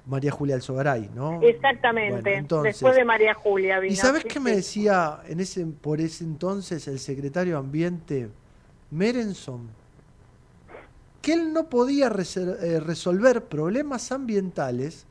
María 0.07 0.31
Julia 0.31 0.55
Alzogaray, 0.55 1.11
¿no? 1.15 1.43
Exactamente, 1.43 2.21
Bueno, 2.21 2.39
entonces- 2.39 2.75
después 2.75 2.95
de 2.95 3.05
María 3.05 3.35
Julia 3.35 3.81
vino. 3.81 3.93
¿Y 3.93 3.97
sabes 3.97 4.25
qué 4.25 4.39
me 4.39 4.55
decía 4.55 5.21
en 5.27 5.41
ese 5.41 5.67
por 5.67 6.01
ese 6.01 6.23
entonces 6.25 6.87
el 6.87 7.01
secretario 7.01 7.55
de 7.55 7.59
Ambiente 7.59 8.29
Merenson? 8.91 9.69
Que 11.23 11.33
él 11.33 11.53
no 11.53 11.69
podía 11.69 12.07
eh, 12.07 12.81
resolver 12.81 13.43
problemas 13.47 14.13
ambientales 14.13 15.07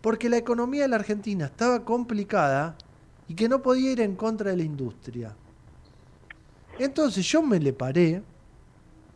porque 0.00 0.28
la 0.28 0.38
economía 0.38 0.82
de 0.82 0.88
la 0.88 0.96
Argentina 0.96 1.46
estaba 1.46 1.84
complicada 1.84 2.76
y 3.28 3.34
que 3.34 3.48
no 3.48 3.62
podía 3.62 3.92
ir 3.92 4.00
en 4.00 4.16
contra 4.16 4.50
de 4.50 4.56
la 4.56 4.62
industria. 4.62 5.36
Entonces 6.78 7.26
yo 7.26 7.42
me 7.42 7.60
le 7.60 7.72
paré, 7.72 8.22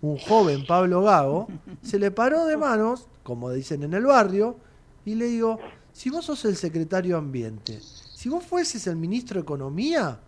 un 0.02 0.18
joven 0.18 0.66
Pablo 0.66 1.02
Gago, 1.02 1.48
se 1.82 1.98
le 1.98 2.10
paró 2.10 2.44
de 2.44 2.56
manos, 2.56 3.08
como 3.22 3.50
dicen 3.50 3.82
en 3.82 3.94
el 3.94 4.04
barrio, 4.04 4.56
y 5.04 5.14
le 5.14 5.26
digo, 5.26 5.58
si 5.92 6.10
vos 6.10 6.26
sos 6.26 6.44
el 6.44 6.56
secretario 6.56 7.14
de 7.14 7.18
Ambiente, 7.18 7.80
si 7.80 8.28
vos 8.28 8.44
fueses 8.44 8.86
el 8.86 8.96
ministro 8.96 9.36
de 9.36 9.42
Economía, 9.42 10.20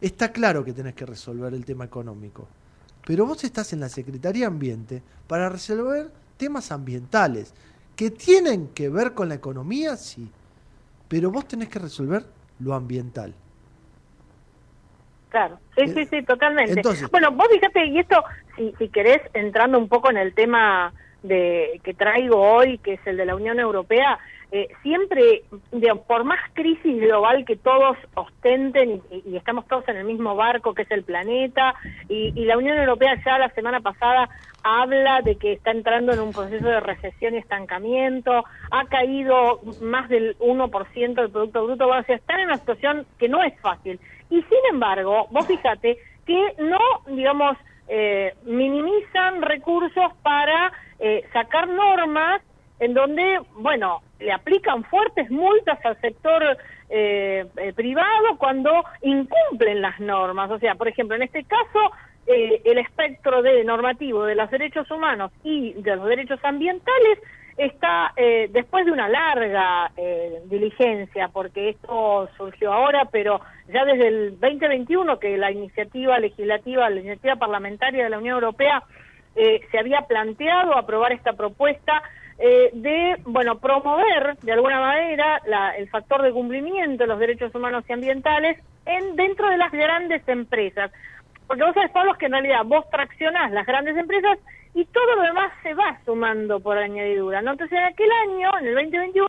está 0.00 0.32
claro 0.32 0.64
que 0.64 0.72
tenés 0.72 0.94
que 0.94 1.06
resolver 1.06 1.54
el 1.54 1.64
tema 1.64 1.84
económico. 1.84 2.48
Pero 3.06 3.24
vos 3.24 3.42
estás 3.44 3.72
en 3.72 3.80
la 3.80 3.88
Secretaría 3.88 4.42
de 4.42 4.46
Ambiente 4.46 5.02
para 5.26 5.48
resolver 5.48 6.10
temas 6.36 6.72
ambientales, 6.72 7.54
que 7.98 8.12
tienen 8.12 8.68
que 8.74 8.88
ver 8.88 9.12
con 9.12 9.28
la 9.28 9.34
economía, 9.34 9.96
sí, 9.96 10.30
pero 11.08 11.32
vos 11.32 11.48
tenés 11.48 11.68
que 11.68 11.80
resolver 11.80 12.22
lo 12.60 12.72
ambiental. 12.72 13.34
Claro, 15.30 15.58
sí, 15.76 15.88
sí, 15.88 16.06
sí, 16.06 16.22
totalmente. 16.22 16.74
entonces- 16.74 17.10
bueno, 17.10 17.32
vos 17.32 17.48
fíjate, 17.50 17.86
y 17.86 17.98
esto, 17.98 18.22
si, 18.56 18.72
si 18.78 18.88
querés, 18.88 19.20
entrando 19.34 19.78
un 19.78 19.88
poco 19.88 20.10
en 20.10 20.16
el 20.16 20.32
tema 20.32 20.92
de 21.24 21.80
que 21.82 21.92
traigo 21.92 22.40
hoy, 22.40 22.78
que 22.78 22.94
es 22.94 23.00
el 23.04 23.16
de 23.16 23.26
la 23.26 23.34
Unión 23.34 23.58
Europea, 23.58 24.16
eh, 24.52 24.68
siempre, 24.82 25.42
digamos, 25.72 26.06
por 26.06 26.22
más 26.22 26.38
crisis 26.54 27.00
global 27.00 27.44
que 27.44 27.56
todos 27.56 27.98
ostenten 28.14 29.02
y, 29.10 29.30
y 29.32 29.36
estamos 29.36 29.66
todos 29.66 29.86
en 29.88 29.96
el 29.96 30.04
mismo 30.04 30.36
barco 30.36 30.72
que 30.72 30.82
es 30.82 30.90
el 30.92 31.02
planeta, 31.02 31.74
y, 32.08 32.32
y 32.40 32.44
la 32.44 32.56
Unión 32.56 32.78
Europea 32.78 33.20
ya 33.26 33.38
la 33.38 33.50
semana 33.50 33.80
pasada 33.80 34.30
habla 34.62 35.22
de 35.22 35.36
que 35.36 35.52
está 35.52 35.70
entrando 35.70 36.12
en 36.12 36.20
un 36.20 36.32
proceso 36.32 36.66
de 36.66 36.80
recesión 36.80 37.34
y 37.34 37.38
estancamiento, 37.38 38.44
ha 38.70 38.84
caído 38.86 39.60
más 39.80 40.08
del 40.08 40.36
1% 40.38 41.14
del 41.14 41.30
Producto 41.30 41.64
Bruto, 41.64 41.88
o 41.88 42.02
sea, 42.02 42.16
están 42.16 42.40
en 42.40 42.46
una 42.46 42.58
situación 42.58 43.06
que 43.18 43.28
no 43.28 43.42
es 43.42 43.58
fácil. 43.60 43.98
Y 44.30 44.42
sin 44.42 44.58
embargo, 44.70 45.26
vos 45.30 45.46
fíjate 45.46 45.98
que 46.26 46.54
no, 46.58 46.78
digamos, 47.06 47.56
eh, 47.88 48.34
minimizan 48.44 49.42
recursos 49.42 50.12
para 50.22 50.72
eh, 50.98 51.24
sacar 51.32 51.68
normas 51.68 52.42
en 52.80 52.94
donde, 52.94 53.40
bueno, 53.54 54.02
le 54.20 54.32
aplican 54.32 54.84
fuertes 54.84 55.30
multas 55.30 55.78
al 55.84 56.00
sector 56.00 56.58
eh, 56.90 57.46
eh, 57.56 57.72
privado 57.74 58.36
cuando 58.38 58.84
incumplen 59.02 59.82
las 59.82 59.98
normas. 60.00 60.50
O 60.50 60.58
sea, 60.58 60.74
por 60.74 60.88
ejemplo, 60.88 61.16
en 61.16 61.22
este 61.22 61.44
caso, 61.44 61.90
eh, 62.28 62.60
el 62.64 62.78
espectro 62.78 63.42
de 63.42 63.64
normativo 63.64 64.24
de 64.24 64.34
los 64.34 64.50
derechos 64.50 64.90
humanos 64.90 65.32
y 65.42 65.72
de 65.74 65.96
los 65.96 66.06
derechos 66.06 66.38
ambientales 66.44 67.18
está 67.56 68.12
eh, 68.16 68.48
después 68.52 68.86
de 68.86 68.92
una 68.92 69.08
larga 69.08 69.90
eh, 69.96 70.40
diligencia, 70.44 71.28
porque 71.28 71.70
esto 71.70 72.28
surgió 72.36 72.72
ahora, 72.72 73.06
pero 73.10 73.40
ya 73.72 73.84
desde 73.84 74.06
el 74.08 74.38
2021 74.38 75.18
que 75.18 75.36
la 75.36 75.50
iniciativa 75.50 76.18
legislativa, 76.20 76.88
la 76.88 77.00
iniciativa 77.00 77.36
parlamentaria 77.36 78.04
de 78.04 78.10
la 78.10 78.18
Unión 78.18 78.34
Europea 78.36 78.82
eh, 79.34 79.60
se 79.72 79.78
había 79.78 80.02
planteado 80.02 80.76
aprobar 80.76 81.12
esta 81.12 81.32
propuesta 81.32 82.02
eh, 82.38 82.70
de, 82.72 83.16
bueno, 83.24 83.58
promover 83.58 84.36
de 84.42 84.52
alguna 84.52 84.78
manera 84.80 85.40
la- 85.46 85.72
el 85.76 85.88
factor 85.88 86.22
de 86.22 86.30
cumplimiento 86.32 87.02
de 87.02 87.08
los 87.08 87.18
derechos 87.18 87.52
humanos 87.54 87.82
y 87.88 87.92
ambientales 87.92 88.58
en 88.86 89.16
dentro 89.16 89.48
de 89.50 89.56
las 89.56 89.72
grandes 89.72 90.22
empresas. 90.28 90.92
Porque 91.48 91.64
vos 91.64 91.74
sabés, 91.74 91.90
Pablo, 91.90 92.14
que 92.14 92.26
en 92.26 92.32
realidad 92.32 92.60
vos 92.66 92.88
traccionás 92.90 93.50
las 93.50 93.66
grandes 93.66 93.96
empresas 93.96 94.38
y 94.74 94.84
todo 94.84 95.16
lo 95.16 95.22
demás 95.22 95.50
se 95.62 95.74
va 95.74 95.98
sumando 96.04 96.60
por 96.60 96.76
añadidura, 96.78 97.40
¿no? 97.42 97.52
Entonces, 97.52 97.78
en 97.78 97.84
aquel 97.84 98.10
año, 98.28 98.50
en 98.60 98.66
el 98.66 98.74
2021, 98.74 99.26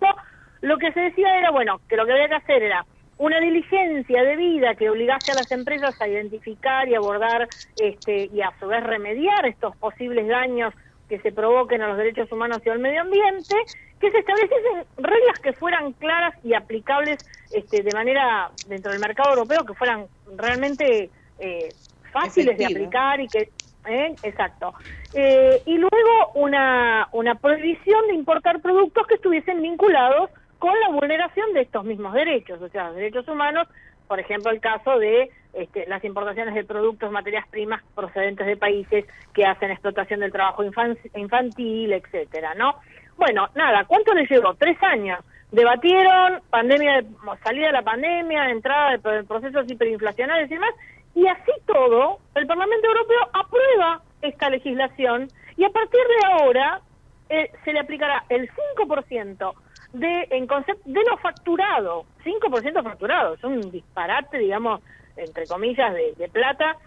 lo 0.62 0.78
que 0.78 0.92
se 0.92 1.00
decía 1.00 1.38
era, 1.38 1.50
bueno, 1.50 1.80
que 1.88 1.96
lo 1.96 2.06
que 2.06 2.12
había 2.12 2.28
que 2.28 2.36
hacer 2.36 2.62
era 2.62 2.86
una 3.18 3.40
diligencia 3.40 4.24
debida 4.24 4.76
que 4.76 4.90
obligase 4.90 5.32
a 5.32 5.36
las 5.36 5.52
empresas 5.52 6.00
a 6.02 6.08
identificar 6.08 6.88
y 6.88 6.96
abordar 6.96 7.48
este, 7.82 8.30
y 8.34 8.42
a 8.42 8.52
su 8.60 8.68
vez 8.68 8.84
remediar 8.84 9.46
estos 9.46 9.76
posibles 9.78 10.28
daños 10.28 10.74
que 11.08 11.20
se 11.20 11.32
provoquen 11.32 11.82
a 11.82 11.88
los 11.88 11.98
derechos 11.98 12.32
humanos 12.32 12.62
y 12.66 12.70
al 12.70 12.80
medio 12.80 13.02
ambiente, 13.02 13.56
que 14.00 14.12
se 14.12 14.20
estableciesen 14.20 14.86
reglas 14.98 15.40
que 15.42 15.54
fueran 15.54 15.94
claras 15.94 16.34
y 16.44 16.54
aplicables 16.54 17.20
este, 17.52 17.82
de 17.82 17.92
manera 17.94 18.52
dentro 18.68 18.92
del 18.92 19.02
mercado 19.02 19.32
europeo, 19.32 19.66
que 19.66 19.74
fueran 19.74 20.06
realmente 20.38 21.10
eh, 21.40 21.70
fáciles 22.12 22.58
de 22.58 22.66
aplicar 22.66 23.20
y 23.22 23.28
que 23.28 23.50
¿eh? 23.88 24.16
exacto 24.24 24.74
Eh, 25.14 25.62
y 25.66 25.78
luego 25.78 26.32
una 26.36 27.08
una 27.14 27.36
prohibición 27.36 28.08
de 28.08 28.14
importar 28.14 28.62
productos 28.62 29.08
que 29.08 29.16
estuviesen 29.16 29.62
vinculados 29.62 30.30
con 30.60 30.74
la 30.82 30.90
vulneración 30.90 31.54
de 31.54 31.62
estos 31.62 31.84
mismos 31.86 32.14
derechos, 32.14 32.62
o 32.62 32.68
sea, 32.70 32.88
los 32.88 32.96
derechos 32.98 33.28
humanos, 33.28 33.68
por 34.08 34.20
ejemplo, 34.20 34.52
el 34.52 34.60
caso 34.60 35.00
de 35.00 35.32
este, 35.54 35.86
las 35.88 36.04
importaciones 36.04 36.54
de 36.54 36.64
productos, 36.66 37.12
materias 37.12 37.48
primas 37.50 37.82
procedentes 37.96 38.46
de 38.46 38.58
países 38.58 39.06
que 39.34 39.46
hacen 39.46 39.72
explotación 39.72 40.20
del 40.20 40.32
trabajo 40.32 40.64
infan- 40.64 40.98
infantil, 41.16 41.94
etcétera, 41.94 42.54
¿no? 42.56 42.76
Bueno, 43.18 43.48
nada, 43.56 43.86
¿cuánto 43.86 44.14
les 44.14 44.30
llevó? 44.30 44.54
Tres 44.56 44.78
años. 44.84 45.20
Debatieron, 45.52 46.42
pandemia, 46.52 47.04
salida 47.44 47.68
de 47.68 47.74
la 47.74 47.82
pandemia, 47.82 48.52
entrada 48.52 48.92
de 48.92 49.00
pro- 49.00 49.26
procesos 49.26 49.66
hiperinflacionarios 49.72 50.52
y 50.52 50.54
demás, 50.56 50.74
y 51.16 51.28
así 51.28 51.52
todo, 51.66 52.20
el 52.36 52.48
Parlamento 52.48 52.88
Europeo 52.88 53.30
aprueba 53.34 54.02
esta 54.22 54.50
legislación 54.50 55.28
y 55.58 55.64
a 55.64 55.70
partir 55.70 56.00
de 56.00 56.28
ahora 56.28 56.82
eh, 57.30 57.52
se 57.64 57.74
le 57.74 57.80
aplicará 57.80 58.24
el 58.30 58.50
5% 58.78 59.54
de, 59.94 60.28
en 60.32 60.48
concepto 60.48 60.84
de 60.86 61.04
lo 61.04 61.18
facturado, 61.18 62.06
5% 62.24 62.84
facturado, 62.84 63.34
es 63.34 63.44
un 63.44 63.72
disparate, 63.72 64.38
digamos, 64.38 64.82
entre 65.18 65.46
comillas, 65.48 65.94
de, 65.94 66.30
plata 66.30 66.78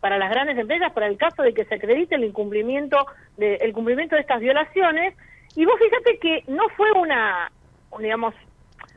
para 0.00 0.18
las 0.18 0.30
grandes 0.30 0.58
empresas 0.58 0.92
para 0.92 1.06
el 1.06 1.16
caso 1.16 1.42
de 1.42 1.54
que 1.54 1.64
se 1.64 1.76
acredite 1.76 2.14
el 2.14 2.24
incumplimiento 2.24 3.06
de, 3.36 3.56
el 3.56 3.72
cumplimiento 3.72 4.16
de 4.16 4.22
estas 4.22 4.40
violaciones. 4.40 5.16
Y 5.56 5.64
vos 5.64 5.76
fíjate 5.78 6.18
que 6.18 6.42
no 6.48 6.68
fue 6.76 6.90
una 6.92 7.50
un, 7.90 8.02
digamos 8.02 8.34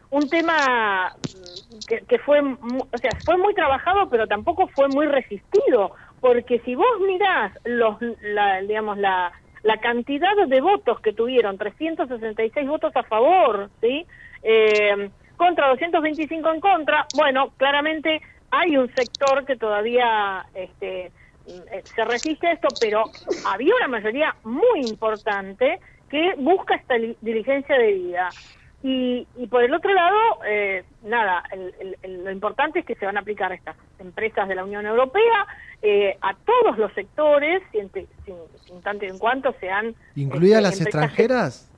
un 0.09 0.29
tema 0.29 1.13
mm, 1.17 1.85
que, 1.85 2.05
que 2.05 2.19
fue 2.19 2.39
o 2.41 2.99
sea 3.01 3.15
fue 3.25 3.38
muy 3.38 3.53
trabajado 3.53 4.09
pero 4.09 4.27
tampoco 4.27 4.67
fue 4.69 4.88
muy 4.88 5.07
resistido 5.07 5.91
porque 6.19 6.59
si 6.59 6.75
vos 6.75 6.99
mirás 7.05 7.53
los 7.65 7.97
la, 8.21 8.61
digamos 8.61 8.97
la 8.97 9.31
la 9.63 9.77
cantidad 9.77 10.35
de 10.47 10.61
votos 10.61 10.99
que 11.01 11.13
tuvieron 11.13 11.57
366 11.57 12.67
votos 12.67 12.95
a 12.95 13.03
favor 13.03 13.69
sí 13.81 14.05
eh, 14.43 15.09
contra 15.35 15.67
225 15.69 16.49
en 16.51 16.59
contra 16.61 17.07
bueno 17.13 17.53
claramente 17.57 18.21
hay 18.51 18.77
un 18.77 18.93
sector 18.95 19.45
que 19.45 19.57
todavía 19.57 20.45
este 20.53 21.11
eh, 21.47 21.84
se 21.95 22.03
resiste 22.05 22.47
a 22.47 22.51
esto, 22.53 22.75
pero 22.79 23.05
había 23.45 23.73
una 23.77 23.88
mayoría 23.88 24.35
muy 24.43 24.81
importante 24.81 25.79
que 26.09 26.34
busca 26.38 26.75
esta 26.75 26.97
li- 26.97 27.17
diligencia 27.21 27.77
de 27.77 27.93
vida. 27.93 28.29
Y, 28.84 29.28
y 29.38 29.48
por 29.48 29.64
el 29.64 29.74
otro 29.74 29.91
lado, 29.94 30.18
eh, 30.48 30.84
nada, 31.04 31.44
el- 31.52 31.74
el- 31.80 31.98
el- 32.04 32.24
lo 32.24 32.32
importante 32.32 32.80
es 32.80 32.86
que 32.86 32.95
se 32.95 33.06
van 33.06 33.18
a 33.18 33.22
aplicar 33.22 33.52
estas 33.52 33.76
empresas 33.99 34.48
de 34.48 34.56
la 34.56 34.64
Unión 34.64 34.86
Europea 34.86 35.48
eh, 35.82 36.18
a 36.22 36.36
todos 36.36 36.78
los 36.78 36.94
sectores, 36.94 37.62
sin, 37.72 37.91
sin, 37.91 38.08
sin 38.66 38.82
tanto 38.82 39.06
en 39.06 39.18
cuanto 39.18 39.54
sean... 39.60 39.95
¿Incluidas 40.16 40.60
este, 40.60 40.70
las 40.70 40.82
extranjeras? 40.82 41.72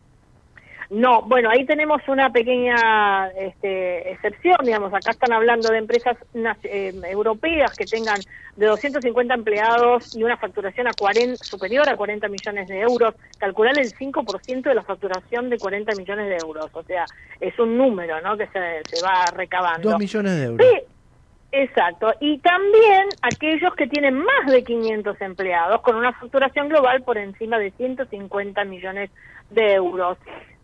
No, 0.90 1.22
bueno, 1.22 1.52
ahí 1.52 1.66
tenemos 1.66 2.02
una 2.08 2.32
pequeña 2.32 3.28
este, 3.38 4.12
excepción, 4.12 4.58
digamos, 4.64 4.92
acá 4.92 5.12
están 5.12 5.32
hablando 5.32 5.70
de 5.70 5.78
empresas 5.78 6.18
eh, 6.64 6.92
europeas 7.12 7.76
que 7.76 7.86
tengan 7.86 8.20
de 8.56 8.66
250 8.66 9.36
empleados 9.36 10.16
y 10.16 10.24
una 10.24 10.38
facturación 10.38 10.88
a 10.88 10.94
40, 10.94 11.44
superior 11.44 11.88
a 11.88 11.96
40 11.96 12.28
millones 12.28 12.68
de 12.68 12.80
euros, 12.80 13.14
calcular 13.38 13.78
el 13.78 13.94
5% 13.94 14.64
de 14.64 14.74
la 14.74 14.82
facturación 14.82 15.52
de 15.52 15.60
40 15.60 15.94
millones 15.96 16.28
de 16.28 16.38
euros, 16.38 16.72
o 16.74 16.82
sea, 16.82 17.06
es 17.40 17.58
un 17.60 17.78
número, 17.78 18.20
¿no?, 18.22 18.36
que 18.36 18.48
se, 18.48 18.82
se 18.90 19.06
va 19.06 19.26
recabando. 19.36 19.92
Dos 19.92 20.00
millones 20.00 20.38
de 20.38 20.44
euros. 20.44 20.68
Sí, 20.68 20.82
exacto. 21.52 22.12
Y 22.20 22.40
también 22.40 23.10
aquellos 23.22 23.76
que 23.76 23.86
tienen 23.86 24.18
más 24.18 24.52
de 24.52 24.64
500 24.64 25.22
empleados 25.22 25.82
con 25.82 25.96
una 25.96 26.14
facturación 26.14 26.68
global 26.68 27.04
por 27.04 27.20
encima 27.20 27.60
de 27.60 27.70
150 27.70 28.64
millones 28.66 29.12
de 29.52 29.74
euros. 29.76 30.18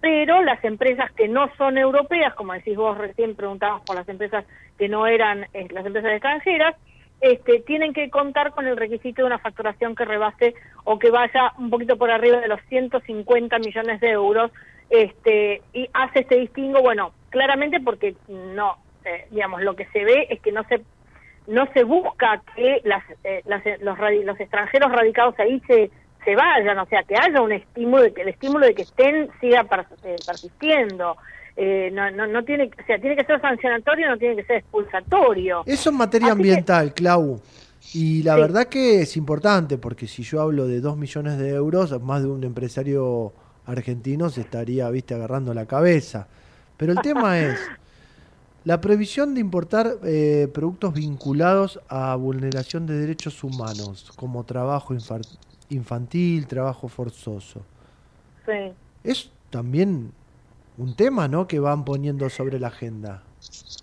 Pero 0.06 0.44
las 0.44 0.64
empresas 0.64 1.12
que 1.14 1.28
no 1.28 1.50
son 1.58 1.80
europeas, 1.80 2.36
como 2.36 2.54
decís 2.54 2.78
vos 2.78 2.96
recién 2.96 3.34
preguntabas 3.36 3.82
por 3.82 3.96
las 3.96 4.08
empresas 4.08 4.46
que 4.78 4.88
no 4.88 5.08
eran 5.08 5.48
eh, 5.52 5.68
las 5.72 5.84
empresas 5.84 6.12
extranjeras, 6.12 6.76
este, 7.22 7.62
tienen 7.62 7.92
que 7.92 8.12
contar 8.12 8.52
con 8.52 8.68
el 8.68 8.78
requisito 8.78 9.24
de 9.24 9.26
una 9.26 9.40
facturación 9.40 9.96
que 9.96 10.06
rebase 10.06 10.54
o 10.84 11.00
que 11.00 11.10
vaya 11.10 11.54
un 11.58 11.72
poquito 11.72 11.98
por 11.98 12.12
arriba 12.12 12.40
de 12.40 12.48
los 12.48 12.60
150 12.70 13.58
millones 13.58 14.00
de 14.00 14.12
euros. 14.12 14.52
Este, 14.92 15.64
y 15.74 15.90
hace 15.92 16.20
este 16.20 16.36
distingo, 16.36 16.84
bueno, 16.84 17.12
claramente 17.32 17.80
porque 17.80 18.14
no, 18.28 18.78
eh, 19.06 19.26
digamos, 19.32 19.64
lo 19.64 19.76
que 19.76 19.88
se 19.88 20.06
ve 20.06 20.28
es 20.30 20.40
que 20.40 20.52
no 20.52 20.64
se 20.66 20.82
no 21.48 21.66
se 21.74 21.84
busca 21.84 22.44
que 22.56 22.82
las, 22.84 23.04
eh, 23.24 23.42
las- 23.46 23.64
los, 23.82 23.98
radi- 23.98 24.24
los 24.24 24.40
extranjeros 24.40 24.92
radicados 24.92 25.34
ahí 25.40 25.60
se, 25.68 25.90
se 26.26 26.36
vayan, 26.36 26.78
o 26.80 26.86
sea, 26.88 27.04
que 27.04 27.16
haya 27.16 27.42
un 27.42 27.54
estímulo, 27.54 28.04
de 28.04 28.14
que 28.14 28.24
el 28.24 28.30
estímulo 28.30 28.66
de 28.66 28.74
que 28.76 28.82
estén 28.82 29.30
siga 29.40 29.62
eh, 30.04 30.16
persistiendo. 30.26 31.16
Eh, 31.58 31.90
no, 31.94 32.12
no, 32.12 32.28
no 32.28 32.44
tiene, 32.44 32.66
o 32.66 32.86
sea, 32.86 33.00
tiene 33.00 33.16
que 33.16 33.24
ser 33.24 33.40
sancionatorio, 33.40 34.10
no 34.10 34.18
tiene 34.18 34.36
que 34.36 34.44
ser 34.44 34.58
expulsatorio. 34.58 35.64
Eso 35.66 35.90
en 35.90 35.96
materia 35.96 36.28
Así 36.28 36.36
que- 36.36 36.42
ambiental, 36.50 36.94
Clau. 36.94 37.40
Y 37.94 38.24
la 38.24 38.36
Sí. 38.36 38.42
verdad 38.42 38.66
que 38.68 39.02
es 39.04 39.16
importante, 39.16 39.78
porque 39.78 40.08
si 40.08 40.24
yo 40.24 40.42
hablo 40.42 40.68
de 40.68 40.82
2 40.82 40.98
millones 40.98 41.38
de 41.38 41.52
euros, 41.52 42.02
más 42.02 42.24
de 42.24 42.28
un 42.30 42.44
empresario 42.44 43.32
argentino 43.66 44.30
se 44.30 44.42
estaría, 44.42 44.90
viste, 44.90 45.14
agarrando 45.14 45.54
la 45.54 45.66
cabeza. 45.66 46.28
Pero 46.78 46.92
el 46.92 47.00
tema 47.00 47.40
es 47.40 47.60
la 48.66 48.82
prohibición 48.82 49.34
de 49.36 49.40
importar 49.42 49.88
eh, 50.04 50.50
productos 50.54 50.94
vinculados 50.94 51.80
a 51.88 52.16
vulneración 52.16 52.86
de 52.88 52.96
derechos 52.98 53.44
humanos, 53.44 54.12
como 54.16 54.44
trabajo 54.44 54.94
infar- 54.94 55.26
infantil, 55.70 56.48
trabajo 56.48 56.88
forzoso. 56.88 57.66
Sí. 58.46 58.72
Es 59.04 59.32
también 59.50 60.12
un 60.78 60.96
tema, 60.96 61.28
¿no?, 61.28 61.48
que 61.48 61.60
van 61.60 61.86
poniendo 61.86 62.30
sobre 62.30 62.60
la 62.60 62.68
agenda. 62.68 63.24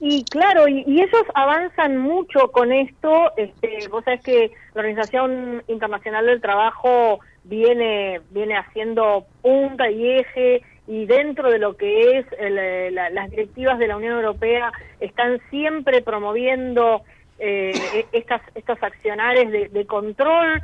Y 0.00 0.24
claro, 0.24 0.66
y, 0.66 0.82
y 0.86 1.00
ellos 1.00 1.22
avanzan 1.34 1.96
mucho 1.98 2.50
con 2.50 2.72
esto. 2.72 3.32
Este, 3.36 3.86
vos 3.88 4.04
sabés 4.04 4.20
que 4.22 4.50
la 4.74 4.80
Organización 4.80 5.62
Internacional 5.68 6.26
del 6.26 6.40
Trabajo 6.40 7.20
viene 7.44 8.20
viene 8.30 8.56
haciendo 8.56 9.26
punta 9.40 9.90
y 9.90 10.09
eje 10.18 10.62
y 10.88 11.06
dentro 11.06 11.50
de 11.50 11.59
lo 11.59 11.76
que 11.76 12.18
es 12.18 12.26
el, 12.38 12.59
eh, 12.59 12.90
la- 12.90 13.10
las 13.10 13.30
directivas 13.30 13.78
de 13.78 13.86
la 13.88 13.96
Unión 13.96 14.14
Europea 14.16 14.72
están 15.00 15.40
siempre 15.50 16.02
promoviendo 16.02 17.02
eh, 17.38 17.72
e- 17.94 18.06
estas, 18.12 18.42
estos 18.56 18.82
accionares 18.82 19.50
de, 19.52 19.68
de 19.68 19.86
control. 19.86 20.60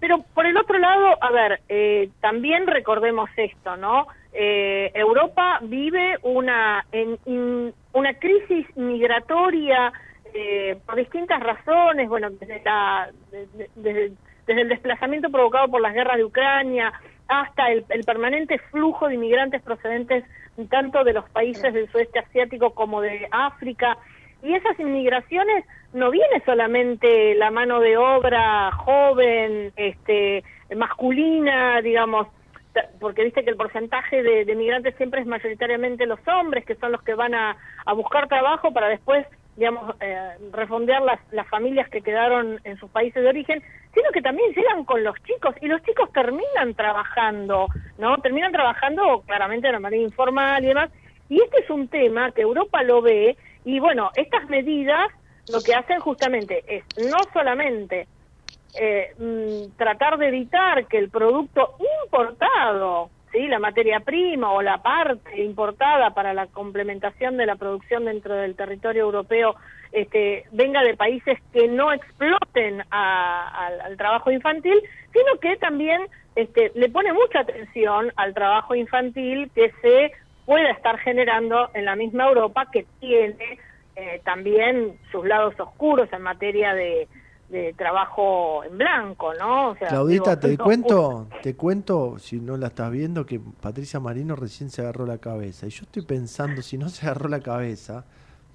Pero 0.00 0.24
por 0.34 0.46
el 0.46 0.56
otro 0.56 0.78
lado, 0.78 1.16
a 1.20 1.30
ver, 1.30 1.60
eh, 1.68 2.08
también 2.20 2.66
recordemos 2.66 3.28
esto, 3.36 3.76
¿no? 3.76 4.06
Eh, 4.32 4.90
Europa 4.94 5.58
vive 5.62 6.16
una, 6.22 6.84
en- 6.90 7.72
una 7.92 8.14
crisis 8.14 8.66
migratoria 8.76 9.92
eh, 10.32 10.78
por 10.86 10.94
distintas 10.96 11.40
razones, 11.40 12.08
bueno, 12.08 12.30
desde, 12.30 12.62
la, 12.64 13.10
de- 13.30 13.46
de- 13.48 13.70
desde, 13.74 14.12
desde 14.46 14.60
el 14.62 14.68
desplazamiento 14.68 15.28
provocado 15.30 15.68
por 15.68 15.80
las 15.80 15.92
guerras 15.92 16.16
de 16.16 16.24
Ucrania 16.24 16.92
hasta 17.28 17.70
el, 17.70 17.84
el 17.90 18.04
permanente 18.04 18.58
flujo 18.70 19.08
de 19.08 19.14
inmigrantes 19.14 19.60
procedentes 19.62 20.24
tanto 20.68 21.04
de 21.04 21.12
los 21.12 21.28
países 21.30 21.72
del 21.72 21.90
sudeste 21.90 22.18
asiático 22.18 22.70
como 22.74 23.00
de 23.00 23.26
África. 23.30 23.96
Y 24.42 24.54
esas 24.54 24.78
inmigraciones 24.80 25.64
no 25.92 26.10
viene 26.10 26.42
solamente 26.44 27.34
la 27.34 27.50
mano 27.50 27.80
de 27.80 27.96
obra 27.96 28.70
joven, 28.72 29.72
este, 29.76 30.44
masculina, 30.74 31.80
digamos, 31.82 32.28
porque 33.00 33.24
viste 33.24 33.42
que 33.42 33.50
el 33.50 33.56
porcentaje 33.56 34.22
de, 34.22 34.44
de 34.44 34.54
migrantes 34.54 34.94
siempre 34.96 35.20
es 35.20 35.26
mayoritariamente 35.26 36.06
los 36.06 36.20
hombres, 36.28 36.64
que 36.64 36.76
son 36.76 36.92
los 36.92 37.02
que 37.02 37.14
van 37.14 37.34
a, 37.34 37.56
a 37.84 37.92
buscar 37.92 38.28
trabajo 38.28 38.72
para 38.72 38.88
después, 38.88 39.26
digamos, 39.56 39.96
eh, 40.00 40.36
refondear 40.52 41.02
las, 41.02 41.20
las 41.32 41.48
familias 41.48 41.88
que 41.88 42.02
quedaron 42.02 42.60
en 42.64 42.78
sus 42.78 42.88
países 42.90 43.22
de 43.22 43.28
origen, 43.28 43.62
sino 43.92 44.10
que 44.12 44.22
también 44.22 44.52
llegan 44.54 44.84
con 44.84 45.02
los 45.02 45.16
chicos 45.24 45.54
y 45.60 45.66
los 45.66 45.82
chicos 45.82 46.12
terminan 46.12 46.74
trabajando, 46.74 47.66
¿no? 47.98 48.16
Terminan 48.18 48.52
trabajando 48.52 49.22
claramente 49.26 49.66
de 49.66 49.72
una 49.72 49.80
manera 49.80 50.02
informal 50.02 50.62
y 50.62 50.68
demás. 50.68 50.90
Y 51.28 51.40
este 51.42 51.60
es 51.60 51.70
un 51.70 51.88
tema 51.88 52.30
que 52.30 52.42
Europa 52.42 52.82
lo 52.82 53.02
ve 53.02 53.36
y 53.64 53.78
bueno, 53.80 54.10
estas 54.14 54.48
medidas 54.48 55.08
lo 55.48 55.62
que 55.62 55.74
hacen 55.74 56.00
justamente 56.00 56.64
es 56.68 56.84
no 56.96 57.26
solamente 57.32 58.06
eh, 58.74 59.12
mm, 59.18 59.76
tratar 59.76 60.16
de 60.18 60.28
evitar 60.28 60.86
que 60.86 60.98
el 60.98 61.10
producto 61.10 61.74
importado, 62.04 63.10
¿sí? 63.32 63.46
la 63.48 63.58
materia 63.58 64.00
prima 64.00 64.52
o 64.52 64.62
la 64.62 64.78
parte 64.82 65.42
importada 65.42 66.10
para 66.10 66.34
la 66.34 66.46
complementación 66.46 67.36
de 67.36 67.46
la 67.46 67.56
producción 67.56 68.04
dentro 68.04 68.34
del 68.36 68.56
territorio 68.56 69.02
europeo 69.02 69.56
este, 69.92 70.44
venga 70.52 70.82
de 70.82 70.96
países 70.96 71.38
que 71.52 71.66
no 71.66 71.92
exploten 71.92 72.82
a- 72.90 73.66
al, 73.84 73.96
trabajo 73.96 74.30
infantil, 74.30 74.80
sino 75.12 75.38
que 75.40 75.56
también 75.56 76.02
este, 76.36 76.70
le 76.74 76.88
pone 76.90 77.12
mucha 77.12 77.40
atención 77.40 78.12
al 78.16 78.32
trabajo 78.34 78.74
infantil 78.76 79.50
que 79.54 79.72
se 79.82 80.12
pueda 80.50 80.72
estar 80.72 80.98
generando 80.98 81.70
en 81.74 81.84
la 81.84 81.94
misma 81.94 82.26
Europa 82.26 82.66
que 82.72 82.84
tiene 82.98 83.60
eh, 83.94 84.20
también 84.24 84.98
sus 85.12 85.24
lados 85.24 85.54
oscuros 85.60 86.12
en 86.12 86.22
materia 86.22 86.74
de, 86.74 87.06
de 87.50 87.72
trabajo 87.74 88.64
en 88.64 88.76
blanco, 88.76 89.32
¿no? 89.34 89.68
O 89.68 89.76
sea, 89.76 89.86
Claudita, 89.86 90.34
digo, 90.34 90.48
te 90.48 90.58
cuento, 90.58 91.28
te 91.40 91.54
cuento, 91.54 92.18
si 92.18 92.40
no 92.40 92.56
la 92.56 92.66
estás 92.66 92.90
viendo, 92.90 93.24
que 93.24 93.38
Patricia 93.38 94.00
Marino 94.00 94.34
recién 94.34 94.70
se 94.70 94.82
agarró 94.82 95.06
la 95.06 95.18
cabeza. 95.18 95.68
Y 95.68 95.70
yo 95.70 95.84
estoy 95.84 96.02
pensando, 96.02 96.62
si 96.62 96.76
no 96.76 96.88
se 96.88 97.06
agarró 97.06 97.28
la 97.28 97.38
cabeza, 97.38 98.04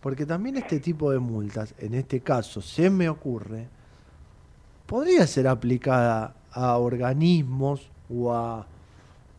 porque 0.01 0.25
también 0.25 0.57
este 0.57 0.81
tipo 0.81 1.11
de 1.11 1.19
multas, 1.19 1.75
en 1.79 1.93
este 1.93 2.19
caso, 2.19 2.61
se 2.61 2.89
me 2.89 3.07
ocurre, 3.07 3.69
podría 4.85 5.25
ser 5.27 5.47
aplicada 5.47 6.35
a 6.51 6.77
organismos 6.77 7.89
o 8.13 8.33
a, 8.33 8.67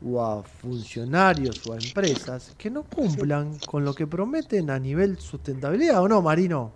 o 0.06 0.20
a 0.22 0.42
funcionarios 0.42 1.66
o 1.66 1.72
a 1.72 1.76
empresas 1.76 2.54
que 2.56 2.70
no 2.70 2.84
cumplan 2.84 3.58
con 3.66 3.84
lo 3.84 3.92
que 3.92 4.06
prometen 4.06 4.70
a 4.70 4.78
nivel 4.78 5.18
sustentabilidad, 5.18 6.02
¿o 6.02 6.08
no, 6.08 6.22
Marino? 6.22 6.72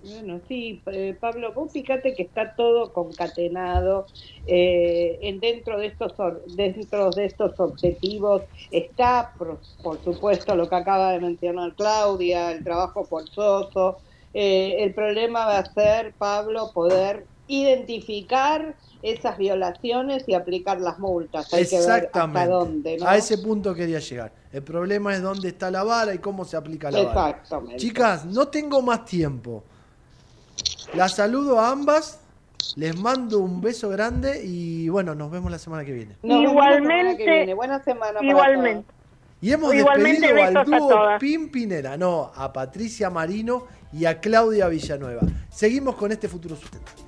Bueno, 0.00 0.40
sí, 0.46 0.80
eh, 0.92 1.16
Pablo, 1.20 1.52
vos 1.54 1.72
fíjate 1.72 2.14
que 2.14 2.22
está 2.22 2.54
todo 2.54 2.92
concatenado 2.92 4.06
eh, 4.46 5.18
en 5.22 5.40
dentro 5.40 5.76
de 5.76 5.86
estos 5.86 6.12
dentro 6.46 7.10
de 7.10 7.24
estos 7.24 7.58
objetivos 7.58 8.42
está, 8.70 9.32
por, 9.36 9.60
por 9.82 10.02
supuesto, 10.04 10.54
lo 10.54 10.68
que 10.68 10.76
acaba 10.76 11.12
de 11.12 11.20
mencionar 11.20 11.74
Claudia, 11.74 12.52
el 12.52 12.62
trabajo 12.62 13.04
forzoso. 13.04 13.98
Eh, 14.32 14.76
el 14.84 14.94
problema 14.94 15.46
va 15.46 15.58
a 15.58 15.72
ser, 15.72 16.14
Pablo, 16.16 16.70
poder 16.72 17.26
identificar 17.48 18.76
esas 19.02 19.38
violaciones 19.38 20.24
y 20.28 20.34
aplicar 20.34 20.80
las 20.80 20.98
multas. 20.98 21.52
Hay 21.54 21.66
que 21.66 21.76
ver 21.76 21.80
hasta 21.80 21.96
Exactamente. 21.98 22.48
dónde, 22.50 22.96
¿no? 22.98 23.06
A 23.08 23.16
ese 23.16 23.38
punto 23.38 23.74
quería 23.74 23.98
llegar. 23.98 24.32
El 24.52 24.62
problema 24.62 25.14
es 25.14 25.22
dónde 25.22 25.48
está 25.48 25.70
la 25.70 25.82
vara 25.84 26.14
y 26.14 26.18
cómo 26.18 26.44
se 26.44 26.56
aplica 26.56 26.90
la 26.90 27.02
vara. 27.02 27.30
Exactamente. 27.30 27.76
Chicas, 27.76 28.24
no 28.24 28.48
tengo 28.48 28.82
más 28.82 29.04
tiempo. 29.04 29.64
Las 30.94 31.14
saludo 31.14 31.58
a 31.58 31.70
ambas. 31.70 32.20
Les 32.76 32.96
mando 32.98 33.38
un 33.38 33.60
beso 33.60 33.88
grande 33.88 34.42
y 34.44 34.88
bueno, 34.88 35.14
nos 35.14 35.30
vemos 35.30 35.50
la 35.50 35.58
semana 35.58 35.84
que 35.84 35.92
viene. 35.92 36.16
Nos 36.22 36.42
la 36.42 36.48
semana 36.48 36.70
que 36.76 36.78
Igualmente- 36.82 37.24
viene. 37.24 37.54
Buena 37.54 37.82
semana 37.82 38.14
para 38.14 38.26
igualmente. 38.28 38.82
todos. 38.82 38.98
Y 39.40 39.52
hemos 39.52 39.72
Igualmente, 39.74 40.34
despedido 40.34 40.58
al 40.58 40.80
dúo. 40.80 41.18
Pimpinera, 41.20 41.96
no, 41.96 42.32
a 42.34 42.52
Patricia 42.52 43.08
Marino 43.08 43.66
y 43.92 44.04
a 44.04 44.18
Claudia 44.20 44.66
Villanueva. 44.68 45.20
Seguimos 45.48 45.94
con 45.94 46.10
este 46.10 46.28
futuro 46.28 46.56
sustentable. 46.56 47.07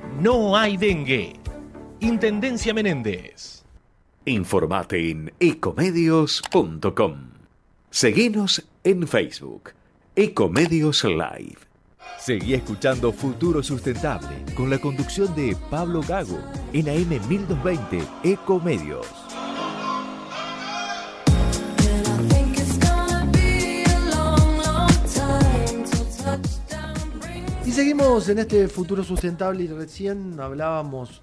no 0.19 0.55
hay 0.55 0.77
dengue. 0.77 1.39
Intendencia 1.99 2.73
Menéndez. 2.73 3.63
Informate 4.25 5.11
en 5.11 5.33
ecomedios.com. 5.39 7.15
Seguinos 7.89 8.63
en 8.83 9.07
Facebook. 9.07 9.71
Ecomedios 10.15 11.03
Live. 11.03 11.57
Seguí 12.19 12.53
escuchando 12.53 13.11
Futuro 13.11 13.63
Sustentable 13.63 14.45
con 14.55 14.69
la 14.69 14.77
conducción 14.77 15.33
de 15.35 15.57
Pablo 15.69 16.01
Gago 16.07 16.39
en 16.73 16.89
AM 16.89 17.27
1220 17.27 18.01
Ecomedios. 18.23 19.07
Y 27.71 27.73
seguimos 27.73 28.27
en 28.27 28.39
este 28.39 28.67
futuro 28.67 29.01
sustentable 29.01 29.63
y 29.63 29.67
recién 29.67 30.37
hablábamos 30.41 31.21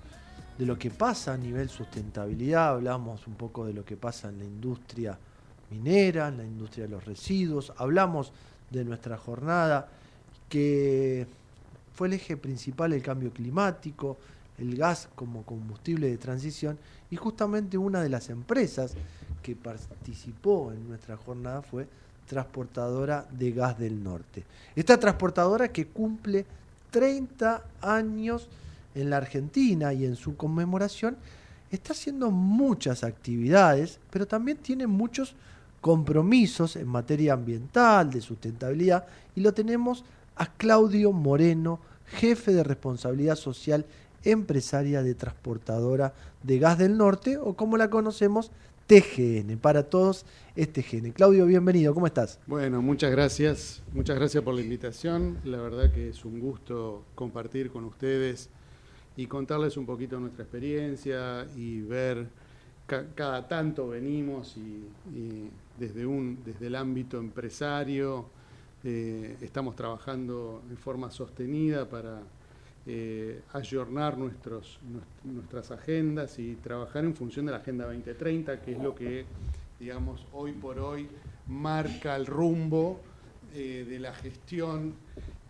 de 0.56 0.64
lo 0.64 0.78
que 0.78 0.90
pasa 0.90 1.34
a 1.34 1.36
nivel 1.36 1.68
sustentabilidad, 1.68 2.70
hablábamos 2.70 3.26
un 3.26 3.34
poco 3.34 3.66
de 3.66 3.74
lo 3.74 3.84
que 3.84 3.98
pasa 3.98 4.30
en 4.30 4.38
la 4.38 4.44
industria 4.46 5.18
minera, 5.70 6.28
en 6.28 6.38
la 6.38 6.44
industria 6.44 6.86
de 6.86 6.90
los 6.90 7.04
residuos, 7.04 7.74
hablamos 7.76 8.32
de 8.70 8.82
nuestra 8.82 9.18
jornada 9.18 9.90
que 10.48 11.26
fue 11.92 12.06
el 12.06 12.14
eje 12.14 12.38
principal 12.38 12.94
el 12.94 13.02
cambio 13.02 13.30
climático, 13.30 14.16
el 14.56 14.74
gas 14.74 15.10
como 15.14 15.42
combustible 15.42 16.08
de 16.08 16.16
transición 16.16 16.78
y 17.10 17.16
justamente 17.16 17.76
una 17.76 18.00
de 18.00 18.08
las 18.08 18.30
empresas 18.30 18.94
que 19.42 19.54
participó 19.54 20.72
en 20.72 20.88
nuestra 20.88 21.18
jornada 21.18 21.60
fue 21.60 21.86
Transportadora 22.28 23.26
de 23.30 23.50
Gas 23.50 23.78
del 23.78 24.02
Norte. 24.02 24.44
Esta 24.76 25.00
transportadora 25.00 25.68
que 25.68 25.86
cumple 25.86 26.46
30 26.90 27.62
años 27.82 28.48
en 28.94 29.10
la 29.10 29.16
Argentina 29.16 29.92
y 29.92 30.04
en 30.04 30.14
su 30.14 30.36
conmemoración 30.36 31.16
está 31.70 31.92
haciendo 31.92 32.30
muchas 32.30 33.02
actividades, 33.02 33.98
pero 34.10 34.26
también 34.26 34.58
tiene 34.58 34.86
muchos 34.86 35.34
compromisos 35.80 36.76
en 36.76 36.88
materia 36.88 37.34
ambiental, 37.34 38.10
de 38.10 38.20
sustentabilidad, 38.20 39.06
y 39.34 39.40
lo 39.40 39.52
tenemos 39.52 40.04
a 40.36 40.46
Claudio 40.46 41.12
Moreno, 41.12 41.78
jefe 42.06 42.52
de 42.52 42.64
responsabilidad 42.64 43.36
social 43.36 43.84
empresaria 44.24 45.02
de 45.02 45.14
transportadora 45.14 46.12
de 46.42 46.58
gas 46.58 46.78
del 46.78 46.96
norte, 46.96 47.38
o 47.38 47.54
como 47.54 47.76
la 47.76 47.90
conocemos, 47.90 48.50
TGN. 48.88 49.58
Para 49.58 49.82
todos 49.90 50.24
es 50.56 50.72
TGN. 50.72 51.12
Claudio, 51.12 51.44
bienvenido, 51.44 51.92
¿cómo 51.92 52.06
estás? 52.06 52.40
Bueno, 52.46 52.80
muchas 52.80 53.10
gracias. 53.10 53.82
Muchas 53.92 54.16
gracias 54.16 54.42
por 54.42 54.54
la 54.54 54.62
invitación. 54.62 55.36
La 55.44 55.58
verdad 55.58 55.92
que 55.92 56.08
es 56.08 56.24
un 56.24 56.40
gusto 56.40 57.04
compartir 57.14 57.70
con 57.70 57.84
ustedes 57.84 58.48
y 59.14 59.26
contarles 59.26 59.76
un 59.76 59.84
poquito 59.84 60.18
nuestra 60.18 60.42
experiencia 60.44 61.46
y 61.54 61.82
ver 61.82 62.28
ca- 62.86 63.04
cada 63.14 63.46
tanto 63.46 63.88
venimos 63.88 64.56
y, 64.56 64.88
y 65.14 65.50
desde, 65.78 66.06
un, 66.06 66.38
desde 66.42 66.68
el 66.68 66.74
ámbito 66.74 67.18
empresario 67.18 68.24
eh, 68.84 69.36
estamos 69.42 69.76
trabajando 69.76 70.62
en 70.70 70.78
forma 70.78 71.10
sostenida 71.10 71.86
para 71.90 72.22
eh, 72.90 73.42
ayornar 73.52 74.16
nuestros, 74.16 74.78
nues- 74.90 75.32
nuestras 75.34 75.70
agendas 75.70 76.38
y 76.38 76.54
trabajar 76.54 77.04
en 77.04 77.14
función 77.14 77.44
de 77.44 77.52
la 77.52 77.58
Agenda 77.58 77.84
2030, 77.84 78.62
que 78.62 78.72
es 78.72 78.78
lo 78.78 78.94
que, 78.94 79.26
digamos, 79.78 80.26
hoy 80.32 80.52
por 80.52 80.78
hoy 80.78 81.06
marca 81.48 82.16
el 82.16 82.24
rumbo 82.24 82.98
eh, 83.54 83.84
de 83.86 83.98
la 83.98 84.14
gestión 84.14 84.94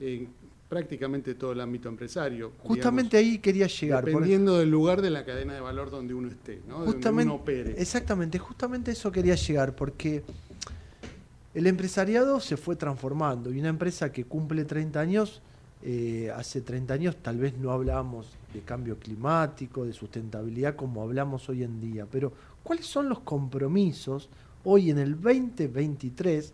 en 0.01 0.29
prácticamente 0.69 1.35
todo 1.37 1.53
el 1.53 1.61
ámbito 1.61 1.89
empresario. 1.89 2.53
Justamente 2.59 3.17
ahí 3.17 3.39
quería 3.39 3.69
llegar. 3.69 4.01
por- 4.03 4.11
Dependiendo 4.11 4.59
del 4.59 4.71
lugar 4.71 5.01
de 5.01 5.11
la 5.11 5.25
cadena 5.25 5.55
de 5.55 5.61
valor 5.61 5.91
donde 5.91 6.15
uno 6.15 6.29
esté, 6.29 6.61
¿no? 6.69 6.79
donde 6.81 6.93
Justamente, 6.95 7.31
uno 7.31 7.41
opere. 7.41 7.75
exactamente, 7.81 8.39
justamente 8.41 8.91
eso 8.91 9.13
quería 9.13 9.37
llegar, 9.37 9.77
porque 9.77 10.25
el 11.55 11.67
empresariado 11.69 12.41
se 12.41 12.57
fue 12.57 12.75
transformando 12.77 13.53
y 13.53 13.61
una 13.61 13.69
empresa 13.69 14.11
que 14.13 14.25
cumple 14.25 14.65
30 14.65 15.01
años, 15.01 15.41
eh, 15.83 16.33
hace 16.35 16.61
30 16.61 16.95
años 16.95 17.17
tal 17.23 17.39
vez 17.39 17.57
no 17.57 17.71
hablábamos 17.71 18.27
de 18.53 18.61
cambio 18.61 18.99
climático, 18.99 19.85
de 19.85 19.93
sustentabilidad 19.93 20.75
como 20.75 21.03
hablamos 21.03 21.49
hoy 21.49 21.63
en 21.63 21.81
día, 21.81 22.07
pero 22.11 22.33
¿cuáles 22.65 22.87
son 22.87 23.09
los 23.09 23.21
compromisos 23.21 24.29
hoy 24.65 24.91
en 24.91 24.99
el 24.99 25.21
2023 25.21 26.53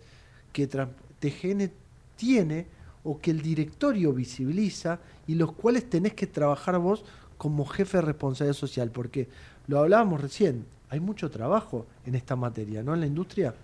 que 0.52 0.66
TGN 0.66 1.70
tiene 2.16 2.66
o 3.02 3.18
que 3.18 3.30
el 3.30 3.40
directorio 3.40 4.12
visibiliza 4.12 5.00
y 5.26 5.34
los 5.34 5.52
cuales 5.52 5.88
tenés 5.88 6.14
que 6.14 6.26
trabajar 6.26 6.78
vos 6.78 7.04
como 7.38 7.64
jefe 7.64 7.98
de 7.98 8.02
responsabilidad 8.02 8.56
social? 8.56 8.90
Porque 8.90 9.28
lo 9.68 9.78
hablábamos 9.78 10.20
recién, 10.20 10.66
hay 10.90 11.00
mucho 11.00 11.30
trabajo 11.30 11.86
en 12.04 12.14
esta 12.14 12.36
materia, 12.36 12.82
¿no? 12.82 12.94
En 12.94 13.00
la 13.00 13.06
industria. 13.06 13.54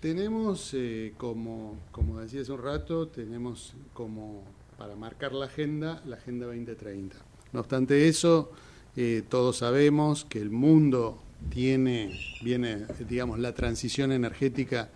Tenemos, 0.00 0.72
eh, 0.72 1.12
como, 1.18 1.76
como 1.92 2.20
decía 2.20 2.40
hace 2.40 2.52
un 2.52 2.62
rato, 2.62 3.08
tenemos 3.08 3.74
como 3.92 4.42
para 4.80 4.96
marcar 4.96 5.34
la 5.34 5.44
agenda, 5.44 6.02
la 6.06 6.16
Agenda 6.16 6.46
2030. 6.46 7.14
No 7.52 7.60
obstante 7.60 8.08
eso, 8.08 8.50
eh, 8.96 9.22
todos 9.28 9.58
sabemos 9.58 10.24
que 10.24 10.40
el 10.40 10.48
mundo 10.48 11.22
tiene, 11.50 12.18
viene, 12.42 12.86
digamos, 13.06 13.38
la 13.40 13.52
transición 13.54 14.10
energética 14.10 14.88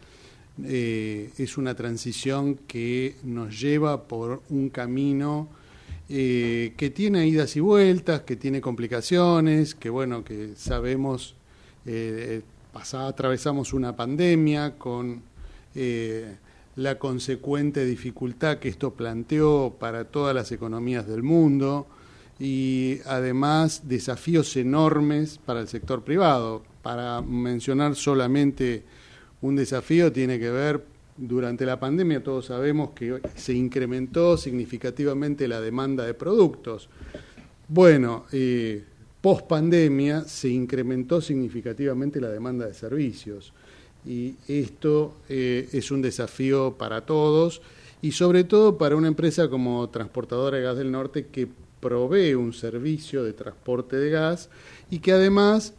eh, 0.65 1.31
es 1.37 1.59
una 1.59 1.75
transición 1.75 2.55
que 2.67 3.17
nos 3.25 3.61
lleva 3.61 4.05
por 4.09 4.43
un 4.49 4.71
camino 4.71 5.51
eh, 6.09 6.73
que 6.79 6.89
tiene 6.89 7.27
idas 7.29 7.55
y 7.57 7.61
vueltas, 7.61 8.23
que 8.23 8.37
tiene 8.37 8.63
complicaciones, 8.63 9.75
que 9.75 9.91
bueno, 9.91 10.25
que 10.25 10.55
sabemos, 10.57 11.35
pasá- 12.73 13.07
atravesamos 13.07 13.75
una 13.75 13.95
pandemia 13.95 14.79
con 14.79 15.21
la 16.77 16.99
consecuente 16.99 17.85
dificultad 17.85 18.59
que 18.59 18.69
esto 18.69 18.95
planteó 18.95 19.77
para 19.79 20.05
todas 20.05 20.35
las 20.35 20.51
economías 20.53 21.07
del 21.07 21.23
mundo 21.23 21.87
y 22.39 22.99
además 23.07 23.83
desafíos 23.89 24.57
enormes 24.57 25.39
para 25.39 25.61
el 25.61 25.69
sector 25.69 26.03
privado. 26.03 26.63
Para 26.83 27.23
mencionar 27.23 27.95
solamente 27.95 28.83
un 29.41 29.57
desafío 29.57 30.13
tiene 30.13 30.39
que 30.39 30.51
ver, 30.51 30.85
durante 31.17 31.65
la 31.65 31.79
pandemia 31.79 32.25
todos 32.25 32.47
sabemos 32.47 32.91
que 32.91 33.21
se 33.37 33.55
incrementó 33.55 34.37
significativamente 34.37 35.47
la 35.47 35.61
demanda 35.61 36.05
de 36.05 36.15
productos. 36.15 36.89
Bueno, 37.69 38.27
eh, 38.33 38.85
post 39.21 39.47
pandemia 39.47 40.25
se 40.25 40.49
incrementó 40.49 41.21
significativamente 41.21 42.21
la 42.21 42.31
demanda 42.31 42.67
de 42.67 42.75
servicios 42.75 43.53
y 44.07 44.37
esto 44.49 45.17
eh, 45.29 45.69
es 45.73 45.91
un 45.91 46.03
desafío 46.03 46.75
para 46.77 47.03
todos 47.07 47.63
y 48.03 48.13
sobre 48.13 48.45
todo 48.45 48.77
para 48.77 48.97
una 48.97 49.09
empresa 49.09 49.49
como 49.49 49.89
Transportadora 49.89 50.59
de 50.59 50.63
Gas 50.63 50.77
del 50.77 50.93
Norte 50.93 51.27
que 51.27 51.49
provee 51.81 52.35
un 52.35 52.53
servicio 52.53 53.23
de 53.25 53.33
transporte 53.33 53.97
de 53.97 54.11
gas 54.11 54.49
y 54.91 54.99
que 55.01 55.13
además 55.13 55.75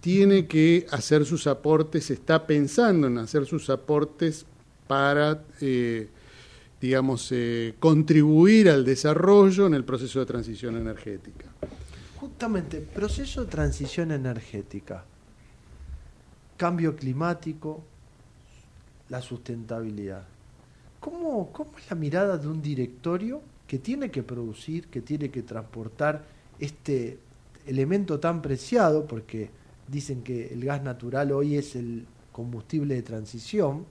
tiene 0.00 0.46
que 0.46 0.86
hacer 0.90 1.24
sus 1.24 1.46
aportes, 1.46 2.10
está 2.10 2.46
pensando 2.46 3.06
en 3.06 3.18
hacer 3.18 3.46
sus 3.46 3.70
aportes 3.70 4.46
para, 4.86 5.42
eh, 5.60 6.08
digamos, 6.80 7.28
eh, 7.32 7.74
contribuir 7.78 8.68
al 8.68 8.84
desarrollo 8.84 9.66
en 9.66 9.74
el 9.74 9.84
proceso 9.84 10.20
de 10.20 10.26
transición 10.26 10.76
energética. 10.76 11.46
Justamente, 12.16 12.80
proceso 12.80 13.44
de 13.44 13.50
transición 13.50 14.12
energética, 14.12 15.04
cambio 16.56 16.96
climático, 16.96 17.82
la 19.08 19.20
sustentabilidad. 19.20 20.24
¿Cómo, 21.00 21.52
¿Cómo 21.52 21.78
es 21.78 21.90
la 21.90 21.96
mirada 21.96 22.38
de 22.38 22.48
un 22.48 22.62
directorio 22.62 23.42
que 23.66 23.78
tiene 23.78 24.10
que 24.10 24.22
producir, 24.22 24.88
que 24.88 25.00
tiene 25.00 25.30
que 25.30 25.42
transportar 25.42 26.24
este 26.58 27.18
elemento 27.66 28.20
tan 28.20 28.40
preciado, 28.40 29.06
porque 29.06 29.50
dicen 29.88 30.22
que 30.22 30.48
el 30.48 30.64
gas 30.64 30.82
natural 30.82 31.32
hoy 31.32 31.56
es 31.56 31.76
el 31.76 32.06
combustible 32.32 32.94
de 32.94 33.02
transición? 33.02 33.86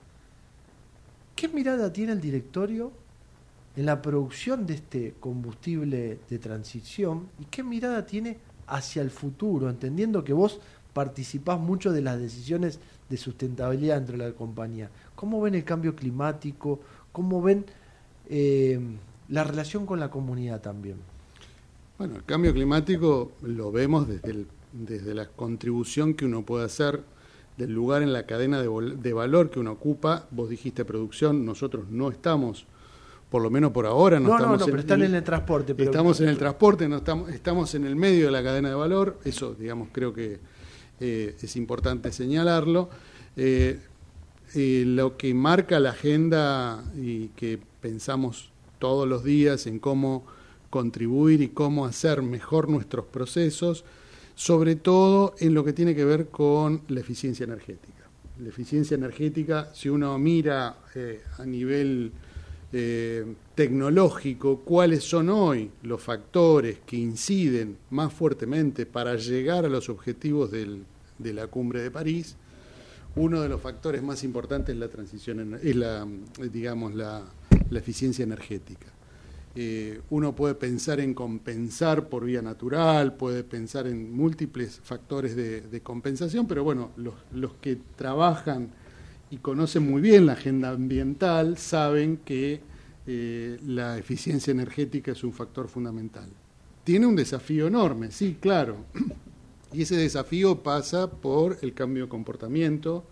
¿Qué 1.36 1.48
mirada 1.48 1.92
tiene 1.92 2.14
el 2.14 2.22
directorio 2.22 2.92
en 3.76 3.86
la 3.86 4.02
producción 4.02 4.66
de 4.66 4.76
este 4.76 5.16
combustible 5.20 6.20
de 6.30 6.40
transición 6.40 7.28
y 7.40 7.46
qué 7.46 7.64
mirada 7.64 8.06
tiene 8.06 8.38
hacia 8.68 9.02
el 9.02 9.10
futuro, 9.10 9.70
entendiendo 9.70 10.24
que 10.24 10.34
vos 10.34 10.60
participás 10.94 11.60
mucho 11.60 11.92
de 11.92 12.02
las 12.02 12.20
decisiones 12.20 12.80
de 13.10 13.18
sustentabilidad 13.18 13.98
dentro 13.98 14.18
de 14.18 14.30
la 14.30 14.36
compañía? 14.36 14.90
¿Cómo 15.16 15.42
ven 15.42 15.56
el 15.56 15.64
cambio 15.64 15.96
climático? 15.96 16.80
¿Cómo 17.12 17.42
ven 17.42 17.66
eh, 18.30 18.80
la 19.30 19.44
relación 19.44 19.86
con 19.86 20.00
la 20.00 20.10
comunidad 20.10 20.62
también? 20.62 20.98
Bueno, 21.98 22.16
el 22.16 22.24
cambio 22.24 22.54
climático 22.54 23.32
lo 23.42 23.72
vemos 23.72 24.08
desde, 24.08 24.32
el- 24.32 24.48
desde 24.72 25.14
la 25.14 25.28
contribución 25.28 26.14
que 26.14 26.26
uno 26.26 26.44
puede 26.44 26.66
hacer 26.66 27.02
del 27.58 27.72
lugar 27.72 28.02
en 28.02 28.14
la 28.14 28.26
cadena 28.26 28.60
de, 28.62 29.14
valor 29.14 29.52
que 29.52 29.60
uno 29.60 29.74
ocupa. 29.74 30.26
Vos 30.32 30.50
dijiste 30.50 30.86
producción, 30.86 31.46
nosotros 31.46 31.86
no 31.90 32.10
estamos, 32.10 32.66
por 33.30 33.44
lo 33.44 33.52
menos 33.52 33.72
por 33.72 33.86
ahora, 33.86 34.20
no, 34.20 34.30
No, 34.30 34.30
no, 34.30 34.38
estamos 34.38 34.60
no, 34.62 34.66
pero 34.66 34.80
están 34.80 35.04
en 35.04 35.14
el 35.14 35.24
transporte. 35.24 35.76
Pero 35.76 35.92
estamos 35.92 36.20
en 36.20 36.30
el 36.30 36.38
transporte, 36.40 36.90
no 36.90 36.98
estamos, 36.98 37.30
estamos 37.30 37.76
en 37.76 37.86
el 37.86 37.96
medio 37.96 38.26
de 38.26 38.32
la 38.32 38.44
cadena 38.44 38.70
de 38.70 38.76
valor, 38.76 39.20
eso, 39.24 39.54
digamos, 39.54 39.90
creo 39.92 40.14
que 40.14 40.40
eh, 41.06 41.36
es 41.42 41.56
importante 41.58 42.14
señalarlo. 42.14 42.90
Eh, 43.36 43.78
eh, 44.56 44.84
lo 44.88 45.18
que 45.18 45.34
marca 45.34 45.80
la 45.82 45.90
agenda 45.90 46.84
y 46.96 47.28
que 47.30 47.60
pensamos 47.82 48.52
todos 48.80 49.06
los 49.08 49.24
días 49.26 49.68
en 49.68 49.80
cómo 49.80 50.26
contribuir 50.70 51.42
y 51.42 51.50
cómo 51.50 51.86
hacer 51.86 52.22
mejor 52.22 52.70
nuestros 52.70 53.06
procesos, 53.06 53.84
sobre 54.36 54.76
todo 54.78 55.36
en 55.40 55.54
lo 55.54 55.66
que 55.66 55.74
tiene 55.74 55.94
que 55.94 56.06
ver 56.06 56.28
con 56.28 56.82
la 56.88 57.02
eficiencia 57.02 57.44
energética. 57.44 58.04
La 58.42 58.50
eficiencia 58.50 58.96
energética, 58.96 59.70
si 59.74 59.90
uno 59.90 60.18
mira 60.18 60.78
a 61.38 61.46
nivel 61.46 62.12
tecnológico 63.54 64.62
cuáles 64.62 65.04
son 65.04 65.30
hoy 65.30 65.70
los 65.84 66.02
factores 66.02 66.80
que 66.86 66.98
inciden 66.98 67.78
más 67.92 68.12
fuertemente 68.12 68.86
para 68.88 69.16
llegar 69.16 69.66
a 69.66 69.70
los 69.70 69.90
objetivos 69.90 70.50
del- 70.50 70.84
de 71.18 71.34
la 71.34 71.48
cumbre 71.48 71.82
de 71.82 71.92
París, 71.92 72.36
uno 73.16 73.42
de 73.42 73.50
los 73.50 73.62
factores 73.62 74.02
más 74.02 74.24
importantes 74.24 74.74
es 74.74 74.80
la 74.80 74.88
transición, 74.88 75.60
es 75.62 75.76
la, 75.76 76.08
eh, 76.40 76.50
digamos, 76.52 76.96
la, 76.96 77.24
la 77.70 77.80
eficiencia 77.80 78.24
energética. 78.24 78.88
eh, 79.56 80.02
uno 80.10 80.36
puede 80.36 80.56
pensar 80.56 81.00
en 81.00 81.14
compensar 81.14 82.10
por 82.10 82.26
vía 82.26 82.42
natural, 82.42 83.16
puede 83.16 83.44
pensar 83.44 83.86
en 83.88 84.12
múltiples 84.16 84.80
factores 84.84 85.36
de, 85.36 85.62
de 85.62 85.82
compensación, 85.82 86.48
pero 86.48 86.64
bueno, 86.64 86.92
los, 86.98 87.14
los 87.32 87.54
que 87.62 87.78
trabajan 87.96 88.70
y 89.30 89.38
conocen 89.38 89.90
muy 89.90 90.02
bien 90.02 90.26
la 90.26 90.34
agenda 90.34 90.72
ambiental 90.72 91.58
saben 91.58 92.18
que 92.18 92.62
eh, 93.06 93.60
la 93.66 93.98
eficiencia 93.98 94.52
energética 94.52 95.12
es 95.12 95.24
un 95.24 95.34
factor 95.34 95.68
fundamental. 95.68 96.30
Tiene 96.84 97.06
un 97.06 97.16
desafío 97.16 97.68
enorme, 97.68 98.12
sí, 98.12 98.38
claro. 98.40 98.78
Y 99.74 99.84
ese 99.84 99.98
desafío 99.98 100.62
pasa 100.62 101.10
por 101.10 101.58
el 101.62 101.74
cambio 101.74 102.04
de 102.04 102.10
comportamiento, 102.10 103.04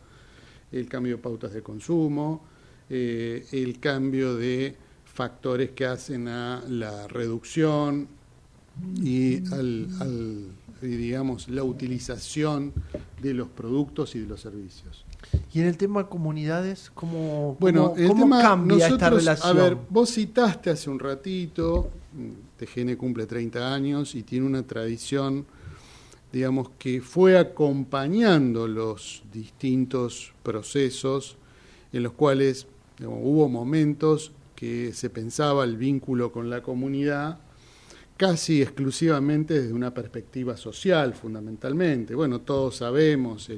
el 0.72 0.88
cambio 0.88 1.18
de 1.18 1.22
pautas 1.22 1.54
de 1.54 1.62
consumo, 1.62 2.44
eh, 2.90 3.46
el 3.52 3.80
cambio 3.80 4.36
de 4.36 4.76
factores 5.06 5.72
que 5.72 5.86
hacen 5.86 6.28
a 6.28 6.64
la 6.68 7.08
reducción 7.08 8.08
y 9.02 9.46
al, 9.54 9.88
digamos 10.82 11.50
la 11.50 11.64
utilización 11.64 12.74
de 13.22 13.34
los 13.34 13.50
productos 13.50 14.16
y 14.16 14.20
de 14.20 14.28
los 14.28 14.42
servicios. 14.42 15.06
Y 15.54 15.62
en 15.62 15.68
el 15.68 15.78
tema 15.78 16.08
comunidades, 16.08 16.92
¿cómo, 16.94 17.56
Bueno, 17.60 17.90
cómo, 17.90 17.98
el 17.98 18.08
cómo 18.08 18.24
tema, 18.24 18.42
cambia 18.42 18.88
esta 18.88 19.10
relación? 19.10 19.58
A 19.58 19.62
ver, 19.62 19.78
vos 19.90 20.14
citaste 20.14 20.70
hace 20.70 20.90
un 20.90 21.00
ratito, 21.00 21.90
mm, 22.14 22.60
TGN 22.64 22.96
cumple 22.96 23.26
30 23.26 23.74
años 23.74 24.16
y 24.16 24.24
tiene 24.24 24.46
una 24.46 24.64
tradición, 24.64 25.46
digamos, 26.32 26.70
que 26.78 27.02
fue 27.02 27.38
acompañando 27.38 28.68
los 28.68 29.24
distintos 29.32 30.34
procesos 30.44 31.38
en 31.92 32.04
los 32.04 32.14
cuales 32.14 32.68
hubo 33.06 33.50
momentos 33.50 34.32
que 34.56 34.94
se 34.94 35.10
pensaba 35.10 35.64
el 35.64 35.76
vínculo 35.78 36.32
con 36.32 36.50
la 36.50 36.62
comunidad 36.62 37.40
casi 38.22 38.62
exclusivamente 38.62 39.60
desde 39.60 39.74
una 39.74 39.92
perspectiva 39.92 40.56
social, 40.56 41.16
fundamentalmente. 41.16 42.14
Bueno, 42.14 42.42
todos 42.42 42.76
sabemos, 42.76 43.50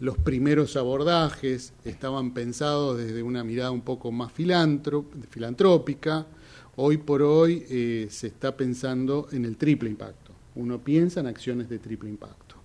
los 0.00 0.18
primeros 0.18 0.76
abordajes 0.76 1.72
estaban 1.82 2.34
pensados 2.34 2.98
desde 2.98 3.22
una 3.22 3.42
mirada 3.42 3.70
un 3.70 3.80
poco 3.80 4.12
más 4.12 4.30
filantrópica. 4.32 6.26
Hoy 6.76 6.98
por 6.98 7.22
hoy 7.22 7.64
eh, 7.70 8.08
se 8.10 8.26
está 8.26 8.54
pensando 8.54 9.28
en 9.32 9.46
el 9.46 9.56
triple 9.56 9.88
impacto. 9.88 10.21
Uno 10.54 10.78
piensa 10.78 11.20
en 11.20 11.26
acciones 11.26 11.68
de 11.68 11.78
triple 11.78 12.10
impacto. 12.10 12.56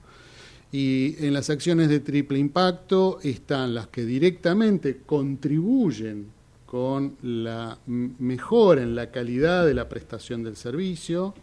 Y 0.72 1.16
en 1.26 1.34
las 1.34 1.50
acciones 1.50 1.88
de 1.88 2.02
triple 2.02 2.40
impacto 2.40 3.20
están 3.24 3.74
las 3.74 3.88
que 3.88 4.06
directamente 4.06 5.02
contribuyen 5.06 6.28
con 6.66 7.16
la 7.22 7.78
mejora 7.88 8.82
en 8.82 8.94
la 8.94 9.10
calidad 9.10 9.66
de 9.66 9.74
la 9.74 9.88
prestación 9.88 10.44
del 10.44 10.58
servicio 10.58 11.34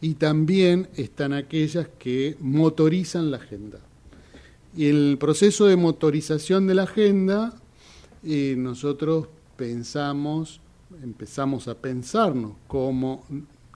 y 0.00 0.14
también 0.14 0.88
están 0.96 1.34
aquellas 1.34 1.88
que 1.98 2.36
motorizan 2.40 3.30
la 3.30 3.36
agenda. 3.36 3.78
Y 4.74 4.86
el 4.86 5.16
proceso 5.18 5.66
de 5.66 5.76
motorización 5.76 6.66
de 6.66 6.74
la 6.74 6.82
agenda, 6.84 7.54
eh, 8.24 8.54
nosotros 8.56 9.28
pensamos, 9.56 10.60
empezamos 11.02 11.68
a 11.68 11.74
pensarnos 11.74 12.52
como 12.66 13.24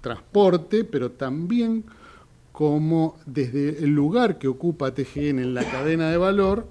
transporte, 0.01 0.85
pero 0.85 1.13
también 1.13 1.85
como 2.53 3.17
desde 3.27 3.83
el 3.85 3.95
lugar 3.95 4.39
que 4.39 4.49
ocupa 4.49 4.95
TGN 4.95 5.39
en 5.39 5.55
la 5.55 5.65
cadena 5.65 6.11
de 6.11 6.17
valor, 6.17 6.67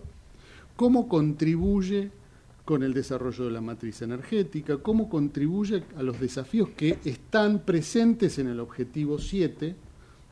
cómo 0.75 1.07
contribuye 1.07 2.11
con 2.63 2.83
el 2.83 2.93
desarrollo 2.93 3.45
de 3.45 3.51
la 3.51 3.61
matriz 3.61 4.01
energética, 4.03 4.77
cómo 4.77 5.09
contribuye 5.09 5.83
a 5.97 6.03
los 6.03 6.19
desafíos 6.19 6.69
que 6.69 6.99
están 7.03 7.59
presentes 7.59 8.37
en 8.37 8.47
el 8.47 8.59
objetivo 8.59 9.17
7, 9.17 9.75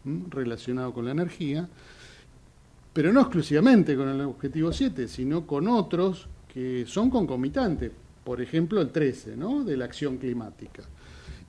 ¿m? 0.05 0.25
relacionado 0.29 0.93
con 0.93 1.05
la 1.05 1.11
energía, 1.11 1.67
pero 2.93 3.11
no 3.11 3.21
exclusivamente 3.21 3.95
con 3.95 4.09
el 4.09 4.21
objetivo 4.21 4.71
7, 4.71 5.07
sino 5.07 5.47
con 5.47 5.67
otros 5.67 6.27
que 6.53 6.85
son 6.85 7.09
concomitantes, 7.09 7.91
por 8.23 8.39
ejemplo 8.39 8.81
el 8.81 8.91
13, 8.91 9.35
¿no? 9.35 9.63
de 9.63 9.75
la 9.75 9.85
acción 9.85 10.17
climática. 10.17 10.83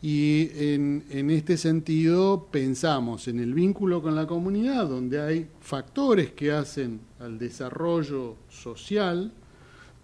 Y 0.01 0.51
en, 0.55 1.05
en 1.11 1.31
este 1.31 1.57
sentido 1.57 2.49
pensamos 2.53 3.27
en 3.27 3.41
el 3.41 3.53
vínculo 3.53 4.01
con 4.01 4.15
la 4.15 4.27
comunidad, 4.27 4.87
donde 4.87 5.21
hay 5.21 5.49
factores 5.61 6.31
que 6.33 6.53
hacen 6.53 7.01
al 7.19 7.39
desarrollo 7.39 8.37
social, 8.49 9.33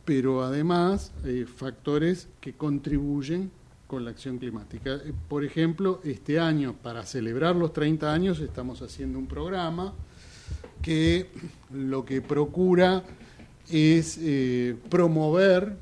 pero 0.04 0.42
además 0.42 1.12
eh, 1.24 1.46
factores 1.46 2.28
que 2.40 2.54
contribuyen 2.54 3.50
con 3.86 4.04
la 4.04 4.10
acción 4.10 4.38
climática. 4.38 4.96
Eh, 4.96 5.12
Por 5.28 5.44
ejemplo, 5.44 6.00
este 6.02 6.40
año, 6.40 6.74
para 6.82 7.06
celebrar 7.06 7.54
los 7.54 7.72
30 7.72 8.12
años, 8.12 8.40
estamos 8.40 8.82
haciendo 8.82 9.18
un 9.18 9.26
programa 9.26 9.94
que 10.82 11.28
lo 11.72 12.04
que 12.04 12.20
procura 12.20 13.04
es 13.70 14.18
eh, 14.20 14.76
promover 14.90 15.76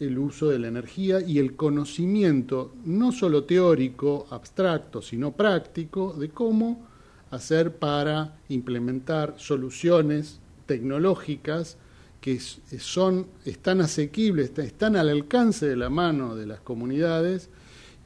el 0.00 0.18
uso 0.18 0.48
de 0.48 0.58
la 0.58 0.68
energía 0.68 1.20
y 1.20 1.38
el 1.38 1.54
conocimiento, 1.56 2.72
no 2.84 3.12
solo 3.12 3.44
teórico, 3.44 4.26
abstracto, 4.30 5.00
sino 5.02 5.32
práctico, 5.32 6.12
de 6.12 6.28
cómo 6.30 6.86
hacer 7.30 7.72
para 7.76 8.36
implementar 8.48 9.34
soluciones 9.38 10.40
tecnológicas 10.66 11.76
que 12.20 12.34
s- 12.34 12.60
son, 12.78 13.26
están 13.44 13.80
asequibles, 13.80 14.46
está- 14.46 14.62
están 14.64 14.96
al 14.96 15.08
alcance 15.08 15.66
de 15.66 15.76
la 15.76 15.90
mano 15.90 16.34
de 16.36 16.46
las 16.46 16.60
comunidades 16.60 17.50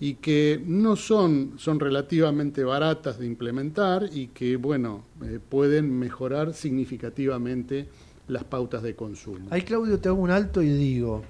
y 0.01 0.15
que 0.15 0.63
no 0.65 0.95
son, 0.97 1.55
son 1.57 1.81
relativamente 1.81 2.63
baratas 2.65 3.19
de 3.19 3.27
implementar 3.27 4.09
y 4.13 4.29
que, 4.29 4.57
bueno, 4.57 5.05
eh, 5.25 5.39
pueden 5.47 5.97
mejorar 5.99 6.55
significativamente 6.55 7.89
las 8.29 8.45
pautas 8.45 8.83
de 8.83 8.95
consumo. 8.95 9.49
Ahí, 9.51 9.63
Claudio, 9.63 9.99
te 9.99 10.09
hago 10.09 10.21
un 10.21 10.31
alto 10.31 10.63
y 10.63 10.69
digo, 10.69 11.25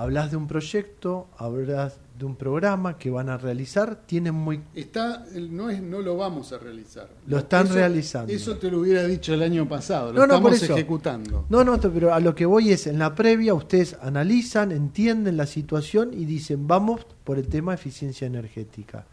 hablas 0.00 0.30
de 0.30 0.38
un 0.38 0.46
proyecto, 0.46 1.28
hablas 1.36 1.98
de 2.18 2.24
un 2.24 2.34
programa 2.34 2.96
que 2.96 3.10
van 3.10 3.28
a 3.28 3.36
realizar, 3.36 3.96
tienen 4.06 4.34
muy... 4.34 4.62
Está, 4.74 5.26
no, 5.50 5.68
es, 5.68 5.82
no 5.82 6.00
lo 6.00 6.16
vamos 6.16 6.52
a 6.54 6.58
realizar. 6.58 7.08
Lo 7.26 7.38
están 7.38 7.66
Eso- 7.66 7.74
realizando. 7.74 8.32
Eso 8.32 8.56
te 8.56 8.70
lo 8.70 8.80
hubiera 8.80 9.04
dicho 9.04 9.34
el 9.34 9.42
año 9.42 9.68
pasado, 9.68 10.10
lo 10.12 10.20
No, 10.20 10.26
no, 10.26 10.40
por 10.40 10.52
estamos 10.54 10.62
eso. 10.62 10.72
ejecutando. 10.74 11.44
No, 11.50 11.64
no, 11.64 11.78
pero 11.78 12.14
a 12.14 12.20
lo 12.20 12.34
que 12.34 12.46
voy 12.46 12.70
es, 12.72 12.86
en 12.86 12.98
la 12.98 13.14
previa 13.14 13.52
ustedes 13.52 13.94
analizan, 14.00 14.72
entienden 14.72 15.36
la 15.36 15.44
situación 15.46 16.14
y 16.14 16.24
dicen, 16.24 16.66
vamos 16.66 17.06
por 17.24 17.38
el 17.38 17.46
tema 17.48 17.72
de 17.72 17.76
eficiencia 17.76 18.26
energética. 18.26 19.04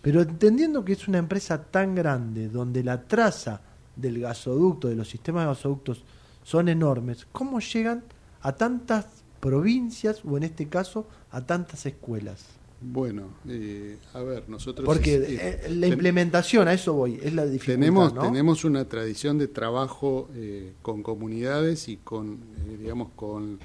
Pero 0.00 0.22
entendiendo 0.22 0.82
que 0.82 0.94
es 0.94 1.08
una 1.08 1.18
empresa 1.18 1.62
tan 1.62 1.94
grande, 1.94 2.48
donde 2.48 2.82
la 2.82 3.02
traza 3.02 3.60
del 3.96 4.18
gasoducto, 4.20 4.88
de 4.88 4.96
los 4.96 5.08
sistemas 5.10 5.42
de 5.44 5.48
gasoductos, 5.48 6.04
son 6.42 6.70
enormes, 6.70 7.26
¿cómo 7.32 7.60
llegan 7.60 8.02
a 8.40 8.52
tantas 8.52 9.21
provincias 9.42 10.22
o 10.24 10.36
en 10.36 10.44
este 10.44 10.68
caso 10.68 11.08
a 11.32 11.44
tantas 11.44 11.84
escuelas? 11.84 12.46
Bueno, 12.80 13.24
eh, 13.48 13.98
a 14.14 14.20
ver, 14.20 14.48
nosotros... 14.48 14.86
Porque 14.86 15.16
eh, 15.16 15.68
la 15.68 15.88
implementación, 15.88 16.68
a 16.68 16.72
eso 16.72 16.92
voy, 16.94 17.18
es 17.20 17.34
la 17.34 17.44
dificultad, 17.44 17.80
Tenemos, 17.80 18.14
¿no? 18.14 18.22
tenemos 18.22 18.64
una 18.64 18.88
tradición 18.88 19.38
de 19.38 19.48
trabajo 19.48 20.28
eh, 20.34 20.74
con 20.80 21.02
comunidades 21.02 21.88
y 21.88 21.96
con, 21.96 22.38
eh, 22.68 22.76
digamos, 22.78 23.10
con 23.16 23.58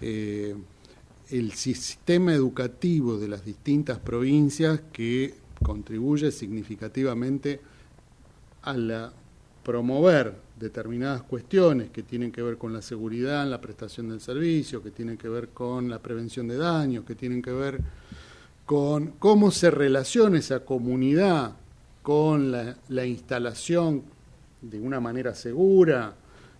el 0.00 1.52
sistema 1.54 2.32
educativo 2.32 3.18
de 3.18 3.26
las 3.26 3.44
distintas 3.44 3.98
provincias 3.98 4.80
que 4.92 5.34
contribuye 5.64 6.30
significativamente 6.30 7.60
a 8.62 8.74
la 8.74 9.12
promover 9.64 10.36
determinadas 10.58 11.22
cuestiones 11.22 11.90
que 11.90 12.02
tienen 12.02 12.32
que 12.32 12.42
ver 12.42 12.58
con 12.58 12.72
la 12.72 12.82
seguridad 12.82 13.42
en 13.42 13.50
la 13.50 13.60
prestación 13.60 14.08
del 14.08 14.20
servicio, 14.20 14.82
que 14.82 14.90
tienen 14.90 15.16
que 15.16 15.28
ver 15.28 15.48
con 15.48 15.88
la 15.88 16.00
prevención 16.00 16.48
de 16.48 16.56
daños, 16.56 17.04
que 17.04 17.14
tienen 17.14 17.42
que 17.42 17.52
ver 17.52 17.80
con 18.66 19.12
cómo 19.18 19.50
se 19.50 19.70
relaciona 19.70 20.38
esa 20.38 20.64
comunidad 20.64 21.52
con 22.02 22.50
la, 22.50 22.76
la 22.88 23.06
instalación 23.06 24.02
de 24.60 24.80
una 24.80 25.00
manera 25.00 25.34
segura, 25.34 26.14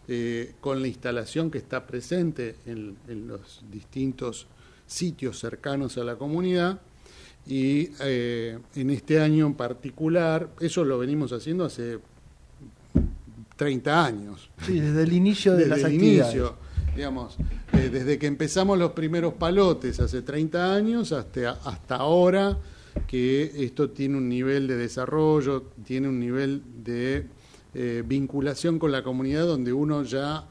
eh, 0.06 0.54
con 0.60 0.80
la 0.80 0.88
instalación 0.88 1.50
que 1.50 1.58
está 1.58 1.86
presente 1.86 2.56
en, 2.66 2.96
en 3.08 3.28
los 3.28 3.62
distintos 3.70 4.46
sitios 4.86 5.38
cercanos 5.38 5.98
a 5.98 6.04
la 6.04 6.16
comunidad. 6.16 6.80
Y 7.46 7.90
eh, 8.00 8.58
en 8.74 8.90
este 8.90 9.20
año 9.20 9.46
en 9.46 9.54
particular, 9.54 10.48
eso 10.60 10.84
lo 10.84 10.98
venimos 10.98 11.32
haciendo 11.32 11.64
hace 11.64 11.98
30 13.58 14.06
años. 14.06 14.48
Sí, 14.64 14.78
desde 14.80 15.02
el 15.02 15.12
inicio 15.12 15.52
de 15.52 15.58
Desde 15.58 15.70
las 15.70 15.78
el 15.80 15.84
actividades. 15.86 16.32
inicio, 16.34 16.56
digamos, 16.94 17.36
eh, 17.72 17.90
desde 17.92 18.18
que 18.18 18.26
empezamos 18.26 18.78
los 18.78 18.92
primeros 18.92 19.34
palotes 19.34 19.98
hace 20.00 20.22
30 20.22 20.74
años 20.74 21.12
hasta, 21.12 21.50
hasta 21.50 21.96
ahora, 21.96 22.56
que 23.06 23.52
esto 23.64 23.90
tiene 23.90 24.16
un 24.16 24.28
nivel 24.28 24.68
de 24.68 24.76
desarrollo, 24.76 25.64
tiene 25.84 26.08
un 26.08 26.20
nivel 26.20 26.62
de 26.82 27.26
eh, 27.74 28.02
vinculación 28.06 28.78
con 28.78 28.92
la 28.92 29.02
comunidad 29.02 29.44
donde 29.44 29.72
uno 29.72 30.04
ya 30.04 30.46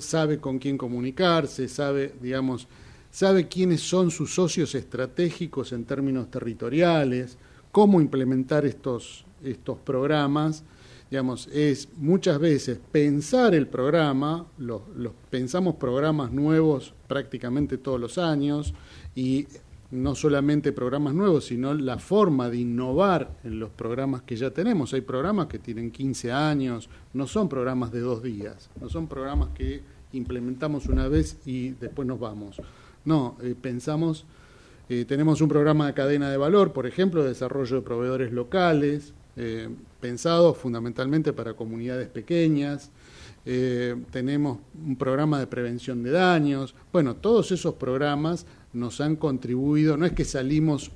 sabe 0.00 0.38
con 0.38 0.58
quién 0.58 0.78
comunicarse, 0.78 1.68
sabe, 1.68 2.14
digamos, 2.20 2.66
sabe 3.10 3.46
quiénes 3.46 3.82
son 3.82 4.10
sus 4.10 4.34
socios 4.34 4.74
estratégicos 4.74 5.72
en 5.72 5.84
términos 5.84 6.30
territoriales, 6.30 7.36
cómo 7.70 8.00
implementar 8.00 8.64
estos, 8.64 9.26
estos 9.44 9.78
programas. 9.78 10.64
Digamos, 11.12 11.46
es 11.48 11.90
muchas 11.98 12.38
veces 12.38 12.80
pensar 12.90 13.54
el 13.54 13.66
programa, 13.66 14.46
los, 14.56 14.80
pensamos 15.28 15.74
programas 15.74 16.32
nuevos 16.32 16.94
prácticamente 17.06 17.76
todos 17.76 18.00
los 18.00 18.16
años 18.16 18.72
y 19.14 19.46
no 19.90 20.14
solamente 20.14 20.72
programas 20.72 21.12
nuevos, 21.12 21.44
sino 21.44 21.74
la 21.74 21.98
forma 21.98 22.48
de 22.48 22.60
innovar 22.60 23.30
en 23.44 23.60
los 23.60 23.68
programas 23.68 24.22
que 24.22 24.36
ya 24.36 24.52
tenemos. 24.52 24.94
Hay 24.94 25.02
programas 25.02 25.48
que 25.48 25.58
tienen 25.58 25.90
15 25.90 26.32
años, 26.32 26.88
no 27.12 27.26
son 27.26 27.46
programas 27.46 27.92
de 27.92 28.00
dos 28.00 28.22
días, 28.22 28.70
no 28.80 28.88
son 28.88 29.06
programas 29.06 29.50
que 29.50 29.82
implementamos 30.14 30.86
una 30.86 31.08
vez 31.08 31.36
y 31.44 31.72
después 31.72 32.08
nos 32.08 32.20
vamos. 32.20 32.56
No, 33.04 33.36
eh, 33.42 33.54
pensamos, 33.60 34.24
eh, 34.88 35.04
tenemos 35.04 35.42
un 35.42 35.50
programa 35.50 35.88
de 35.88 35.92
cadena 35.92 36.30
de 36.30 36.38
valor, 36.38 36.72
por 36.72 36.86
ejemplo, 36.86 37.22
de 37.22 37.28
desarrollo 37.28 37.76
de 37.76 37.82
proveedores 37.82 38.32
locales, 38.32 39.12
eh, 39.36 39.68
pensado 40.00 40.54
fundamentalmente 40.54 41.32
para 41.32 41.54
comunidades 41.54 42.08
pequeñas. 42.08 42.90
Eh, 43.44 43.96
tenemos 44.10 44.58
un 44.86 44.96
programa 44.96 45.38
de 45.40 45.46
prevención 45.46 46.02
de 46.02 46.10
daños. 46.10 46.74
Bueno, 46.92 47.16
todos 47.16 47.50
esos 47.52 47.74
programas 47.74 48.46
nos 48.72 49.00
han 49.00 49.16
contribuido, 49.16 49.96
no 49.96 50.06
es 50.06 50.12
que 50.12 50.24
salimos 50.24 50.90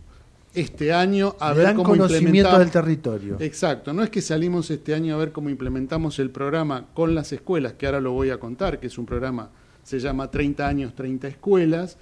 este 0.55 0.93
año 0.93 1.37
a 1.39 1.53
Le 1.53 1.59
ver 1.65 1.75
cómo 1.75 1.91
conocimiento 1.91 2.49
implementamos- 2.51 2.59
del 2.59 2.71
territorio. 2.71 3.37
Exacto, 3.41 3.93
no 3.93 4.03
es 4.03 4.09
que 4.11 4.23
salimos 4.23 4.71
este 4.71 4.95
año 4.95 5.15
a 5.15 5.19
ver 5.19 5.33
cómo 5.33 5.51
implementamos 5.51 6.19
el 6.19 6.31
programa 6.31 6.87
con 6.95 7.15
las 7.15 7.33
escuelas, 7.33 7.75
que 7.75 7.85
ahora 7.87 8.01
lo 8.01 8.13
voy 8.13 8.31
a 8.31 8.39
contar, 8.41 8.81
que 8.81 8.87
es 8.87 8.97
un 8.97 9.05
programa, 9.05 9.51
se 9.83 9.99
llama 9.99 10.31
30 10.31 10.67
años, 10.67 10.95
30 10.95 11.29
escuelas, 11.29 11.99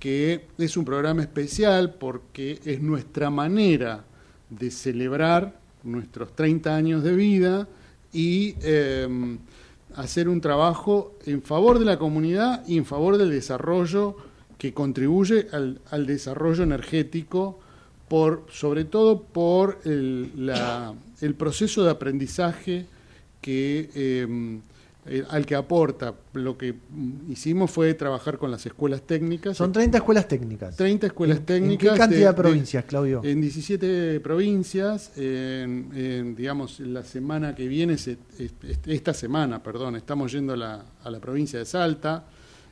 que 0.00 0.46
es 0.58 0.76
un 0.76 0.84
programa 0.84 1.22
especial 1.22 1.94
porque 1.94 2.58
es 2.64 2.80
nuestra 2.82 3.30
manera 3.30 4.04
de 4.50 4.70
celebrar 4.72 5.61
nuestros 5.84 6.34
30 6.34 6.74
años 6.74 7.02
de 7.02 7.14
vida 7.14 7.68
y 8.12 8.54
eh, 8.62 9.38
hacer 9.96 10.28
un 10.28 10.40
trabajo 10.40 11.14
en 11.26 11.42
favor 11.42 11.78
de 11.78 11.84
la 11.84 11.98
comunidad 11.98 12.66
y 12.66 12.76
en 12.78 12.84
favor 12.84 13.18
del 13.18 13.30
desarrollo 13.30 14.16
que 14.58 14.72
contribuye 14.72 15.48
al, 15.52 15.80
al 15.90 16.06
desarrollo 16.06 16.62
energético, 16.62 17.58
por, 18.08 18.46
sobre 18.50 18.84
todo 18.84 19.22
por 19.22 19.80
el, 19.84 20.30
el 21.20 21.34
proceso 21.34 21.82
de 21.82 21.90
aprendizaje 21.90 22.86
que, 23.40 23.90
eh, 23.94 24.60
eh, 25.06 25.24
al 25.30 25.44
que 25.44 25.54
aporta. 25.56 26.14
Lo 26.34 26.56
que 26.56 26.74
hicimos 27.28 27.70
fue 27.70 27.92
trabajar 27.94 28.38
con 28.38 28.50
las 28.50 28.64
escuelas 28.66 29.02
técnicas. 29.02 29.56
Son 29.56 29.72
30 29.72 29.98
escuelas 29.98 30.28
técnicas. 30.28 30.76
30 30.76 31.06
escuelas 31.08 31.38
¿En- 31.38 31.40
en 31.42 31.46
técnicas. 31.46 31.92
qué 31.94 31.98
cantidad 31.98 32.30
de 32.30 32.36
provincias, 32.42 32.84
Claudio? 32.84 33.20
En 33.24 33.40
17 33.40 34.20
provincias. 34.20 35.12
En, 35.16 35.90
en, 35.94 36.34
digamos, 36.36 36.78
la 36.80 37.02
semana 37.02 37.54
que 37.54 37.66
viene, 37.68 37.98
se- 37.98 38.18
est- 38.38 38.86
esta 38.88 39.12
semana, 39.14 39.62
perdón, 39.62 39.96
estamos 39.96 40.30
yendo 40.32 40.52
a 40.52 40.56
la, 40.56 40.84
a 41.02 41.10
la 41.10 41.20
provincia 41.20 41.58
de 41.58 41.64
Salta. 41.64 42.26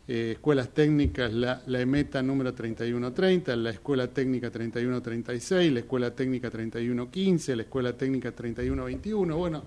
eh, 0.09 0.32
escuelas 0.32 0.70
técnicas, 0.70 1.32
la, 1.32 1.62
la 1.69 1.81
EMETA 1.81 2.20
número 2.23 2.52
3130, 2.52 3.55
la 3.55 3.70
Escuela 3.70 4.09
Técnica 4.09 4.51
3136, 4.51 5.73
la 5.73 5.78
Escuela 5.81 6.11
Técnica 6.16 6.51
3115, 6.51 7.55
la 7.55 7.62
Escuela 7.62 7.93
Técnica 7.97 8.32
3121. 8.32 9.36
Bueno, 9.36 9.62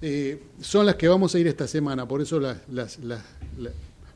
eh, 0.00 0.42
son 0.60 0.86
las 0.86 0.94
que 0.96 1.08
vamos 1.08 1.34
a 1.34 1.38
ir 1.38 1.46
esta 1.46 1.66
semana, 1.66 2.06
por 2.06 2.20
eso 2.20 2.38
las, 2.40 2.58
las- 2.70 2.98
las- 3.00 3.24
la- 3.58 3.70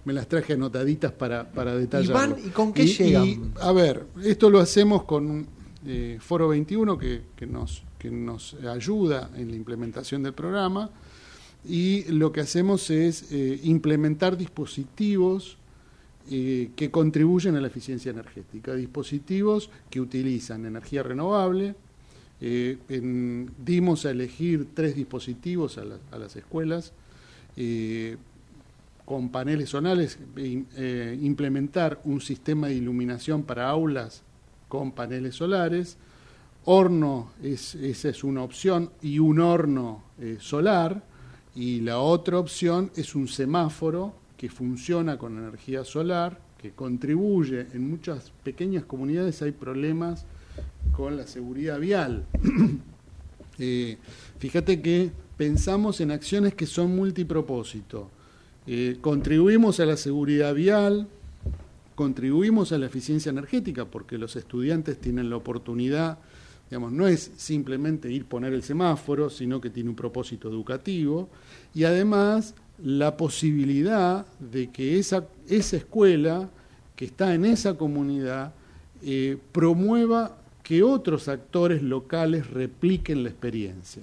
me 0.05 0.13
las 0.13 0.27
traje 0.29 0.55
anotaditas 0.55 1.13
para, 1.13 1.49
para 1.51 1.77
detallar. 1.77 2.13
van- 2.13 2.37
¿y 2.45 2.49
con 2.51 2.73
qué 2.73 2.87
llegan? 2.87 3.53
a 3.61 3.71
ver, 3.73 4.05
esto 4.25 4.51
lo 4.51 4.59
hacemos 4.59 5.05
con 5.05 5.47
eh, 5.87 6.19
Foro 6.21 6.49
21 6.49 6.99
que, 6.99 7.23
que 7.37 7.47
nos, 7.47 7.83
que 7.99 8.11
nos 8.11 8.55
ayuda 8.65 9.31
en 9.37 9.51
la 9.51 9.57
implementación 9.57 10.23
del 10.25 10.33
programa 10.33 10.91
y 11.65 12.03
lo 12.13 12.33
que 12.33 12.41
hacemos 12.41 12.91
es 12.91 13.31
eh, 13.31 13.61
implementar 13.63 14.37
dispositivos 14.37 15.57
eh, 16.31 16.71
que 16.75 16.91
contribuyen 16.91 17.55
a 17.57 17.61
la 17.61 17.67
eficiencia 17.69 18.11
energética, 18.11 18.75
dispositivos 18.75 19.71
que 19.91 20.01
utilizan 20.01 20.67
energía 20.67 21.03
renovable. 21.05 21.75
Eh, 22.45 22.77
dimos 23.65 24.05
a 24.05 24.11
elegir 24.11 24.67
tres 24.75 24.97
dispositivos 24.97 25.79
a, 25.79 25.85
la- 25.85 25.99
a 26.11 26.19
las 26.19 26.35
escuelas 26.35 26.93
eh, 27.57 28.17
con 29.05 29.29
paneles 29.29 29.69
solares, 29.69 30.19
eh, 30.37 30.65
eh, 30.77 31.19
implementar 31.23 32.01
un 32.05 32.21
sistema 32.21 32.67
de 32.67 32.75
iluminación 32.75 33.45
para 33.45 33.69
aulas 33.69 34.23
con 34.69 34.91
paneles 34.91 35.37
solares, 35.37 35.99
horno, 36.65 37.31
es, 37.43 37.77
esa 37.77 38.09
es 38.09 38.25
una 38.25 38.43
opción, 38.43 38.91
y 39.03 39.19
un 39.21 39.39
horno 39.39 40.03
eh, 40.19 40.39
solar, 40.41 41.05
y 41.55 41.81
la 41.81 41.99
otra 41.99 42.39
opción 42.39 42.91
es 42.97 43.15
un 43.15 43.29
semáforo 43.29 44.15
que 44.37 44.49
funciona 44.49 45.17
con 45.17 45.39
energía 45.39 45.85
solar, 45.85 46.41
que 46.59 46.71
contribuye, 46.73 47.67
en 47.73 47.89
muchas 47.89 48.33
pequeñas 48.43 48.85
comunidades 48.85 49.43
hay 49.43 49.53
problemas 49.53 50.25
con 50.93 51.17
la 51.17 51.27
seguridad 51.27 51.79
vial. 51.79 52.27
Eh, 53.59 53.99
fíjate 54.39 54.81
que 54.81 55.13
pensamos 55.37 56.01
en 56.01 56.11
acciones 56.11 56.55
que 56.55 56.67
son 56.67 56.97
multipropósito. 56.97 58.11
Eh, 58.67 58.97
contribuimos 59.01 59.79
a 59.79 59.85
la 59.85 59.97
seguridad 59.99 60.55
vial, 60.55 61.07
contribuimos 61.95 62.73
a 62.73 62.79
la 62.79 62.87
eficiencia 62.87 63.31
energética 63.31 63.85
porque 63.85 64.19
los 64.19 64.37
estudiantes 64.37 64.99
tienen 64.99 65.31
la 65.31 65.37
oportunidad, 65.37 66.19
digamos, 66.71 66.93
no 66.93 67.07
es 67.07 67.31
simplemente 67.37 68.11
ir 68.11 68.25
poner 68.25 68.55
el 68.55 68.63
semáforo, 68.63 69.31
sino 69.31 69.61
que 69.61 69.69
tiene 69.69 69.91
un 69.91 69.97
propósito 69.97 70.49
educativo 70.49 71.29
y 71.75 71.85
además 71.85 72.55
la 72.83 73.17
posibilidad 73.17 74.27
de 74.39 74.71
que 74.71 74.99
esa, 74.99 75.27
esa 75.49 75.77
escuela 75.77 76.49
que 76.97 77.05
está 77.05 77.35
en 77.35 77.45
esa 77.45 77.77
comunidad 77.77 78.55
eh, 79.03 79.37
promueva 79.53 80.39
que 80.73 80.83
otros 80.83 81.29
actores 81.29 81.83
locales 81.83 82.49
repliquen 82.51 83.25
la 83.25 83.29
experiencia. 83.29 84.03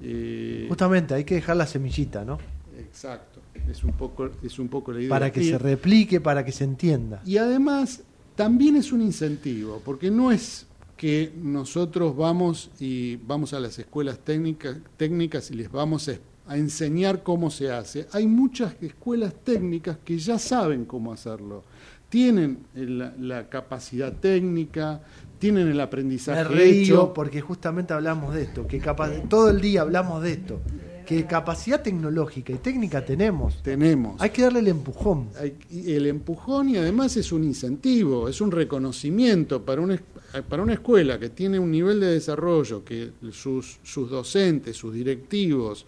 Eh, 0.00 0.66
Justamente, 0.68 1.14
hay 1.14 1.22
que 1.22 1.36
dejar 1.36 1.56
la 1.56 1.68
semillita, 1.68 2.24
¿no? 2.24 2.36
Exacto, 2.76 3.38
es 3.70 3.84
un 3.84 3.92
poco, 3.92 4.28
es 4.42 4.58
un 4.58 4.66
poco 4.66 4.90
la 4.92 4.98
idea. 4.98 5.08
Para 5.08 5.30
que 5.30 5.40
Y- 5.44 5.50
se 5.50 5.56
replique, 5.58 6.20
para 6.20 6.44
que 6.44 6.50
se 6.50 6.64
entienda. 6.64 7.22
y 7.24 7.36
además 7.36 8.02
también 8.34 8.74
es 8.74 8.90
un 8.90 9.02
incentivo, 9.02 9.80
porque 9.84 10.10
no 10.10 10.32
es 10.32 10.66
que 10.96 11.30
nosotros 11.40 12.16
vamos 12.16 12.72
y 12.80 13.14
vamos 13.14 13.52
a 13.54 13.60
las 13.60 13.78
escuelas 13.78 14.18
técnicas, 14.18 14.76
técnicas 14.96 15.52
y 15.52 15.54
les 15.54 15.70
vamos 15.70 16.08
a, 16.08 16.14
a 16.48 16.56
enseñar 16.58 17.22
cómo 17.22 17.50
se 17.52 17.70
hace. 17.70 18.08
Hay 18.10 18.26
muchas 18.26 18.74
escuelas 18.82 19.32
técnicas 19.44 19.96
que 20.04 20.18
ya 20.18 20.40
saben 20.40 20.86
cómo 20.86 21.12
hacerlo. 21.12 21.62
Tienen 22.08 22.58
la, 22.76 23.48
capacidad 23.48 24.12
técnica, 24.12 25.00
tienen 25.44 25.68
el 25.68 25.76
Me 25.76 25.82
aprendizaje 25.82 26.44
reío 26.44 26.82
hecho. 26.94 27.12
porque 27.12 27.42
justamente 27.42 27.92
hablamos 27.92 28.34
de 28.34 28.44
esto, 28.44 28.66
que 28.66 28.78
capa- 28.78 29.10
todo 29.28 29.50
el 29.50 29.60
día 29.60 29.82
hablamos 29.82 30.22
de 30.22 30.32
esto, 30.32 30.60
que 31.04 31.26
capacidad 31.26 31.82
tecnológica 31.82 32.50
y 32.50 32.56
técnica 32.56 33.04
tenemos. 33.04 33.62
Tenemos. 33.62 34.18
Hay 34.22 34.30
que 34.30 34.40
darle 34.40 34.60
el 34.60 34.68
empujón. 34.68 35.28
Hay- 35.38 35.54
el 35.86 36.06
empujón 36.06 36.70
y 36.70 36.78
además 36.78 37.18
es 37.18 37.30
un 37.30 37.44
incentivo, 37.44 38.26
es 38.26 38.40
un 38.40 38.50
reconocimiento 38.52 39.62
para 39.62 39.82
una, 39.82 39.96
es- 39.96 40.02
para 40.48 40.62
una 40.62 40.72
escuela 40.72 41.18
que 41.18 41.28
tiene 41.28 41.58
un 41.58 41.70
nivel 41.70 42.00
de 42.00 42.06
desarrollo, 42.06 42.82
que 42.82 43.10
sus, 43.30 43.80
sus 43.82 44.08
docentes, 44.08 44.78
sus 44.78 44.94
directivos 44.94 45.84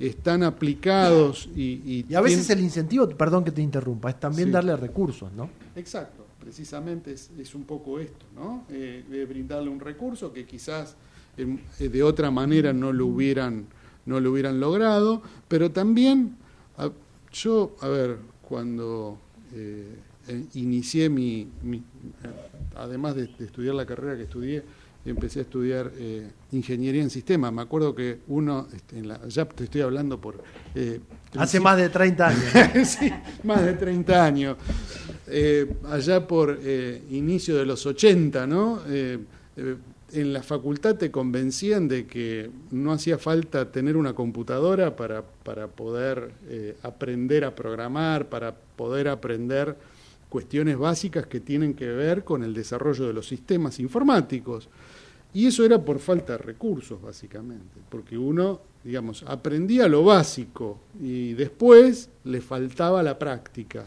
están 0.00 0.42
aplicados 0.42 1.48
y... 1.54 1.60
Y, 1.84 2.06
Y 2.08 2.14
a 2.14 2.22
veces 2.22 2.48
el 2.48 2.60
incentivo, 2.60 3.06
perdón 3.10 3.44
que 3.44 3.50
te 3.52 3.60
interrumpa, 3.60 4.08
es 4.08 4.18
también 4.18 4.48
Sí. 4.48 4.52
darle 4.52 4.74
recursos, 4.76 5.30
¿no? 5.34 5.50
Exacto, 5.76 6.23
precisamente 6.44 7.12
es, 7.12 7.30
es 7.38 7.54
un 7.54 7.64
poco 7.64 7.98
esto, 7.98 8.26
¿no? 8.34 8.64
Eh, 8.70 9.02
de 9.08 9.24
brindarle 9.24 9.70
un 9.70 9.80
recurso 9.80 10.30
que 10.32 10.44
quizás 10.44 10.94
em, 11.38 11.58
eh, 11.80 11.88
de 11.88 12.02
otra 12.02 12.30
manera 12.30 12.72
no 12.74 12.92
lo 12.92 13.06
hubieran, 13.06 13.64
no 14.04 14.20
lo 14.20 14.30
hubieran 14.32 14.60
logrado, 14.60 15.22
pero 15.48 15.70
también 15.70 16.36
a- 16.76 16.90
yo, 17.32 17.74
a 17.80 17.88
ver, 17.88 18.18
cuando 18.42 19.18
eh, 19.54 19.96
inicié 20.54 21.08
mi, 21.08 21.48
mi- 21.62 21.82
además 22.76 23.14
de, 23.16 23.26
de 23.26 23.44
estudiar 23.46 23.74
la 23.74 23.86
carrera 23.86 24.16
que 24.16 24.24
estudié, 24.24 24.62
empecé 25.06 25.40
a 25.40 25.42
estudiar 25.42 25.90
eh, 25.96 26.30
ingeniería 26.52 27.02
en 27.02 27.10
sistemas. 27.10 27.52
Me 27.52 27.62
acuerdo 27.62 27.94
que 27.94 28.20
uno, 28.28 28.68
este, 28.74 28.98
en 28.98 29.08
la, 29.08 29.26
ya 29.28 29.44
te 29.46 29.64
estoy 29.64 29.80
hablando 29.82 30.18
por... 30.20 30.42
eh, 30.74 31.00
Hace 31.36 31.58
más 31.60 31.76
de 31.76 31.88
30 31.88 32.28
años. 32.28 32.44
sí, 32.88 33.10
más 33.42 33.64
de 33.64 33.74
30 33.74 34.24
años. 34.24 34.56
Eh, 35.26 35.76
allá 35.88 36.26
por 36.26 36.58
eh, 36.62 37.02
inicio 37.10 37.56
de 37.56 37.64
los 37.64 37.86
80, 37.86 38.46
¿no? 38.46 38.80
Eh, 38.88 39.18
en 40.12 40.32
la 40.32 40.42
facultad 40.42 40.96
te 40.96 41.10
convencían 41.10 41.88
de 41.88 42.06
que 42.06 42.50
no 42.70 42.92
hacía 42.92 43.18
falta 43.18 43.70
tener 43.72 43.96
una 43.96 44.12
computadora 44.12 44.94
para, 44.94 45.22
para 45.22 45.66
poder 45.66 46.30
aprender 46.82 47.44
a 47.44 47.54
programar, 47.54 48.28
para 48.28 48.54
poder 48.54 49.08
aprender 49.08 49.76
cuestiones 50.28 50.78
básicas 50.78 51.26
que 51.26 51.40
tienen 51.40 51.74
que 51.74 51.86
ver 51.86 52.22
con 52.22 52.44
el 52.44 52.54
desarrollo 52.54 53.06
de 53.06 53.12
los 53.12 53.26
sistemas 53.26 53.80
informáticos. 53.80 54.68
Y 55.32 55.46
eso 55.46 55.64
era 55.64 55.84
por 55.84 55.98
falta 55.98 56.34
de 56.34 56.38
recursos, 56.38 57.02
básicamente, 57.02 57.80
porque 57.88 58.16
uno, 58.16 58.60
digamos, 58.84 59.24
aprendía 59.26 59.88
lo 59.88 60.04
básico 60.04 60.78
y 61.02 61.32
después 61.32 62.08
le 62.22 62.40
faltaba 62.40 63.02
la 63.02 63.18
práctica. 63.18 63.84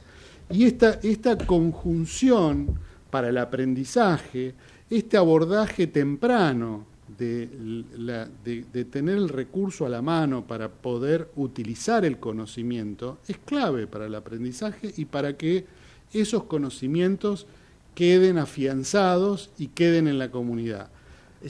Y 0.49 0.64
esta, 0.65 0.99
esta 1.03 1.38
conjunción 1.38 2.78
para 3.11 3.30
el 3.30 3.38
aprendizaje, 3.38 4.53
este 4.90 5.18
abordaje 5.18 5.88
temprano 5.88 6.86
de, 7.18 7.49
la- 7.98 8.28
de- 8.45 8.65
de 8.72 8.86
tener 8.86 9.18
el 9.18 9.30
recurso 9.30 9.86
a 9.86 9.90
la 9.90 10.02
mano 10.02 10.45
para 10.45 10.69
poder 10.69 11.30
utilizar 11.36 12.06
el 12.06 12.18
conocimiento, 12.19 13.18
es 13.28 13.38
clave 13.40 13.88
para 13.88 14.06
el 14.06 14.15
aprendizaje 14.15 14.94
y 14.95 15.06
para 15.06 15.36
que 15.36 15.65
esos 16.14 16.44
conocimientos 16.44 17.48
queden 17.95 18.38
afianzados 18.38 19.49
y 19.57 19.68
queden 19.68 20.07
en 20.07 20.19
la 20.19 20.32
comunidad. 20.32 20.90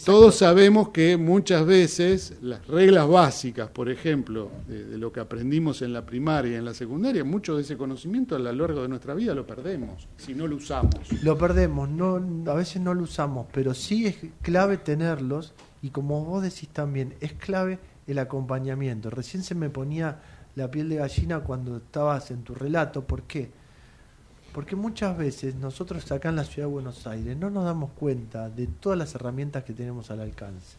Todos 0.06 0.36
sabemos 0.36 0.90
que 0.90 1.18
muchas 1.18 1.66
veces 1.66 2.38
las 2.42 2.68
reglas 2.68 3.08
básicas, 3.08 3.70
por 3.70 3.90
ejemplo, 3.90 4.52
de, 4.68 4.84
de 4.84 4.98
lo 4.98 5.12
que 5.12 5.20
aprendimos 5.20 5.82
en 5.82 5.94
la 5.94 6.06
primaria 6.06 6.54
y 6.54 6.56
en 6.56 6.66
la 6.66 6.74
secundaria, 6.74 7.24
mucho 7.24 7.56
de 7.56 7.62
ese 7.62 7.78
conocimiento 7.78 8.36
a 8.36 8.40
lo 8.40 8.52
largo 8.52 8.82
de 8.82 8.88
nuestra 8.88 9.14
vida 9.14 9.34
lo 9.34 9.48
perdemos 9.48 10.08
si 10.18 10.34
no 10.34 10.48
lo 10.48 10.58
usamos. 10.58 10.94
Lo 11.24 11.38
perdemos, 11.38 11.90
no, 11.90 12.16
a 12.50 12.54
veces 12.54 12.82
no 12.82 12.94
lo 12.94 13.04
usamos, 13.04 13.48
pero 13.52 13.74
sí 13.74 14.08
es 14.08 14.18
clave 14.42 14.78
tenerlos 14.78 15.54
y 15.82 15.90
como 15.90 16.24
vos 16.26 16.44
decís 16.44 16.70
también, 16.70 17.16
es 17.22 17.34
clave 17.34 17.80
el 18.08 18.20
acompañamiento. 18.20 19.10
Recién 19.10 19.44
se 19.44 19.56
me 19.56 19.70
ponía 19.70 20.20
la 20.56 20.72
piel 20.72 20.90
de 20.90 20.98
gallina 20.98 21.42
cuando 21.42 21.78
estabas 21.78 22.32
en 22.32 22.44
tu 22.44 22.56
relato, 22.56 23.06
¿por 23.06 23.24
qué? 23.24 23.52
Porque 24.58 24.76
muchas 24.76 25.16
veces 25.16 25.54
nosotros 25.54 26.12
acá 26.12 26.30
en 26.30 26.36
la 26.36 26.44
ciudad 26.44 26.68
de 26.68 26.74
Buenos 26.74 27.06
Aires 27.06 27.38
no 27.38 27.52
nos 27.52 27.64
damos 27.64 27.92
cuenta 27.92 28.50
de 28.50 28.66
todas 28.66 28.98
las 28.98 29.14
herramientas 29.14 29.64
que 29.64 29.72
tenemos 29.72 30.10
al 30.10 30.20
alcance. 30.20 30.78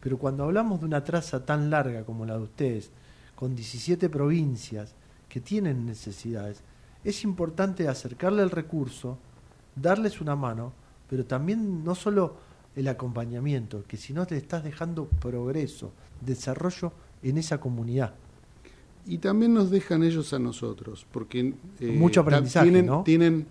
Pero 0.00 0.18
cuando 0.18 0.44
hablamos 0.44 0.78
de 0.78 0.86
una 0.86 1.02
traza 1.02 1.44
tan 1.44 1.68
larga 1.68 2.04
como 2.04 2.24
la 2.24 2.36
de 2.36 2.44
ustedes, 2.44 2.92
con 3.34 3.56
17 3.56 4.08
provincias 4.08 4.94
que 5.28 5.40
tienen 5.40 5.84
necesidades, 5.84 6.62
es 7.02 7.24
importante 7.24 7.88
acercarle 7.88 8.40
el 8.40 8.50
recurso, 8.50 9.18
darles 9.74 10.20
una 10.20 10.36
mano, 10.36 10.72
pero 11.10 11.24
también 11.24 11.82
no 11.82 11.96
solo 11.96 12.36
el 12.76 12.86
acompañamiento, 12.86 13.82
que 13.88 13.96
si 13.96 14.12
no 14.12 14.28
te 14.28 14.36
estás 14.36 14.62
dejando 14.62 15.08
progreso, 15.08 15.90
desarrollo 16.20 16.92
en 17.24 17.38
esa 17.38 17.58
comunidad. 17.58 18.14
Y 19.08 19.18
también 19.18 19.54
nos 19.54 19.70
dejan 19.70 20.02
ellos 20.02 20.32
a 20.34 20.38
nosotros, 20.38 21.06
porque 21.10 21.54
eh, 21.80 21.86
Mucho 21.86 22.20
aprendizaje, 22.20 22.66
tienen, 22.66 22.86
¿no? 22.86 23.02
tienen 23.04 23.46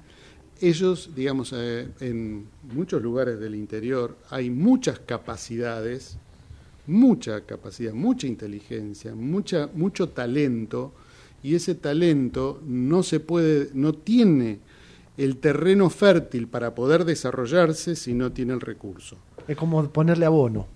ellos, 0.62 1.10
digamos, 1.16 1.54
eh, 1.56 1.88
en 2.00 2.48
muchos 2.74 3.02
lugares 3.02 3.40
del 3.40 3.56
interior 3.56 4.16
hay 4.30 4.50
muchas 4.50 5.00
capacidades, 5.00 6.18
mucha 6.86 7.42
capacidad, 7.42 7.94
mucha 7.94 8.28
inteligencia, 8.28 9.16
mucha, 9.16 9.70
mucho 9.74 10.10
talento, 10.10 10.94
y 11.44 11.56
ese 11.56 11.76
talento 11.76 12.62
no 12.66 13.04
se 13.04 13.20
puede, 13.20 13.70
no 13.74 13.94
tiene 13.94 14.60
el 15.18 15.38
terreno 15.38 15.90
fértil 15.90 16.48
para 16.48 16.76
poder 16.76 17.06
desarrollarse 17.06 17.96
si 17.96 18.14
no 18.14 18.32
tiene 18.32 18.54
el 18.54 18.62
recurso. 18.62 19.18
Es 19.48 19.58
como 19.58 19.88
ponerle 19.90 20.26
abono. 20.26 20.68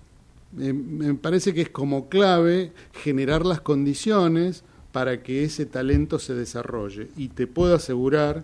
Eh, 0.60 0.74
me 0.74 1.14
parece 1.14 1.53
que 1.53 1.62
es 1.62 1.70
como 1.70 2.10
clave 2.10 2.72
generar 2.94 3.45
las 3.45 3.62
condiciones 3.62 4.64
para 4.92 5.24
que 5.24 5.44
ese 5.44 5.66
talento 5.66 6.20
se 6.20 6.34
desarrolle. 6.34 7.10
Y 7.16 7.30
te 7.30 7.48
puedo 7.48 7.76
asegurar 7.76 8.44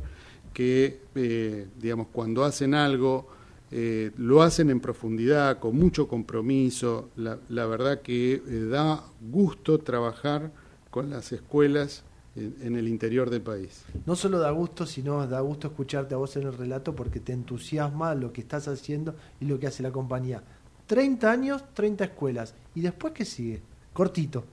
que, 0.53 1.01
eh, 1.15 1.67
digamos, 1.79 2.07
cuando 2.11 2.43
hacen 2.43 2.73
algo, 2.73 3.27
eh, 3.69 4.11
lo 4.17 4.41
hacen 4.41 4.69
en 4.69 4.79
profundidad, 4.79 5.59
con 5.59 5.77
mucho 5.77 6.07
compromiso. 6.07 7.09
La, 7.15 7.37
la 7.49 7.65
verdad 7.65 8.01
que 8.01 8.35
eh, 8.35 8.67
da 8.69 9.03
gusto 9.21 9.77
trabajar 9.79 10.51
con 10.89 11.09
las 11.09 11.31
escuelas 11.31 12.03
en, 12.35 12.55
en 12.61 12.75
el 12.75 12.87
interior 12.87 13.29
del 13.29 13.41
país. 13.41 13.83
No 14.05 14.15
solo 14.15 14.39
da 14.39 14.51
gusto, 14.51 14.85
sino 14.85 15.27
da 15.27 15.41
gusto 15.41 15.67
escucharte 15.67 16.15
a 16.15 16.17
vos 16.17 16.35
en 16.37 16.43
el 16.43 16.57
relato 16.57 16.95
porque 16.95 17.19
te 17.19 17.33
entusiasma 17.33 18.15
lo 18.15 18.31
que 18.31 18.41
estás 18.41 18.67
haciendo 18.67 19.15
y 19.39 19.45
lo 19.45 19.59
que 19.59 19.67
hace 19.67 19.83
la 19.83 19.91
compañía. 19.91 20.41
30 20.87 21.29
años, 21.29 21.63
30 21.73 22.05
escuelas. 22.05 22.55
¿Y 22.73 22.81
después 22.81 23.13
qué 23.13 23.25
sigue? 23.25 23.61
Cortito, 23.91 24.45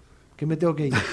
me 0.46 0.56
tengo 0.56 0.74
que 0.74 0.88
ir. 0.88 0.94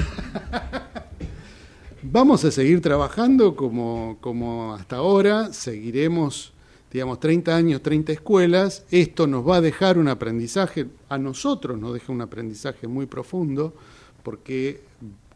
Vamos 2.03 2.44
a 2.45 2.52
seguir 2.52 2.82
trabajando 2.82 3.56
como, 3.56 4.18
como 4.22 4.74
hasta 4.74 4.98
ahora, 4.98 5.53
seguiremos, 5.53 6.52
digamos, 6.91 7.20
30 7.20 7.56
años, 7.56 7.82
30 7.82 8.12
escuelas. 8.12 8.86
Esto 8.91 9.28
nos 9.28 9.48
va 9.48 9.58
a 9.58 9.62
dejar 9.62 9.98
un 9.98 10.08
aprendizaje, 10.08 10.88
a 11.10 11.18
nosotros 11.18 11.80
nos 11.80 11.94
deja 11.94 12.12
un 12.12 12.22
aprendizaje 12.22 12.88
muy 12.88 13.06
profundo, 13.06 13.76
porque 14.24 14.82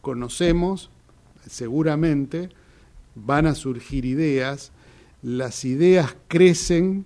conocemos, 0.02 0.90
seguramente, 1.48 2.50
van 3.16 3.48
a 3.48 3.56
surgir 3.56 4.06
ideas, 4.06 4.72
las 5.22 5.66
ideas 5.66 6.16
crecen 6.28 7.06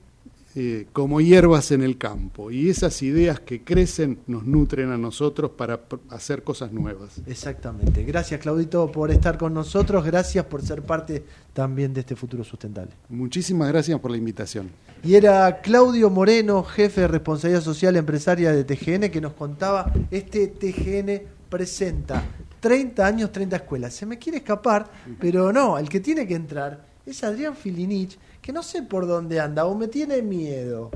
eh, 0.55 0.88
como 0.93 1.21
hierbas 1.21 1.71
en 1.71 1.84
el 1.84 1.97
campo, 1.97 2.51
y 2.51 2.69
esas 2.69 3.01
ideas 3.01 3.39
que 3.39 3.63
crecen 3.63 4.19
nos 4.27 4.45
nutren 4.45 4.91
a 4.91 4.97
nosotros 4.97 5.51
para 5.51 5.81
hacer 6.09 6.43
cosas 6.43 6.71
nuevas. 6.71 7.21
Exactamente. 7.27 8.03
Gracias, 8.03 8.41
Claudito, 8.41 8.91
por 8.91 9.11
estar 9.11 9.38
con 9.38 9.53
nosotros. 9.53 10.03
Gracias 10.03 10.45
por 10.45 10.61
ser 10.61 10.81
parte 10.81 11.23
también 11.53 11.93
de 11.93 11.99
este 12.01 12.15
futuro 12.15 12.43
sustentable. 12.43 12.91
Muchísimas 13.09 13.67
gracias 13.67 13.99
por 13.99 14.11
la 14.11 14.17
invitación. 14.17 14.69
Y 15.03 15.15
era 15.15 15.61
Claudio 15.61 16.09
Moreno, 16.09 16.63
jefe 16.63 17.01
de 17.01 17.07
responsabilidad 17.07 17.61
social 17.61 17.95
empresaria 17.95 18.51
de 18.51 18.63
TGN, 18.63 19.09
que 19.09 19.21
nos 19.21 19.34
contaba 19.34 19.93
este 20.11 20.47
TGN 20.47 21.21
presenta 21.49 22.23
30 22.59 23.05
años, 23.05 23.31
30 23.31 23.55
escuelas. 23.55 23.93
Se 23.93 24.05
me 24.05 24.17
quiere 24.17 24.39
escapar, 24.39 24.89
pero 25.19 25.51
no, 25.51 25.77
el 25.77 25.89
que 25.89 25.99
tiene 25.99 26.27
que 26.27 26.35
entrar 26.35 26.85
es 27.05 27.23
Adrián 27.23 27.55
Filinich, 27.55 28.17
que 28.49 28.53
no 28.53 28.63
sé 28.63 28.81
por 28.81 29.05
dónde 29.05 29.39
anda 29.39 29.67
o 29.67 29.76
me 29.76 29.88
tiene 29.88 30.23
miedo. 30.23 30.89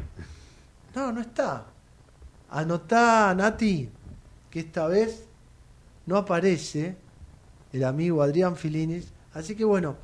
No, 0.96 1.12
no 1.12 1.22
está. 1.22 1.64
Anotá, 2.50 3.32
Nati, 3.36 3.88
que 4.50 4.62
esta 4.62 4.88
vez 4.88 5.26
no 6.08 6.18
aparece 6.18 6.96
el 7.72 7.84
amigo 7.84 8.24
Adrián 8.24 8.56
Filinich. 8.56 9.06
Así 9.36 9.54
que 9.54 9.64
bueno, 9.64 9.96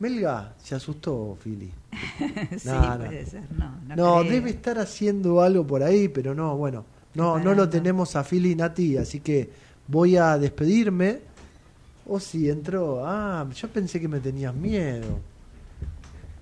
Melga 0.00 0.52
se 0.60 0.74
asustó, 0.74 1.38
Fili. 1.40 1.70
sí, 2.58 2.68
No, 2.68 2.98
no. 2.98 3.04
puede 3.04 3.24
ser. 3.24 3.42
No, 3.52 3.70
no, 3.86 3.94
No, 3.94 4.20
creo. 4.22 4.32
debe 4.32 4.50
estar 4.50 4.80
haciendo 4.80 5.40
algo 5.42 5.64
por 5.64 5.84
ahí, 5.84 6.08
pero 6.08 6.34
no, 6.34 6.56
bueno, 6.56 6.84
no, 7.14 7.38
no 7.38 7.54
lo 7.54 7.68
tenemos 7.68 8.16
a 8.16 8.24
Philly 8.24 8.56
Nati, 8.56 8.96
así 8.96 9.20
que 9.20 9.48
voy 9.86 10.16
a 10.16 10.36
despedirme. 10.38 11.20
O 12.04 12.18
si 12.18 12.50
entró, 12.50 13.06
ah, 13.06 13.48
yo 13.54 13.68
pensé 13.68 14.00
que 14.00 14.08
me 14.08 14.18
tenías 14.18 14.52
miedo. 14.52 15.20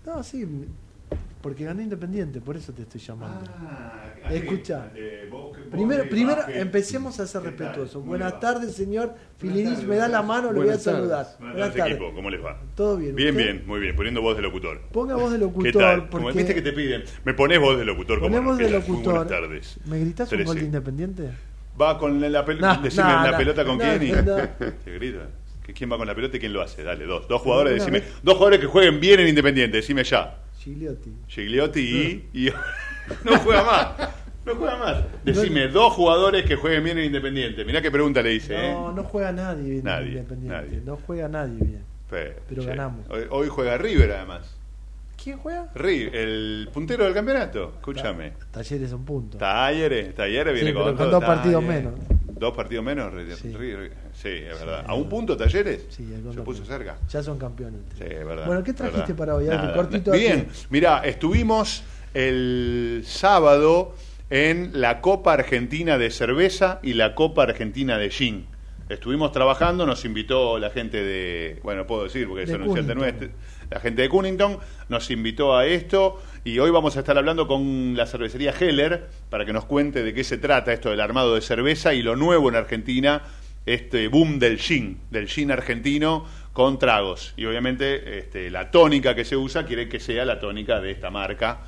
No, 0.07 0.23
sí, 0.23 0.47
porque 1.43 1.65
gané 1.65 1.85
Independiente, 1.85 2.41
por 2.41 2.57
eso 2.57 2.73
te 2.73 2.83
estoy 2.83 3.01
llamando. 3.01 3.51
Escucha, 4.31 4.91
primero, 5.71 6.09
primero 6.09 6.43
empecemos 6.49 7.19
a 7.19 7.27
ser 7.27 7.43
respetuosos. 7.43 8.05
Buenas 8.05 8.39
tardes, 8.41 8.75
señor 8.75 9.15
Filinich, 9.39 9.83
me 9.85 9.97
da 9.97 10.07
la 10.09 10.23
mano, 10.23 10.53
lo 10.53 10.61
voy 10.61 10.71
a 10.71 10.79
saludar. 10.79 11.27
Buenas 11.39 11.39
Buenas 11.39 11.57
tardes, 11.57 11.77
tardes. 11.77 11.93
equipo, 11.97 12.15
¿cómo 12.15 12.29
les 12.31 12.45
va? 12.45 12.61
Todo 12.75 12.97
bien. 12.99 13.15
Bien, 13.17 13.31
¿usted? 13.35 13.45
bien, 13.45 13.67
muy 13.67 13.81
bien, 13.81 13.97
poniendo 13.97 14.21
voz 14.21 14.37
de 14.37 14.43
locutor. 14.43 14.81
Ponga 14.93 15.17
voz 15.17 15.33
de 15.33 15.39
locutor, 15.39 15.73
¿Qué 15.73 15.79
tal? 15.79 16.09
porque 16.09 16.25
Como 16.27 16.37
viste 16.37 16.55
que 16.55 16.63
te 16.63 16.73
piden, 16.73 17.05
me 17.25 17.33
pones 17.35 17.59
voz 17.59 17.79
de 17.79 17.85
locutor 17.87 18.21
como 18.21 18.31
ponemos 18.31 18.59
de 18.59 18.65
¿qué 18.67 18.71
tal? 18.73 18.81
Muy 18.81 18.89
locutor. 18.91 19.15
buenas 19.15 19.29
tardes. 19.29 19.81
¿Me 19.87 19.99
gritas 20.01 20.33
un 20.33 20.45
gol 20.45 20.57
de 20.57 20.65
Independiente? 20.65 21.31
Va 21.81 21.99
con 21.99 22.21
la 22.33 22.45
pelota, 22.45 22.77
No, 22.77 22.83
decime 22.83 23.05
no, 23.05 23.23
la 23.25 23.31
no, 23.31 23.37
pelota 23.39 23.65
con 23.65 23.79
no, 23.79 23.85
quién 23.85 24.03
y 24.03 24.13
no. 24.13 24.23
te 24.85 24.93
grita. 24.95 25.29
¿Que 25.71 25.75
¿Quién 25.75 25.93
va 25.93 25.97
con 25.99 26.07
la 26.09 26.15
pelota 26.15 26.37
y 26.37 26.41
quién 26.41 26.53
lo 26.53 26.61
hace? 26.63 26.83
Dale, 26.83 27.05
dos. 27.05 27.29
Dos 27.29 27.41
jugadores, 27.43 27.75
decime. 27.75 28.01
vez. 28.01 28.13
Dos 28.23 28.35
jugadores 28.35 28.59
que 28.61 28.67
jueguen 28.67 28.99
bien 29.01 29.21
en 29.21 29.29
Independiente, 29.29 29.77
decime 29.77 30.03
ya. 30.05 30.39
Gigliotti. 30.59 31.13
Gigliotti 31.29 31.81
y, 32.33 32.47
y- 32.47 32.53
no 33.25 33.39
juega 33.39 33.65
más. 33.65 34.11
No 34.45 34.55
juega 34.57 34.77
más. 34.77 35.05
Decime 35.25 35.69
dos 35.69 35.93
jugadores 35.93 36.45
que 36.45 36.57
jueguen 36.57 36.83
bien 36.83 36.99
en 36.99 37.05
Independiente. 37.05 37.65
Mirá 37.65 37.81
qué 37.81 37.91
pregunta 37.91 38.21
le 38.23 38.35
hice, 38.35 38.55
¿eh? 38.57 38.73
No, 38.73 38.91
no 38.93 39.05
juega 39.05 39.31
nadie 39.33 39.71
bien 39.71 39.85
Nadie, 39.85 40.07
en 40.07 40.13
Independiente. 40.19 40.57
nadie. 40.67 40.81
No 40.85 40.97
juega 40.97 41.29
nadie 41.29 41.57
bien. 41.65 41.85
Pero, 42.09 42.65
ganamos. 42.65 43.09
Hoy, 43.09 43.23
hoy 43.31 43.49
juega 43.49 43.79
River 43.79 44.11
además. 44.13 44.57
¿Quién 45.23 45.39
juega? 45.39 45.69
River, 45.75 46.17
el 46.17 46.69
puntero 46.73 47.05
del 47.05 47.15
campeonato. 47.15 47.75
Escúchame. 47.77 48.33
Talleres 48.51 48.93
un 48.93 49.05
punto. 49.05 49.39
Talleres, 49.39 50.15
Talleres 50.15 50.53
viene 50.55 50.71
Sí, 50.71 50.75
con, 50.75 50.85
pero 50.87 50.97
con 50.97 51.11
dos 51.11 51.25
partidos 51.25 51.63
menos. 51.63 51.95
Dos 52.39 52.57
partidos 52.57 52.83
menos, 52.85 53.13
River. 53.13 53.37
River. 53.59 53.93
Sí, 54.21 54.29
es 54.29 54.59
verdad. 54.61 54.85
¿A 54.87 54.95
un 54.95 55.09
punto 55.09 55.37
Talleres? 55.37 55.87
Sí, 55.89 56.07
Se 56.35 56.43
puso 56.43 56.65
cerca. 56.65 56.99
Ya 57.09 57.23
son 57.23 57.39
campeones. 57.39 57.81
Sí, 57.97 58.05
es 58.05 58.27
verdad. 58.27 58.47
Bueno, 58.47 58.63
¿qué 58.63 58.73
trajiste 58.75 59.01
verdad. 59.13 59.17
para 59.17 59.35
hoy? 59.37 59.47
Adri? 59.47 59.57
Nada. 59.57 59.75
Cortito 59.75 60.13
Bien, 60.13 60.47
aquí. 60.51 60.67
mira, 60.69 61.01
estuvimos 61.05 61.83
el 62.13 63.03
sábado 63.07 63.95
en 64.29 64.81
la 64.81 65.01
Copa 65.01 65.33
Argentina 65.33 65.97
de 65.97 66.11
Cerveza 66.11 66.81
y 66.83 66.93
la 66.95 67.15
Copa 67.15 67.45
Argentina 67.45 67.97
de 67.99 68.11
Gin. 68.11 68.47
estuvimos 68.89 69.33
trabajando, 69.33 69.87
nos 69.87 70.05
invitó 70.05 70.59
la 70.59 70.71
gente 70.71 71.03
de, 71.03 71.59
bueno, 71.63 71.87
puedo 71.87 72.05
decir 72.05 72.27
porque 72.29 72.43
es 72.43 72.49
De 72.49 72.57
anunciante 72.57 72.93
Cunnington. 72.95 73.21
nuestro, 73.21 73.39
la 73.71 73.81
gente 73.81 74.03
de 74.03 74.09
Cunnington 74.09 74.59
nos 74.89 75.11
invitó 75.11 75.57
a 75.57 75.65
esto 75.67 76.21
y 76.45 76.59
hoy 76.59 76.71
vamos 76.71 76.97
a 76.97 77.01
estar 77.01 77.17
hablando 77.17 77.47
con 77.47 77.97
la 77.97 78.07
cervecería 78.07 78.53
Heller 78.59 79.09
para 79.31 79.47
que 79.47 79.53
nos 79.53 79.65
cuente 79.65 80.03
de 80.03 80.13
qué 80.13 80.25
se 80.25 80.39
trata 80.39 80.73
esto 80.73 80.91
del 80.91 81.01
armado 81.01 81.35
de 81.37 81.41
cerveza 81.41 81.95
y 81.95 82.03
lo 82.03 82.17
nuevo 82.17 82.49
en 82.49 82.57
Argentina, 82.57 83.23
este 83.67 84.09
boom 84.09 84.39
del 84.39 84.59
gin, 84.59 84.99
del 85.11 85.29
gin 85.29 85.51
argentino 85.51 86.27
con 86.53 86.79
tragos. 86.79 87.35
Y 87.37 87.45
obviamente 87.47 88.19
este, 88.19 88.51
la 88.51 88.71
tónica 88.71 89.15
que 89.15 89.25
se 89.25 89.37
usa 89.37 89.65
quiere 89.67 89.89
que 89.89 90.01
sea 90.01 90.25
la 90.25 90.41
tónica 90.41 90.81
de 90.81 90.91
esta 90.91 91.11
marca, 91.11 91.61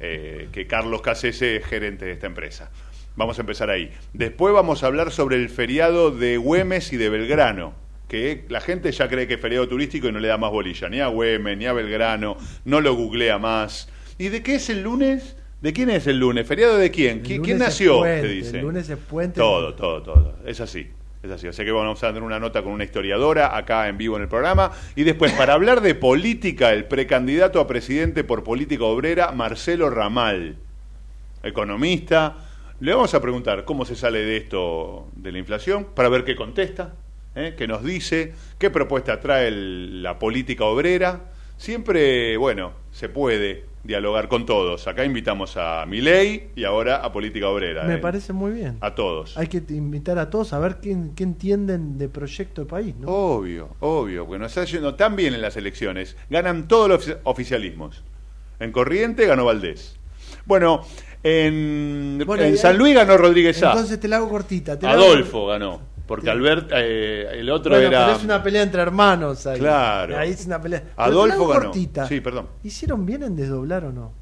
eh, 0.00 0.48
que 0.52 0.66
Carlos 0.66 1.02
Casese 1.02 1.56
es 1.56 1.64
gerente 1.66 2.04
de 2.04 2.12
esta 2.12 2.26
empresa. 2.26 2.70
Vamos 3.16 3.38
a 3.38 3.40
empezar 3.40 3.68
ahí. 3.70 3.90
Después 4.12 4.54
vamos 4.54 4.82
a 4.82 4.86
hablar 4.86 5.10
sobre 5.10 5.36
el 5.36 5.48
feriado 5.48 6.12
de 6.12 6.36
Güemes 6.36 6.92
y 6.92 6.96
de 6.96 7.08
Belgrano, 7.08 7.74
que 8.06 8.44
la 8.48 8.60
gente 8.60 8.92
ya 8.92 9.08
cree 9.08 9.26
que 9.26 9.34
es 9.34 9.40
feriado 9.40 9.66
turístico 9.68 10.08
y 10.08 10.12
no 10.12 10.20
le 10.20 10.28
da 10.28 10.38
más 10.38 10.52
bolilla, 10.52 10.88
ni 10.88 11.00
a 11.00 11.08
Güemes, 11.08 11.58
ni 11.58 11.66
a 11.66 11.72
Belgrano, 11.72 12.36
no 12.64 12.80
lo 12.80 12.94
googlea 12.94 13.38
más. 13.38 13.88
¿Y 14.18 14.28
de 14.28 14.42
qué 14.44 14.54
es 14.54 14.70
el 14.70 14.82
lunes? 14.82 15.36
¿De 15.60 15.72
quién 15.72 15.90
es 15.90 16.06
el 16.06 16.20
lunes? 16.20 16.46
¿Feriado 16.46 16.78
de 16.78 16.92
quién? 16.92 17.18
El 17.18 17.24
¿Qui- 17.24 17.28
lunes 17.38 17.44
¿Quién 17.44 17.58
nació? 17.58 17.98
puente, 17.98 18.22
Te 18.22 18.28
dice. 18.28 18.56
El 18.58 18.62
lunes 18.64 18.88
es 18.88 18.98
puente. 18.98 19.40
Todo, 19.40 19.74
todo, 19.74 20.02
todo. 20.02 20.36
Es 20.46 20.60
así. 20.60 20.86
Es 21.22 21.30
así. 21.30 21.48
O 21.48 21.52
sea 21.52 21.64
que 21.64 21.72
vamos 21.72 22.02
a 22.04 22.08
tener 22.08 22.22
una 22.22 22.38
nota 22.38 22.62
con 22.62 22.72
una 22.72 22.84
historiadora 22.84 23.56
acá 23.56 23.88
en 23.88 23.98
vivo 23.98 24.16
en 24.16 24.22
el 24.22 24.28
programa. 24.28 24.70
Y 24.94 25.02
después, 25.02 25.32
para 25.32 25.54
hablar 25.54 25.80
de 25.80 25.94
política, 25.94 26.72
el 26.72 26.84
precandidato 26.84 27.60
a 27.60 27.66
presidente 27.66 28.22
por 28.24 28.44
política 28.44 28.84
obrera, 28.84 29.32
Marcelo 29.32 29.90
Ramal, 29.90 30.56
economista. 31.42 32.36
Le 32.80 32.94
vamos 32.94 33.12
a 33.14 33.20
preguntar 33.20 33.64
cómo 33.64 33.84
se 33.84 33.96
sale 33.96 34.20
de 34.20 34.36
esto 34.36 35.08
de 35.16 35.32
la 35.32 35.38
inflación, 35.38 35.88
para 35.96 36.08
ver 36.08 36.24
qué 36.24 36.36
contesta, 36.36 36.94
¿eh? 37.34 37.54
qué 37.58 37.66
nos 37.66 37.82
dice, 37.82 38.34
qué 38.56 38.70
propuesta 38.70 39.18
trae 39.18 39.50
la 39.50 40.20
política 40.20 40.64
obrera. 40.64 41.22
Siempre, 41.56 42.36
bueno, 42.36 42.72
se 42.92 43.08
puede 43.08 43.64
dialogar 43.84 44.28
con 44.28 44.44
todos. 44.44 44.86
Acá 44.88 45.04
invitamos 45.04 45.56
a 45.56 45.84
Milei 45.86 46.48
y 46.56 46.64
ahora 46.64 46.96
a 46.96 47.12
política 47.12 47.48
obrera. 47.48 47.84
Me 47.84 47.94
¿eh? 47.94 47.98
parece 47.98 48.32
muy 48.32 48.50
bien. 48.52 48.76
A 48.80 48.94
todos. 48.94 49.36
Hay 49.38 49.46
que 49.46 49.62
invitar 49.70 50.18
a 50.18 50.28
todos 50.30 50.52
a 50.52 50.58
ver 50.58 50.76
qué, 50.82 50.96
qué 51.16 51.22
entienden 51.24 51.96
de 51.98 52.08
proyecto 52.08 52.62
de 52.62 52.66
país, 52.66 52.94
¿no? 52.98 53.08
Obvio, 53.08 53.68
obvio, 53.80 54.26
porque 54.26 54.38
nos 54.40 54.56
está 54.56 54.64
yendo 54.64 54.94
tan 54.94 55.16
bien 55.16 55.34
en 55.34 55.40
las 55.42 55.56
elecciones. 55.56 56.16
Ganan 56.30 56.68
todos 56.68 56.88
los 56.88 57.08
ofici- 57.08 57.18
oficialismos. 57.24 58.02
En 58.60 58.72
Corriente 58.72 59.26
ganó 59.26 59.44
Valdés. 59.44 59.96
Bueno, 60.44 60.82
en, 61.22 62.22
Bueno, 62.26 62.42
en 62.44 62.56
San 62.58 62.76
Luis 62.76 62.94
ganó 62.94 63.16
Rodríguez 63.16 63.56
Sá. 63.58 63.70
Entonces 63.70 63.98
te 64.00 64.08
la 64.08 64.16
hago 64.16 64.28
cortita. 64.28 64.78
te 64.78 64.86
la 64.86 64.92
hago- 64.92 65.04
Adolfo 65.04 65.46
ganó. 65.46 65.80
Porque 66.08 66.30
Albert, 66.30 66.70
eh, 66.74 67.28
el 67.34 67.50
otro 67.50 67.74
Bueno, 67.74 67.88
era. 67.88 68.06
pero 68.06 68.16
es 68.16 68.24
una 68.24 68.42
pelea 68.42 68.62
entre 68.62 68.80
hermanos 68.80 69.46
ahí. 69.46 69.58
Claro. 69.60 70.16
Ahí 70.18 70.30
es 70.30 70.46
una 70.46 70.60
pelea. 70.60 70.82
Adolfo 70.96 71.46
ganó. 71.46 71.64
cortita. 71.64 72.08
Sí, 72.08 72.20
perdón. 72.22 72.48
¿Hicieron 72.64 73.04
bien 73.06 73.22
en 73.22 73.36
desdoblar 73.36 73.84
o 73.84 73.92
no? 73.92 74.12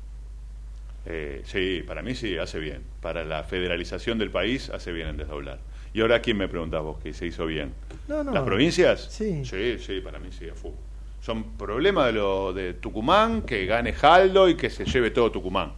Eh, 1.06 1.42
sí, 1.44 1.84
para 1.86 2.02
mí 2.02 2.16
sí, 2.16 2.36
hace 2.36 2.58
bien. 2.58 2.82
Para 3.00 3.24
la 3.24 3.44
federalización 3.44 4.18
del 4.18 4.30
país, 4.32 4.68
hace 4.70 4.90
bien 4.90 5.06
en 5.06 5.16
desdoblar. 5.16 5.60
Y 5.94 6.00
ahora, 6.00 6.20
¿quién 6.20 6.36
me 6.36 6.48
preguntás 6.48 6.82
vos 6.82 6.98
que 7.00 7.14
se 7.14 7.24
hizo 7.26 7.46
bien? 7.46 7.72
No, 8.08 8.24
no. 8.24 8.32
¿Las 8.32 8.42
provincias? 8.42 9.06
Sí. 9.08 9.44
Sí, 9.44 9.78
sí, 9.78 10.00
para 10.00 10.18
mí 10.18 10.28
sí, 10.36 10.48
a 10.48 10.54
full. 10.54 10.72
Son 11.20 11.56
problemas 11.56 12.06
de 12.06 12.12
lo 12.14 12.52
de 12.52 12.74
Tucumán, 12.74 13.42
que 13.42 13.64
gane 13.64 13.92
Jaldo 13.92 14.48
y 14.48 14.56
que 14.56 14.70
se 14.70 14.84
lleve 14.84 15.10
todo 15.12 15.30
Tucumán. 15.30 15.72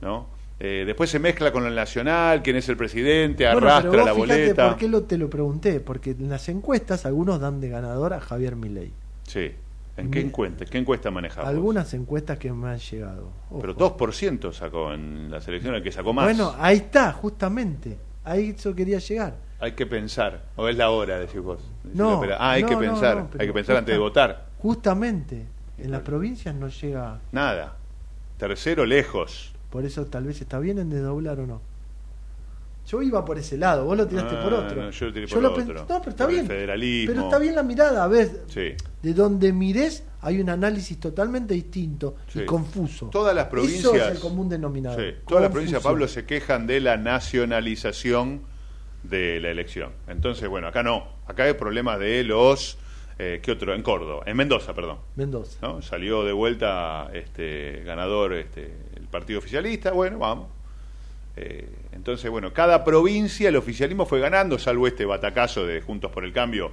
¿no? 0.00 0.26
Eh, 0.64 0.84
después 0.86 1.10
se 1.10 1.18
mezcla 1.18 1.50
con 1.50 1.66
el 1.66 1.74
nacional, 1.74 2.40
quién 2.40 2.54
es 2.54 2.68
el 2.68 2.76
presidente, 2.76 3.44
Bueno, 3.50 3.66
arrastra 3.66 3.90
pero 3.90 4.02
vos 4.02 4.06
la 4.06 4.12
boleta. 4.12 4.68
¿Por 4.68 4.78
qué 4.78 4.86
lo, 4.86 5.02
te 5.02 5.18
lo 5.18 5.28
pregunté? 5.28 5.80
Porque 5.80 6.12
en 6.12 6.28
las 6.28 6.48
encuestas 6.48 7.04
algunos 7.04 7.40
dan 7.40 7.60
de 7.60 7.68
ganador 7.68 8.12
a 8.12 8.20
Javier 8.20 8.54
Milei. 8.54 8.92
Sí. 9.24 9.50
¿En 9.96 10.12
qué 10.12 10.20
encuesta, 10.20 10.64
qué 10.64 10.78
encuesta 10.78 11.10
manejamos? 11.10 11.50
Algunas 11.50 11.92
encuestas 11.94 12.38
que 12.38 12.52
me 12.52 12.68
han 12.68 12.78
llegado. 12.78 13.28
Ojo. 13.50 13.60
Pero 13.60 13.76
2% 13.76 14.52
sacó 14.52 14.92
en 14.94 15.32
la 15.32 15.40
selección, 15.40 15.74
el 15.74 15.82
que 15.82 15.90
sacó 15.90 16.12
más. 16.12 16.26
Bueno, 16.26 16.54
ahí 16.56 16.76
está, 16.76 17.10
justamente. 17.12 17.98
Ahí 18.22 18.54
eso 18.56 18.72
quería 18.72 19.00
llegar. 19.00 19.34
Hay 19.58 19.72
que 19.72 19.84
pensar, 19.84 20.44
o 20.54 20.68
es 20.68 20.76
la 20.76 20.90
hora, 20.90 21.18
decís 21.18 21.40
vos. 21.40 21.58
Decís, 21.82 21.98
No. 21.98 22.22
Ah, 22.38 22.52
hay 22.52 22.62
no, 22.62 22.68
que 22.68 22.76
pensar, 22.76 23.16
no, 23.16 23.28
hay 23.36 23.48
que 23.48 23.52
pensar 23.52 23.76
antes 23.78 23.92
de 23.92 23.98
votar. 23.98 24.46
Justamente, 24.58 25.44
en 25.76 25.90
las 25.90 26.02
provincias 26.02 26.54
no 26.54 26.68
llega. 26.68 27.18
Nada. 27.32 27.74
Tercero 28.38 28.86
lejos. 28.86 29.51
Por 29.72 29.84
eso 29.86 30.04
tal 30.06 30.24
vez 30.24 30.38
está 30.40 30.58
bien 30.58 30.78
en 30.78 30.90
desdoblar 30.90 31.40
o 31.40 31.46
no. 31.46 31.60
Yo 32.86 33.00
iba 33.00 33.24
por 33.24 33.38
ese 33.38 33.56
lado, 33.56 33.84
vos 33.86 33.96
lo 33.96 34.06
tiraste 34.06 34.34
Ah, 34.36 34.42
por 34.42 34.52
otro. 34.52 34.82
no, 34.82 34.90
yo 34.90 35.06
lo 35.06 35.12
tiré 35.12 35.26
Yo 35.26 35.34
por 35.36 35.42
lo 35.42 35.52
otro. 35.52 35.86
No, 35.88 35.98
pero 36.00 36.10
está 36.10 36.24
Por 36.24 36.32
bien. 36.34 36.46
federalismo. 36.46 37.12
Pero 37.14 37.24
está 37.26 37.38
bien 37.38 37.54
la 37.54 37.62
mirada. 37.62 38.04
A 38.04 38.08
ver, 38.08 38.42
Sí. 38.48 38.72
de 39.02 39.14
donde 39.14 39.52
mires 39.52 40.04
hay 40.20 40.40
un 40.40 40.50
análisis 40.50 40.98
totalmente 41.00 41.54
distinto 41.54 42.16
Sí. 42.28 42.40
y 42.42 42.44
confuso. 42.44 43.06
Todas 43.06 43.34
las 43.34 43.44
Eso 43.46 43.50
provincias. 43.52 43.94
es 43.94 44.16
el 44.16 44.18
común 44.20 44.48
denominador. 44.48 45.00
Sí, 45.00 45.16
todas 45.26 45.42
las 45.44 45.52
provincias, 45.52 45.82
Pablo, 45.82 46.06
se 46.08 46.26
quejan 46.26 46.66
de 46.66 46.80
la 46.80 46.96
nacionalización 46.96 48.42
de 49.04 49.40
la 49.40 49.50
elección. 49.50 49.92
Entonces, 50.08 50.48
bueno, 50.48 50.66
acá 50.68 50.82
no. 50.82 51.06
Acá 51.26 51.44
hay 51.44 51.54
problemas 51.54 51.98
de 51.98 52.24
los. 52.24 52.78
Eh, 53.18 53.40
¿Qué 53.42 53.52
otro? 53.52 53.74
En 53.74 53.82
Córdoba. 53.82 54.24
En 54.26 54.36
Mendoza, 54.36 54.74
perdón. 54.74 54.98
Mendoza. 55.16 55.56
¿no? 55.62 55.82
Salió 55.82 56.24
de 56.24 56.32
vuelta 56.32 57.10
este 57.12 57.82
ganador 57.84 58.32
este, 58.32 58.74
partido 59.12 59.38
oficialista. 59.38 59.92
Bueno, 59.92 60.18
vamos. 60.18 60.48
Eh, 61.36 61.68
entonces, 61.92 62.28
bueno, 62.30 62.52
cada 62.52 62.84
provincia 62.84 63.48
el 63.48 63.56
oficialismo 63.56 64.04
fue 64.06 64.18
ganando, 64.18 64.58
salvo 64.58 64.86
este 64.88 65.04
batacazo 65.04 65.64
de 65.64 65.80
Juntos 65.80 66.10
por 66.10 66.24
el 66.24 66.32
Cambio, 66.32 66.72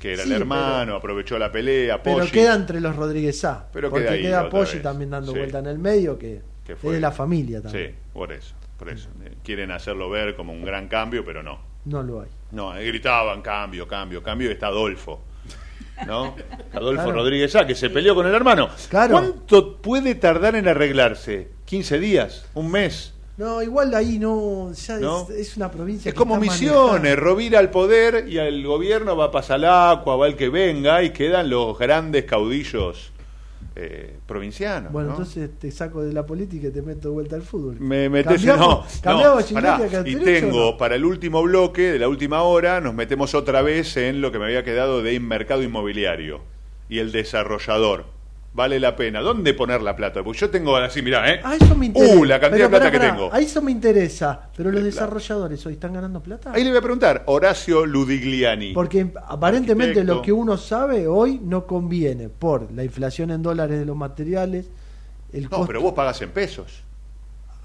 que 0.00 0.12
era 0.14 0.22
Sí, 0.22 0.30
el 0.32 0.36
hermano, 0.40 0.94
aprovechó 0.94 1.38
la 1.38 1.50
pelea, 1.52 2.00
Pero 2.02 2.18
Poggi. 2.18 2.30
queda 2.30 2.54
entre 2.54 2.80
los 2.80 2.94
Rodríguez 2.96 3.44
A. 3.44 3.68
Pero 3.72 3.90
porque 3.90 4.06
queda 4.06 4.16
queda 4.16 4.48
Poggi 4.48 4.78
también 4.80 5.10
dando 5.10 5.32
Sí. 5.32 5.38
vuelta 5.38 5.58
en 5.58 5.66
el 5.66 5.78
medio, 5.78 6.16
que, 6.18 6.40
que 6.64 6.72
es 6.74 6.78
fue- 6.78 6.94
de 6.94 7.00
la 7.00 7.10
familia 7.10 7.60
también. 7.60 7.88
Sí, 7.90 7.94
por 8.14 8.32
eso, 8.32 8.54
por 8.78 8.88
eso. 8.88 9.08
Eh, 9.24 9.34
Quieren 9.42 9.70
hacerlo 9.72 10.08
ver 10.08 10.34
como 10.36 10.52
un 10.52 10.64
gran 10.64 10.86
cambio, 10.88 11.24
pero 11.24 11.42
no. 11.42 11.58
No 11.84 12.02
lo 12.02 12.20
hay. 12.22 12.28
No, 12.52 12.72
gritaban 12.72 13.42
cambio, 13.42 13.86
cambio, 13.88 14.22
cambio, 14.22 14.48
y 14.48 14.52
está 14.52 14.68
Adolfo. 14.68 15.20
¿No? 16.06 16.34
Adolfo 16.72 17.02
Claro. 17.04 17.12
Rodríguez 17.12 17.54
A, 17.56 17.66
que 17.66 17.74
se 17.74 17.90
peleó 17.90 18.14
con 18.14 18.26
el 18.26 18.34
hermano. 18.34 18.68
Claro. 18.88 19.12
¿Cuánto 19.12 19.76
puede 19.82 20.14
tardar 20.14 20.54
en 20.56 20.66
arreglarse? 20.68 21.48
¿15 21.68 21.98
días? 21.98 22.46
¿Un 22.54 22.70
mes? 22.70 23.12
No, 23.36 23.62
igual 23.62 23.94
ahí 23.94 24.18
no. 24.18 24.72
Ya 24.72 24.98
¿No? 24.98 25.28
Es, 25.30 25.50
es 25.50 25.56
una 25.56 25.70
provincia 25.70 26.08
Es 26.08 26.14
que 26.14 26.18
como 26.18 26.38
misiones. 26.38 27.16
Rovira 27.16 27.58
al 27.60 27.70
poder 27.70 28.28
y 28.28 28.38
al 28.38 28.64
gobierno 28.66 29.16
va 29.16 29.26
a 29.26 29.30
pasar 29.30 29.64
agua, 29.64 30.16
va 30.16 30.26
el 30.26 30.34
que 30.34 30.48
venga 30.48 31.02
y 31.02 31.10
quedan 31.10 31.48
los 31.50 31.78
grandes 31.78 32.24
caudillos 32.24 33.12
eh, 33.76 34.16
provincianos. 34.26 34.90
Bueno, 34.90 35.10
¿no? 35.10 35.14
entonces 35.14 35.50
te 35.56 35.70
saco 35.70 36.02
de 36.02 36.12
la 36.12 36.26
política 36.26 36.66
y 36.66 36.70
te 36.72 36.82
meto 36.82 37.08
de 37.08 37.14
vuelta 37.14 37.36
al 37.36 37.42
fútbol. 37.42 37.78
Me 37.78 38.08
metes 38.08 38.44
no, 38.44 38.84
no, 39.04 39.38
pará. 39.52 39.78
Y 40.04 40.16
tengo 40.16 40.76
para 40.76 40.96
el 40.96 41.04
último 41.04 41.42
bloque 41.44 41.92
de 41.92 41.98
la 42.00 42.08
última 42.08 42.42
hora 42.42 42.80
nos 42.80 42.94
metemos 42.94 43.36
otra 43.36 43.62
vez 43.62 43.96
en 43.96 44.20
lo 44.20 44.32
que 44.32 44.40
me 44.40 44.46
había 44.46 44.64
quedado 44.64 45.02
de 45.02 45.20
mercado 45.20 45.62
inmobiliario 45.62 46.40
y 46.88 46.98
el 46.98 47.12
desarrollador. 47.12 48.17
Vale 48.54 48.80
la 48.80 48.96
pena. 48.96 49.20
¿Dónde 49.20 49.54
poner 49.54 49.82
la 49.82 49.94
plata? 49.94 50.24
Porque 50.24 50.40
yo 50.40 50.50
tengo 50.50 50.74
así, 50.76 51.00
mirá, 51.00 51.32
¿eh? 51.32 51.40
Ah, 51.44 51.54
eso 51.60 51.76
me 51.76 51.86
interesa. 51.86 52.16
Uh, 52.16 52.24
la 52.24 52.40
cantidad 52.40 52.50
Pero 52.50 52.64
de 52.64 52.70
plata 52.70 52.84
pará, 52.98 53.00
que 53.12 53.12
tengo. 53.20 53.32
A 53.32 53.38
eso 53.40 53.62
me 53.62 53.70
interesa. 53.70 54.48
Pero 54.56 54.72
los 54.72 54.82
desarrolladores 54.82 55.64
hoy 55.66 55.74
están 55.74 55.92
ganando 55.92 56.20
plata. 56.20 56.52
Ahí 56.52 56.64
le 56.64 56.70
voy 56.70 56.78
a 56.78 56.82
preguntar, 56.82 57.22
Horacio 57.26 57.86
Ludigliani. 57.86 58.72
Porque 58.72 59.12
aparentemente 59.26 60.00
Arquitecto. 60.00 60.14
lo 60.14 60.22
que 60.22 60.32
uno 60.32 60.56
sabe 60.56 61.06
hoy 61.06 61.40
no 61.42 61.66
conviene 61.66 62.28
por 62.30 62.72
la 62.72 62.82
inflación 62.82 63.30
en 63.30 63.42
dólares 63.42 63.78
de 63.78 63.84
los 63.86 63.96
materiales. 63.96 64.66
El 65.32 65.44
No, 65.44 65.50
costo- 65.50 65.66
pero 65.66 65.80
vos 65.82 65.92
pagas 65.92 66.20
en 66.22 66.30
pesos. 66.30 66.82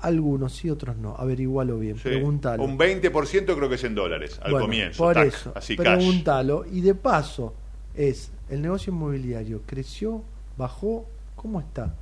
Algunos 0.01 0.53
sí, 0.53 0.69
otros 0.69 0.97
no. 0.97 1.15
Averigualo 1.17 1.79
bien. 1.79 1.95
Sí. 1.95 2.03
Preguntalo. 2.03 2.61
Un 2.61 2.77
20% 2.77 3.55
creo 3.55 3.69
que 3.69 3.75
es 3.75 3.83
en 3.85 3.95
dólares 3.95 4.37
al 4.43 4.51
Bueno, 4.51 4.65
comienzo. 4.67 4.97
Por 5.01 5.13
tac, 5.15 5.27
eso. 5.27 5.53
así 5.55 5.77
cash. 5.77 5.95
Preguntalo. 5.95 6.65
Y 6.69 6.81
de 6.81 6.93
paso, 6.93 7.53
es 7.95 8.31
el 8.49 8.61
negocio 8.61 8.91
inmobiliario 8.91 9.61
creció, 9.65 10.21
bajó, 10.57 11.07
¿cómo 11.35 11.59
está? 11.59 11.95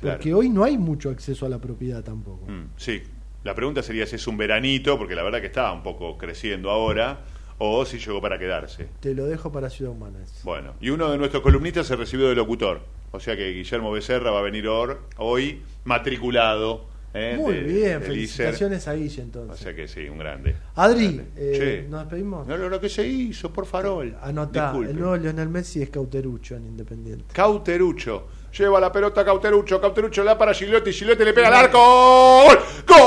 Claro. 0.00 0.16
Porque 0.18 0.34
hoy 0.34 0.48
no 0.48 0.64
hay 0.64 0.76
mucho 0.78 1.10
acceso 1.10 1.46
a 1.46 1.48
la 1.48 1.58
propiedad 1.58 2.02
tampoco. 2.02 2.46
Mm, 2.46 2.66
sí. 2.76 3.02
La 3.44 3.54
pregunta 3.54 3.82
sería 3.82 4.06
si 4.06 4.16
es 4.16 4.26
un 4.26 4.36
veranito, 4.36 4.96
porque 4.98 5.14
la 5.14 5.22
verdad 5.22 5.40
que 5.40 5.46
está 5.48 5.70
un 5.72 5.82
poco 5.82 6.16
creciendo 6.16 6.70
ahora, 6.70 7.20
o 7.58 7.84
si 7.84 7.98
llegó 7.98 8.20
para 8.20 8.38
quedarse. 8.38 8.88
Te 9.00 9.14
lo 9.14 9.26
dejo 9.26 9.52
para 9.52 9.68
Ciudad 9.70 9.92
Humana. 9.92 10.18
Bueno, 10.42 10.72
y 10.80 10.90
uno 10.90 11.10
de 11.10 11.18
nuestros 11.18 11.42
columnistas 11.42 11.86
se 11.86 11.94
recibió 11.94 12.28
de 12.28 12.34
locutor. 12.34 12.80
O 13.12 13.20
sea 13.20 13.36
que 13.36 13.50
Guillermo 13.52 13.92
Becerra 13.92 14.30
va 14.30 14.40
a 14.40 14.42
venir 14.42 14.66
or- 14.66 15.02
hoy 15.18 15.62
matriculado. 15.84 16.86
¿eh? 17.14 17.36
Muy 17.38 17.60
bien, 17.60 18.02
felicitaciones 18.02 18.78
Lizer. 18.80 18.92
a 18.92 18.96
Guille 18.96 19.22
entonces. 19.22 19.60
O 19.60 19.62
sea 19.62 19.74
que 19.74 19.88
sí, 19.88 20.08
un 20.08 20.18
grande. 20.18 20.56
Adri, 20.74 21.14
grande. 21.14 21.30
Eh, 21.36 21.86
¿nos 21.88 22.00
despedimos? 22.00 22.46
No, 22.46 22.58
no, 22.58 22.68
lo 22.68 22.80
que 22.80 22.88
se 22.88 23.06
hizo, 23.06 23.52
por 23.52 23.64
farol. 23.66 24.16
Anotá, 24.20 24.74
el 24.76 24.98
nuevo 24.98 25.16
Lionel 25.16 25.48
Messi 25.48 25.80
es 25.82 25.90
Cauterucho 25.90 26.56
en 26.56 26.66
Independiente. 26.66 27.24
Cauterucho. 27.32 28.26
Lleva 28.56 28.78
la 28.78 28.92
pelota 28.92 29.24
Cauterucho, 29.24 29.80
Cauterucho 29.80 30.22
la 30.22 30.36
para 30.38 30.52
Gilotti, 30.54 30.92
Gilotti 30.92 31.24
le 31.24 31.32
pega 31.32 31.48
al 31.48 31.54
arco. 31.54 31.78
¡Gol! 31.78 32.58
¡Gol! 32.86 32.98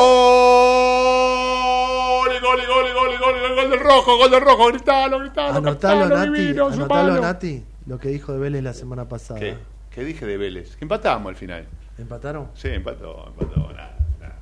¡Gol, 2.42 2.62
gol, 2.68 2.94
gol, 2.94 3.18
gol, 3.20 3.40
gol, 3.42 3.56
gol 3.56 3.70
del 3.70 3.80
rojo, 3.80 4.18
gol 4.18 4.32
del 4.32 4.42
rojo! 4.42 4.68
Gritalo, 4.68 5.20
gritalo, 5.20 5.56
anotalo, 5.58 6.08
Nati, 6.10 6.50
anotalo, 6.50 7.22
Nati, 7.22 7.64
lo 7.86 7.98
que 7.98 8.10
dijo 8.10 8.34
de 8.34 8.40
Vélez 8.40 8.64
la 8.64 8.74
semana 8.74 9.08
pasada. 9.08 9.40
¿Qué? 9.40 9.56
¿Qué 9.90 10.04
dije 10.04 10.26
de 10.26 10.38
Vélez? 10.38 10.76
Que 10.76 10.86
empatamos 10.86 11.30
al 11.30 11.36
final. 11.36 11.66
¿Empataron? 11.98 12.50
Sí, 12.54 12.68
empató, 12.68 13.28
empató, 13.28 13.74
nada. 13.74 13.97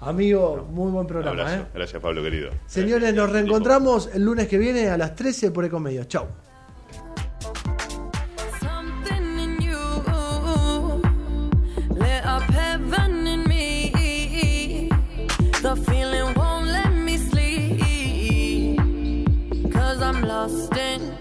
Amigo, 0.05 0.67
muy 0.71 0.91
buen 0.91 1.07
programa. 1.07 1.53
¿eh? 1.53 1.65
Gracias, 1.73 2.01
Pablo, 2.01 2.21
querido. 2.21 2.51
Señores, 2.67 3.13
nos 3.13 3.29
reencontramos 3.31 4.09
el 4.13 4.23
lunes 4.23 4.47
que 4.47 4.57
viene 4.57 4.89
a 4.89 4.97
las 4.97 5.15
13 5.15 5.51
por 5.51 5.65
Ecomedios. 5.65 6.07
Chau. 6.07 6.27
lost 20.47 20.77
in 20.77 21.14